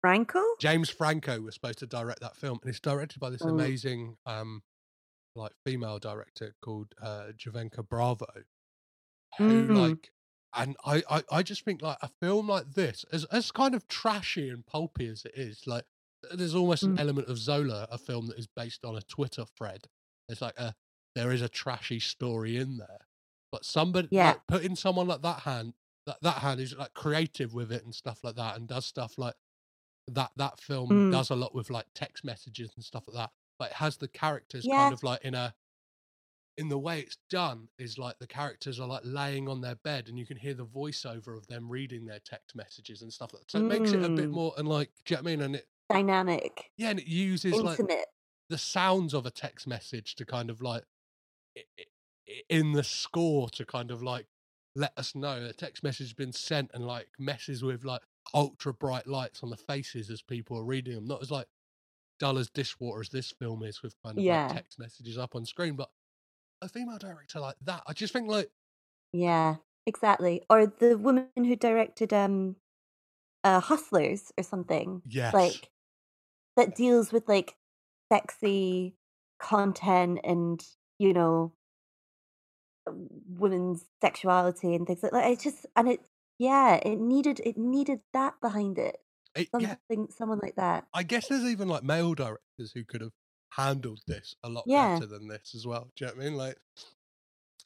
Franco? 0.00 0.42
James 0.60 0.88
Franco 0.90 1.40
was 1.40 1.54
supposed 1.54 1.78
to 1.80 1.86
direct 1.86 2.20
that 2.20 2.36
film, 2.36 2.58
and 2.62 2.68
it's 2.70 2.80
directed 2.80 3.20
by 3.20 3.30
this 3.30 3.42
Oh. 3.42 3.48
amazing, 3.48 4.16
um, 4.26 4.62
like 5.34 5.52
female 5.64 5.98
director 5.98 6.54
called 6.62 6.94
uh, 7.00 7.28
Janicza 7.36 7.88
Bravo, 7.88 8.26
who 9.38 9.44
Mm. 9.44 9.76
like, 9.78 10.10
and 10.54 10.76
I, 10.84 11.02
I, 11.10 11.22
I 11.30 11.42
just 11.42 11.64
think 11.64 11.82
like 11.82 11.98
a 12.02 12.08
film 12.20 12.48
like 12.48 12.72
this, 12.72 13.04
as 13.12 13.24
as 13.26 13.50
kind 13.52 13.74
of 13.74 13.86
trashy 13.88 14.48
and 14.50 14.66
pulpy 14.66 15.06
as 15.08 15.24
it 15.24 15.32
is, 15.34 15.66
like 15.66 15.84
there's 16.32 16.54
almost 16.54 16.82
an 16.84 16.96
Mm. 16.96 17.00
element 17.00 17.28
of 17.28 17.38
Zola, 17.38 17.86
a 17.90 17.98
film 17.98 18.26
that 18.28 18.38
is 18.38 18.46
based 18.48 18.84
on 18.84 18.96
a 18.96 19.02
Twitter 19.02 19.44
thread. 19.44 19.86
It's 20.28 20.40
like 20.42 20.58
a 20.58 20.74
there 21.14 21.32
is 21.32 21.42
a 21.42 21.48
trashy 21.48 22.00
story 22.00 22.56
in 22.56 22.76
there, 22.78 23.06
but 23.52 23.64
somebody 23.64 24.08
Yeah. 24.10 24.30
like, 24.30 24.46
putting 24.48 24.76
someone 24.76 25.06
like 25.06 25.22
that 25.22 25.40
hand 25.40 25.74
that 26.08 26.16
that 26.22 26.38
hand 26.38 26.60
is 26.60 26.74
like 26.76 26.92
creative 26.94 27.54
with 27.54 27.70
it 27.70 27.84
and 27.84 27.94
stuff 27.94 28.18
like 28.24 28.34
that, 28.36 28.56
and 28.56 28.66
does 28.66 28.84
stuff 28.86 29.16
like 29.18 29.34
that 30.08 30.30
that 30.36 30.58
film 30.58 30.88
Mm. 30.90 31.12
does 31.12 31.30
a 31.30 31.36
lot 31.36 31.54
with 31.54 31.70
like 31.70 31.86
text 31.94 32.24
messages 32.24 32.70
and 32.74 32.82
stuff 32.84 33.04
like 33.06 33.16
that 33.16 33.30
but 33.58 33.70
it 33.70 33.74
has 33.76 33.96
the 33.98 34.08
characters 34.08 34.64
Yeah. 34.64 34.76
kind 34.78 34.94
of 34.94 35.02
like 35.02 35.20
in 35.22 35.34
a 35.34 35.54
in 36.56 36.68
the 36.70 36.78
way 36.78 37.00
it's 37.00 37.18
done 37.28 37.68
is 37.78 37.98
like 37.98 38.18
the 38.18 38.26
characters 38.26 38.80
are 38.80 38.88
like 38.88 39.02
laying 39.04 39.48
on 39.48 39.60
their 39.60 39.74
bed 39.76 40.08
and 40.08 40.18
you 40.18 40.24
can 40.26 40.36
hear 40.38 40.54
the 40.54 40.64
voiceover 40.64 41.36
of 41.36 41.46
them 41.48 41.68
reading 41.68 42.06
their 42.06 42.20
text 42.20 42.56
messages 42.56 43.02
and 43.02 43.12
stuff 43.12 43.32
like 43.34 43.42
that 43.42 43.50
so 43.50 43.58
it 43.58 43.62
makes 43.64 43.92
it 43.92 44.02
a 44.02 44.08
bit 44.08 44.28
Mm. 44.30 44.32
more 44.32 44.54
and 44.56 44.66
like 44.66 44.90
do 45.04 45.12
you 45.14 45.16
know 45.18 45.22
what 45.24 45.28
i 45.30 45.36
mean 45.36 45.40
and 45.44 45.56
it 45.56 45.68
Dynamic. 45.90 46.70
yeah 46.78 46.88
and 46.90 47.00
it 47.00 47.06
uses 47.06 47.52
like 47.54 47.78
the 48.48 48.58
sounds 48.58 49.12
of 49.12 49.26
a 49.26 49.30
text 49.30 49.66
message 49.66 50.14
to 50.16 50.24
kind 50.24 50.48
of 50.48 50.62
like 50.62 50.84
i- 51.56 51.64
i- 51.78 52.42
in 52.48 52.72
the 52.72 52.82
score 52.84 53.50
to 53.50 53.66
kind 53.66 53.90
of 53.90 54.02
like 54.02 54.26
let 54.78 54.94
us 54.98 55.14
know 55.16 55.44
a 55.46 55.52
text 55.54 55.84
message 55.84 56.08
has 56.08 56.14
been 56.14 56.32
sent 56.32 56.70
and 56.74 56.86
like 56.86 57.10
messes 57.20 57.64
with 57.64 57.84
like 57.84 58.02
ultra 58.34 58.74
bright 58.74 59.06
lights 59.08 59.42
on 59.44 59.50
the 59.50 59.58
faces 59.58 60.10
as 60.10 60.22
people 60.22 60.58
are 60.58 60.64
reading 60.64 60.94
them 60.96 61.06
not 61.06 61.22
as 61.22 61.30
like 61.32 61.48
dull 62.20 62.38
as 62.38 62.50
dishwater 62.50 63.00
as 63.00 63.10
this 63.10 63.32
film 63.32 63.62
is 63.64 63.82
with 63.82 63.94
kind 64.04 64.18
of 64.18 64.26
Yeah. 64.26 64.28
like 64.28 64.46
text 64.48 64.78
messages 64.78 65.18
up 65.18 65.36
on 65.36 65.46
screen 65.46 65.76
but 65.76 65.90
a 66.62 66.68
female 66.68 66.98
director 66.98 67.40
like 67.40 67.56
that 67.62 67.82
i 67.86 67.92
just 67.94 68.12
think 68.12 68.28
like 68.28 68.50
Yeah, 69.12 69.56
exactly. 69.86 70.42
Or 70.50 70.66
the 70.66 70.96
woman 70.98 71.30
who 71.36 71.56
directed 71.56 72.12
um 72.12 72.56
uh 73.44 73.60
Hustlers 73.60 74.32
or 74.38 74.44
something. 74.44 75.02
Yes. 75.04 75.32
Like 75.32 75.70
that 76.56 76.76
deals 76.76 77.12
with 77.12 77.28
like 77.28 77.56
sexy 78.12 78.96
content 79.40 80.20
and, 80.24 80.66
you 80.98 81.14
know, 81.14 81.54
women's 82.92 83.84
sexuality 84.00 84.74
and 84.74 84.86
things 84.86 85.02
like 85.02 85.12
that. 85.12 85.30
It's 85.30 85.44
just 85.44 85.66
and 85.76 85.88
it 85.88 86.00
yeah, 86.38 86.76
it 86.76 86.98
needed 86.98 87.40
it 87.44 87.56
needed 87.58 88.00
that 88.12 88.40
behind 88.40 88.78
it. 88.78 88.96
it, 89.34 89.48
yeah 89.58 89.76
Something 89.88 90.08
someone 90.16 90.40
like 90.42 90.56
that. 90.56 90.86
i 90.94 91.02
guess 91.02 91.28
there's 91.28 91.44
even 91.44 91.68
like 91.68 91.82
male 91.82 92.14
directors 92.14 92.72
who 92.74 92.84
could 92.84 93.00
have 93.00 93.12
handled 93.52 94.00
this 94.06 94.34
a 94.42 94.48
lot 94.48 94.64
Yeah. 94.66 94.94
better 94.94 95.06
than 95.06 95.28
this 95.28 95.54
as 95.54 95.66
well 95.66 95.90
do 95.96 96.04
you 96.04 96.10
know 96.10 96.16
what 96.16 96.22
i 96.22 96.28
mean 96.28 96.36
like 96.36 96.56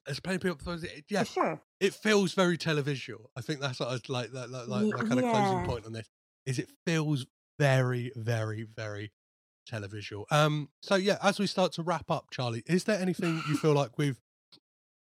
there's 0.06 0.20
plenty 0.20 0.38
people 0.38 0.72
it- 0.72 1.04
yeah 1.08 1.22
For 1.24 1.32
sure. 1.32 1.62
it 1.80 1.94
feels 1.94 2.34
very 2.34 2.58
televisual. 2.58 3.26
I 3.36 3.40
think 3.40 3.60
that's 3.60 3.78
what 3.80 3.88
I 3.88 3.92
was 3.92 4.08
like 4.08 4.32
that 4.32 4.50
like, 4.50 4.68
like 4.68 5.08
kind 5.08 5.20
of 5.20 5.30
closing 5.30 5.64
point 5.64 5.86
on 5.86 5.92
this 5.92 6.08
is 6.46 6.58
it 6.58 6.68
feels 6.86 7.26
very, 7.58 8.10
very, 8.16 8.64
very 8.64 9.12
televisual. 9.70 10.24
Um 10.32 10.70
so 10.82 10.96
yeah, 10.96 11.18
as 11.22 11.38
we 11.38 11.46
start 11.46 11.72
to 11.74 11.82
wrap 11.82 12.10
up, 12.10 12.30
Charlie, 12.32 12.62
is 12.66 12.84
there 12.84 12.98
anything 13.00 13.42
you 13.48 13.56
feel 13.56 13.72
like 13.74 13.96
we've 13.98 14.20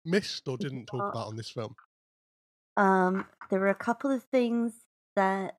missed 0.05 0.47
or 0.49 0.57
didn't 0.57 0.87
talk 0.87 1.11
about 1.11 1.29
on 1.29 1.37
this 1.37 1.51
film? 1.51 1.75
Um, 2.77 3.27
there 3.51 3.61
were 3.61 3.69
a 3.69 3.75
couple 3.75 4.11
of 4.11 4.23
things 4.25 4.73
that 5.17 5.59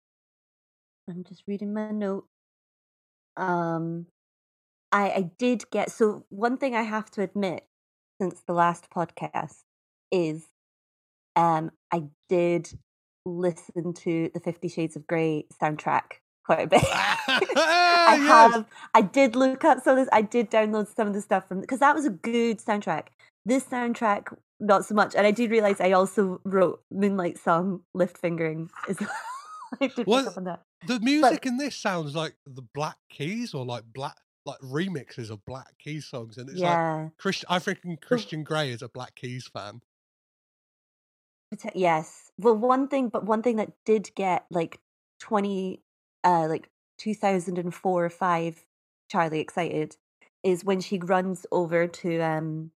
I'm 1.09 1.23
just 1.23 1.43
reading 1.47 1.73
my 1.73 1.91
note. 1.91 2.27
Um, 3.37 4.07
I 4.91 5.09
I 5.11 5.31
did 5.37 5.69
get 5.71 5.91
so 5.91 6.25
one 6.29 6.57
thing 6.57 6.75
I 6.75 6.83
have 6.83 7.09
to 7.11 7.21
admit 7.21 7.65
since 8.21 8.41
the 8.41 8.53
last 8.53 8.89
podcast 8.89 9.63
is, 10.11 10.45
um, 11.35 11.71
I 11.91 12.05
did 12.29 12.69
listen 13.25 13.93
to 13.93 14.29
the 14.33 14.39
Fifty 14.39 14.67
Shades 14.67 14.95
of 14.95 15.07
Grey 15.07 15.45
soundtrack 15.61 16.19
quite 16.45 16.59
a 16.61 16.67
bit. 16.67 16.83
I 18.07 18.19
Yes. 18.21 18.53
have. 18.53 18.65
I 18.93 19.01
did 19.01 19.35
look 19.35 19.63
up 19.65 19.83
some 19.83 19.97
of 19.97 20.05
this. 20.05 20.09
I 20.13 20.21
did 20.21 20.49
download 20.51 20.93
some 20.95 21.07
of 21.07 21.13
the 21.13 21.21
stuff 21.21 21.47
from 21.47 21.61
because 21.61 21.79
that 21.79 21.95
was 21.95 22.05
a 22.05 22.09
good 22.09 22.59
soundtrack. 22.59 23.07
This 23.45 23.63
soundtrack, 23.65 24.35
not 24.59 24.85
so 24.85 24.95
much. 24.95 25.13
And 25.15 25.27
I 25.27 25.31
did 25.31 25.51
realize 25.51 25.79
I 25.79 25.91
also 25.91 26.41
wrote 26.43 26.81
Moonlight 26.91 27.37
Song, 27.37 27.81
Lift 27.93 28.17
Fingering. 28.17 28.69
Is 28.89 28.97
I 29.81 29.87
did 29.87 29.95
pick 29.95 30.07
What- 30.07 30.27
up 30.27 30.37
on 30.37 30.45
that. 30.45 30.61
The 30.87 30.99
music 30.99 31.45
in 31.47 31.57
this 31.57 31.75
sounds 31.75 32.15
like 32.15 32.35
the 32.45 32.61
Black 32.61 32.97
Keys 33.09 33.53
or 33.55 33.65
like 33.65 33.83
black 33.91 34.17
like 34.45 34.59
remixes 34.59 35.31
of 35.31 35.43
Black 35.45 35.73
Keys 35.79 36.05
songs, 36.05 36.37
and 36.37 36.47
it's 36.49 36.59
Yeah. 36.59 37.03
like 37.05 37.17
Christian. 37.17 37.47
I 37.49 37.57
think 37.57 38.01
Christian 38.01 38.43
Grey 38.43 38.69
is 38.69 38.83
a 38.83 38.89
Black 38.89 39.15
Keys 39.15 39.47
fan. 39.47 39.81
Yes. 41.73 42.31
Well, 42.37 42.55
one 42.57 42.87
thing, 42.87 43.09
but 43.09 43.25
one 43.25 43.41
thing 43.41 43.55
that 43.57 43.71
did 43.85 44.11
get 44.15 44.45
like 44.51 44.79
twenty, 45.19 45.81
uh, 46.23 46.47
like 46.49 46.69
two 46.97 47.15
thousand 47.15 47.57
and 47.57 47.73
four 47.73 48.05
or 48.05 48.09
five, 48.09 48.65
Charlie 49.09 49.39
excited, 49.39 49.95
is 50.43 50.63
when 50.63 50.81
she 50.81 50.99
runs 50.99 51.45
over 51.51 51.87
to 51.87 52.19
um. 52.19 52.71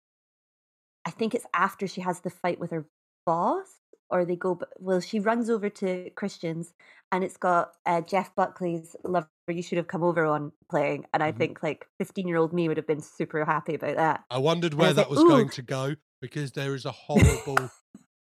I 1.06 1.12
think 1.12 1.36
it's 1.36 1.46
after 1.54 1.88
she 1.88 2.02
has 2.02 2.22
the 2.22 2.30
fight 2.30 2.60
with 2.60 2.72
her 2.72 2.88
boss, 3.26 3.82
or 4.10 4.26
they 4.26 4.36
go. 4.36 4.60
Well, 4.80 5.00
she 5.02 5.20
runs 5.20 5.50
over 5.50 5.70
to 5.70 6.10
Christians, 6.12 6.74
and 7.12 7.24
it's 7.24 7.38
got 7.38 7.74
uh, 7.86 8.02
Jeff 8.02 8.36
Buckley's 8.36 8.96
"Lover 9.04 9.30
You 9.50 9.62
Should 9.62 9.78
Have 9.78 9.88
Come 9.88 10.04
Over" 10.04 10.26
on 10.26 10.52
playing, 10.70 11.06
and 11.14 11.24
I 11.24 11.32
Mhm. 11.32 11.32
think 11.32 11.62
like 11.64 11.88
fifteen-year-old 12.00 12.54
me 12.54 12.68
would 12.68 12.78
have 12.78 12.88
been 12.88 13.02
super 13.02 13.44
happy 13.46 13.76
about 13.76 13.96
that. 13.98 14.26
I 14.30 14.38
wondered 14.40 14.74
And 14.78 14.86
I 14.86 14.86
where 14.86 14.90
was 14.90 14.96
that 14.96 15.10
like, 15.10 15.10
was 15.10 15.24
going 15.24 15.50
to 15.52 15.62
go 15.62 15.96
because 16.22 16.52
there 16.52 16.76
is 16.76 16.86
a 16.86 16.92
horrible 16.92 17.72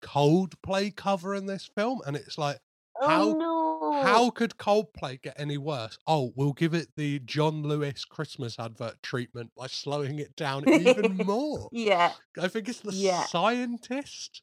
Coldplay 0.03 0.95
cover 0.95 1.35
in 1.35 1.47
this 1.47 1.67
film, 1.67 2.01
and 2.07 2.17
it's 2.17 2.39
like, 2.39 2.61
how 3.03 3.35
oh 3.35 3.37
no! 3.39 3.93
how 4.03 4.31
could 4.31 4.57
Coldplay 4.57 5.21
get 5.23 5.39
any 5.39 5.59
worse? 5.59 5.99
Oh, 6.07 6.33
we'll 6.37 6.53
give 6.55 6.75
it 6.75 6.89
the 6.97 7.19
John 7.21 7.63
Lewis 7.63 8.05
Christmas 8.05 8.59
advert 8.59 9.03
treatment 9.03 9.53
by 9.57 9.67
slowing 9.69 10.19
it 10.19 10.37
down 10.37 10.67
even 10.69 11.17
more. 11.27 11.71
Yeah. 11.73 12.15
I 12.39 12.49
think 12.49 12.69
it's 12.69 12.81
the 12.81 12.93
Yeah. 12.93 13.27
scientist 13.27 14.43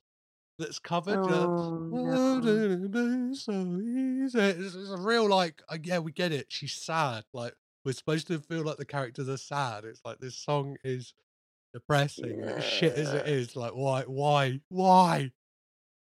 that's 0.60 0.80
covered. 0.80 1.28
uh, 1.30 1.48
Oh, 1.48 1.88
"Why 1.90 2.40
no. 2.42 3.34
so 3.34 3.54
easy?" 3.82 4.40
It's, 4.40 4.76
it's 4.76 4.90
a 4.92 4.98
real 4.98 5.30
like, 5.30 5.62
uh, 5.70 5.78
yeah, 5.84 6.00
we 6.00 6.12
get 6.12 6.32
it. 6.32 6.48
She's 6.52 6.74
sad. 6.74 7.26
Like 7.34 7.56
we're 7.86 7.94
supposed 7.94 8.28
to 8.28 8.40
feel 8.40 8.64
like 8.64 8.78
the 8.78 8.86
characters 8.86 9.30
are 9.30 9.38
sad. 9.38 9.86
It's 9.86 10.02
like 10.06 10.20
this 10.20 10.38
song 10.38 10.78
is 10.84 11.14
depressing, 11.74 12.44
as 12.58 12.64
shit 12.64 12.96
as 12.96 13.14
it 13.14 13.28
is. 13.28 13.56
Like 13.56 13.74
why, 13.74 14.04
why, 14.04 14.62
why? 14.70 15.32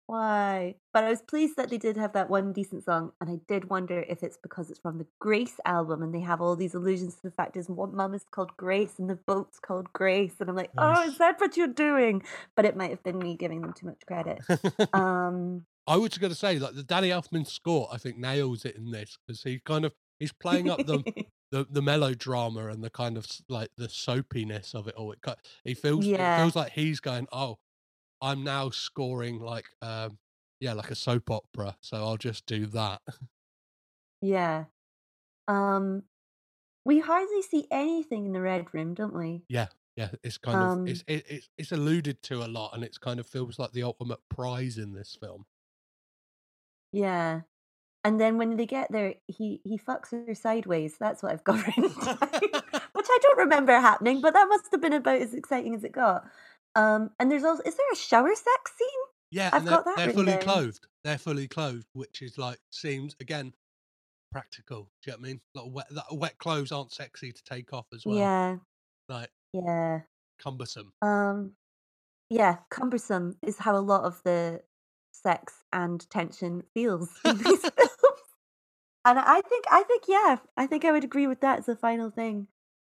Why? 0.07 0.77
But 0.93 1.03
I 1.03 1.11
was 1.11 1.21
pleased 1.21 1.57
that 1.57 1.69
they 1.69 1.79
did 1.79 1.97
have 1.97 2.13
that 2.13 2.31
one 2.31 2.53
decent 2.53 2.85
song, 2.85 3.13
and 3.21 3.29
I 3.29 3.39
did 3.49 3.69
wonder 3.69 4.05
if 4.09 4.23
it's 4.23 4.39
because 4.41 4.71
it's 4.71 4.79
from 4.79 4.99
the 4.99 5.07
Grace 5.19 5.59
album, 5.65 6.03
and 6.03 6.15
they 6.15 6.21
have 6.21 6.41
all 6.41 6.55
these 6.55 6.75
allusions 6.75 7.17
to 7.17 7.23
the 7.25 7.33
fact 7.33 7.57
is 7.57 7.69
one 7.69 7.95
mum 7.95 8.15
is 8.15 8.25
called 8.31 8.57
Grace 8.57 8.99
and 8.99 9.11
the 9.11 9.17
boat's 9.17 9.59
called 9.59 9.93
Grace, 9.93 10.35
and 10.39 10.49
I'm 10.49 10.55
like, 10.55 10.71
oh, 10.79 11.03
is 11.03 11.19
that 11.19 11.41
what 11.41 11.57
you're 11.57 11.67
doing? 11.67 12.23
But 12.55 12.65
it 12.65 12.77
might 12.77 12.91
have 12.91 13.03
been 13.03 13.19
me 13.19 13.37
giving 13.37 13.61
them 13.63 13.73
too 13.73 13.87
much 13.87 14.07
credit. 14.07 14.41
um, 14.95 15.67
I 15.89 15.97
was 15.97 16.19
going 16.19 16.33
to 16.33 16.39
say, 16.39 16.59
like 16.59 16.75
the 16.75 16.85
Danny 16.85 17.09
Elfman 17.09 17.47
score, 17.47 17.89
I 17.93 17.99
think 17.99 18.17
nails 18.17 18.65
it 18.65 18.77
in 18.77 18.91
this 18.93 19.19
because 19.27 19.43
he 19.43 19.61
kind 19.65 19.85
of 19.85 19.93
he's 20.19 20.33
playing 20.33 20.71
up 20.71 20.87
the 20.87 21.03
the 21.51 21.67
the 21.71 21.83
melodrama 21.83 22.69
and 22.69 22.83
the 22.83 22.91
kind 22.91 23.17
of 23.17 23.27
like 23.49 23.71
the 23.77 23.89
soapiness 23.89 24.75
of 24.75 24.89
it 24.89 24.95
all. 24.95 25.13
It 25.13 25.19
he 25.65 25.75
feels 25.75 26.07
it 26.07 26.37
feels 26.39 26.57
like 26.57 26.73
he's 26.73 27.01
going, 27.01 27.27
oh, 27.33 27.59
I'm 28.21 28.45
now 28.45 28.71
scoring 28.71 29.41
like 29.41 29.67
um 29.83 30.19
yeah 30.61 30.73
like 30.75 30.91
a 30.91 30.95
soap 30.95 31.31
opera, 31.31 31.77
so 31.81 31.99
I'll 31.99 32.17
just 32.17 32.47
do 32.47 32.67
that. 32.67 33.03
yeah. 34.21 34.67
Um, 35.49 36.05
we 36.85 37.01
hardly 37.01 37.43
see 37.43 37.69
anything 37.71 38.27
in 38.27 38.33
the 38.33 38.43
Red 38.43 38.75
Room, 38.75 38.95
don't 38.95 39.15
we? 39.17 39.47
yeah, 39.49 39.69
yeah, 39.97 40.11
it's 40.23 40.39
kind 40.39 40.63
Um, 40.63 40.63
of 40.63 40.79
it's 40.85 41.05
it, 41.07 41.25
it's 41.29 41.49
it's 41.57 41.73
alluded 41.73 42.23
to 42.25 42.43
a 42.45 42.47
lot, 42.49 42.75
and 42.75 42.85
it's 42.85 42.99
kind 42.99 43.21
of 43.21 43.27
feels 43.27 43.59
like 43.59 43.73
the 43.73 43.83
ultimate 43.83 44.21
prize 44.29 44.79
in 44.79 44.93
this 44.93 45.17
film. 45.21 45.47
Yeah. 46.93 47.43
And 48.05 48.21
then 48.21 48.39
when 48.39 48.57
they 48.57 48.67
get 48.67 48.93
there, 48.93 49.17
he 49.29 49.61
he 49.65 49.79
fucks 49.79 50.13
her 50.13 50.35
sideways. 50.35 50.99
That's 50.99 51.23
what 51.23 51.33
I've 51.33 51.45
got 51.45 51.67
written 51.69 51.85
down, 51.85 52.19
which 52.93 53.07
I 53.11 53.19
don't 53.23 53.39
remember 53.39 53.75
happening, 53.75 54.21
but 54.23 54.35
that 54.35 54.49
must 54.49 54.71
have 54.73 54.81
been 54.83 54.95
about 54.95 55.21
as 55.23 55.35
exciting 55.35 55.75
as 55.75 55.85
it 55.85 55.93
got. 55.93 56.25
Um, 56.77 57.11
and 57.19 57.33
there's 57.33 57.45
also 57.45 57.63
is 57.65 57.77
there 57.77 57.93
a 57.93 57.97
shower 57.97 58.35
sex 58.37 58.73
scene? 58.79 58.89
Yeah, 59.31 59.51
I've 59.53 59.67
and 59.67 59.69
got 59.69 59.85
that 59.87 59.97
they're 59.97 60.09
fully 60.11 60.39
down. 60.39 60.39
clothed. 60.39 60.87
They're 61.05 61.19
fully 61.19 61.49
clothed, 61.49 61.89
which 61.93 62.23
is 62.23 62.39
like 62.39 62.61
seems 62.71 63.17
again 63.21 63.55
practical. 64.33 64.93
Do 65.03 65.11
you 65.11 65.13
know 65.13 65.21
what 65.21 65.27
I 65.27 65.29
mean? 65.31 65.43
Like 65.55 65.67
wet, 65.75 65.87
that 65.91 66.07
wet 66.17 66.39
clothes 66.39 66.73
aren't 66.73 66.93
sexy 66.93 67.33
to 67.33 67.45
take 67.45 67.73
off 67.73 67.89
as 67.95 68.07
well. 68.07 68.33
Yeah, 68.33 68.59
Like 69.09 69.31
yeah. 69.53 70.03
cumbersome. 70.39 70.93
Um, 71.03 71.57
yeah, 72.31 72.59
cumbersome 72.71 73.39
is 73.43 73.59
how 73.59 73.77
a 73.77 73.81
lot 73.81 74.05
of 74.05 74.23
the 74.25 74.65
sex 75.13 75.65
and 75.73 76.09
tension 76.11 76.63
feels 76.75 77.21
in 77.25 77.39
these 77.39 77.69
films. 77.77 77.93
And 79.05 79.19
I 79.19 79.41
think, 79.43 79.65
I 79.71 79.83
think, 79.85 80.05
yeah, 80.09 80.39
I 80.57 80.67
think 80.67 80.85
I 80.85 80.93
would 80.93 81.05
agree 81.05 81.27
with 81.27 81.41
that 81.41 81.61
as 81.61 81.69
a 81.69 81.77
final 81.77 82.11
thing. 82.11 82.49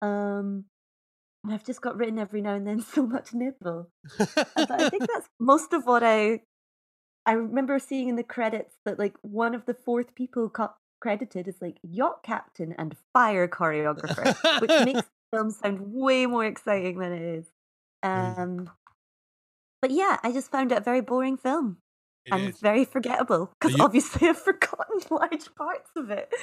Um, 0.02 0.66
and 1.44 1.54
I've 1.54 1.64
just 1.66 1.82
got 1.82 1.98
written 1.98 2.20
every 2.20 2.42
now 2.42 2.56
and 2.56 2.68
then 2.68 2.82
so 2.94 3.06
much 3.06 3.34
nipple. 3.34 3.90
Uh, 4.20 4.26
I 4.70 4.90
think 4.90 5.04
that's 5.14 5.30
most 5.40 5.74
of 5.74 5.86
what 5.86 6.04
I. 6.04 6.42
I 7.26 7.34
remember 7.34 7.78
seeing 7.80 8.10
in 8.10 8.16
the 8.16 8.24
credits 8.24 8.76
that 8.86 8.98
like 8.98 9.16
one 9.22 9.54
of 9.54 9.66
the 9.66 9.74
fourth 9.74 10.16
people 10.16 10.50
co- 10.50 10.74
credited 11.00 11.48
is 11.48 11.62
like 11.62 11.78
yacht 11.84 12.24
captain 12.24 12.74
and 12.78 12.96
fire 13.14 13.48
choreographer, 13.48 14.36
which 14.62 14.72
makes 14.86 15.08
the 15.32 15.38
film 15.38 15.52
sound 15.52 15.80
way 15.94 16.26
more 16.26 16.46
exciting 16.46 16.98
than 16.98 17.12
it 17.12 17.22
is. 17.22 17.46
Um, 18.02 18.70
but 19.82 19.92
yeah, 19.92 20.18
I 20.24 20.32
just 20.32 20.50
found 20.52 20.72
it 20.72 20.80
a 20.80 20.82
very 20.82 21.02
boring 21.02 21.38
film 21.38 21.78
It 22.26 22.34
and 22.34 22.50
is. 22.50 22.60
very 22.60 22.86
forgettable 22.86 23.52
because 23.60 23.80
obviously 23.80 24.28
I've 24.30 24.38
forgotten 24.42 25.00
large 25.12 25.54
parts 25.56 25.92
of 25.96 26.10
it. 26.10 26.34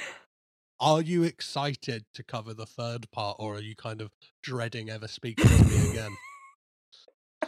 Are 0.79 1.01
you 1.01 1.23
excited 1.23 2.05
to 2.13 2.23
cover 2.23 2.53
the 2.53 2.65
third 2.67 3.09
part, 3.11 3.37
or 3.39 3.55
are 3.55 3.61
you 3.61 3.75
kind 3.75 3.99
of 4.01 4.11
dreading 4.43 4.89
ever 4.89 5.07
speaking 5.07 5.47
to 5.47 5.65
me 5.65 5.89
again? 5.91 6.15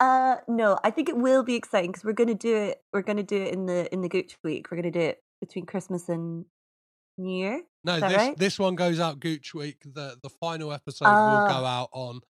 Uh, 0.00 0.38
no, 0.48 0.76
I 0.82 0.90
think 0.90 1.08
it 1.08 1.16
will 1.16 1.44
be 1.44 1.54
exciting 1.54 1.92
because 1.92 2.02
we're 2.02 2.12
going 2.12 2.26
to 2.26 2.34
do 2.34 2.56
it. 2.56 2.78
We're 2.92 3.02
going 3.02 3.18
to 3.18 3.22
do 3.22 3.40
it 3.40 3.54
in 3.54 3.66
the 3.66 3.92
in 3.94 4.00
the 4.00 4.08
Gooch 4.08 4.36
week. 4.42 4.66
We're 4.68 4.78
going 4.82 4.92
to 4.92 4.98
do 4.98 5.04
it 5.06 5.18
between 5.40 5.64
Christmas 5.64 6.08
and 6.08 6.44
New 7.18 7.36
Year. 7.38 7.62
No, 7.84 8.00
this 8.00 8.12
right? 8.12 8.36
this 8.36 8.58
one 8.58 8.74
goes 8.74 8.98
out 8.98 9.20
Gooch 9.20 9.54
week. 9.54 9.76
The 9.84 10.16
the 10.20 10.28
final 10.28 10.72
episode 10.72 11.04
Ah. 11.06 11.42
will 11.44 11.48
go 11.60 11.64
out 11.64 11.88
on 11.92 12.20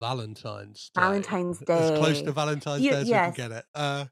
Valentine's 0.00 0.92
Day. 0.94 1.00
Valentine's 1.00 1.58
Day. 1.58 1.78
As 1.94 1.98
close 1.98 2.22
to 2.22 2.30
Valentine's 2.30 2.82
You- 2.82 2.92
Day 2.92 3.00
as 3.00 3.08
yes. 3.08 3.30
we 3.32 3.34
can 3.42 3.48
get 3.50 3.58
it. 3.58 3.64
Uh, 3.74 4.04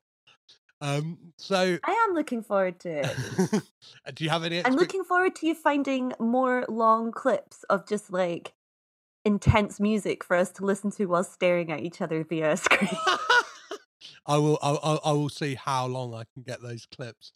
um, 0.82 1.16
so 1.36 1.78
I 1.84 2.06
am 2.08 2.14
looking 2.14 2.42
forward 2.42 2.80
to 2.80 3.04
it. 3.04 3.62
do 4.14 4.24
you 4.24 4.30
have 4.30 4.42
any? 4.42 4.66
I'm 4.66 4.74
looking 4.74 5.04
forward 5.04 5.36
to 5.36 5.46
you 5.46 5.54
finding 5.54 6.12
more 6.18 6.64
long 6.68 7.12
clips 7.12 7.64
of 7.70 7.88
just 7.88 8.12
like 8.12 8.52
intense 9.24 9.78
music 9.78 10.24
for 10.24 10.36
us 10.36 10.50
to 10.50 10.64
listen 10.64 10.90
to 10.90 11.06
while 11.06 11.22
staring 11.22 11.70
at 11.70 11.80
each 11.80 12.00
other 12.00 12.24
via 12.24 12.52
a 12.52 12.56
screen. 12.56 12.90
I 14.26 14.38
will. 14.38 14.58
I, 14.60 14.70
I, 14.72 14.98
I 15.04 15.12
will 15.12 15.28
see 15.28 15.54
how 15.54 15.86
long 15.86 16.14
I 16.14 16.24
can 16.34 16.42
get 16.42 16.60
those 16.60 16.84
clips. 16.86 17.32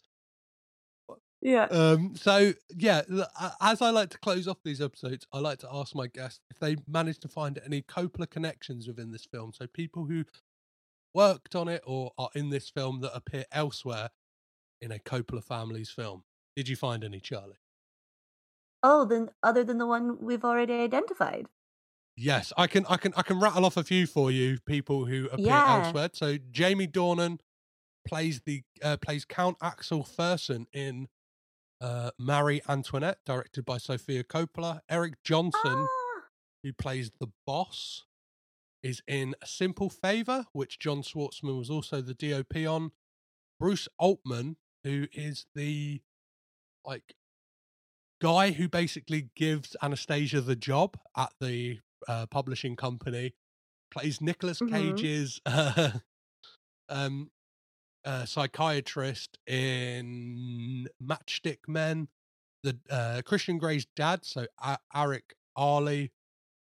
yeah. 1.41 1.67
Um. 1.71 2.17
So 2.17 2.51
yeah, 2.75 3.03
as 3.61 3.81
I 3.81 3.91
like 3.91 4.09
to 4.09 4.19
close 4.19 4.49
off 4.49 4.57
these 4.65 4.81
episodes, 4.81 5.25
I 5.31 5.39
like 5.39 5.59
to 5.59 5.69
ask 5.71 5.95
my 5.95 6.07
guests 6.07 6.41
if 6.49 6.59
they 6.59 6.75
managed 6.85 7.21
to 7.21 7.29
find 7.29 7.61
any 7.65 7.81
Coppola 7.81 8.29
connections 8.29 8.89
within 8.89 9.13
this 9.13 9.25
film. 9.25 9.53
So 9.53 9.67
people 9.67 10.03
who 10.03 10.25
worked 11.17 11.55
on 11.55 11.67
it 11.67 11.81
or 11.87 12.11
are 12.19 12.29
in 12.35 12.51
this 12.51 12.69
film 12.69 13.01
that 13.01 13.15
appear 13.15 13.45
elsewhere 13.51 14.09
in 14.79 14.91
a 14.91 14.99
Coppola 14.99 15.43
family's 15.43 15.89
film. 15.89 16.23
Did 16.55 16.69
you 16.69 16.75
find 16.75 17.03
any, 17.03 17.19
Charlie? 17.19 17.57
Oh, 18.83 19.03
then 19.05 19.29
other 19.41 19.63
than 19.63 19.79
the 19.79 19.87
one 19.87 20.17
we've 20.21 20.45
already 20.45 20.73
identified. 20.73 21.47
Yes, 22.15 22.53
I 22.57 22.67
can. 22.67 22.85
I 22.87 22.97
can. 22.97 23.13
I 23.15 23.21
can 23.23 23.39
rattle 23.39 23.65
off 23.65 23.77
a 23.77 23.83
few 23.83 24.07
for 24.07 24.31
you. 24.31 24.57
People 24.65 25.05
who 25.05 25.25
appear 25.31 25.45
Yeah. 25.45 25.75
elsewhere. 25.85 26.09
So 26.13 26.37
Jamie 26.51 26.87
Dornan 26.87 27.39
plays 28.07 28.41
the 28.45 28.63
uh, 28.83 28.97
plays 28.97 29.23
Count 29.25 29.57
Axel 29.61 30.03
Fersen 30.03 30.65
in 30.73 31.09
uh, 31.79 32.09
Marie 32.17 32.61
Antoinette, 32.67 33.19
directed 33.25 33.65
by 33.65 33.77
Sofia 33.77 34.23
Coppola. 34.23 34.79
Eric 34.89 35.21
Johnson, 35.23 35.87
Ah, 35.87 36.23
who 36.63 36.73
plays 36.73 37.11
the 37.19 37.27
boss, 37.45 38.05
is 38.83 39.01
in 39.07 39.35
A 39.41 39.47
Simple 39.47 39.89
Favor, 39.89 40.45
which 40.53 40.79
John 40.79 41.01
Schwartzman 41.01 41.57
was 41.57 41.69
also 41.69 42.01
the 42.01 42.13
DOP 42.13 42.55
on. 42.67 42.91
Bruce 43.59 43.87
Altman, 43.97 44.57
who 44.83 45.07
is 45.13 45.45
the 45.55 46.01
like 46.85 47.15
guy 48.21 48.51
who 48.51 48.67
basically 48.69 49.29
gives 49.35 49.75
Anastasia 49.81 50.41
the 50.41 50.55
job 50.55 50.97
at 51.15 51.33
the 51.39 51.79
uh, 52.07 52.25
publishing 52.27 52.75
company, 52.75 53.33
plays 53.91 54.21
Nicolas 54.21 54.59
Mhm. 54.59 54.69
Cage's 54.69 55.41
uh, 55.45 55.91
um, 56.89 57.31
uh, 58.05 58.25
psychiatrist 58.25 59.37
in 59.47 60.87
Matchstick 61.01 61.67
Men. 61.67 62.07
The 62.63 62.77
uh, 62.89 63.21
Christian 63.23 63.57
Grey's 63.59 63.85
dad, 63.95 64.25
so 64.25 64.47
Eric 64.93 65.35
Airlie, 65.57 66.11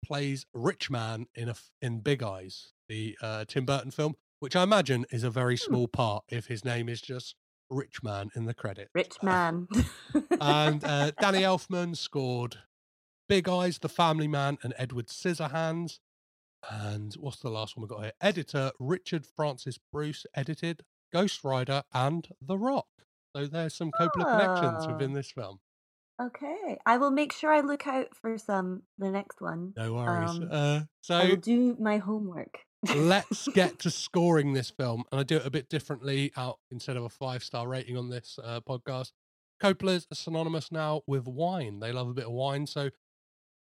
plays 0.04 0.46
Rich 0.52 0.90
Man 0.90 1.26
in 1.34 1.48
a 1.48 1.54
in 1.82 2.00
Big 2.00 2.22
Eyes, 2.22 2.72
the 2.88 3.16
uh, 3.22 3.44
Tim 3.46 3.64
Burton 3.64 3.90
film, 3.90 4.14
which 4.40 4.54
I 4.54 4.62
imagine 4.62 5.06
is 5.10 5.24
a 5.24 5.30
very 5.30 5.56
Hmm. 5.56 5.64
small 5.72 5.88
part 5.88 6.24
if 6.28 6.46
his 6.46 6.64
name 6.64 6.88
is 6.88 7.00
just 7.00 7.34
Rich 7.70 8.02
Man 8.02 8.30
in 8.36 8.44
the 8.44 8.54
credit. 8.54 8.88
rich 8.94 9.16
man. 9.22 9.66
and 10.40 10.84
uh, 10.84 11.10
Danny 11.20 11.40
Elfman 11.40 11.96
scored 11.96 12.58
Big 13.28 13.48
Eyes, 13.48 13.78
The 13.78 13.88
Family 13.88 14.28
Man, 14.28 14.58
and 14.62 14.74
Edward 14.76 15.06
Scissorhands. 15.08 15.98
And 16.70 17.12
what's 17.14 17.40
the 17.40 17.50
last 17.50 17.76
one 17.76 17.82
we 17.82 17.88
got 17.94 18.02
here? 18.04 18.12
Editor 18.20 18.72
Richard 18.78 19.26
Francis 19.26 19.78
Bruce 19.92 20.24
edited 20.34 20.82
Ghost 21.12 21.44
Rider 21.44 21.82
and 21.92 22.28
The 22.40 22.56
Rock. 22.58 22.86
So 23.36 23.46
there's 23.46 23.74
some 23.74 23.90
Coppola 23.90 24.38
connections 24.38 24.84
Oh. 24.86 24.92
within 24.92 25.12
this 25.12 25.30
film. 25.30 25.60
Okay, 26.20 26.78
I 26.86 26.96
will 26.98 27.10
make 27.10 27.32
sure 27.32 27.52
I 27.52 27.60
look 27.60 27.86
out 27.86 28.08
for 28.14 28.38
some 28.38 28.82
the 28.98 29.10
next 29.10 29.40
one. 29.40 29.72
No 29.76 29.94
worries. 29.94 30.30
Um, 30.30 30.48
uh, 30.50 30.80
I 31.10 31.24
will 31.24 31.30
so 31.30 31.36
do 31.36 31.76
my 31.78 31.98
homework. 31.98 32.58
let's 32.94 33.48
get 33.54 33.78
to 33.80 33.90
scoring 33.90 34.52
this 34.52 34.70
film. 34.70 35.04
And 35.10 35.20
I 35.20 35.24
do 35.24 35.36
it 35.36 35.46
a 35.46 35.50
bit 35.50 35.68
differently 35.68 36.32
out 36.36 36.58
instead 36.70 36.96
of 36.96 37.04
a 37.04 37.08
five 37.08 37.42
star 37.42 37.66
rating 37.68 37.96
on 37.96 38.10
this 38.10 38.38
uh, 38.42 38.60
podcast. 38.60 39.12
Coppola's 39.62 40.06
are 40.10 40.16
synonymous 40.16 40.70
now 40.72 41.02
with 41.06 41.26
wine. 41.26 41.78
They 41.80 41.92
love 41.92 42.08
a 42.08 42.14
bit 42.14 42.26
of 42.26 42.32
wine. 42.32 42.66
So 42.66 42.90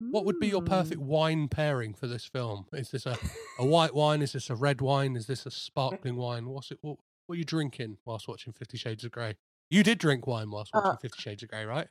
what 0.00 0.24
would 0.26 0.38
be 0.38 0.46
your 0.48 0.62
perfect 0.62 1.00
Mm. 1.00 1.06
wine 1.06 1.48
pairing 1.48 1.92
for 1.94 2.06
this 2.06 2.24
film? 2.24 2.66
Is 2.72 2.90
this 2.90 3.04
a, 3.04 3.18
a 3.58 3.64
white 3.66 3.94
wine? 3.94 4.22
Is 4.22 4.32
this 4.32 4.48
a 4.48 4.54
red 4.54 4.80
wine? 4.80 5.16
Is 5.16 5.26
this 5.26 5.44
a 5.44 5.50
sparkling 5.50 6.14
wine? 6.16 6.48
What's 6.48 6.70
it? 6.70 6.78
What, 6.82 6.98
what 7.26 7.34
are 7.34 7.38
you 7.38 7.44
drinking 7.44 7.98
whilst 8.04 8.28
watching 8.28 8.52
Fifty 8.52 8.78
Shades 8.78 9.02
of 9.04 9.10
Grey? 9.10 9.34
You 9.70 9.82
did 9.82 9.98
drink 9.98 10.26
wine 10.26 10.50
whilst 10.52 10.72
watching 10.72 10.92
Uh, 10.92 10.96
Fifty 10.96 11.20
Shades 11.20 11.42
of 11.42 11.48
Grey, 11.48 11.64
right? 11.64 11.88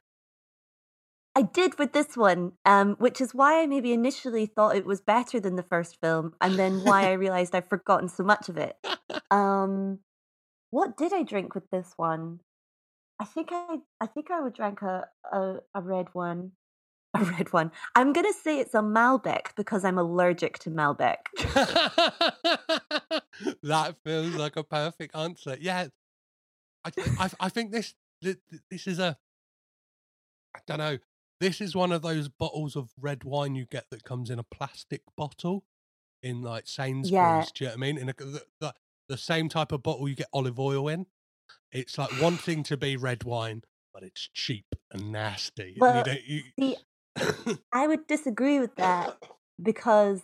I 1.37 1.43
did 1.43 1.77
with 1.77 1.93
this 1.93 2.17
one, 2.17 2.53
um, 2.65 2.95
which 2.97 3.21
is 3.21 3.35
why 3.35 3.61
I 3.61 3.67
maybe 3.67 3.93
initially 3.93 4.47
thought 4.47 4.75
it 4.75 4.87
was 4.87 5.01
better 5.01 5.39
than 5.39 5.55
the 5.55 5.61
first 5.61 6.01
film, 6.01 6.33
and 6.41 6.57
then 6.57 6.83
why 6.83 7.07
I 7.07 7.11
realized 7.25 7.53
I've 7.53 7.69
forgotten 7.69 8.09
so 8.09 8.23
much 8.23 8.49
of 8.49 8.57
it. 8.57 8.75
Um, 9.29 9.99
what 10.71 10.97
did 10.97 11.13
I 11.13 11.21
drink 11.21 11.53
with 11.53 11.69
this 11.69 11.93
one? 11.95 12.39
I 13.19 13.25
think 13.25 13.49
I, 13.51 13.77
I 14.01 14.07
think 14.07 14.31
I 14.31 14.41
would 14.41 14.55
drink 14.55 14.81
a, 14.81 15.03
a, 15.31 15.57
a 15.75 15.81
red 15.81 16.07
one. 16.13 16.53
a 17.13 17.23
red 17.23 17.53
one. 17.53 17.71
I'm 17.95 18.13
gonna 18.13 18.33
say 18.33 18.59
it's 18.59 18.73
a 18.73 18.79
Malbec 18.79 19.55
because 19.55 19.85
I'm 19.85 19.99
allergic 19.99 20.57
to 20.59 20.71
Malbec. 20.71 21.17
that 23.61 23.95
feels 24.03 24.33
like 24.33 24.55
a 24.55 24.63
perfect 24.63 25.15
answer. 25.15 25.55
Yeah, 25.61 25.89
I, 26.83 26.91
I, 27.19 27.29
I 27.41 27.49
think 27.49 27.71
this 27.71 27.93
th- 28.23 28.37
th- 28.49 28.63
this 28.71 28.87
is 28.87 28.97
a 28.97 29.19
I 30.55 30.61
don't 30.65 30.79
know. 30.79 30.97
This 31.39 31.61
is 31.61 31.75
one 31.75 31.91
of 31.91 32.01
those 32.01 32.29
bottles 32.29 32.75
of 32.75 32.89
red 32.99 33.23
wine 33.23 33.55
you 33.55 33.65
get 33.65 33.85
that 33.91 34.03
comes 34.03 34.29
in 34.29 34.39
a 34.39 34.43
plastic 34.43 35.01
bottle 35.15 35.63
in 36.23 36.41
like 36.41 36.67
Sainsbury's. 36.67 37.11
Yeah. 37.11 37.45
Do 37.53 37.63
you 37.63 37.67
know 37.67 37.71
what 37.71 37.77
I 37.77 37.79
mean? 37.79 37.97
In 37.97 38.09
a, 38.09 38.13
the, 38.13 38.43
the, 38.59 38.73
the 39.09 39.17
same 39.17 39.49
type 39.49 39.71
of 39.71 39.83
bottle 39.83 40.09
you 40.09 40.15
get 40.15 40.27
olive 40.33 40.59
oil 40.59 40.87
in. 40.87 41.05
It's 41.71 41.97
like 41.97 42.09
wanting 42.21 42.63
to 42.63 42.77
be 42.77 42.97
red 42.97 43.23
wine, 43.23 43.61
but 43.93 44.03
it's 44.03 44.29
cheap 44.33 44.65
and 44.91 45.11
nasty. 45.11 45.73
and 45.73 45.81
Well, 45.81 45.97
you 45.97 46.03
don't, 46.03 46.23
you, 46.25 46.41
see, 46.59 47.57
I 47.73 47.87
would 47.87 48.07
disagree 48.07 48.59
with 48.59 48.75
that 48.77 49.17
because 49.61 50.21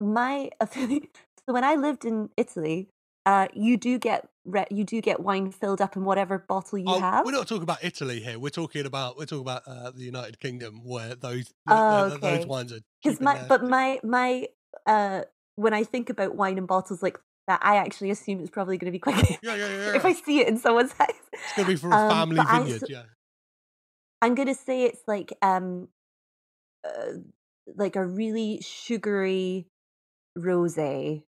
my 0.00 0.50
so 0.72 1.00
when 1.46 1.64
I 1.64 1.74
lived 1.74 2.04
in 2.04 2.30
Italy, 2.36 2.88
uh, 3.28 3.46
you 3.52 3.76
do 3.76 3.98
get 3.98 4.26
re- 4.46 4.66
you 4.70 4.84
do 4.84 5.00
get 5.02 5.20
wine 5.20 5.50
filled 5.50 5.80
up 5.82 5.96
in 5.96 6.04
whatever 6.04 6.38
bottle 6.38 6.78
you 6.78 6.86
Oh, 6.88 6.98
have. 7.00 7.24
We're 7.26 7.32
not 7.32 7.46
talking 7.46 7.62
about 7.62 7.84
Italy 7.84 8.20
here. 8.20 8.38
We're 8.38 8.48
talking 8.62 8.86
about 8.86 9.18
we're 9.18 9.26
talking 9.26 9.42
about 9.50 9.62
uh, 9.66 9.90
the 9.90 10.02
United 10.02 10.40
Kingdom, 10.40 10.80
where 10.84 11.14
those 11.14 11.52
Oh, 11.66 12.08
th- 12.08 12.20
those 12.20 12.46
wines 12.46 12.72
are 12.72 12.80
Because 13.02 13.18
and 13.18 13.24
my 13.26 13.44
but 13.48 13.62
my 13.62 14.00
my 14.02 14.46
uh 14.86 15.22
when 15.56 15.74
I 15.74 15.84
think 15.84 16.08
about 16.08 16.36
wine 16.36 16.56
in 16.56 16.66
bottles 16.66 17.02
like 17.02 17.18
that, 17.48 17.60
I 17.62 17.76
actually 17.76 18.10
assume 18.10 18.40
it's 18.40 18.50
probably 18.50 18.78
going 18.78 18.90
to 18.92 18.96
be 18.98 18.98
quite. 18.98 19.16
Yeah, 19.42 19.54
yeah, 19.56 19.68
yeah. 19.68 19.96
if 19.98 20.04
I 20.06 20.12
see 20.14 20.40
it 20.40 20.48
in 20.48 20.56
someone's 20.58 20.92
house, 21.02 21.08
It's 21.32 21.56
gonna 21.56 21.68
be 21.68 21.76
for 21.76 21.90
a 21.90 21.96
Um, 21.96 22.08
family 22.08 22.40
I 22.40 22.60
vineyard. 22.60 22.82
s- 22.84 22.90
yeah. 22.90 23.02
I'm 24.22 24.34
gonna 24.34 24.54
say 24.54 24.84
it's 24.84 25.02
like 25.06 25.32
um, 25.42 25.88
uh, 26.84 27.12
like 27.76 27.96
a 27.96 28.04
really 28.06 28.60
sugary 28.62 29.66
rosé. 30.36 31.24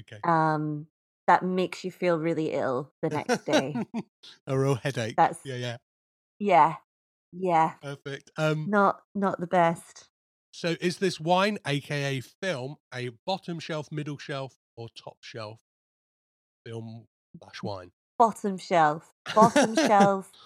Okay. 0.00 0.18
Um, 0.24 0.86
that 1.28 1.44
makes 1.44 1.84
you 1.84 1.92
feel 1.92 2.18
really 2.18 2.52
ill 2.52 2.90
the 3.02 3.10
next 3.10 3.44
day. 3.44 3.76
a 4.48 4.58
real 4.58 4.74
headache. 4.74 5.14
That's- 5.16 5.38
yeah, 5.44 5.54
yeah. 5.54 5.76
yeah, 6.40 6.74
yeah. 7.32 7.72
Perfect. 7.80 8.30
Um, 8.36 8.66
Not 8.68 9.00
not 9.14 9.38
the 9.38 9.46
best. 9.46 10.08
so 10.52 10.74
is 10.80 10.98
this 10.98 11.20
wine, 11.20 11.58
aka 11.66 12.20
film, 12.20 12.76
a 12.92 13.10
bottom 13.24 13.60
shelf, 13.60 13.92
middle 13.92 14.18
shelf, 14.18 14.56
or 14.76 14.88
top 14.96 15.18
shelf 15.20 15.60
film 16.66 17.06
slash 17.40 17.62
wine? 17.62 17.90
Bottom 18.18 18.58
shelf. 18.58 19.12
Bottom 19.34 19.76
shelf. 19.76 20.32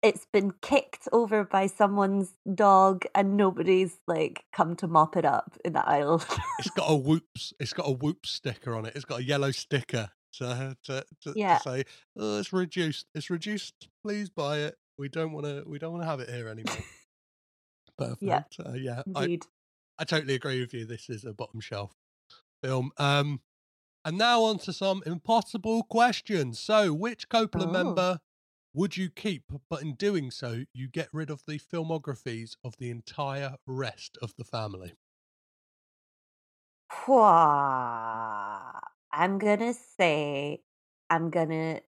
It's 0.00 0.28
been 0.32 0.52
kicked 0.62 1.08
over 1.10 1.42
by 1.42 1.66
someone's 1.66 2.30
dog, 2.54 3.04
and 3.16 3.36
nobody's 3.36 3.96
like 4.06 4.44
come 4.52 4.76
to 4.76 4.86
mop 4.86 5.16
it 5.16 5.24
up 5.24 5.58
in 5.64 5.72
the 5.72 5.84
aisle. 5.84 6.22
It's 6.60 6.70
got 6.70 6.84
a 6.88 6.94
whoops. 6.94 7.52
It's 7.58 7.72
got 7.72 7.88
a 7.88 7.90
whoops 7.90 8.30
sticker 8.30 8.76
on 8.76 8.86
it. 8.86 8.92
It's 8.94 9.04
got 9.04 9.18
a 9.18 9.24
yellow 9.24 9.50
sticker 9.50 10.10
to 10.34 10.76
to, 10.84 11.04
to, 11.22 11.32
Yeah. 11.36 11.58
to 11.58 11.62
say, 11.62 11.84
"Oh, 12.16 12.38
it's 12.38 12.52
reduced. 12.52 13.06
It's 13.14 13.30
reduced. 13.30 13.88
Please 14.02 14.28
buy 14.30 14.58
it. 14.58 14.76
We 14.98 15.08
don't 15.08 15.32
want 15.32 15.46
to. 15.46 15.64
We 15.66 15.78
don't 15.78 15.92
want 15.92 16.02
to 16.02 16.08
have 16.08 16.20
it 16.20 16.28
here 16.30 16.48
anymore." 16.48 16.76
Perfect. 17.98 18.22
Yeah, 18.22 18.42
Uh, 18.64 18.72
yeah. 18.74 19.02
I, 19.14 19.22
Indeed. 19.24 19.46
I 19.98 20.04
totally 20.04 20.34
agree 20.34 20.60
with 20.60 20.72
you. 20.72 20.84
This 20.86 21.10
is 21.10 21.24
a 21.24 21.32
bottom 21.32 21.60
shelf 21.60 21.96
film. 22.62 22.92
Um, 22.96 23.40
and 24.04 24.16
now 24.16 24.42
on 24.44 24.58
to 24.60 24.72
some 24.72 25.02
impossible 25.04 25.82
questions. 25.82 26.60
So, 26.60 26.92
which 26.94 27.28
Coppola 27.28 27.66
Oh. 27.66 27.70
member 27.72 28.20
would 28.72 28.96
you 28.96 29.10
keep? 29.10 29.50
But 29.68 29.82
in 29.82 29.94
doing 29.96 30.30
so, 30.30 30.64
you 30.72 30.86
get 30.88 31.08
rid 31.12 31.28
of 31.30 31.42
the 31.46 31.58
filmographies 31.58 32.54
of 32.62 32.76
the 32.78 32.90
entire 32.90 33.56
rest 33.66 34.16
of 34.22 34.34
the 34.38 34.44
family. 34.44 34.94
Wha- 37.06 38.57
I'm 39.18 39.38
gonna 39.38 39.74
say 39.74 40.62
I'm 41.10 41.30
gonna 41.30 41.80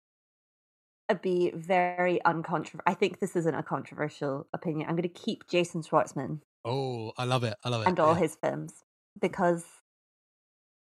uh, 1.09 1.15
be 1.15 1.53
very 1.55 2.23
uncontroversial. 2.25 2.83
I 2.87 2.95
think 2.95 3.21
this 3.21 3.37
isn't 3.37 3.55
a 3.55 3.63
controversial 3.63 4.49
opinion. 4.53 4.89
I'm 4.89 4.97
gonna 4.97 5.09
keep 5.09 5.49
Jason 5.49 5.83
Schwartzman 5.83 6.41
Oh, 6.65 7.13
I 7.17 7.25
love 7.25 7.45
it. 7.45 7.55
I 7.65 7.69
love 7.69 7.83
it. 7.83 7.89
and 7.89 7.99
all 7.99 8.15
yeah. 8.15 8.21
his 8.21 8.37
films 8.37 8.75
because 9.21 9.65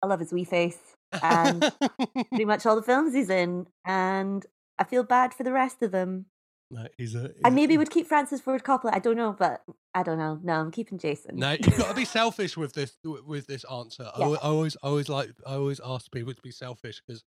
I 0.02 0.06
love 0.06 0.20
his 0.20 0.32
wee 0.32 0.44
face 0.44 0.78
and 1.22 1.72
pretty 2.28 2.44
much 2.44 2.66
all 2.66 2.76
the 2.76 2.82
films 2.82 3.14
he's 3.14 3.30
in, 3.30 3.66
and 3.86 4.44
I 4.78 4.84
feel 4.84 5.02
bad 5.02 5.32
for 5.34 5.44
the 5.44 5.52
rest 5.52 5.82
of 5.82 5.92
them. 5.92 6.26
No, 6.74 6.86
he's 6.98 7.14
a. 7.14 7.20
I 7.44 7.48
he's- 7.48 7.52
maybe 7.52 7.76
would 7.78 7.90
keep 7.90 8.06
Francis 8.08 8.40
Ford 8.40 8.64
Coppola. 8.64 8.90
I 8.92 8.98
don't 8.98 9.16
know, 9.16 9.34
but 9.38 9.62
I 9.94 10.02
don't 10.02 10.18
know. 10.18 10.40
No, 10.42 10.54
I'm 10.54 10.70
keeping 10.72 10.98
Jason. 10.98 11.36
No, 11.36 11.52
you've 11.52 11.78
got 11.78 11.88
to 11.88 11.94
be 11.94 12.04
selfish 12.04 12.56
with 12.56 12.72
this 12.72 12.96
with 13.04 13.46
this 13.46 13.64
answer. 13.70 14.10
I, 14.14 14.18
Yeah. 14.18 14.24
al- 14.26 14.34
I 14.36 14.48
always, 14.48 14.76
I 14.82 14.88
always 14.88 15.08
like, 15.08 15.30
I 15.46 15.54
always 15.54 15.80
ask 15.84 16.10
people 16.10 16.34
to 16.34 16.42
be 16.42 16.50
selfish 16.50 17.00
because 17.06 17.22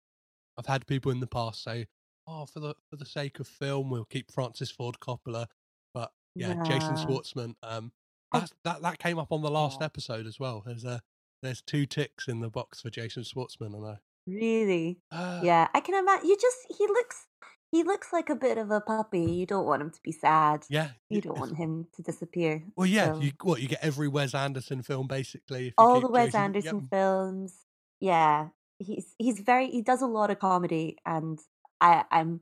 I've 0.58 0.66
had 0.66 0.86
people 0.86 1.12
in 1.12 1.20
the 1.22 1.28
past 1.28 1.64
say, 1.64 1.88
"Oh, 2.28 2.46
for 2.46 2.60
the 2.60 2.76
for 2.90 2.98
the 2.98 3.06
sake 3.06 3.40
of 3.40 3.48
film, 3.48 3.90
we'll 3.90 4.06
keep 4.06 4.32
Francis 4.32 4.70
Ford 4.70 4.98
Coppola." 5.00 5.48
But 5.94 6.12
yeah, 6.36 6.62
Jason 6.64 6.96
Schwartzman. 6.96 7.56
Um, 7.64 7.94
I- 8.34 8.40
that's, 8.40 8.54
that 8.66 8.82
that 8.82 9.00
came 9.00 9.18
up 9.18 9.32
on 9.32 9.42
the 9.44 9.50
last 9.52 9.78
Yeah. 9.80 9.86
episode 9.86 10.28
as 10.28 10.40
well. 10.40 10.62
There's 10.66 10.84
a 10.84 11.02
there's 11.42 11.62
two 11.62 11.86
ticks 11.86 12.28
in 12.28 12.42
the 12.42 12.50
box 12.50 12.82
for 12.82 12.90
Jason 12.90 13.24
Schwartzman, 13.24 13.74
and 13.76 13.86
I. 13.86 13.98
Really? 14.28 15.00
Uh, 15.10 15.40
Yeah, 15.42 15.70
I 15.74 15.80
can 15.80 15.96
imagine. 15.96 16.28
You 16.28 16.36
just 16.36 16.58
he 16.78 16.86
looks 16.88 17.28
he 17.72 17.84
looks 17.84 18.14
like 18.14 18.30
a 18.30 18.36
bit 18.36 18.58
of 18.58 18.72
a 18.72 18.80
puppy. 18.82 19.32
You 19.32 19.46
don't 19.46 19.66
want 19.66 19.82
him 19.82 19.92
to 19.92 20.00
be 20.04 20.12
sad. 20.12 20.66
Yeah. 20.70 20.90
You 21.10 21.22
don't 21.22 21.38
want 21.40 21.58
him 21.58 21.88
to 21.96 22.02
disappear. 22.02 22.64
Well, 22.76 22.88
yeah. 22.88 23.14
So- 23.14 23.22
You 23.22 23.32
what 23.44 23.62
you 23.62 23.68
get 23.68 23.80
every 23.84 24.08
Wes 24.08 24.34
Anderson 24.34 24.82
film 24.82 25.08
basically. 25.08 25.68
if 25.68 25.74
all 25.78 26.00
the 26.00 26.08
Wes 26.10 26.28
Jason- 26.28 26.40
yep. 26.40 26.46
Anderson 26.46 26.82
films. 26.90 27.54
Yeah, 28.00 28.50
he's 28.80 29.16
he's 29.18 29.40
very 29.40 29.70
he 29.70 29.82
does 29.82 30.02
a 30.02 30.08
lot 30.08 30.30
of 30.30 30.40
comedy, 30.40 30.98
and 31.06 31.40
I 31.82 32.04
I'm 32.12 32.42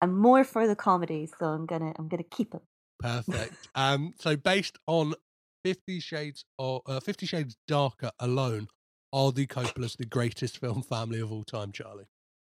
I'm 0.00 0.18
more 0.18 0.44
for 0.44 0.66
the 0.66 0.76
comedy, 0.76 1.28
so 1.38 1.46
I'm 1.46 1.66
gonna 1.66 1.92
I'm 1.98 2.08
gonna 2.08 2.22
keep 2.22 2.54
him. 2.54 2.62
Perfect. 3.00 3.54
um, 3.74 4.14
so 4.18 4.36
based 4.36 4.78
on 4.86 5.14
Fifty 5.62 6.00
Shades 6.00 6.44
or 6.58 6.82
uh, 6.86 7.00
Fifty 7.00 7.26
Shades 7.26 7.56
Darker 7.68 8.10
alone, 8.18 8.68
are 9.12 9.30
the 9.30 9.46
Coppolas 9.46 9.96
the 9.96 10.06
greatest 10.06 10.58
film 10.58 10.82
family 10.82 11.20
of 11.20 11.30
all 11.30 11.44
time, 11.44 11.70
Charlie? 11.70 12.06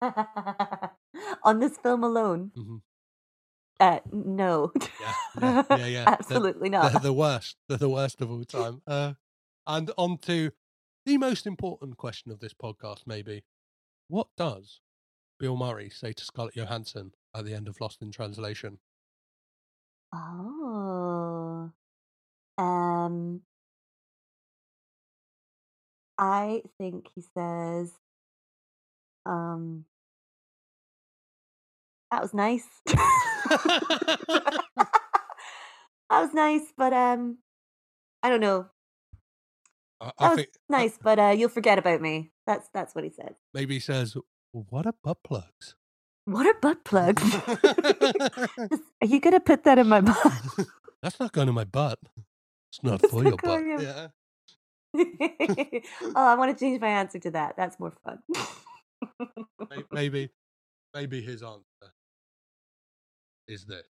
On 1.45 1.59
this 1.61 1.77
film 1.79 2.05
alone, 2.05 2.53
Mhm. 2.57 2.83
uh, 3.81 4.01
no, 4.13 4.73
Yeah, 5.01 5.15
yeah, 5.41 5.65
yeah, 5.71 5.77
yeah. 5.77 6.05
They're- 6.05 6.05
absolutely 6.07 6.69
They're, 6.71 6.81
not. 6.93 7.03
the 7.03 7.13
worst. 7.13 7.57
They're 7.69 7.79
the 7.79 7.89
worst 7.89 8.21
of 8.21 8.31
all 8.31 8.45
time. 8.45 8.83
Uh, 8.87 9.15
and 9.67 9.91
on 9.99 10.19
to 10.19 10.53
the 11.07 11.19
most 11.19 11.47
important 11.47 11.97
question 11.97 12.31
of 12.33 12.41
this 12.41 12.55
podcast, 12.55 13.07
maybe. 13.07 13.45
What 14.09 14.29
does 14.37 14.81
Bill 15.39 15.57
Murray 15.57 15.91
say 15.91 16.13
to 16.13 16.25
Scarlett 16.25 16.55
Johansson 16.57 17.13
at 17.35 17.45
the 17.45 17.55
end 17.55 17.69
of 17.69 17.81
Lost 17.81 18.01
in 18.03 18.11
Translation? 18.11 18.79
Oh. 20.15 21.71
Um 22.57 23.43
I 26.19 26.63
think 26.79 27.09
he 27.15 27.21
says 27.21 27.93
um 29.29 29.85
that 32.13 32.23
was 32.23 32.35
nice. 32.35 32.67
that 32.87 34.63
was 36.11 36.35
nice, 36.35 36.73
but 36.77 36.93
um 36.93 37.39
I 38.23 38.31
don't 38.31 38.41
know. 38.41 38.67
I, 40.01 40.13
That 40.21 40.31
was 40.31 40.37
think 40.39 40.51
nice, 40.71 40.99
but 41.03 41.19
uh 41.19 41.35
you'll 41.37 41.49
forget 41.51 41.79
about 41.79 42.01
me. 42.03 42.33
That's 42.47 42.69
that's 42.75 42.95
what 42.95 43.05
he 43.05 43.11
said. 43.11 43.37
maybe 43.55 43.75
he 43.75 43.81
says, 43.81 44.17
"What 44.53 44.87
are 44.87 44.95
butt 45.05 45.19
plugs?" 45.25 45.77
What 46.27 46.47
are 46.47 46.55
butt 46.61 46.85
plugs? 46.85 47.23
are 49.03 49.07
you 49.07 49.21
gonna 49.21 49.41
put 49.41 49.65
that 49.65 49.79
in 49.79 49.89
my 49.89 50.01
butt? 50.01 50.33
That's 51.03 51.21
not 51.21 51.33
going 51.33 51.49
in 51.49 51.55
my 51.55 51.65
butt. 51.65 51.99
It's 52.73 52.83
not 52.85 53.03
It's 53.03 53.13
for 53.13 53.25
not 53.25 53.31
your 53.31 53.39
butt. 53.39 53.61
in- 53.61 53.81
Yeah. 53.83 54.09
oh, 54.97 56.27
I 56.27 56.35
want 56.37 56.57
to 56.57 56.65
change 56.65 56.81
my 56.81 56.89
answer 56.89 57.19
to 57.21 57.31
that. 57.33 57.57
That's 57.57 57.79
more 57.81 57.93
fun. 58.05 58.19
May- 59.71 59.85
maybe 59.93 60.31
maybe 60.95 61.21
his 61.21 61.43
answer 61.43 61.93
is 63.47 63.65
this. 63.65 63.87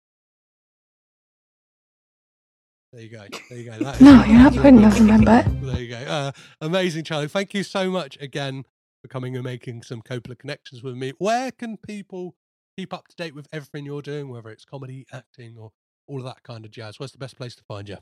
There 2.93 3.01
you 3.01 3.09
go. 3.09 3.25
There 3.49 3.57
you 3.59 3.69
go. 3.69 3.77
That 3.79 3.99
No, 4.01 4.23
you're 4.23 4.37
not 4.37 4.55
putting 4.55 4.81
in 4.81 5.23
my. 5.25 5.41
There 5.41 5.81
you 5.81 5.89
go. 5.89 5.97
Uh, 5.97 6.31
amazing, 6.61 7.03
Charlie. 7.03 7.27
Thank 7.27 7.53
you 7.53 7.63
so 7.63 7.91
much 7.91 8.17
again 8.21 8.63
for 9.01 9.09
coming 9.09 9.35
and 9.35 9.43
making 9.43 9.83
some 9.83 10.01
Coppola 10.01 10.37
connections 10.39 10.83
with 10.83 10.95
me. 10.95 11.11
Where 11.17 11.51
can 11.51 11.77
people 11.77 12.35
keep 12.77 12.93
up 12.93 13.07
to 13.09 13.15
date 13.15 13.35
with 13.35 13.47
everything 13.51 13.85
you're 13.85 14.01
doing, 14.01 14.29
whether 14.29 14.49
it's 14.49 14.63
comedy, 14.63 15.05
acting, 15.11 15.57
or 15.57 15.71
all 16.07 16.19
of 16.19 16.25
that 16.25 16.43
kind 16.43 16.63
of 16.63 16.71
jazz? 16.71 16.97
Where's 16.97 17.11
the 17.11 17.17
best 17.17 17.35
place 17.37 17.55
to 17.55 17.63
find 17.67 17.89
you? 17.89 17.97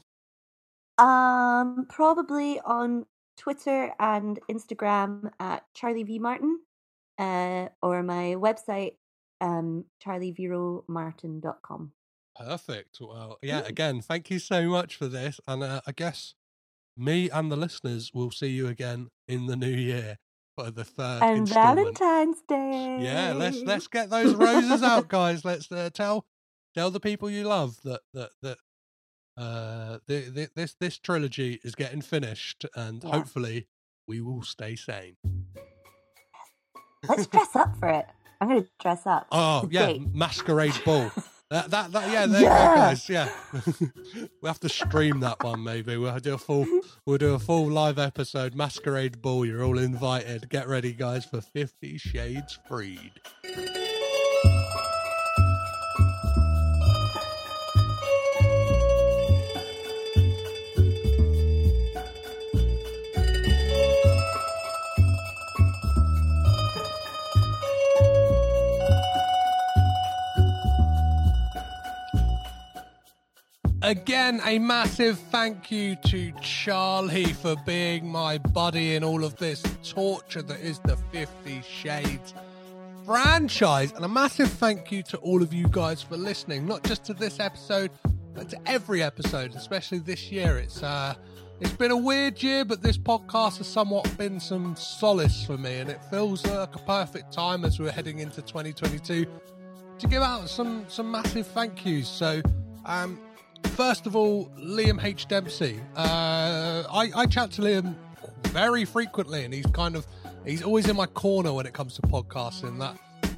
Um, 1.03 1.87
probably 1.89 2.59
on 2.61 3.05
Twitter 3.37 3.91
and 3.99 4.39
Instagram 4.49 5.31
at 5.39 5.63
Charlie 5.73 6.03
V 6.03 6.19
Martin, 6.19 6.59
uh, 7.17 7.69
or 7.81 8.03
my 8.03 8.35
website, 8.37 8.95
um, 9.41 9.85
charlieveromartin.com. 10.05 11.91
Perfect. 12.37 12.97
Well, 12.99 13.37
yeah, 13.41 13.61
again, 13.65 14.01
thank 14.01 14.29
you 14.29 14.39
so 14.39 14.67
much 14.67 14.95
for 14.95 15.07
this. 15.07 15.39
And 15.47 15.63
uh, 15.63 15.81
I 15.87 15.91
guess 15.93 16.35
me 16.97 17.29
and 17.29 17.51
the 17.51 17.55
listeners 17.55 18.11
will 18.13 18.31
see 18.31 18.47
you 18.49 18.67
again 18.67 19.09
in 19.27 19.45
the 19.45 19.55
new 19.55 19.67
year 19.69 20.17
for 20.57 20.71
the 20.71 20.83
third 20.83 21.23
And 21.23 21.37
installment. 21.39 21.97
Valentine's 21.97 22.41
Day. 22.47 22.97
Yeah, 23.01 23.33
let's 23.33 23.61
let's 23.61 23.87
get 23.87 24.09
those 24.09 24.33
roses 24.35 24.83
out, 24.83 25.07
guys. 25.09 25.45
Let's 25.45 25.71
uh, 25.71 25.89
tell 25.93 26.25
tell 26.73 26.91
the 26.91 26.99
people 26.99 27.29
you 27.29 27.43
love 27.45 27.81
that 27.83 28.01
that 28.13 28.31
that 28.41 28.57
uh 29.37 29.99
the, 30.07 30.29
the, 30.29 30.49
this 30.55 30.75
this 30.79 30.97
trilogy 30.97 31.59
is 31.63 31.75
getting 31.75 32.01
finished, 32.01 32.65
and 32.75 33.03
Yeah. 33.03 33.11
hopefully 33.11 33.67
we 34.07 34.21
will 34.21 34.43
stay 34.43 34.75
sane. 34.75 35.17
Let's 37.09 37.27
dress 37.27 37.55
up 37.55 37.77
for 37.79 37.89
it. 37.89 38.05
I'm 38.41 38.47
gonna 38.49 38.65
dress 38.81 39.05
up. 39.05 39.27
Oh 39.31 39.67
yeah, 39.71 39.85
great. 39.85 40.13
masquerade 40.13 40.73
ball. 40.85 41.11
That, 41.51 41.69
that, 41.69 41.91
that, 41.91 42.11
yeah, 42.11 42.25
there 42.25 42.41
Yeah. 42.41 42.69
you 42.69 42.69
go, 42.69 42.75
guys. 42.75 43.07
Yeah, 43.07 43.29
we 44.41 44.47
have 44.47 44.59
to 44.61 44.67
stream 44.67 45.19
that 45.19 45.43
one. 45.43 45.63
Maybe 45.63 45.95
we'll 45.95 46.17
do 46.19 46.33
a 46.33 46.37
full, 46.39 46.65
we'll 47.05 47.19
do 47.19 47.35
a 47.35 47.39
full 47.39 47.69
live 47.69 47.99
episode. 47.99 48.55
Masquerade 48.55 49.21
ball. 49.21 49.45
You're 49.45 49.63
all 49.63 49.77
invited. 49.77 50.49
Get 50.49 50.67
ready, 50.67 50.91
guys, 50.91 51.23
for 51.23 51.41
Fifty 51.41 51.99
Shades 51.99 52.57
Freed. 52.67 53.11
Again, 73.85 74.41
a 74.43 74.57
massive 74.57 75.19
thank 75.29 75.69
you 75.69 75.95
to 76.07 76.31
Charlie 76.41 77.33
for 77.33 77.55
being 77.67 78.09
my 78.11 78.39
buddy 78.39 78.95
in 78.95 79.03
all 79.03 79.23
of 79.23 79.35
this 79.35 79.61
torture 79.83 80.41
that 80.41 80.59
is 80.59 80.79
the 80.79 80.97
Fifty 81.11 81.61
Shades 81.61 82.33
franchise. 83.05 83.91
And 83.91 84.03
a 84.03 84.07
massive 84.07 84.49
thank 84.49 84.91
you 84.91 85.03
to 85.03 85.17
all 85.17 85.43
of 85.43 85.53
you 85.53 85.67
guys 85.67 86.01
for 86.01 86.17
listening, 86.17 86.65
not 86.65 86.81
just 86.81 87.03
to 87.05 87.13
this 87.13 87.39
episode, 87.39 87.91
but 88.33 88.49
to 88.49 88.57
every 88.65 89.03
episode, 89.03 89.53
especially 89.53 89.99
this 89.99 90.31
year. 90.31 90.57
It's 90.57 90.81
uh 90.81 91.13
it's 91.59 91.73
been 91.73 91.91
a 91.91 91.97
weird 91.97 92.41
year, 92.41 92.65
but 92.65 92.81
this 92.81 92.97
podcast 92.97 93.59
has 93.59 93.67
somewhat 93.67 94.17
been 94.17 94.39
some 94.39 94.75
solace 94.75 95.45
for 95.45 95.59
me, 95.59 95.75
and 95.77 95.91
it 95.91 96.03
feels 96.05 96.43
like 96.47 96.75
a 96.75 96.79
perfect 96.79 97.31
time 97.31 97.63
as 97.63 97.77
we're 97.77 97.91
heading 97.91 98.17
into 98.17 98.41
2022 98.41 99.27
to 99.99 100.07
give 100.07 100.23
out 100.23 100.49
some 100.49 100.85
some 100.87 101.11
massive 101.11 101.45
thank 101.45 101.85
yous. 101.85 102.09
So, 102.09 102.41
um, 102.87 103.19
first 103.69 104.05
of 104.05 104.15
all, 104.15 104.49
Liam 104.57 105.03
H 105.03 105.27
Dempsey. 105.27 105.79
Uh, 105.95 106.83
I 106.91 107.11
I 107.15 107.25
chat 107.25 107.51
to 107.53 107.61
Liam 107.61 107.95
very 108.47 108.85
frequently, 108.85 109.43
and 109.43 109.53
he's 109.53 109.65
kind 109.67 109.95
of 109.95 110.07
he's 110.45 110.63
always 110.63 110.89
in 110.89 110.95
my 110.95 111.05
corner 111.07 111.53
when 111.53 111.65
it 111.65 111.73
comes 111.73 111.95
to 111.95 112.01
podcasting. 112.03 112.79
That. 112.79 112.97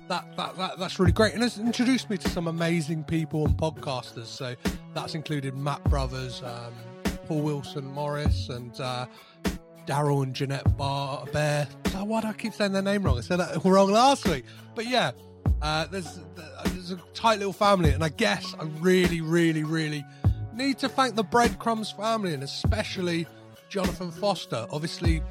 That, 0.09 0.37
that, 0.37 0.55
that 0.55 0.79
that's 0.79 0.99
really 0.99 1.11
great 1.11 1.33
and 1.33 1.43
has 1.43 1.59
introduced 1.59 2.09
me 2.09 2.15
to 2.15 2.29
some 2.29 2.47
amazing 2.47 3.03
people 3.03 3.45
and 3.45 3.57
podcasters 3.57 4.27
so 4.27 4.55
that's 4.93 5.15
included 5.15 5.53
Matt 5.53 5.83
Brothers 5.83 6.41
um, 6.43 6.73
Paul 7.27 7.41
Wilson 7.41 7.85
Morris 7.87 8.47
and 8.47 8.79
uh, 8.79 9.05
Daryl 9.85 10.23
and 10.23 10.33
Jeanette 10.33 10.77
Bar 10.77 11.25
Bear. 11.33 11.67
So 11.91 12.03
why 12.05 12.21
do 12.21 12.27
I 12.27 12.33
keep 12.33 12.53
saying 12.53 12.73
their 12.73 12.81
name 12.81 13.03
wrong? 13.03 13.17
I 13.17 13.21
said 13.21 13.37
that 13.37 13.61
wrong 13.65 13.91
last 13.91 14.25
week. 14.27 14.45
But 14.75 14.87
yeah, 14.87 15.11
uh, 15.61 15.87
there's 15.87 16.19
there's 16.87 16.99
a 16.99 17.03
tight 17.13 17.39
little 17.39 17.53
family, 17.53 17.91
and 17.91 18.03
I 18.03 18.09
guess 18.09 18.55
I 18.59 18.63
really, 18.79 19.21
really, 19.21 19.63
really 19.63 20.05
need 20.53 20.77
to 20.79 20.89
thank 20.89 21.15
the 21.15 21.23
Breadcrumbs 21.23 21.91
family, 21.91 22.33
and 22.33 22.43
especially 22.43 23.27
Jonathan 23.69 24.11
Foster. 24.11 24.67
Obviously, 24.71 25.21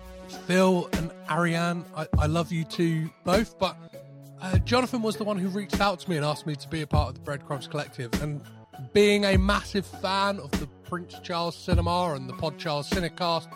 Phil 0.47 0.89
and 0.95 1.11
Ariane, 1.31 1.85
I, 1.97 2.07
I 2.19 2.27
love 2.27 2.53
you 2.53 2.65
two 2.65 3.11
both, 3.25 3.59
but 3.59 3.77
uh, 4.41 4.59
Jonathan 4.59 5.03
was 5.03 5.17
the 5.17 5.25
one 5.25 5.39
who 5.39 5.49
reached 5.49 5.81
out 5.81 6.01
to 6.01 6.11
me 6.11 6.17
and 6.17 6.25
asked 6.25 6.47
me 6.47 6.55
to 6.57 6.69
be 6.69 6.83
a 6.83 6.87
part 6.87 7.11
of 7.11 7.15
the 7.15 7.21
Breadcrumbs 7.21 7.67
Collective. 7.67 8.11
And 8.23 8.41
being 8.93 9.25
a 9.25 9.37
massive 9.37 9.87
fan 9.87 10.39
of 10.41 10.51
the 10.53 10.67
Prince 10.85 11.19
Charles 11.23 11.57
Cinema 11.57 12.15
and 12.15 12.29
the 12.29 12.35
Pod 12.35 12.59
Charles 12.59 12.91
Cinecast, 12.91 13.49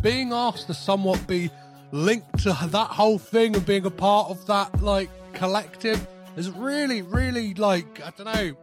being 0.00 0.32
asked 0.32 0.66
to 0.66 0.74
somewhat 0.74 1.24
be 1.26 1.50
linked 1.92 2.38
to 2.42 2.48
that 2.48 2.90
whole 2.90 3.18
thing 3.18 3.54
and 3.54 3.64
being 3.64 3.86
a 3.86 3.90
part 3.90 4.30
of 4.30 4.46
that 4.46 4.82
like 4.82 5.08
collective 5.32 6.06
has 6.38 6.50
really, 6.50 7.02
really 7.02 7.52
like 7.54 8.00
I 8.04 8.10
don't 8.16 8.26
know, 8.32 8.56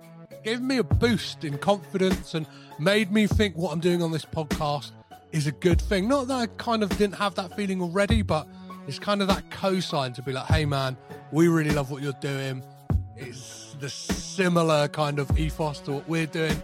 given 0.43 0.65
me 0.65 0.77
a 0.77 0.83
boost 0.83 1.43
in 1.43 1.57
confidence 1.57 2.33
and 2.33 2.47
made 2.79 3.11
me 3.11 3.27
think 3.27 3.55
what 3.55 3.71
I'm 3.71 3.79
doing 3.79 4.01
on 4.01 4.11
this 4.11 4.25
podcast 4.25 4.91
is 5.31 5.47
a 5.47 5.51
good 5.51 5.81
thing. 5.81 6.07
Not 6.07 6.27
that 6.29 6.35
I 6.35 6.47
kind 6.57 6.83
of 6.83 6.89
didn't 6.97 7.15
have 7.15 7.35
that 7.35 7.55
feeling 7.55 7.81
already, 7.81 8.21
but 8.21 8.47
it's 8.87 8.99
kind 8.99 9.21
of 9.21 9.27
that 9.27 9.49
cosign 9.49 10.13
to 10.15 10.21
be 10.21 10.31
like, 10.31 10.45
hey 10.45 10.65
man, 10.65 10.95
we 11.31 11.47
really 11.47 11.71
love 11.71 11.91
what 11.91 12.01
you're 12.01 12.13
doing. 12.13 12.63
It's 13.17 13.75
the 13.79 13.89
similar 13.89 14.87
kind 14.87 15.19
of 15.19 15.37
ethos 15.37 15.79
to 15.81 15.93
what 15.93 16.07
we're 16.07 16.27
doing. 16.27 16.61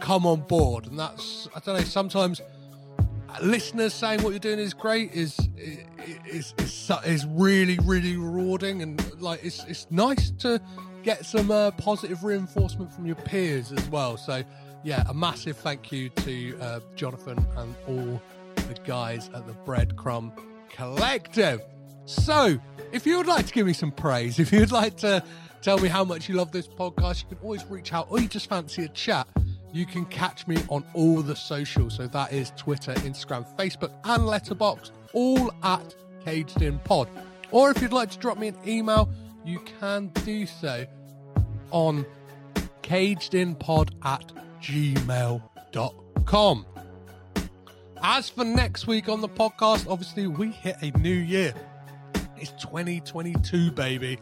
Come 0.00 0.26
on 0.26 0.40
board, 0.40 0.86
and 0.86 0.98
that's 0.98 1.48
I 1.54 1.60
don't 1.60 1.76
know. 1.76 1.84
Sometimes 1.84 2.40
listeners 3.42 3.92
saying 3.94 4.22
what 4.22 4.30
you're 4.30 4.38
doing 4.38 4.58
is 4.58 4.74
great 4.74 5.12
is 5.12 5.38
is 6.26 6.54
is, 6.58 6.90
is 7.04 7.26
really 7.26 7.78
really 7.84 8.16
rewarding 8.16 8.82
and 8.82 9.20
like 9.20 9.44
it's 9.44 9.64
it's 9.64 9.86
nice 9.90 10.30
to 10.30 10.60
get 11.02 11.26
some 11.26 11.50
uh, 11.50 11.70
positive 11.72 12.24
reinforcement 12.24 12.92
from 12.92 13.04
your 13.04 13.16
peers 13.16 13.72
as 13.72 13.88
well. 13.88 14.16
So 14.16 14.42
yeah 14.82 15.04
a 15.08 15.14
massive 15.14 15.56
thank 15.56 15.90
you 15.90 16.08
to 16.10 16.58
uh, 16.60 16.80
jonathan 16.94 17.44
and 17.56 17.74
all 17.88 18.22
the 18.54 18.74
guys 18.84 19.30
at 19.34 19.46
the 19.46 19.54
breadcrumb 19.66 20.32
collective. 20.68 21.60
So 22.06 22.58
if 22.92 23.06
you 23.06 23.16
would 23.16 23.26
like 23.26 23.46
to 23.46 23.52
give 23.52 23.66
me 23.66 23.72
some 23.72 23.90
praise 23.92 24.38
if 24.38 24.52
you'd 24.52 24.72
like 24.72 24.96
to 24.98 25.22
tell 25.62 25.78
me 25.78 25.88
how 25.88 26.04
much 26.04 26.28
you 26.28 26.34
love 26.34 26.52
this 26.52 26.68
podcast 26.68 27.22
you 27.22 27.28
can 27.30 27.38
always 27.42 27.64
reach 27.66 27.92
out 27.92 28.08
or 28.10 28.20
you 28.20 28.28
just 28.28 28.48
fancy 28.48 28.84
a 28.84 28.88
chat 28.88 29.26
you 29.74 29.84
can 29.84 30.06
catch 30.06 30.46
me 30.46 30.56
on 30.68 30.84
all 30.94 31.20
the 31.20 31.34
socials. 31.34 31.96
So 31.96 32.06
that 32.06 32.32
is 32.32 32.52
Twitter, 32.56 32.94
Instagram, 32.94 33.44
Facebook, 33.56 33.90
and 34.04 34.22
Letterboxd, 34.22 34.92
all 35.12 35.52
at 35.64 35.94
Caged 36.24 36.62
In 36.62 36.78
Pod. 36.78 37.08
Or 37.50 37.70
if 37.70 37.82
you'd 37.82 37.92
like 37.92 38.10
to 38.10 38.18
drop 38.18 38.38
me 38.38 38.48
an 38.48 38.56
email, 38.66 39.10
you 39.44 39.60
can 39.80 40.08
do 40.24 40.46
so 40.46 40.86
on 41.72 42.06
cagedinpod 42.82 43.90
at 44.04 44.32
gmail.com. 44.62 46.66
As 48.00 48.28
for 48.28 48.44
next 48.44 48.86
week 48.86 49.08
on 49.08 49.20
the 49.20 49.28
podcast, 49.28 49.90
obviously 49.90 50.28
we 50.28 50.52
hit 50.52 50.76
a 50.82 50.96
new 50.98 51.14
year. 51.14 51.52
It's 52.36 52.52
2022, 52.62 53.72
baby. 53.72 54.20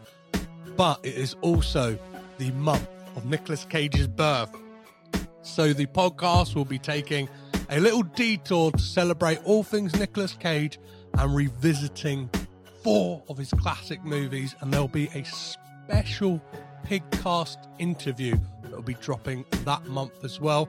But 0.75 1.05
it 1.05 1.13
is 1.13 1.35
also 1.41 1.99
the 2.39 2.49
month 2.51 2.87
of 3.15 3.25
Nicolas 3.25 3.65
Cage's 3.65 4.07
birth. 4.07 4.49
So 5.43 5.73
the 5.73 5.85
podcast 5.87 6.55
will 6.55 6.63
be 6.63 6.79
taking 6.79 7.27
a 7.69 7.77
little 7.77 8.03
detour 8.03 8.71
to 8.71 8.79
celebrate 8.79 9.43
all 9.43 9.61
things 9.61 9.93
Nicolas 9.99 10.33
Cage 10.33 10.79
and 11.17 11.35
revisiting 11.35 12.29
four 12.81 13.21
of 13.27 13.37
his 13.37 13.51
classic 13.51 14.03
movies. 14.05 14.55
And 14.61 14.73
there'll 14.73 14.87
be 14.87 15.09
a 15.13 15.23
special 15.25 16.41
Pigcast 16.85 17.57
interview 17.77 18.37
that 18.63 18.71
will 18.71 18.81
be 18.81 18.95
dropping 18.95 19.43
that 19.65 19.85
month 19.87 20.23
as 20.23 20.39
well, 20.39 20.65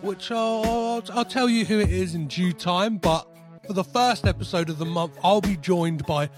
which 0.00 0.30
I'll, 0.30 1.02
I'll 1.12 1.24
tell 1.24 1.48
you 1.48 1.64
who 1.64 1.80
it 1.80 1.90
is 1.90 2.14
in 2.14 2.28
due 2.28 2.52
time. 2.52 2.98
But 2.98 3.26
for 3.66 3.72
the 3.72 3.84
first 3.84 4.26
episode 4.26 4.70
of 4.70 4.78
the 4.78 4.86
month, 4.86 5.18
I'll 5.24 5.40
be 5.40 5.56
joined 5.56 6.06
by 6.06 6.30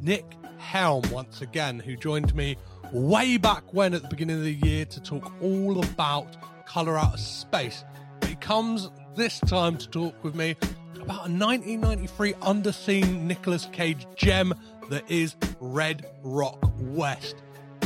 Nick 0.00 0.24
Helm 0.58 1.02
once 1.10 1.40
again, 1.40 1.80
who 1.80 1.96
joined 1.96 2.32
me 2.34 2.56
way 2.92 3.38
back 3.38 3.74
when 3.74 3.92
at 3.92 4.02
the 4.02 4.08
beginning 4.08 4.36
of 4.36 4.44
the 4.44 4.54
year 4.54 4.84
to 4.84 5.00
talk 5.00 5.32
all 5.42 5.82
about 5.82 6.36
Colour 6.74 6.98
Out 6.98 7.14
of 7.14 7.20
Space. 7.20 7.84
He 8.26 8.34
comes 8.34 8.90
this 9.14 9.38
time 9.38 9.76
to 9.76 9.88
talk 9.88 10.24
with 10.24 10.34
me 10.34 10.56
about 10.96 11.28
a 11.28 11.30
1993 11.30 12.32
underseen 12.32 13.20
Nicolas 13.20 13.68
Cage 13.70 14.08
gem 14.16 14.52
that 14.90 15.08
is 15.08 15.36
Red 15.60 16.04
Rock 16.24 16.72
West. 16.80 17.36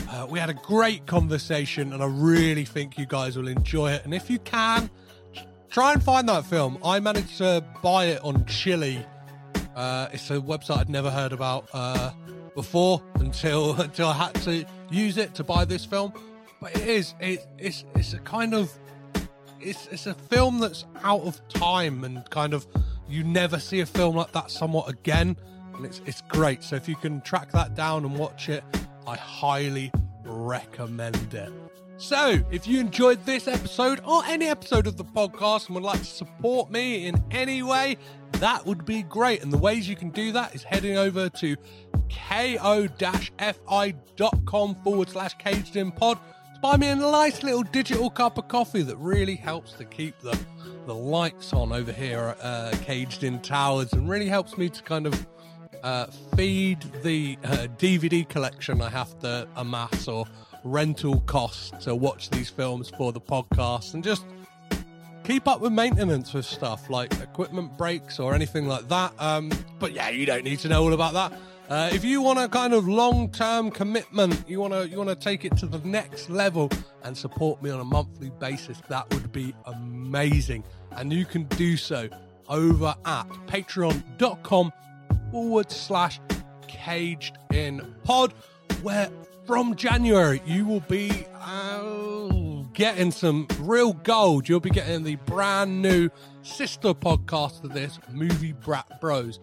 Uh, 0.08 0.26
we 0.30 0.38
had 0.38 0.48
a 0.48 0.54
great 0.54 1.04
conversation, 1.04 1.92
and 1.92 2.02
I 2.02 2.06
really 2.06 2.64
think 2.64 2.96
you 2.96 3.04
guys 3.04 3.36
will 3.36 3.48
enjoy 3.48 3.92
it. 3.92 4.06
And 4.06 4.14
if 4.14 4.30
you 4.30 4.38
can, 4.38 4.88
try 5.68 5.92
and 5.92 6.02
find 6.02 6.26
that 6.30 6.46
film. 6.46 6.78
I 6.82 6.98
managed 6.98 7.36
to 7.38 7.62
buy 7.82 8.06
it 8.06 8.24
on 8.24 8.46
Chili. 8.46 9.04
Uh, 9.76 10.08
it's 10.14 10.30
a 10.30 10.38
website 10.38 10.78
I'd 10.78 10.88
never 10.88 11.10
heard 11.10 11.34
about 11.34 11.68
uh, 11.74 12.12
before 12.54 13.02
until 13.16 13.78
until 13.82 14.08
I 14.08 14.14
had 14.14 14.34
to 14.44 14.64
use 14.90 15.18
it 15.18 15.34
to 15.34 15.44
buy 15.44 15.66
this 15.66 15.84
film. 15.84 16.14
But 16.60 16.76
it 16.76 16.88
is 16.88 17.14
it, 17.20 17.46
it's 17.58 17.84
it's 17.94 18.12
a 18.12 18.18
kind 18.18 18.54
of 18.54 18.72
it's 19.60 19.88
it's 19.90 20.06
a 20.06 20.14
film 20.14 20.58
that's 20.58 20.84
out 21.02 21.22
of 21.22 21.46
time 21.48 22.04
and 22.04 22.28
kind 22.30 22.54
of 22.54 22.66
you 23.08 23.24
never 23.24 23.58
see 23.58 23.80
a 23.80 23.86
film 23.86 24.16
like 24.16 24.32
that 24.32 24.50
somewhat 24.50 24.88
again, 24.88 25.36
and 25.74 25.86
it's 25.86 26.00
it's 26.06 26.22
great. 26.22 26.62
So 26.62 26.76
if 26.76 26.88
you 26.88 26.96
can 26.96 27.20
track 27.22 27.52
that 27.52 27.74
down 27.74 28.04
and 28.04 28.18
watch 28.18 28.48
it, 28.48 28.64
I 29.06 29.16
highly 29.16 29.90
recommend 30.24 31.34
it. 31.34 31.52
So, 32.00 32.40
if 32.52 32.68
you 32.68 32.78
enjoyed 32.78 33.26
this 33.26 33.48
episode 33.48 34.00
or 34.04 34.24
any 34.26 34.46
episode 34.46 34.86
of 34.86 34.96
the 34.96 35.04
podcast 35.04 35.66
and 35.66 35.74
would 35.74 35.82
like 35.82 35.98
to 35.98 36.04
support 36.04 36.70
me 36.70 37.08
in 37.08 37.20
any 37.32 37.64
way, 37.64 37.96
that 38.34 38.64
would 38.64 38.84
be 38.84 39.02
great. 39.02 39.42
And 39.42 39.52
the 39.52 39.58
ways 39.58 39.88
you 39.88 39.96
can 39.96 40.10
do 40.10 40.30
that 40.30 40.54
is 40.54 40.62
heading 40.62 40.96
over 40.96 41.28
to 41.28 41.56
ko-fi.com 42.08 42.84
forward 44.76 45.08
slash 45.08 45.34
caged 45.38 45.74
in 45.74 45.90
pod 45.90 46.20
buy 46.60 46.76
me 46.76 46.88
a 46.88 46.96
nice 46.96 47.42
little 47.42 47.62
digital 47.62 48.10
cup 48.10 48.36
of 48.38 48.48
coffee 48.48 48.82
that 48.82 48.96
really 48.96 49.36
helps 49.36 49.72
to 49.74 49.84
keep 49.84 50.18
the, 50.20 50.38
the 50.86 50.94
lights 50.94 51.52
on 51.52 51.72
over 51.72 51.92
here 51.92 52.34
uh, 52.42 52.74
Caged 52.82 53.24
in 53.24 53.40
Towers 53.40 53.92
and 53.92 54.08
really 54.08 54.28
helps 54.28 54.58
me 54.58 54.68
to 54.68 54.82
kind 54.82 55.06
of 55.06 55.26
uh, 55.82 56.06
feed 56.36 56.80
the 57.02 57.38
uh, 57.44 57.68
DVD 57.78 58.28
collection 58.28 58.82
I 58.82 58.88
have 58.88 59.18
to 59.20 59.46
amass 59.56 60.08
or 60.08 60.26
rental 60.64 61.20
costs 61.20 61.84
to 61.84 61.94
watch 61.94 62.30
these 62.30 62.50
films 62.50 62.90
for 62.90 63.12
the 63.12 63.20
podcast 63.20 63.94
and 63.94 64.02
just 64.02 64.24
keep 65.22 65.46
up 65.46 65.60
with 65.60 65.72
maintenance 65.72 66.32
with 66.32 66.44
stuff 66.44 66.90
like 66.90 67.12
equipment 67.20 67.76
breaks 67.78 68.18
or 68.18 68.34
anything 68.34 68.66
like 68.66 68.88
that. 68.88 69.12
Um, 69.20 69.52
but 69.78 69.92
yeah, 69.92 70.08
you 70.08 70.26
don't 70.26 70.42
need 70.42 70.58
to 70.60 70.68
know 70.68 70.82
all 70.82 70.92
about 70.92 71.12
that. 71.12 71.32
Uh, 71.68 71.90
if 71.92 72.02
you 72.02 72.22
want 72.22 72.38
a 72.38 72.48
kind 72.48 72.72
of 72.72 72.88
long-term 72.88 73.70
commitment, 73.70 74.42
you 74.48 74.58
want 74.58 74.72
to 74.72 74.88
you 74.88 74.96
want 74.96 75.10
to 75.10 75.14
take 75.14 75.44
it 75.44 75.54
to 75.54 75.66
the 75.66 75.78
next 75.86 76.30
level 76.30 76.70
and 77.02 77.16
support 77.16 77.62
me 77.62 77.68
on 77.68 77.78
a 77.78 77.84
monthly 77.84 78.30
basis, 78.40 78.80
that 78.88 79.08
would 79.12 79.30
be 79.32 79.54
amazing. 79.66 80.64
And 80.92 81.12
you 81.12 81.26
can 81.26 81.44
do 81.44 81.76
so 81.76 82.08
over 82.48 82.94
at 83.04 83.28
patreon.com 83.48 84.72
forward 85.30 85.70
slash 85.70 86.20
caged 86.68 87.36
in 87.52 87.94
pod, 88.02 88.32
where 88.82 89.10
from 89.46 89.76
January, 89.76 90.40
you 90.46 90.64
will 90.64 90.80
be 90.80 91.26
uh, 91.42 92.28
getting 92.72 93.10
some 93.10 93.46
real 93.60 93.92
gold. 93.92 94.48
You'll 94.48 94.60
be 94.60 94.70
getting 94.70 95.04
the 95.04 95.16
brand 95.16 95.82
new 95.82 96.08
sister 96.40 96.94
podcast 96.94 97.62
of 97.64 97.74
this, 97.74 97.98
Movie 98.10 98.52
Brat 98.52 99.00
Bros, 99.00 99.38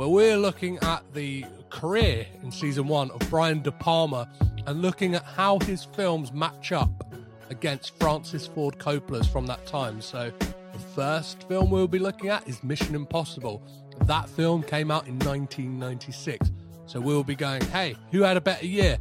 where 0.00 0.08
we're 0.08 0.38
looking 0.38 0.78
at 0.78 1.02
the 1.12 1.44
career 1.68 2.24
in 2.42 2.50
season 2.50 2.88
one 2.88 3.10
of 3.10 3.20
Brian 3.28 3.60
De 3.60 3.70
Palma 3.70 4.26
and 4.66 4.80
looking 4.80 5.14
at 5.14 5.22
how 5.22 5.58
his 5.58 5.84
films 5.84 6.32
match 6.32 6.72
up 6.72 7.12
against 7.50 7.94
Francis 7.98 8.46
Ford 8.46 8.78
Coppola's 8.78 9.28
from 9.28 9.46
that 9.48 9.66
time. 9.66 10.00
So, 10.00 10.32
the 10.72 10.78
first 10.94 11.46
film 11.48 11.68
we'll 11.68 11.86
be 11.86 11.98
looking 11.98 12.30
at 12.30 12.48
is 12.48 12.64
Mission 12.64 12.94
Impossible. 12.94 13.62
That 14.06 14.26
film 14.26 14.62
came 14.62 14.90
out 14.90 15.06
in 15.06 15.18
1996. 15.18 16.50
So, 16.86 16.98
we'll 16.98 17.22
be 17.22 17.34
going, 17.34 17.60
hey, 17.66 17.94
who 18.10 18.22
had 18.22 18.38
a 18.38 18.40
better 18.40 18.64
year? 18.64 18.96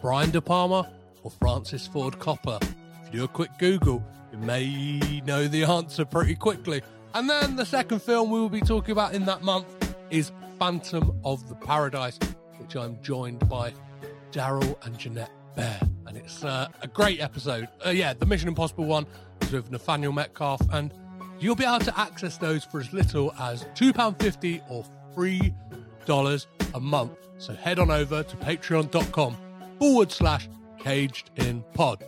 Brian 0.00 0.30
De 0.30 0.40
Palma 0.40 0.88
or 1.24 1.32
Francis 1.32 1.88
Ford 1.88 2.16
Coppola? 2.20 2.62
If 2.62 3.12
you 3.12 3.18
do 3.18 3.24
a 3.24 3.28
quick 3.28 3.50
Google, 3.58 4.04
you 4.30 4.38
may 4.38 5.20
know 5.26 5.48
the 5.48 5.64
answer 5.64 6.04
pretty 6.04 6.36
quickly. 6.36 6.80
And 7.12 7.28
then 7.28 7.56
the 7.56 7.66
second 7.66 8.02
film 8.02 8.30
we 8.30 8.38
will 8.38 8.48
be 8.48 8.60
talking 8.60 8.92
about 8.92 9.14
in 9.14 9.24
that 9.24 9.42
month 9.42 9.81
is 10.12 10.30
Phantom 10.58 11.18
of 11.24 11.48
the 11.48 11.54
Paradise, 11.54 12.18
which 12.58 12.76
I'm 12.76 13.02
joined 13.02 13.48
by 13.48 13.72
Daryl 14.30 14.76
and 14.84 14.96
Jeanette 14.98 15.32
Bear. 15.56 15.80
And 16.06 16.18
it's 16.18 16.44
uh, 16.44 16.68
a 16.82 16.86
great 16.86 17.20
episode. 17.20 17.66
Uh, 17.84 17.90
yeah, 17.90 18.12
the 18.12 18.26
Mission 18.26 18.46
Impossible 18.48 18.84
one 18.84 19.06
is 19.40 19.52
with 19.52 19.70
Nathaniel 19.70 20.12
Metcalf, 20.12 20.60
and 20.70 20.92
you'll 21.40 21.56
be 21.56 21.64
able 21.64 21.78
to 21.80 21.98
access 21.98 22.36
those 22.36 22.62
for 22.62 22.78
as 22.78 22.92
little 22.92 23.32
as 23.40 23.64
£2.50 23.74 24.62
or 24.68 24.84
$3 25.16 26.46
a 26.74 26.80
month. 26.80 27.18
So 27.38 27.54
head 27.54 27.78
on 27.78 27.90
over 27.90 28.22
to 28.22 28.36
patreon.com 28.36 29.36
forward 29.78 30.12
slash 30.12 30.46
caged 30.78 31.30
in 31.36 31.64
pod. 31.72 32.04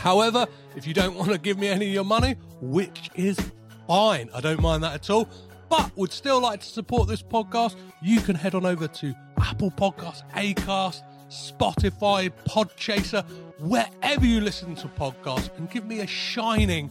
However, 0.00 0.48
if 0.74 0.84
you 0.84 0.94
don't 0.94 1.14
want 1.14 1.30
to 1.30 1.38
give 1.38 1.58
me 1.58 1.68
any 1.68 1.86
of 1.86 1.92
your 1.92 2.04
money, 2.04 2.34
which 2.60 3.10
is 3.14 3.38
fine, 3.86 4.30
I 4.34 4.40
don't 4.40 4.60
mind 4.60 4.82
that 4.82 4.94
at 4.94 5.10
all, 5.10 5.28
but 5.70 5.96
would 5.96 6.12
still 6.12 6.40
like 6.42 6.60
to 6.60 6.66
support 6.66 7.08
this 7.08 7.22
podcast, 7.22 7.76
you 8.02 8.20
can 8.20 8.34
head 8.34 8.54
on 8.54 8.66
over 8.66 8.88
to 8.88 9.14
Apple 9.40 9.70
Podcasts, 9.70 10.28
Acast, 10.32 11.02
Spotify, 11.30 12.30
Podchaser, 12.46 13.24
wherever 13.60 14.26
you 14.26 14.40
listen 14.40 14.74
to 14.74 14.88
podcasts, 14.88 15.56
and 15.56 15.70
give 15.70 15.86
me 15.86 16.00
a 16.00 16.06
shining 16.06 16.90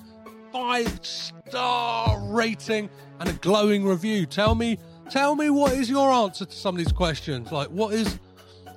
five 0.51 1.05
star 1.05 2.19
rating 2.31 2.89
and 3.19 3.29
a 3.29 3.33
glowing 3.33 3.85
review. 3.85 4.25
Tell 4.25 4.55
me, 4.55 4.79
tell 5.09 5.35
me 5.35 5.49
what 5.49 5.73
is 5.73 5.89
your 5.89 6.09
answer 6.09 6.45
to 6.45 6.55
some 6.55 6.75
of 6.75 6.79
these 6.79 6.93
questions. 6.93 7.51
Like, 7.51 7.67
what 7.67 7.93
is 7.93 8.17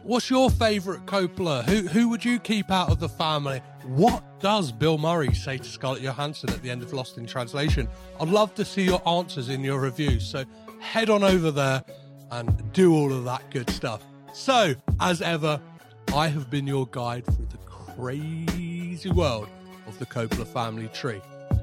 What's 0.04 0.28
your 0.30 0.50
favourite 0.50 1.06
Coppola? 1.06 1.62
Who 1.62 1.86
who 1.86 2.08
would 2.08 2.24
you 2.24 2.40
keep 2.40 2.72
out 2.72 2.90
of 2.90 2.98
the 2.98 3.08
family? 3.08 3.62
What 3.84 4.22
does 4.40 4.70
Bill 4.70 4.96
Murray 4.96 5.34
say 5.34 5.58
to 5.58 5.64
Scarlett 5.64 6.02
Johansson 6.02 6.50
at 6.50 6.62
the 6.62 6.70
end 6.70 6.82
of 6.82 6.92
Lost 6.92 7.18
in 7.18 7.26
Translation? 7.26 7.88
I'd 8.20 8.28
love 8.28 8.54
to 8.54 8.64
see 8.64 8.84
your 8.84 9.06
answers 9.08 9.48
in 9.48 9.64
your 9.64 9.80
reviews. 9.80 10.24
So 10.24 10.44
head 10.80 11.10
on 11.10 11.24
over 11.24 11.50
there 11.50 11.82
and 12.30 12.72
do 12.72 12.94
all 12.94 13.12
of 13.12 13.24
that 13.24 13.50
good 13.50 13.68
stuff. 13.70 14.02
So, 14.32 14.74
as 15.00 15.20
ever, 15.20 15.60
I 16.14 16.28
have 16.28 16.48
been 16.48 16.66
your 16.66 16.86
guide 16.86 17.26
through 17.26 17.48
the 17.50 17.58
crazy 17.58 19.10
world 19.10 19.48
of 19.86 19.98
the 19.98 20.06
Coppola 20.06 20.46
family 20.46 20.88
tree. 20.88 21.20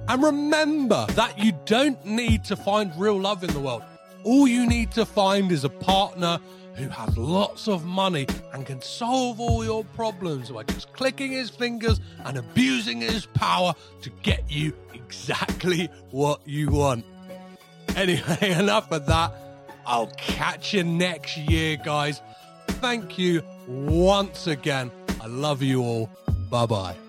And 0.08 0.22
remember 0.22 1.06
that 1.12 1.40
you 1.40 1.54
don't 1.66 2.04
need 2.06 2.44
to 2.46 2.56
find 2.56 2.92
real 2.98 3.20
love 3.20 3.44
in 3.44 3.52
the 3.54 3.60
world. 3.60 3.84
All 4.24 4.48
you 4.48 4.68
need 4.68 4.92
to 4.92 5.06
find 5.06 5.52
is 5.52 5.64
a 5.64 5.70
partner 5.70 6.40
who 6.76 6.88
has 6.90 7.18
lots 7.18 7.68
of 7.68 7.86
money 7.86 8.28
and 8.54 8.66
can 8.66 8.82
solve 8.82 9.40
all 9.40 9.64
your 9.64 9.84
problems 9.84 10.50
by 10.50 10.64
just 10.64 10.92
clicking 10.94 11.32
his 11.32 11.50
fingers 11.50 12.00
and 12.26 12.38
abusing 12.38 13.02
his 13.02 13.26
power 13.26 13.74
to 14.02 14.10
get 14.24 14.44
you 14.50 14.74
exactly 14.94 15.90
what 16.12 16.42
you 16.46 16.70
want. 16.70 17.06
Anyway, 17.96 18.38
enough 18.58 18.92
of 18.92 19.06
that. 19.08 19.34
I'll 19.86 20.14
catch 20.18 20.74
you 20.74 20.84
next 20.84 21.36
year, 21.36 21.78
guys. 21.78 22.22
Thank 22.68 23.18
you 23.18 23.42
once 23.68 24.48
again. 24.48 24.92
I 25.22 25.28
love 25.28 25.62
you 25.62 25.82
all. 25.82 26.10
Bye 26.50 26.66
bye. 26.66 27.09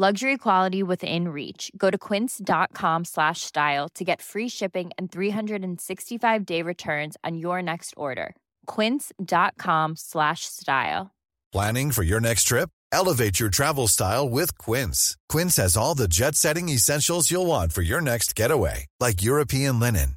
Luxury 0.00 0.38
quality 0.38 0.82
within 0.82 1.28
reach. 1.28 1.70
Go 1.76 1.90
to 1.90 1.98
quince.com 1.98 3.04
slash 3.04 3.42
style 3.42 3.90
to 3.90 4.02
get 4.02 4.22
free 4.22 4.48
shipping 4.48 4.92
and 4.96 5.12
365 5.12 6.46
day 6.46 6.62
returns 6.62 7.18
on 7.22 7.36
your 7.36 7.60
next 7.60 7.92
order. 7.98 8.34
Quince.com 8.64 9.96
slash 9.96 10.46
style. 10.46 11.10
Planning 11.52 11.90
for 11.90 12.02
your 12.02 12.18
next 12.18 12.44
trip? 12.44 12.70
Elevate 12.90 13.38
your 13.38 13.50
travel 13.50 13.88
style 13.88 14.30
with 14.30 14.56
Quince. 14.56 15.18
Quince 15.28 15.56
has 15.56 15.76
all 15.76 15.94
the 15.94 16.08
jet 16.08 16.34
setting 16.34 16.70
essentials 16.70 17.30
you'll 17.30 17.44
want 17.46 17.74
for 17.74 17.82
your 17.82 18.00
next 18.00 18.34
getaway, 18.34 18.86
like 19.00 19.22
European 19.22 19.78
linen, 19.80 20.16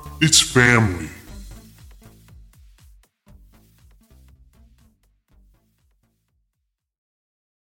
it's 0.21 0.39
family. 0.39 1.09